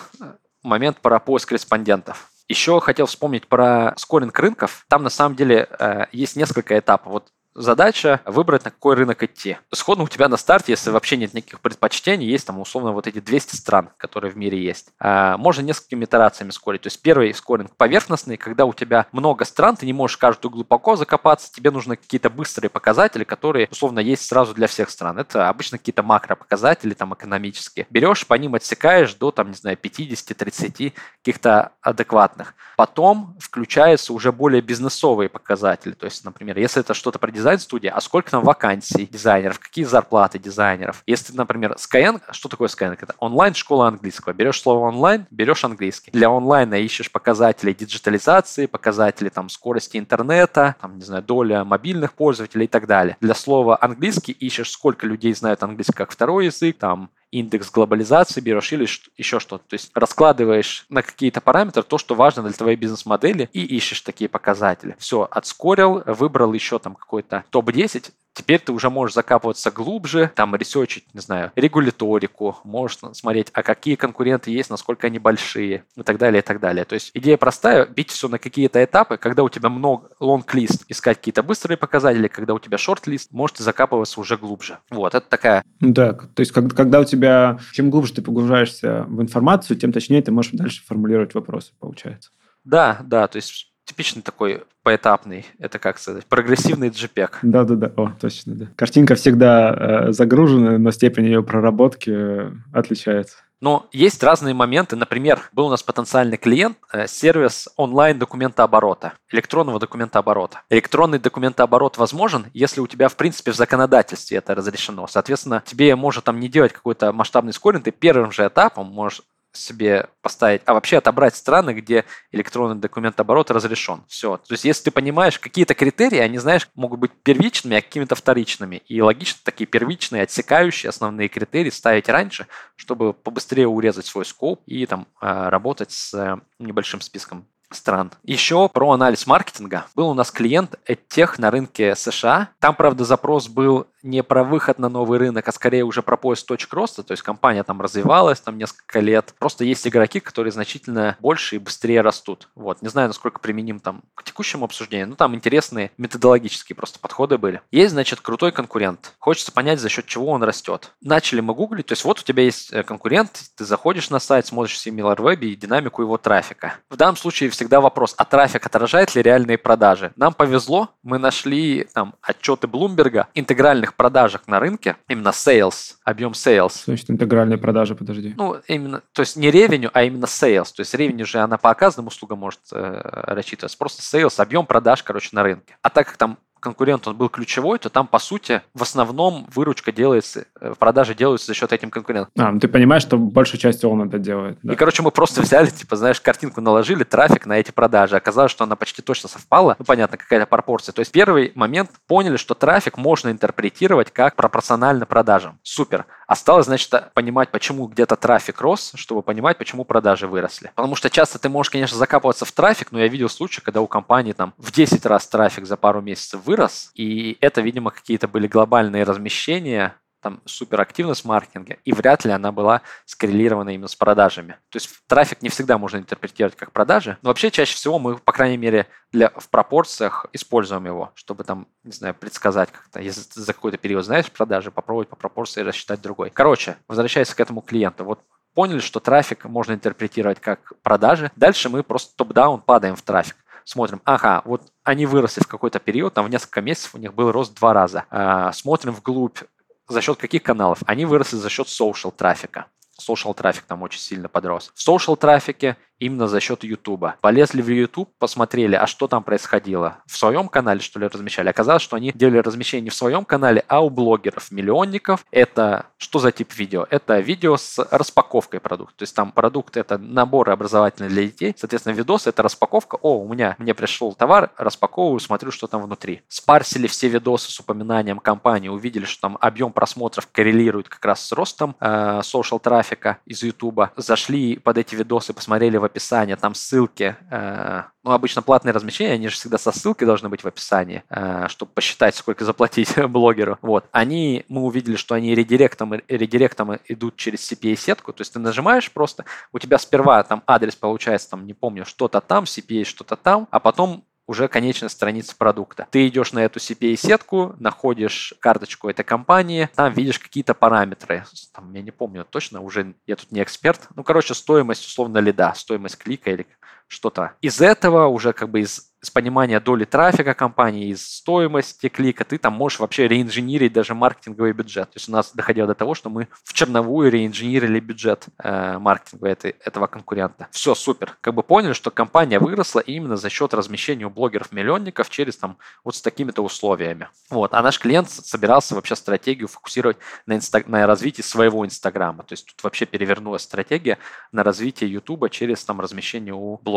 момент 0.63 0.99
про 1.01 1.19
поиск 1.19 1.51
респондентов. 1.51 2.30
Еще 2.47 2.80
хотел 2.80 3.05
вспомнить 3.05 3.47
про 3.47 3.93
скоринг 3.97 4.39
рынков. 4.39 4.86
Там 4.88 5.03
на 5.03 5.09
самом 5.09 5.36
деле 5.36 5.67
э, 5.78 6.05
есть 6.13 6.38
несколько 6.38 6.80
этапов. 6.80 7.11
Вот 7.11 7.28
задача 7.58 8.22
выбрать, 8.26 8.64
на 8.64 8.72
какой 8.72 8.95
рынок 8.95 9.24
идти. 9.24 9.58
Сходно 9.74 10.03
у 10.03 10.08
тебя 10.08 10.30
на 10.30 10.38
старте, 10.38 10.72
если 10.72 10.91
вообще 10.91 11.18
нет 11.18 11.34
никаких 11.34 11.60
предпочтений, 11.60 12.28
есть 12.28 12.47
там 12.47 12.60
условно 12.60 12.91
вот 12.91 13.08
эти 13.08 13.20
200 13.20 13.55
стран, 13.55 13.89
которые 13.97 14.32
в 14.32 14.38
мире 14.38 14.64
есть. 14.64 14.89
А, 14.99 15.38
можно 15.38 15.62
несколькими 15.62 16.05
итерациями 16.05 16.51
скорить. 16.51 16.82
То 16.82 16.88
есть 16.88 17.01
первый 17.01 17.34
скоринг 17.34 17.76
поверхностный, 17.76 18.38
когда 18.38 18.66
у 18.66 18.74
тебя 18.74 19.08
много 19.12 19.43
стран, 19.43 19.76
ты 19.76 19.86
не 19.86 19.93
можешь 19.93 20.18
каждую 20.18 20.51
глубоко 20.51 20.95
закопаться, 20.95 21.51
тебе 21.51 21.72
нужны 21.72 21.95
какие-то 21.95 22.30
быстрые 22.30 22.70
показатели, 22.70 23.24
которые 23.24 23.68
условно 23.72 23.99
есть 23.99 24.28
сразу 24.28 24.53
для 24.53 24.68
всех 24.68 24.89
стран. 24.89 25.18
Это 25.18 25.49
обычно 25.49 25.78
какие-то 25.78 26.03
макропоказатели 26.03 26.93
там 26.93 27.14
экономические. 27.14 27.88
Берешь, 27.89 28.28
по 28.28 28.36
ним 28.36 28.55
отсекаешь 28.55 29.14
до 29.16 29.32
там, 29.32 29.49
не 29.49 29.55
знаю, 29.55 29.78
50-30 29.82 30.93
каких-то 31.24 31.72
адекватных. 31.82 32.53
Потом 32.78 33.36
включаются 33.39 34.14
уже 34.14 34.32
более 34.32 34.62
бизнесовые 34.62 35.30
показатели. 35.30 35.93
То 35.93 36.05
есть, 36.05 36.24
например, 36.24 36.58
если 36.58 36.82
это 36.82 36.93
что-то 36.93 37.18
про 37.20 37.32
дизайн-студия, 37.48 37.91
а 37.91 38.02
сколько 38.02 38.32
там 38.32 38.43
вакансий 38.43 39.08
дизайнеров, 39.08 39.60
какие 39.60 39.86
зарплаты 39.86 40.38
дизайнеров. 40.38 41.02
Если, 41.08 41.34
например, 41.34 41.76
Skyeng, 41.78 42.22
что 42.32 42.50
такое 42.50 42.68
Skyeng? 42.68 42.98
Это 43.00 43.14
онлайн-школа 43.20 43.88
английского. 43.88 44.34
Берешь 44.34 44.62
слово 44.62 44.88
онлайн, 44.88 45.26
берешь 45.32 45.64
английский. 45.64 46.12
Для 46.12 46.30
онлайна 46.30 46.76
ищешь 46.76 47.10
показатели 47.10 47.72
диджитализации, 47.72 48.66
показатели 48.66 49.30
там 49.30 49.48
скорости 49.48 49.98
интернета, 49.98 50.76
там, 50.82 50.98
не 50.98 51.04
знаю, 51.04 51.24
доля 51.24 51.64
мобильных 51.64 52.14
пользователей 52.14 52.66
и 52.66 52.68
так 52.68 52.86
далее. 52.86 53.16
Для 53.22 53.34
слова 53.34 53.78
английский 53.80 54.34
ищешь, 54.34 54.70
сколько 54.72 55.08
людей 55.08 55.34
знают 55.34 55.64
английский 55.64 55.93
как 55.93 56.12
второй 56.12 56.48
язык, 56.48 56.78
там, 56.78 57.10
индекс 57.32 57.71
глобализации 57.71 58.41
берешь 58.41 58.71
или 58.73 58.88
еще 59.17 59.39
что-то. 59.39 59.63
То 59.67 59.73
есть 59.73 59.91
раскладываешь 59.93 60.86
на 60.89 61.01
какие-то 61.01 61.41
параметры 61.41 61.84
то, 61.84 61.97
что 61.97 62.15
важно 62.15 62.43
для 62.43 62.53
твоей 62.53 62.78
бизнес-модели 62.78 63.49
и 63.53 63.63
ищешь 63.63 64.01
такие 64.01 64.30
показатели. 64.30 64.95
Все, 64.99 65.28
отскорил, 65.30 66.03
выбрал 66.05 66.53
еще 66.53 66.80
там 66.80 66.95
какой-то 66.95 67.43
топ-10, 67.49 68.11
теперь 68.38 68.60
ты 68.60 68.72
уже 68.72 68.90
можешь 68.90 69.16
закапываться 69.16 69.72
глубже, 69.72 70.32
там 70.36 70.56
ресерчить, 70.56 71.06
не 71.14 71.22
знаю, 71.22 71.52
регуляторику, 71.56 72.58
можешь 72.64 73.00
смотреть, 73.14 73.50
а 73.54 73.64
какие 73.64 73.96
конкуренты 73.96 74.52
есть, 74.52 74.70
насколько 74.70 75.08
они 75.08 75.18
большие 75.18 75.84
и 75.96 76.04
так 76.04 76.18
далее, 76.18 76.42
и 76.42 76.46
так 76.46 76.60
далее. 76.60 76.86
То 76.86 76.94
есть 76.94 77.12
идея 77.14 77.38
простая, 77.38 77.86
бить 77.88 78.12
все 78.12 78.28
на 78.28 78.38
какие-то 78.38 78.84
этапы, 78.84 79.18
когда 79.18 79.44
у 79.44 79.50
тебя 79.50 79.70
много 79.70 80.10
лонг-лист, 80.20 80.86
искать 80.88 81.18
какие-то 81.18 81.42
быстрые 81.42 81.78
показатели, 81.78 82.28
когда 82.28 82.54
у 82.54 82.60
тебя 82.60 82.78
шорт-лист, 82.78 83.32
можете 83.32 83.64
закапываться 83.64 84.20
уже 84.20 84.38
глубже. 84.38 84.78
Вот, 84.92 85.16
это 85.16 85.28
такая... 85.28 85.64
Да, 85.80 86.14
то 86.14 86.40
есть 86.42 86.52
когда 86.52 87.00
у 87.00 87.06
тебя, 87.06 87.60
чем 87.74 87.90
глубже 87.90 88.14
ты 88.14 88.22
погружаешься 88.22 89.06
в 89.08 89.22
информацию, 89.22 89.78
тем 89.78 89.92
точнее 89.92 90.22
ты 90.22 90.32
можешь 90.32 90.52
дальше 90.52 90.84
формулировать 90.86 91.34
вопросы, 91.34 91.74
получается. 91.80 92.30
Да, 92.64 93.00
да, 93.04 93.28
то 93.28 93.38
есть 93.38 93.74
типичный 93.88 94.22
такой 94.22 94.64
поэтапный, 94.84 95.46
это 95.60 95.80
как 95.80 95.98
сказать, 95.98 96.26
прогрессивный 96.26 96.90
JPEG. 96.90 97.32
Да-да-да, 97.42 97.92
о, 97.96 98.12
точно, 98.20 98.56
да. 98.56 98.66
Картинка 98.76 99.16
всегда 99.16 100.08
э, 100.10 100.12
загружена, 100.12 100.78
но 100.78 100.92
степень 100.92 101.26
ее 101.26 101.42
проработки 101.42 102.12
э, 102.14 102.52
отличается. 102.74 103.38
Но 103.60 103.88
есть 103.92 104.22
разные 104.22 104.54
моменты. 104.54 104.96
Например, 104.96 105.42
был 105.52 105.66
у 105.68 105.70
нас 105.70 105.82
потенциальный 105.82 106.38
клиент, 106.38 106.78
э, 106.94 107.08
сервис 107.08 107.70
онлайн 107.76 108.20
документооборота, 108.20 109.14
электронного 109.32 109.80
документооборота. 109.80 110.62
Электронный 110.70 111.18
документооборот 111.18 111.98
возможен, 111.98 112.48
если 112.54 112.82
у 112.82 112.88
тебя, 112.88 113.08
в 113.08 113.16
принципе, 113.16 113.52
в 113.52 113.56
законодательстве 113.56 114.38
это 114.38 114.54
разрешено. 114.54 115.08
Соответственно, 115.08 115.64
тебе 115.66 115.96
может 115.96 116.26
там 116.26 116.40
не 116.40 116.50
делать 116.50 116.74
какой-то 116.74 117.14
масштабный 117.14 117.54
скоринг, 117.54 117.86
ты 117.86 117.92
первым 117.92 118.32
же 118.32 118.46
этапом 118.46 118.88
можешь 118.88 119.22
себе 119.54 120.08
поставить, 120.22 120.62
а 120.66 120.74
вообще 120.74 120.98
отобрать 120.98 121.36
страны, 121.36 121.72
где 121.72 122.06
электронный 122.32 122.80
документооборот 122.80 123.52
разрешен. 123.52 124.04
Все. 124.08 124.38
То 124.38 124.54
есть, 124.54 124.66
если 124.66 124.86
ты 124.86 124.91
понимаешь 124.91 125.39
какие-то 125.39 125.74
критерии, 125.74 126.20
они, 126.20 126.38
знаешь, 126.38 126.70
могут 126.76 127.00
быть 127.00 127.12
первичными, 127.24 127.78
а 127.78 127.82
какими-то 127.82 128.16
вторичными. 128.16 128.78
И 128.88 129.02
логично 129.02 129.39
такие 129.43 129.68
первичные, 129.68 130.24
отсекающие 130.24 130.89
основные 130.89 131.28
критерии 131.28 131.70
ставить 131.70 132.10
раньше, 132.10 132.48
чтобы 132.76 133.14
побыстрее 133.14 133.68
урезать 133.68 134.06
свой 134.06 134.26
скоп 134.26 134.62
и 134.66 134.86
там 134.86 135.08
а, 135.20 135.50
работать 135.50 135.91
с 135.91 136.14
э, 136.14 136.38
небольшим 136.60 137.02
списком 137.02 137.48
стран. 137.72 138.12
Еще 138.24 138.70
про 138.70 138.91
анализ 138.91 139.28
маркетинга. 139.28 139.86
Был 139.95 140.10
у 140.10 140.14
нас 140.14 140.32
клиент 140.32 140.80
тех 141.10 141.39
на 141.39 141.52
рынке 141.52 141.95
США. 141.95 142.50
Там, 142.60 142.76
правда, 142.76 143.04
запрос 143.04 143.48
был 143.48 143.88
не 144.08 144.24
про 144.24 144.43
выход 144.43 144.80
на 144.80 144.89
новый 144.89 145.20
рынок, 145.20 145.47
а 145.47 145.51
скорее 145.51 145.84
уже 145.84 146.01
про 146.01 146.18
поиск 146.18 146.47
точек 146.47 146.74
роста. 146.74 147.03
То 147.03 147.12
есть 147.12 147.22
компания 147.24 147.64
там 147.64 147.82
развивалась 147.82 148.39
там 148.39 148.58
несколько 148.58 148.99
лет. 148.99 149.34
Просто 149.38 149.64
есть 149.64 149.88
игроки, 149.88 150.20
которые 150.20 150.51
значительно 150.51 151.18
больше 151.20 151.58
и 151.58 151.60
быстрее 151.60 152.01
растут. 152.01 152.49
Вот. 152.55 152.82
Не 152.82 152.88
знаю, 152.88 153.10
насколько 153.10 153.39
применим 153.39 153.80
там 153.80 154.03
к 154.16 154.24
текущему 154.24 154.66
обсуждению, 154.66 155.10
но 155.10 155.16
там 155.16 155.36
интересные 155.36 155.91
методологические 155.97 156.76
просто 156.76 156.99
подходы 156.99 157.38
были. 157.38 157.62
Есть, 157.72 157.91
значит, 157.93 158.22
крутой 158.22 158.51
конкурент. 158.51 159.14
Хочется 159.20 159.51
понять, 159.51 159.80
за 159.80 159.89
счет 159.89 160.05
чего 160.05 160.28
он 160.28 160.43
растет. 160.43 160.93
Начали 161.01 161.41
мы 161.41 161.53
гуглить. 161.53 161.88
То 161.88 161.93
есть 161.93 162.05
вот 162.05 162.20
у 162.20 162.24
тебя 162.24 162.43
есть 162.43 162.72
э, 162.72 162.84
конкурент, 162.84 163.41
ты 163.55 163.66
заходишь 163.66 164.10
на 164.10 164.20
сайт, 164.20 164.47
смотришь 164.47 164.78
SimilarWeb 164.78 165.39
и 165.41 165.55
динамику 165.55 166.01
его 166.01 166.18
трафика. 166.18 166.76
В 166.89 166.95
данном 166.95 167.18
случае 167.18 167.49
всегда 167.49 167.82
вопрос, 167.82 168.14
а 168.18 168.26
трафик 168.26 168.66
отражает 168.66 169.14
ли 169.16 169.22
реальные 169.22 169.58
продажи? 169.58 170.14
Нам 170.16 170.34
повезло, 170.34 170.89
мы 171.03 171.18
нашли 171.18 171.88
там 171.93 172.16
отчеты 172.22 172.68
Блумберга 172.68 173.28
интегральных 173.34 173.93
продажах 173.98 174.48
на 174.48 174.60
рынке, 174.60 174.95
именно 175.10 175.30
sales, 175.30 175.95
объем 176.04 176.32
sales. 176.32 176.84
Значит, 176.86 177.10
интегральные 177.10 177.58
продажи, 177.58 177.95
подожди. 177.95 178.34
Ну, 178.38 178.58
именно, 178.68 179.02
то 179.12 179.22
есть 179.22 179.36
не 179.36 179.52
ревеню, 179.52 179.89
а 179.93 180.04
именно 180.04 180.26
sales. 180.26 180.68
То 180.76 180.82
есть 180.82 180.93
ревеню 180.93 181.26
же 181.26 181.39
она 181.39 181.58
по 181.58 181.70
оказанным 181.70 182.08
услугам 182.08 182.39
может 182.39 182.62
э, 182.72 183.02
рассчитываться. 183.26 183.78
Просто 183.78 184.02
sales, 184.02 184.39
объем 184.41 184.66
продаж, 184.66 185.04
короче, 185.04 185.30
на 185.34 185.43
рынке. 185.43 185.76
А 185.82 185.89
так 185.89 186.08
как 186.08 186.18
там 186.18 186.38
конкурент 186.60 187.08
он 187.08 187.16
был 187.16 187.30
ключевой, 187.30 187.80
то 187.80 187.89
там, 187.89 188.08
по 188.08 188.20
сути, 188.20 188.62
в 188.74 188.82
основном 188.82 189.47
выручка 189.53 189.91
делается, 189.91 190.45
э, 190.60 190.74
продажи 190.78 191.16
делаются 191.16 191.47
за 191.47 191.53
счет 191.53 191.72
этим 191.74 191.89
конкурентов. 191.89 192.32
А, 192.38 192.51
ну 192.51 192.60
ты 192.60 192.68
понимаешь, 192.68 193.03
что 193.03 193.18
большую 193.18 193.60
часть 193.60 193.84
он 193.84 194.08
это 194.08 194.20
делает. 194.20 194.60
Да? 194.64 194.74
И, 194.74 194.76
короче, 194.76 195.01
мы 195.01 195.12
просто 195.12 195.41
взяли, 195.47 195.70
типа, 195.70 195.95
знаешь, 195.95 196.22
картинку 196.22 196.62
наложили, 196.62 197.03
трафик 197.03 197.45
на 197.45 197.53
эти 197.53 197.72
продажи. 197.72 198.16
Оказалось, 198.16 198.51
что 198.51 198.64
она 198.64 198.76
почти 198.76 199.01
точно 199.01 199.30
совпала. 199.30 199.76
Ну, 199.80 199.86
понятно, 199.86 200.18
какая-то 200.18 200.45
пропорция. 200.45 200.93
То 200.93 200.99
есть 200.99 201.12
первый 201.12 201.51
момент 201.55 201.91
поняли, 202.08 202.38
что 202.38 202.53
трафик 202.53 202.97
можно 202.97 203.30
интерпретировать 203.30 204.12
как 204.12 204.36
пропорционально 204.36 205.05
продажам. 205.05 205.60
Супер. 205.64 206.05
Осталось, 206.28 206.66
значит, 206.66 206.93
понимать, 207.14 207.49
почему 207.51 207.88
где-то 207.88 208.18
трафик 208.18 208.60
рос, 208.62 208.91
чтобы 208.95 209.22
понимать, 209.22 209.58
почему 209.58 209.86
продажи 209.86 210.28
выросли. 210.28 210.72
Потому 210.76 210.95
что 210.95 211.10
часто 211.10 211.39
ты 211.39 211.47
можешь, 211.47 211.70
конечно, 211.70 211.97
закапываться 211.97 212.43
в 212.43 212.51
трафик, 212.51 212.91
но 212.91 212.99
я 212.99 213.08
видел 213.08 213.30
случаи, 213.30 213.62
когда 213.62 213.82
у 213.82 213.88
компании 213.88 214.34
там 214.34 214.53
в 214.58 214.72
10 214.72 215.05
раз 215.05 215.28
трафик 215.28 215.66
за 215.66 215.78
пару 215.78 216.01
месяцев 216.01 216.41
вырос, 216.48 216.91
и 216.95 217.38
это, 217.41 217.62
видимо, 217.62 217.91
какие-то 217.91 218.28
были 218.28 218.48
глобальные 218.48 219.04
размещения, 219.04 219.95
там 220.22 220.41
суперактивность 220.45 221.22
в 221.22 221.26
маркетинге, 221.26 221.80
и 221.86 221.91
вряд 221.91 222.26
ли 222.26 222.32
она 222.32 222.52
была 222.52 222.82
скоррелирована 223.06 223.70
именно 223.70 223.88
с 223.88 223.95
продажами. 223.95 224.54
То 224.70 224.78
есть 224.78 224.89
трафик 225.08 225.41
не 225.41 225.50
всегда 225.50 225.78
можно 225.78 225.98
интерпретировать 225.98 226.56
как 226.56 226.72
продажи, 226.72 227.18
но 227.22 227.30
вообще 227.30 227.52
чаще 227.52 227.76
всего 227.76 228.00
мы, 228.00 228.18
по 228.18 228.32
крайней 228.32 228.58
мере, 228.58 228.88
для, 229.12 229.30
в 229.30 229.50
пропорциях 229.50 230.26
используем 230.34 230.86
его, 230.86 231.12
чтобы 231.16 231.43
там, 231.43 231.68
не 231.84 231.91
знаю, 231.91 232.16
предсказать 232.16 232.72
как-то, 232.72 233.00
если 233.00 233.22
ты 233.22 233.41
за 233.41 233.54
какой-то 233.54 233.78
период 233.78 234.06
знаешь 234.06 234.32
продажи, 234.32 234.72
попробовать 234.72 235.10
по 235.10 235.16
пропорции 235.16 235.62
рассчитать 235.62 236.02
другой. 236.02 236.30
Короче, 236.32 236.78
возвращаясь 236.88 237.34
к 237.34 237.39
этому 237.39 237.62
клиенту, 237.62 238.04
вот 238.04 238.20
поняли, 238.54 238.80
что 238.80 239.00
трафик 239.00 239.45
можно 239.45 239.74
интерпретировать 239.74 240.39
как 240.39 240.74
продажи. 240.82 241.32
Дальше 241.36 241.70
мы 241.70 241.84
просто 241.84 242.16
топ-даун 242.16 242.60
падаем 242.60 242.95
в 242.95 243.02
трафик 243.04 243.36
смотрим, 243.68 244.01
ага, 244.05 244.41
вот 244.45 244.61
они 244.84 245.05
выросли 245.05 245.41
в 245.41 245.47
какой-то 245.47 245.80
период, 245.80 246.13
там 246.13 246.26
в 246.26 246.30
несколько 246.30 246.61
месяцев 246.61 246.95
у 246.95 246.97
них 246.97 247.13
был 247.13 247.32
рост 247.32 247.53
два 247.53 247.74
раза. 247.74 248.05
А, 248.09 248.51
смотрим 248.53 248.93
вглубь 248.93 249.39
за 249.88 250.01
счет 250.01 250.18
каких 250.18 250.43
каналов? 250.43 250.80
Они 250.86 251.05
выросли 251.05 251.36
за 251.36 251.49
счет 251.49 251.68
social 251.68 252.13
трафика. 252.15 252.68
Social 252.99 253.34
трафик 253.34 253.65
там 253.65 253.84
очень 253.84 253.99
сильно 253.99 254.30
подрос. 254.30 254.72
В 254.74 254.88
social 254.88 255.18
трафике 255.18 255.78
именно 256.00 256.28
за 256.28 256.39
счет 256.39 256.64
YouTube. 256.64 257.06
Полезли 257.22 257.62
в 257.62 257.70
YouTube, 257.70 258.10
посмотрели, 258.20 258.76
а 258.76 258.88
что 258.88 259.08
там 259.08 259.24
происходило. 259.24 259.98
В 260.06 260.18
своем 260.18 260.48
канале, 260.48 260.80
что 260.80 261.00
ли, 261.00 261.08
размещали. 261.08 261.50
Оказалось, 261.50 261.82
что 261.82 261.95
они 261.95 262.12
делали 262.14 262.39
размещение 262.39 262.86
не 262.86 262.89
в 262.89 262.95
своем 262.95 263.26
канале, 263.26 263.64
а 263.68 263.84
у 263.84 263.89
блогеров, 263.89 264.52
миллионников. 264.52 265.26
Это 265.32 265.88
что 265.98 266.20
за 266.20 266.32
тип 266.32 266.54
видео? 266.54 266.86
Это 266.89 267.20
видео 267.20 267.58
с 267.58 267.86
распаковкой 267.91 268.60
продукта. 268.60 268.98
То 268.98 269.04
есть 269.04 269.16
там 269.16 269.32
продукт– 269.32 269.78
это 269.78 269.98
наборы 269.98 270.52
образовательные 270.52 271.10
для 271.10 271.24
детей. 271.24 271.54
Соответственно, 271.58 271.93
видос– 271.93 272.28
это 272.28 272.43
распаковка. 272.43 272.98
О, 273.02 273.20
у 273.20 273.28
меня, 273.28 273.56
мне 273.58 273.74
пришел 273.74 274.14
товар, 274.14 274.52
распаковываю, 274.58 275.20
смотрю, 275.20 275.52
что 275.52 275.68
там 275.68 275.82
внутри. 275.82 276.22
Спарсили 276.28 276.88
все 276.88 277.08
видосы 277.08 277.52
с 277.52 277.60
упоминанием 277.60 278.20
компании, 278.20 278.70
увидели, 278.70 279.06
что 279.06 279.22
там 279.22 279.38
объем 279.41 279.72
просмотров 279.72 280.28
коррелирует 280.32 280.88
как 280.89 281.04
раз 281.04 281.26
с 281.26 281.32
ростом 281.32 281.76
э, 281.80 282.22
social 282.24 282.60
трафика 282.60 283.18
из 283.26 283.43
YouTube. 283.43 283.89
Зашли 283.95 284.58
под 284.58 284.78
эти 284.78 284.95
видосы, 284.95 285.34
посмотрели 285.34 285.78
в 285.78 285.87
описании, 285.88 286.36
там 286.36 286.54
ссылки. 286.54 287.16
Э, 287.32 287.84
ну, 288.04 288.12
обычно 288.12 288.42
платные 288.42 288.72
размещения, 288.72 289.14
они 289.14 289.28
же 289.28 289.36
всегда 289.36 289.58
со 289.58 289.72
ссылкой 289.72 290.08
должны 290.08 290.30
быть 290.30 290.44
в 290.44 290.48
описании, 290.48 291.04
э, 291.10 291.48
чтобы 291.50 291.72
посчитать, 291.74 292.16
сколько 292.16 292.46
заплатить 292.46 292.96
блогеру. 293.10 293.58
Вот. 293.62 293.86
Они, 293.92 294.46
мы 294.48 294.62
увидели, 294.62 294.96
что 294.96 295.16
они 295.16 295.36
редиректом, 295.36 295.94
редиректом 296.08 296.78
идут 296.88 297.16
через 297.18 297.52
CPA-сетку, 297.52 298.14
то 298.14 298.22
есть 298.22 298.34
ты 298.34 298.40
нажимаешь 298.40 298.92
просто, 298.92 299.26
у 299.52 299.60
тебя 299.60 299.78
сперва 299.78 300.24
там 300.24 300.44
адрес 300.48 300.76
получается, 300.76 301.32
там, 301.32 301.46
не 301.46 301.54
помню, 301.54 301.86
что-то 301.86 302.22
там, 302.22 302.46
CPA 302.46 302.84
что-то 302.86 303.16
там, 303.16 303.48
а 303.52 303.60
потом 303.60 304.06
уже 304.28 304.47
конечная 304.49 304.89
страница 304.89 305.36
продукта. 305.36 305.88
Ты 305.89 306.07
идешь 306.07 306.34
на 306.34 306.39
эту 306.39 306.59
CPA-сетку, 306.59 307.55
находишь 307.59 308.34
карточку 308.39 308.89
этой 308.89 309.03
компании, 309.03 309.69
там 309.73 309.93
видишь 309.93 310.19
какие-то 310.19 310.53
параметры. 310.53 311.25
Там, 311.53 311.73
я 311.73 311.82
не 311.82 311.91
помню 311.91 312.25
точно, 312.30 312.61
уже 312.61 312.93
я 313.07 313.15
тут 313.15 313.32
не 313.32 313.41
эксперт. 313.41 313.88
Ну, 313.95 314.03
короче, 314.03 314.34
стоимость 314.34 314.86
условно 314.86 315.19
лида, 315.19 315.53
стоимость 315.55 315.97
клика 315.97 316.30
или 316.30 316.45
что-то. 316.88 317.34
Из 317.42 317.62
этого 317.62 318.08
уже 318.08 318.34
как 318.34 318.50
бы 318.50 318.62
из 318.62 318.88
с 319.02 319.12
понимания 319.12 319.60
доли 319.60 319.86
трафика 319.86 320.34
компании, 320.34 320.90
из 320.90 321.08
стоимости 321.08 321.88
клика, 321.88 322.26
ты 322.26 322.38
там 322.38 322.54
можешь 322.54 322.80
вообще 322.80 323.08
реинженерить 323.08 323.72
даже 323.72 323.94
маркетинговый 323.94 324.54
бюджет. 324.54 324.90
То 324.90 324.98
есть 324.98 325.08
у 325.08 325.12
нас 325.12 325.34
доходило 325.34 325.68
до 325.68 325.76
того, 325.76 325.94
что 325.94 326.10
мы 326.10 326.28
в 326.44 326.54
черновую 326.54 327.12
реинженерили 327.12 327.80
бюджет 327.80 328.26
э, 328.44 328.78
маркетинга 328.80 329.30
этой, 329.30 329.52
этого 329.64 329.88
конкурента. 329.88 330.48
Все, 330.52 330.74
супер. 330.74 331.16
Как 331.22 331.36
бы 331.36 331.44
поняли, 331.44 331.74
что 331.74 331.92
компания 331.92 332.40
выросла 332.40 332.80
именно 332.80 333.18
за 333.18 333.30
счет 333.30 333.54
размещения 333.54 334.06
у 334.06 334.10
блогеров-миллионников 334.10 335.10
через 335.10 335.38
там 335.38 335.58
вот 335.84 335.96
с 335.96 336.02
такими-то 336.02 336.42
условиями. 336.42 337.10
Вот. 337.30 337.54
А 337.54 337.62
наш 337.62 337.80
клиент 337.80 338.10
собирался 338.10 338.74
вообще 338.74 338.96
стратегию 338.96 339.48
фокусировать 339.48 339.98
на, 340.26 340.34
инста- 340.34 340.68
на 340.68 340.88
развитии 340.88 341.22
своего 341.22 341.66
Инстаграма. 341.66 342.24
То 342.24 342.34
есть 342.34 342.48
тут 342.48 342.64
вообще 342.64 342.86
перевернулась 342.86 343.44
стратегия 343.44 344.00
на 344.32 344.44
развитие 344.44 344.92
Ютуба 344.92 345.30
через 345.30 345.64
там 345.64 345.80
размещение 345.80 346.34
у 346.34 346.58
блогеров. 346.58 346.76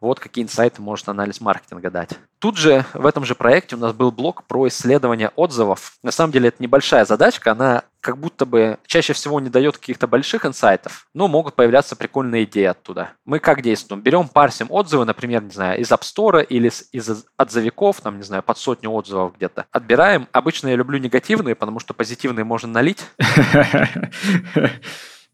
Вот 0.00 0.20
какие 0.20 0.44
инсайты 0.44 0.82
может 0.82 1.08
анализ 1.08 1.40
маркетинга 1.40 1.90
дать. 1.90 2.10
Тут 2.38 2.58
же 2.58 2.84
в 2.92 3.06
этом 3.06 3.24
же 3.24 3.34
проекте 3.34 3.76
у 3.76 3.78
нас 3.78 3.94
был 3.94 4.12
блок 4.12 4.44
про 4.44 4.68
исследование 4.68 5.30
отзывов. 5.36 5.94
На 6.02 6.10
самом 6.10 6.32
деле 6.32 6.48
это 6.48 6.62
небольшая 6.62 7.06
задачка, 7.06 7.52
она 7.52 7.84
как 8.00 8.18
будто 8.18 8.44
бы 8.44 8.78
чаще 8.86 9.14
всего 9.14 9.40
не 9.40 9.48
дает 9.48 9.78
каких-то 9.78 10.06
больших 10.06 10.44
инсайтов, 10.44 11.08
но 11.14 11.28
могут 11.28 11.54
появляться 11.54 11.96
прикольные 11.96 12.44
идеи 12.44 12.66
оттуда. 12.66 13.12
Мы 13.24 13.38
как 13.38 13.62
действуем? 13.62 14.02
Берем, 14.02 14.28
парсим 14.28 14.66
отзывы, 14.70 15.06
например, 15.06 15.42
не 15.42 15.50
знаю, 15.50 15.80
из 15.80 15.90
App 15.90 16.02
Store 16.02 16.44
или 16.44 16.70
из 16.92 17.24
отзывиков, 17.38 18.00
там, 18.02 18.18
не 18.18 18.22
знаю, 18.22 18.42
под 18.42 18.58
сотню 18.58 18.90
отзывов 18.90 19.34
где-то. 19.36 19.64
Отбираем. 19.72 20.28
Обычно 20.30 20.68
я 20.68 20.76
люблю 20.76 20.98
негативные, 20.98 21.54
потому 21.54 21.80
что 21.80 21.94
позитивные 21.94 22.44
можно 22.44 22.68
налить. 22.68 23.02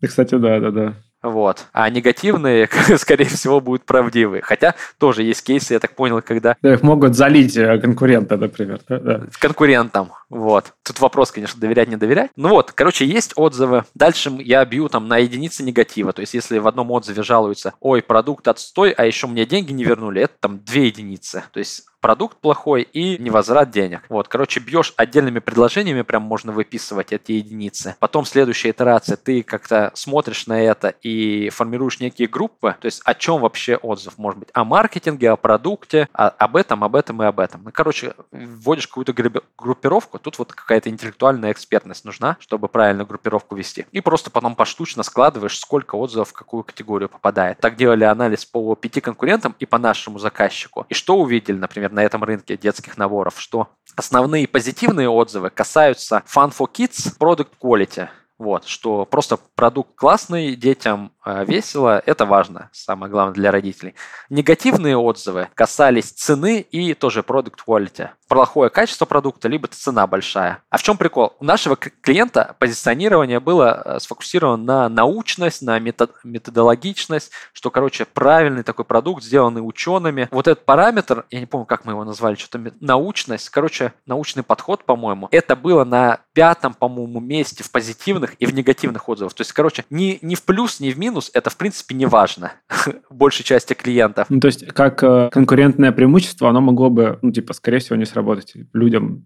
Кстати, 0.01 0.37
да, 0.37 0.61
да, 0.61 0.71
да. 0.71 0.95
Вот. 1.23 1.67
А 1.73 1.89
негативные, 1.89 2.69
скорее 2.97 3.27
всего, 3.27 3.61
будут 3.61 3.85
правдивые. 3.85 4.43
Хотя 4.43 4.75
тоже 4.99 5.23
есть 5.23 5.45
кейсы, 5.45 5.75
я 5.75 5.81
так 5.81 5.95
понял, 5.95 6.21
когда... 6.23 6.57
Да, 6.63 6.75
их 6.75 6.83
могут 6.83 7.15
залить 7.15 7.57
э, 7.57 7.79
конкурента, 7.79 8.37
например. 8.37 8.81
Да? 8.89 8.99
Да. 8.99 9.21
Конкурентам. 9.39 10.13
Вот. 10.29 10.73
Тут 10.83 11.01
вопрос, 11.01 11.31
конечно, 11.31 11.61
доверять, 11.61 11.89
не 11.89 11.97
доверять. 11.97 12.31
Ну 12.37 12.49
вот, 12.49 12.73
короче, 12.73 13.05
есть 13.07 13.33
отзывы. 13.37 13.85
Дальше 13.95 14.31
я 14.41 14.65
бью 14.65 14.89
там 14.89 15.07
на 15.09 15.19
единицы 15.19 15.63
негатива. 15.63 16.13
То 16.13 16.21
есть, 16.21 16.35
если 16.35 16.59
в 16.59 16.67
одном 16.67 16.91
отзыве 16.91 17.23
жалуются, 17.23 17.75
ой, 17.81 18.03
продукт 18.03 18.49
отстой, 18.49 18.91
а 18.91 19.05
еще 19.05 19.27
мне 19.27 19.47
деньги 19.47 19.73
не 19.73 19.85
вернули, 19.85 20.23
это 20.23 20.35
там 20.41 20.59
две 20.59 20.87
единицы. 20.87 21.45
То 21.53 21.59
есть, 21.59 21.85
продукт 22.03 22.37
плохой 22.39 22.83
и 22.83 23.17
невозврат 23.17 23.71
денег. 23.71 24.03
Вот, 24.11 24.29
короче, 24.29 24.61
бьешь 24.61 24.93
отдельными 24.97 25.39
предложениями, 25.39 26.03
прям 26.03 26.23
можно 26.23 26.53
выписывать 26.53 27.13
эти 27.13 27.33
единицы. 27.33 27.97
Потом 28.01 28.27
следующая 28.27 28.71
итерация, 28.71 29.17
ты 29.17 29.43
как-то 29.43 29.93
смотришь 29.95 30.47
на 30.49 30.61
это 30.61 30.89
и 30.89 31.49
формируешь 31.51 32.01
некие 32.01 32.29
группы, 32.29 32.77
то 32.81 32.87
есть 32.87 33.01
о 33.05 33.15
чем 33.15 33.41
вообще 33.41 33.77
отзыв 33.77 34.19
может 34.19 34.41
быть? 34.41 34.49
О 34.53 34.65
маркетинге, 34.65 35.31
о 35.31 35.37
продукте, 35.37 36.09
о, 36.13 36.29
об 36.29 36.57
этом, 36.57 36.83
об 36.83 36.97
этом 36.97 37.23
и 37.23 37.27
об 37.27 37.39
этом. 37.39 37.63
Ну, 37.65 37.71
короче, 37.73 38.15
вводишь 38.33 38.89
какую-то 38.89 39.15
группировку, 39.57 40.19
тут 40.19 40.39
вот 40.39 40.53
какая-то 40.53 40.91
интеллектуальная 40.91 41.53
экспертность 41.53 42.05
нужна, 42.05 42.37
чтобы 42.41 42.69
правильно 42.69 43.05
группировку 43.05 43.55
вести. 43.55 43.87
И 43.93 44.01
просто 44.01 44.31
потом 44.31 44.57
поштучно 44.57 45.05
складываешь, 45.05 45.57
сколько 45.57 45.95
отзывов 45.95 46.31
в 46.31 46.33
какую 46.33 46.65
категорию 46.65 47.09
попадает. 47.09 47.59
Так 47.61 47.77
делали 47.77 48.03
анализ 48.03 48.45
по 48.45 48.75
пяти 48.75 49.01
конкурентам 49.01 49.55
и 49.61 49.67
по 49.67 49.79
нашему 49.79 50.19
заказчику. 50.19 50.85
И 50.89 50.95
что 50.95 51.17
увидели, 51.17 51.57
например, 51.57 51.92
на 51.93 52.03
этом 52.03 52.25
рынке 52.25 52.57
детских 52.57 52.97
наборов, 52.97 53.41
что 53.41 53.69
основные 53.97 54.49
позитивные 54.49 55.09
отзывы 55.09 55.51
касаются 55.51 56.23
Fun 56.27 56.53
for 56.57 56.69
Kids, 56.73 57.17
Product 57.19 57.49
Quality. 57.63 58.09
Вот, 58.39 58.67
что 58.67 59.05
просто 59.05 59.39
продукт 59.55 59.95
классный, 59.95 60.57
детям 60.57 61.13
весело, 61.25 62.03
это 62.05 62.27
важно, 62.27 62.71
самое 62.73 63.11
главное 63.11 63.35
для 63.35 63.51
родителей. 63.51 63.95
Негативные 64.31 64.97
отзывы 64.97 65.49
касались 65.55 66.11
цены 66.11 66.61
и 66.61 66.95
тоже 66.95 67.21
product 67.21 67.59
quality. 67.67 68.11
Плохое 68.29 68.71
качество 68.71 69.05
продукта, 69.05 69.47
либо 69.49 69.69
цена 69.69 70.07
большая. 70.07 70.63
А 70.71 70.79
в 70.79 70.83
чем 70.83 70.97
прикол? 70.97 71.37
У 71.39 71.45
нашего 71.45 71.77
клиента 71.77 72.57
позиционирование 72.59 73.41
было 73.41 73.83
э, 73.85 74.01
сфокусировано 74.01 74.63
на 74.63 74.89
научность, 74.89 75.61
на 75.61 75.79
метод, 75.79 76.13
методологичность, 76.25 77.31
что, 77.53 77.71
короче, 77.71 78.07
правильный 78.07 78.63
такой 78.63 78.87
продукт, 78.87 79.23
сделанный 79.23 79.61
учеными. 79.61 80.29
Вот 80.31 80.49
этот 80.49 80.65
параметр, 80.65 81.27
я 81.31 81.41
не 81.41 81.47
помню, 81.47 81.67
как 81.67 81.85
мы 81.85 81.93
его 81.93 82.05
назвали, 82.05 82.37
что-то 82.37 82.73
научность, 82.81 83.51
короче, 83.51 83.93
научный 84.07 84.43
подход, 84.43 84.85
по-моему, 84.85 85.29
это 85.31 85.55
было 85.55 85.85
на 85.85 86.21
пятом, 86.33 86.73
по-моему, 86.73 87.21
месте 87.21 87.63
в 87.63 87.71
позитивных 87.71 88.35
и 88.37 88.47
в 88.47 88.55
негативных 88.55 89.11
отзывах. 89.11 89.35
То 89.35 89.43
есть, 89.43 89.53
короче, 89.53 89.85
ни, 89.91 90.19
ни 90.23 90.37
в 90.37 90.43
плюс, 90.43 90.81
ни 90.81 90.91
в 90.91 90.99
минус 90.99 91.12
это, 91.33 91.51
в 91.51 91.57
принципе, 91.57 91.95
не 91.95 92.07
важно 92.07 92.53
большей 93.11 93.45
части 93.45 93.75
клиентов. 93.75 94.27
Ну, 94.31 94.41
то 94.41 94.47
есть, 94.47 94.67
как 94.69 95.03
э, 95.03 95.29
конкурентное 95.31 95.93
преимущество, 95.93 96.49
оно 96.49 96.61
могло 96.61 96.91
бы, 96.91 97.19
ну, 97.23 97.33
типа, 97.33 97.53
скорее 97.53 97.79
всего, 97.79 97.97
не 97.97 98.05
сработать 98.05 98.55
людям. 98.73 99.25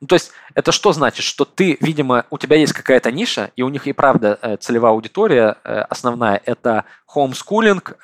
Ну, 0.00 0.06
то 0.06 0.14
есть, 0.14 0.32
это 0.54 0.72
что 0.72 0.92
значит? 0.92 1.24
Что 1.24 1.44
ты, 1.44 1.76
видимо, 1.80 2.24
у 2.30 2.38
тебя 2.38 2.56
есть 2.56 2.72
какая-то 2.72 3.12
ниша, 3.12 3.50
и 3.56 3.62
у 3.62 3.68
них 3.68 3.86
и 3.86 3.92
правда 3.92 4.38
э, 4.40 4.56
целевая 4.56 4.92
аудитория 4.92 5.56
э, 5.64 5.80
основная– 5.80 6.40
это 6.44 6.84
хоумскулинг, 7.06 7.96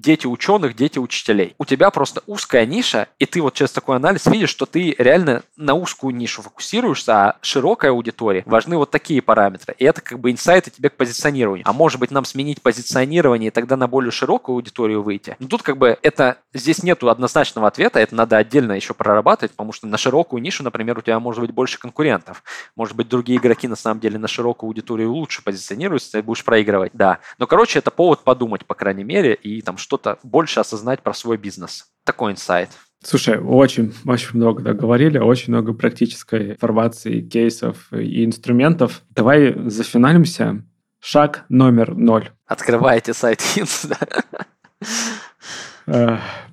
дети 0.00 0.26
ученых, 0.26 0.74
дети 0.74 0.98
учителей. 0.98 1.54
У 1.58 1.64
тебя 1.64 1.90
просто 1.90 2.22
узкая 2.26 2.66
ниша, 2.66 3.08
и 3.18 3.26
ты 3.26 3.40
вот 3.40 3.54
через 3.54 3.72
такой 3.72 3.96
анализ 3.96 4.26
видишь, 4.26 4.50
что 4.50 4.66
ты 4.66 4.94
реально 4.98 5.42
на 5.56 5.74
узкую 5.74 6.14
нишу 6.14 6.42
фокусируешься, 6.42 7.14
а 7.14 7.36
широкая 7.42 7.90
аудитория 7.90 8.42
важны 8.46 8.76
вот 8.76 8.90
такие 8.90 9.22
параметры. 9.22 9.74
И 9.78 9.84
это 9.84 10.00
как 10.00 10.18
бы 10.18 10.30
инсайты 10.30 10.70
тебе 10.70 10.90
к 10.90 10.96
позиционированию. 10.96 11.64
А 11.68 11.72
может 11.72 12.00
быть 12.00 12.10
нам 12.10 12.24
сменить 12.24 12.62
позиционирование 12.62 13.48
и 13.48 13.50
тогда 13.50 13.76
на 13.76 13.86
более 13.88 14.10
широкую 14.10 14.56
аудиторию 14.56 15.02
выйти? 15.02 15.36
Но 15.38 15.48
тут 15.48 15.62
как 15.62 15.76
бы 15.76 15.98
это, 16.02 16.38
здесь 16.54 16.82
нету 16.82 17.10
однозначного 17.10 17.68
ответа, 17.68 18.00
это 18.00 18.14
надо 18.14 18.36
отдельно 18.36 18.72
еще 18.72 18.94
прорабатывать, 18.94 19.52
потому 19.52 19.72
что 19.72 19.86
на 19.86 19.98
широкую 19.98 20.42
нишу, 20.42 20.62
например, 20.62 20.98
у 20.98 21.02
тебя 21.02 21.20
может 21.20 21.40
быть 21.42 21.50
больше 21.50 21.78
конкурентов. 21.78 22.42
Может 22.76 22.96
быть, 22.96 23.08
другие 23.08 23.38
игроки 23.38 23.68
на 23.68 23.76
самом 23.76 24.00
деле 24.00 24.18
на 24.18 24.28
широкую 24.28 24.68
аудиторию 24.68 25.12
лучше 25.12 25.42
позиционируются, 25.42 26.12
ты 26.12 26.22
будешь 26.22 26.44
проигрывать. 26.44 26.92
Да. 26.94 27.18
Но, 27.38 27.46
короче, 27.46 27.78
это 27.78 27.90
повод 27.90 28.24
подумать, 28.24 28.64
по 28.64 28.74
крайней 28.74 29.04
мере, 29.04 29.34
и 29.34 29.60
там 29.62 29.76
что-то 29.90 30.20
больше 30.22 30.60
осознать 30.60 31.02
про 31.02 31.12
свой 31.12 31.36
бизнес. 31.36 31.86
Такой 32.04 32.30
инсайт. 32.30 32.70
Слушай, 33.02 33.40
очень, 33.40 33.92
очень 34.06 34.30
много 34.34 34.62
да, 34.62 34.72
говорили, 34.72 35.18
очень 35.18 35.52
много 35.52 35.72
практической 35.72 36.52
информации, 36.52 37.22
кейсов 37.22 37.92
и 37.92 38.24
инструментов. 38.24 39.02
Давай 39.10 39.52
зафиналимся. 39.68 40.62
Шаг 41.00 41.44
номер 41.48 41.96
ноль. 41.96 42.30
Открываете 42.46 43.14
сайт 43.14 43.40
Hints, 43.40 43.92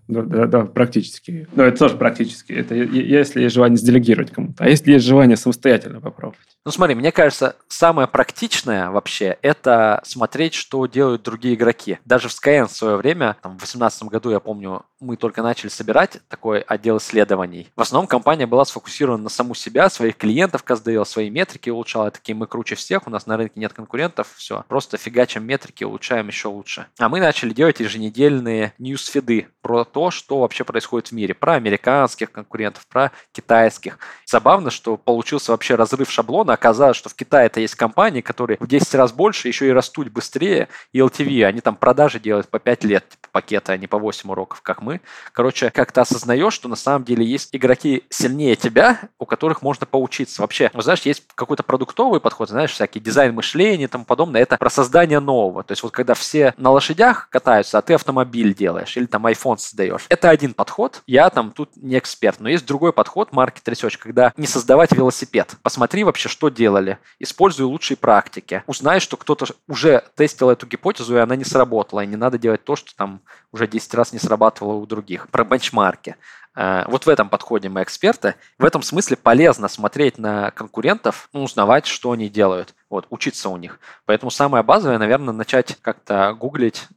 да? 0.07 0.21
Да, 0.21 0.45
да, 0.45 0.65
практически. 0.65 1.47
Но 1.55 1.63
это 1.63 1.77
тоже 1.79 1.97
практически. 1.97 2.53
Это 2.53 2.75
если 2.75 3.41
есть 3.41 3.55
желание 3.55 3.77
сделегировать 3.77 4.31
кому-то. 4.31 4.63
А 4.63 4.69
если 4.69 4.93
есть 4.93 5.05
желание 5.05 5.37
самостоятельно 5.37 6.01
попробовать? 6.01 6.39
Ну 6.65 6.71
смотри, 6.71 6.95
мне 6.95 7.11
кажется, 7.13 7.55
самое 7.69 8.07
практичное 8.09 8.89
вообще 8.89 9.37
это 9.41 10.01
смотреть, 10.03 10.53
что 10.53 10.85
делают 10.85 11.23
другие 11.23 11.55
игроки. 11.55 11.99
Даже 12.03 12.27
в 12.27 12.31
Skyeng 12.31 12.67
в 12.67 12.71
свое 12.71 12.97
время, 12.97 13.37
там, 13.41 13.53
в 13.53 13.59
2018 13.59 14.03
году, 14.03 14.31
я 14.31 14.41
помню, 14.41 14.83
мы 14.99 15.15
только 15.15 15.43
начали 15.43 15.69
собирать 15.69 16.19
такой 16.27 16.59
отдел 16.59 16.97
исследований. 16.97 17.69
В 17.75 17.81
основном 17.81 18.07
компания 18.07 18.47
была 18.47 18.65
сфокусирована 18.65 19.23
на 19.23 19.29
саму 19.29 19.55
себя, 19.55 19.89
своих 19.89 20.17
клиентов 20.17 20.63
каздейл, 20.63 21.05
свои 21.05 21.29
метрики 21.29 21.69
улучшала. 21.69 22.11
Такие 22.11 22.35
мы 22.35 22.47
круче 22.47 22.75
всех, 22.75 23.07
у 23.07 23.09
нас 23.09 23.27
на 23.27 23.37
рынке 23.37 23.59
нет 23.59 23.73
конкурентов, 23.73 24.33
все. 24.35 24.65
Просто 24.67 24.97
фигачим 24.97 25.45
метрики, 25.45 25.83
улучшаем 25.83 26.27
еще 26.27 26.49
лучше. 26.49 26.87
А 26.99 27.09
мы 27.09 27.19
начали 27.19 27.53
делать 27.53 27.79
еженедельные 27.79 28.73
ньюсфиды 28.77 29.47
про 29.61 29.85
то, 29.97 30.11
что 30.11 30.41
вообще 30.41 30.63
происходит 30.63 31.07
в 31.07 31.11
мире. 31.13 31.33
Про 31.33 31.53
американских 31.53 32.31
конкурентов, 32.31 32.85
про 32.85 33.11
китайских. 33.31 33.97
Забавно, 34.27 34.69
что 34.69 34.95
получился 34.95 35.53
вообще 35.53 35.73
разрыв 35.73 36.11
шаблона 36.11 36.53
оказалось, 36.53 36.95
что 36.95 37.09
в 37.09 37.15
Китае 37.15 37.47
это 37.47 37.61
есть 37.61 37.73
компании, 37.73 38.21
которые 38.21 38.57
в 38.59 38.67
10 38.67 38.93
раз 38.93 39.11
больше, 39.11 39.47
еще 39.47 39.67
и 39.67 39.71
растут 39.71 40.09
быстрее, 40.09 40.67
и 40.91 40.99
LTV, 40.99 41.45
они 41.45 41.61
там 41.61 41.75
продажи 41.75 42.19
делают 42.19 42.47
по 42.47 42.59
5 42.59 42.83
лет, 42.83 43.09
типа, 43.09 43.27
пакеты, 43.31 43.71
а 43.71 43.77
не 43.77 43.87
по 43.87 43.97
8 43.97 44.29
уроков, 44.29 44.61
как 44.61 44.83
мы. 44.83 45.01
Короче, 45.33 45.71
как 45.71 45.91
то 45.91 46.01
осознаешь, 46.01 46.53
что 46.53 46.69
на 46.69 46.75
самом 46.75 47.03
деле 47.03 47.25
есть 47.25 47.55
игроки 47.55 48.03
сильнее 48.09 48.55
тебя, 48.55 48.99
у 49.17 49.25
которых 49.25 49.63
можно 49.63 49.87
поучиться. 49.87 50.43
Вообще, 50.43 50.69
ну, 50.75 50.81
знаешь, 50.81 51.01
есть 51.01 51.23
какой-то 51.33 51.63
продуктовый 51.63 52.21
подход, 52.21 52.49
знаешь, 52.49 52.71
всякий 52.71 52.99
дизайн 52.99 53.33
мышления 53.33 53.85
и 53.85 53.87
тому 53.87 54.05
подобное, 54.05 54.43
это 54.43 54.57
про 54.57 54.69
создание 54.69 55.19
нового. 55.19 55.63
То 55.63 55.71
есть 55.71 55.81
вот 55.81 55.91
когда 55.91 56.13
все 56.13 56.53
на 56.57 56.69
лошадях 56.69 57.29
катаются, 57.31 57.79
а 57.79 57.81
ты 57.81 57.95
автомобиль 57.95 58.53
делаешь 58.53 58.95
или 58.95 59.07
там 59.07 59.25
iPhone 59.25 59.57
создаешь. 59.57 59.86
Это 60.09 60.29
один 60.29 60.53
подход, 60.53 61.03
я 61.07 61.29
там 61.29 61.51
тут 61.51 61.69
не 61.75 61.97
эксперт, 61.97 62.39
но 62.39 62.49
есть 62.49 62.65
другой 62.65 62.93
подход, 62.93 63.29
market 63.31 63.63
research, 63.65 63.97
когда 63.97 64.33
не 64.37 64.47
создавать 64.47 64.91
велосипед. 64.91 65.55
Посмотри 65.61 66.03
вообще, 66.03 66.29
что 66.29 66.49
делали. 66.49 66.97
Используй 67.19 67.65
лучшие 67.65 67.97
практики. 67.97 68.63
Узнай, 68.67 68.99
что 68.99 69.17
кто-то 69.17 69.45
уже 69.67 70.03
тестил 70.15 70.49
эту 70.49 70.67
гипотезу, 70.67 71.15
и 71.15 71.19
она 71.19 71.35
не 71.35 71.43
сработала. 71.43 72.03
И 72.03 72.07
не 72.07 72.15
надо 72.15 72.37
делать 72.37 72.63
то, 72.63 72.75
что 72.75 72.95
там 72.95 73.21
уже 73.51 73.67
10 73.67 73.93
раз 73.93 74.13
не 74.13 74.19
срабатывало 74.19 74.75
у 74.75 74.85
других. 74.85 75.29
Про 75.29 75.43
бенчмарки. 75.43 76.15
Э, 76.57 76.85
вот 76.87 77.05
в 77.05 77.09
этом 77.09 77.29
подходе 77.29 77.69
мы 77.69 77.83
эксперты. 77.83 78.35
В 78.57 78.65
этом 78.65 78.81
смысле 78.81 79.15
полезно 79.15 79.67
смотреть 79.67 80.17
на 80.17 80.51
конкурентов, 80.51 81.29
ну, 81.31 81.43
узнавать, 81.43 81.85
что 81.85 82.11
они 82.11 82.29
делают, 82.29 82.73
вот, 82.89 83.05
учиться 83.11 83.49
у 83.49 83.57
них. 83.57 83.79
Поэтому 84.05 84.31
самое 84.31 84.63
базовое, 84.63 84.97
наверное, 84.97 85.33
начать 85.33 85.77
как-то 85.81 86.33
гуглить 86.33 86.87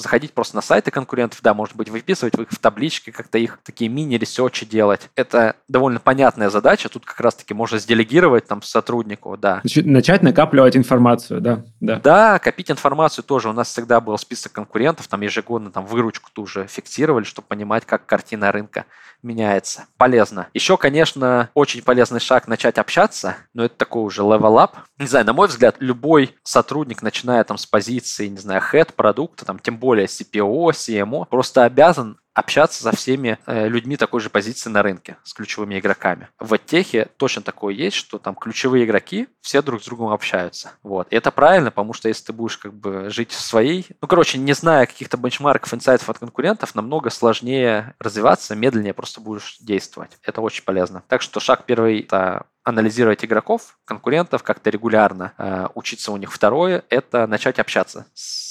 заходить 0.00 0.32
просто 0.32 0.56
на 0.56 0.62
сайты 0.62 0.90
конкурентов, 0.90 1.40
да, 1.42 1.54
может 1.54 1.76
быть, 1.76 1.88
выписывать 1.88 2.34
их 2.34 2.50
в 2.50 2.58
таблички, 2.58 3.10
как-то 3.10 3.38
их 3.38 3.58
такие 3.62 3.90
мини-ресерчи 3.90 4.66
делать. 4.66 5.08
Это 5.14 5.56
довольно 5.68 6.00
понятная 6.00 6.50
задача, 6.50 6.88
тут 6.88 7.04
как 7.04 7.20
раз-таки 7.20 7.54
можно 7.54 7.78
сделегировать 7.78 8.46
там 8.46 8.62
сотруднику, 8.62 9.36
да. 9.36 9.62
Начать 9.76 10.22
накапливать 10.22 10.76
информацию, 10.76 11.40
да, 11.40 11.64
да. 11.80 12.00
Да, 12.02 12.38
копить 12.38 12.70
информацию 12.70 13.24
тоже. 13.24 13.48
У 13.48 13.52
нас 13.52 13.68
всегда 13.68 14.00
был 14.00 14.16
список 14.18 14.52
конкурентов, 14.52 15.08
там 15.08 15.20
ежегодно 15.20 15.70
там 15.70 15.86
выручку 15.86 16.30
тоже 16.32 16.66
фиксировали, 16.66 17.24
чтобы 17.24 17.48
понимать, 17.48 17.84
как 17.84 18.06
картина 18.06 18.52
рынка 18.52 18.84
меняется. 19.22 19.84
Полезно. 19.98 20.48
Еще, 20.54 20.76
конечно, 20.76 21.50
очень 21.54 21.82
полезный 21.82 22.20
шаг 22.20 22.48
начать 22.48 22.78
общаться, 22.78 23.36
но 23.52 23.64
это 23.64 23.76
такой 23.76 24.04
уже 24.04 24.22
level 24.22 24.56
up. 24.56 24.70
Не 24.98 25.06
знаю, 25.06 25.26
на 25.26 25.32
мой 25.32 25.48
взгляд, 25.48 25.76
любой 25.78 26.34
сотрудник, 26.42 27.02
начиная 27.02 27.44
там 27.44 27.58
с 27.58 27.66
позиции, 27.66 28.28
не 28.28 28.38
знаю, 28.38 28.62
head 28.72 28.92
продукта, 28.94 29.44
там, 29.44 29.58
тем 29.58 29.76
более 29.76 29.89
более 29.90 30.06
CPO, 30.06 30.70
CMO, 30.70 31.26
просто 31.28 31.64
обязан 31.64 32.16
общаться 32.32 32.84
со 32.84 32.94
всеми 32.94 33.38
э, 33.46 33.66
людьми 33.66 33.96
такой 33.96 34.20
же 34.20 34.30
позиции 34.30 34.70
на 34.70 34.84
рынке, 34.84 35.16
с 35.24 35.34
ключевыми 35.34 35.80
игроками. 35.80 36.28
В 36.38 36.54
оттехе 36.54 37.08
точно 37.16 37.42
такое 37.42 37.74
есть, 37.74 37.96
что 37.96 38.18
там 38.18 38.36
ключевые 38.36 38.84
игроки 38.84 39.26
все 39.40 39.62
друг 39.62 39.82
с 39.82 39.86
другом 39.86 40.12
общаются. 40.12 40.70
Вот. 40.84 41.08
И 41.10 41.16
это 41.16 41.32
правильно, 41.32 41.72
потому 41.72 41.92
что 41.92 42.06
если 42.06 42.26
ты 42.26 42.32
будешь 42.32 42.56
как 42.56 42.72
бы 42.72 43.10
жить 43.10 43.32
в 43.32 43.40
своей... 43.40 43.84
Ну, 44.00 44.06
короче, 44.06 44.38
не 44.38 44.52
зная 44.52 44.86
каких-то 44.86 45.16
бенчмарков, 45.16 45.74
инсайтов 45.74 46.08
от 46.08 46.20
конкурентов, 46.20 46.76
намного 46.76 47.10
сложнее 47.10 47.96
развиваться, 47.98 48.54
медленнее 48.54 48.94
просто 48.94 49.20
будешь 49.20 49.58
действовать. 49.58 50.12
Это 50.22 50.40
очень 50.40 50.62
полезно. 50.62 51.02
Так 51.08 51.22
что 51.22 51.40
шаг 51.40 51.64
первый– 51.66 52.00
это 52.02 52.46
анализировать 52.62 53.24
игроков, 53.24 53.76
конкурентов, 53.84 54.44
как-то 54.44 54.70
регулярно 54.70 55.32
э, 55.36 55.66
учиться 55.74 56.12
у 56.12 56.16
них. 56.16 56.30
Второе– 56.30 56.84
это 56.90 57.26
начать 57.26 57.58
общаться 57.58 58.06
с 58.14 58.49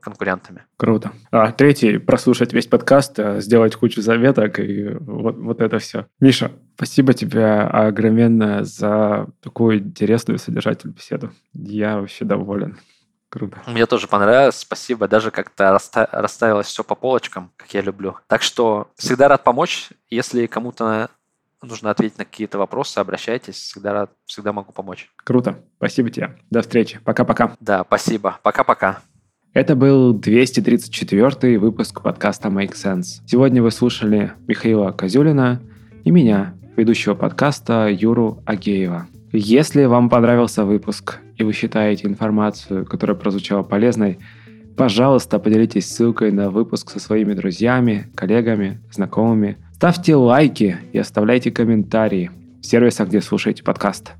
конкурентами. 0.00 0.64
Круто. 0.76 1.12
А 1.30 1.52
третий– 1.52 1.98
прослушать 1.98 2.52
весь 2.52 2.66
подкаст, 2.66 3.18
э, 3.18 3.40
сделать 3.40 3.76
кучу 3.76 4.02
заветок 4.02 4.58
и 4.60 4.94
вот, 5.00 5.36
вот 5.36 5.60
это 5.60 5.78
все. 5.78 6.06
Миша, 6.20 6.52
спасибо 6.76 7.14
тебе 7.14 7.44
огромное 7.44 8.64
за 8.64 9.26
такую 9.42 9.78
интересную 9.78 10.38
содержательную 10.38 10.96
беседу. 10.96 11.32
Я 11.52 11.98
вообще 11.98 12.24
доволен. 12.24 12.78
Круто. 13.30 13.58
Мне 13.66 13.84
тоже 13.86 14.08
понравилось. 14.08 14.56
Спасибо. 14.56 15.06
Даже 15.06 15.30
как-то 15.30 15.64
расста- 15.64 16.08
расставилось 16.12 16.66
все 16.66 16.82
по 16.82 16.94
полочкам, 16.94 17.52
как 17.56 17.74
я 17.74 17.82
люблю. 17.82 18.16
Так 18.26 18.42
что 18.42 18.90
всегда 18.96 19.28
рад 19.28 19.44
помочь. 19.44 19.90
Если 20.08 20.46
кому-то 20.46 21.10
нужно 21.60 21.90
ответить 21.90 22.18
на 22.18 22.24
какие-то 22.24 22.58
вопросы, 22.58 22.98
обращайтесь, 22.98 23.56
всегда 23.56 23.92
рад, 23.92 24.12
всегда 24.24 24.52
могу 24.52 24.72
помочь. 24.72 25.10
Круто. 25.24 25.58
Спасибо 25.76 26.10
тебе. 26.10 26.38
До 26.50 26.62
встречи. 26.62 27.00
Пока-пока. 27.04 27.56
Да, 27.60 27.84
спасибо. 27.84 28.38
Пока-пока. 28.42 29.00
Это 29.58 29.74
был 29.74 30.12
234 30.12 31.58
выпуск 31.58 32.00
подкаста 32.00 32.46
Make 32.46 32.74
Sense. 32.74 33.22
Сегодня 33.26 33.60
вы 33.60 33.72
слушали 33.72 34.30
Михаила 34.46 34.92
Козюлина 34.92 35.60
и 36.04 36.12
меня, 36.12 36.54
ведущего 36.76 37.14
подкаста 37.14 37.88
Юру 37.90 38.40
Агеева. 38.46 39.08
Если 39.32 39.84
вам 39.86 40.10
понравился 40.10 40.64
выпуск 40.64 41.18
и 41.34 41.42
вы 41.42 41.52
считаете 41.52 42.06
информацию, 42.06 42.86
которая 42.86 43.16
прозвучала 43.16 43.64
полезной, 43.64 44.20
пожалуйста, 44.76 45.40
поделитесь 45.40 45.90
ссылкой 45.90 46.30
на 46.30 46.50
выпуск 46.50 46.90
со 46.90 47.00
своими 47.00 47.32
друзьями, 47.32 48.06
коллегами, 48.14 48.80
знакомыми– 48.92 49.56
Ставьте 49.74 50.14
лайки 50.14 50.76
и 50.92 50.98
оставляйте 50.98 51.50
комментарии 51.50 52.30
в 52.62 52.64
сервисах, 52.64 53.08
где 53.08 53.20
слушаете 53.20 53.64
подкаст. 53.64 54.12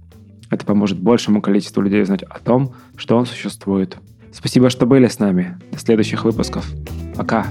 Это 0.51 0.67
поможет 0.67 0.99
большему 0.99 1.41
количеству 1.43 1.81
людей 1.81 2.03
знать 2.03 2.25
о 2.25 2.41
том, 2.41 2.75
что 2.97 3.17
он 3.17 3.25
существует. 3.25 3.99
Спасибо, 4.39 4.71
что 4.71 4.87
были 4.87 5.09
с 5.09 5.19
нами. 5.19 5.59
До 5.73 5.79
следующих 5.81 6.25
выпусков. 6.25 6.65
Пока. 7.17 7.45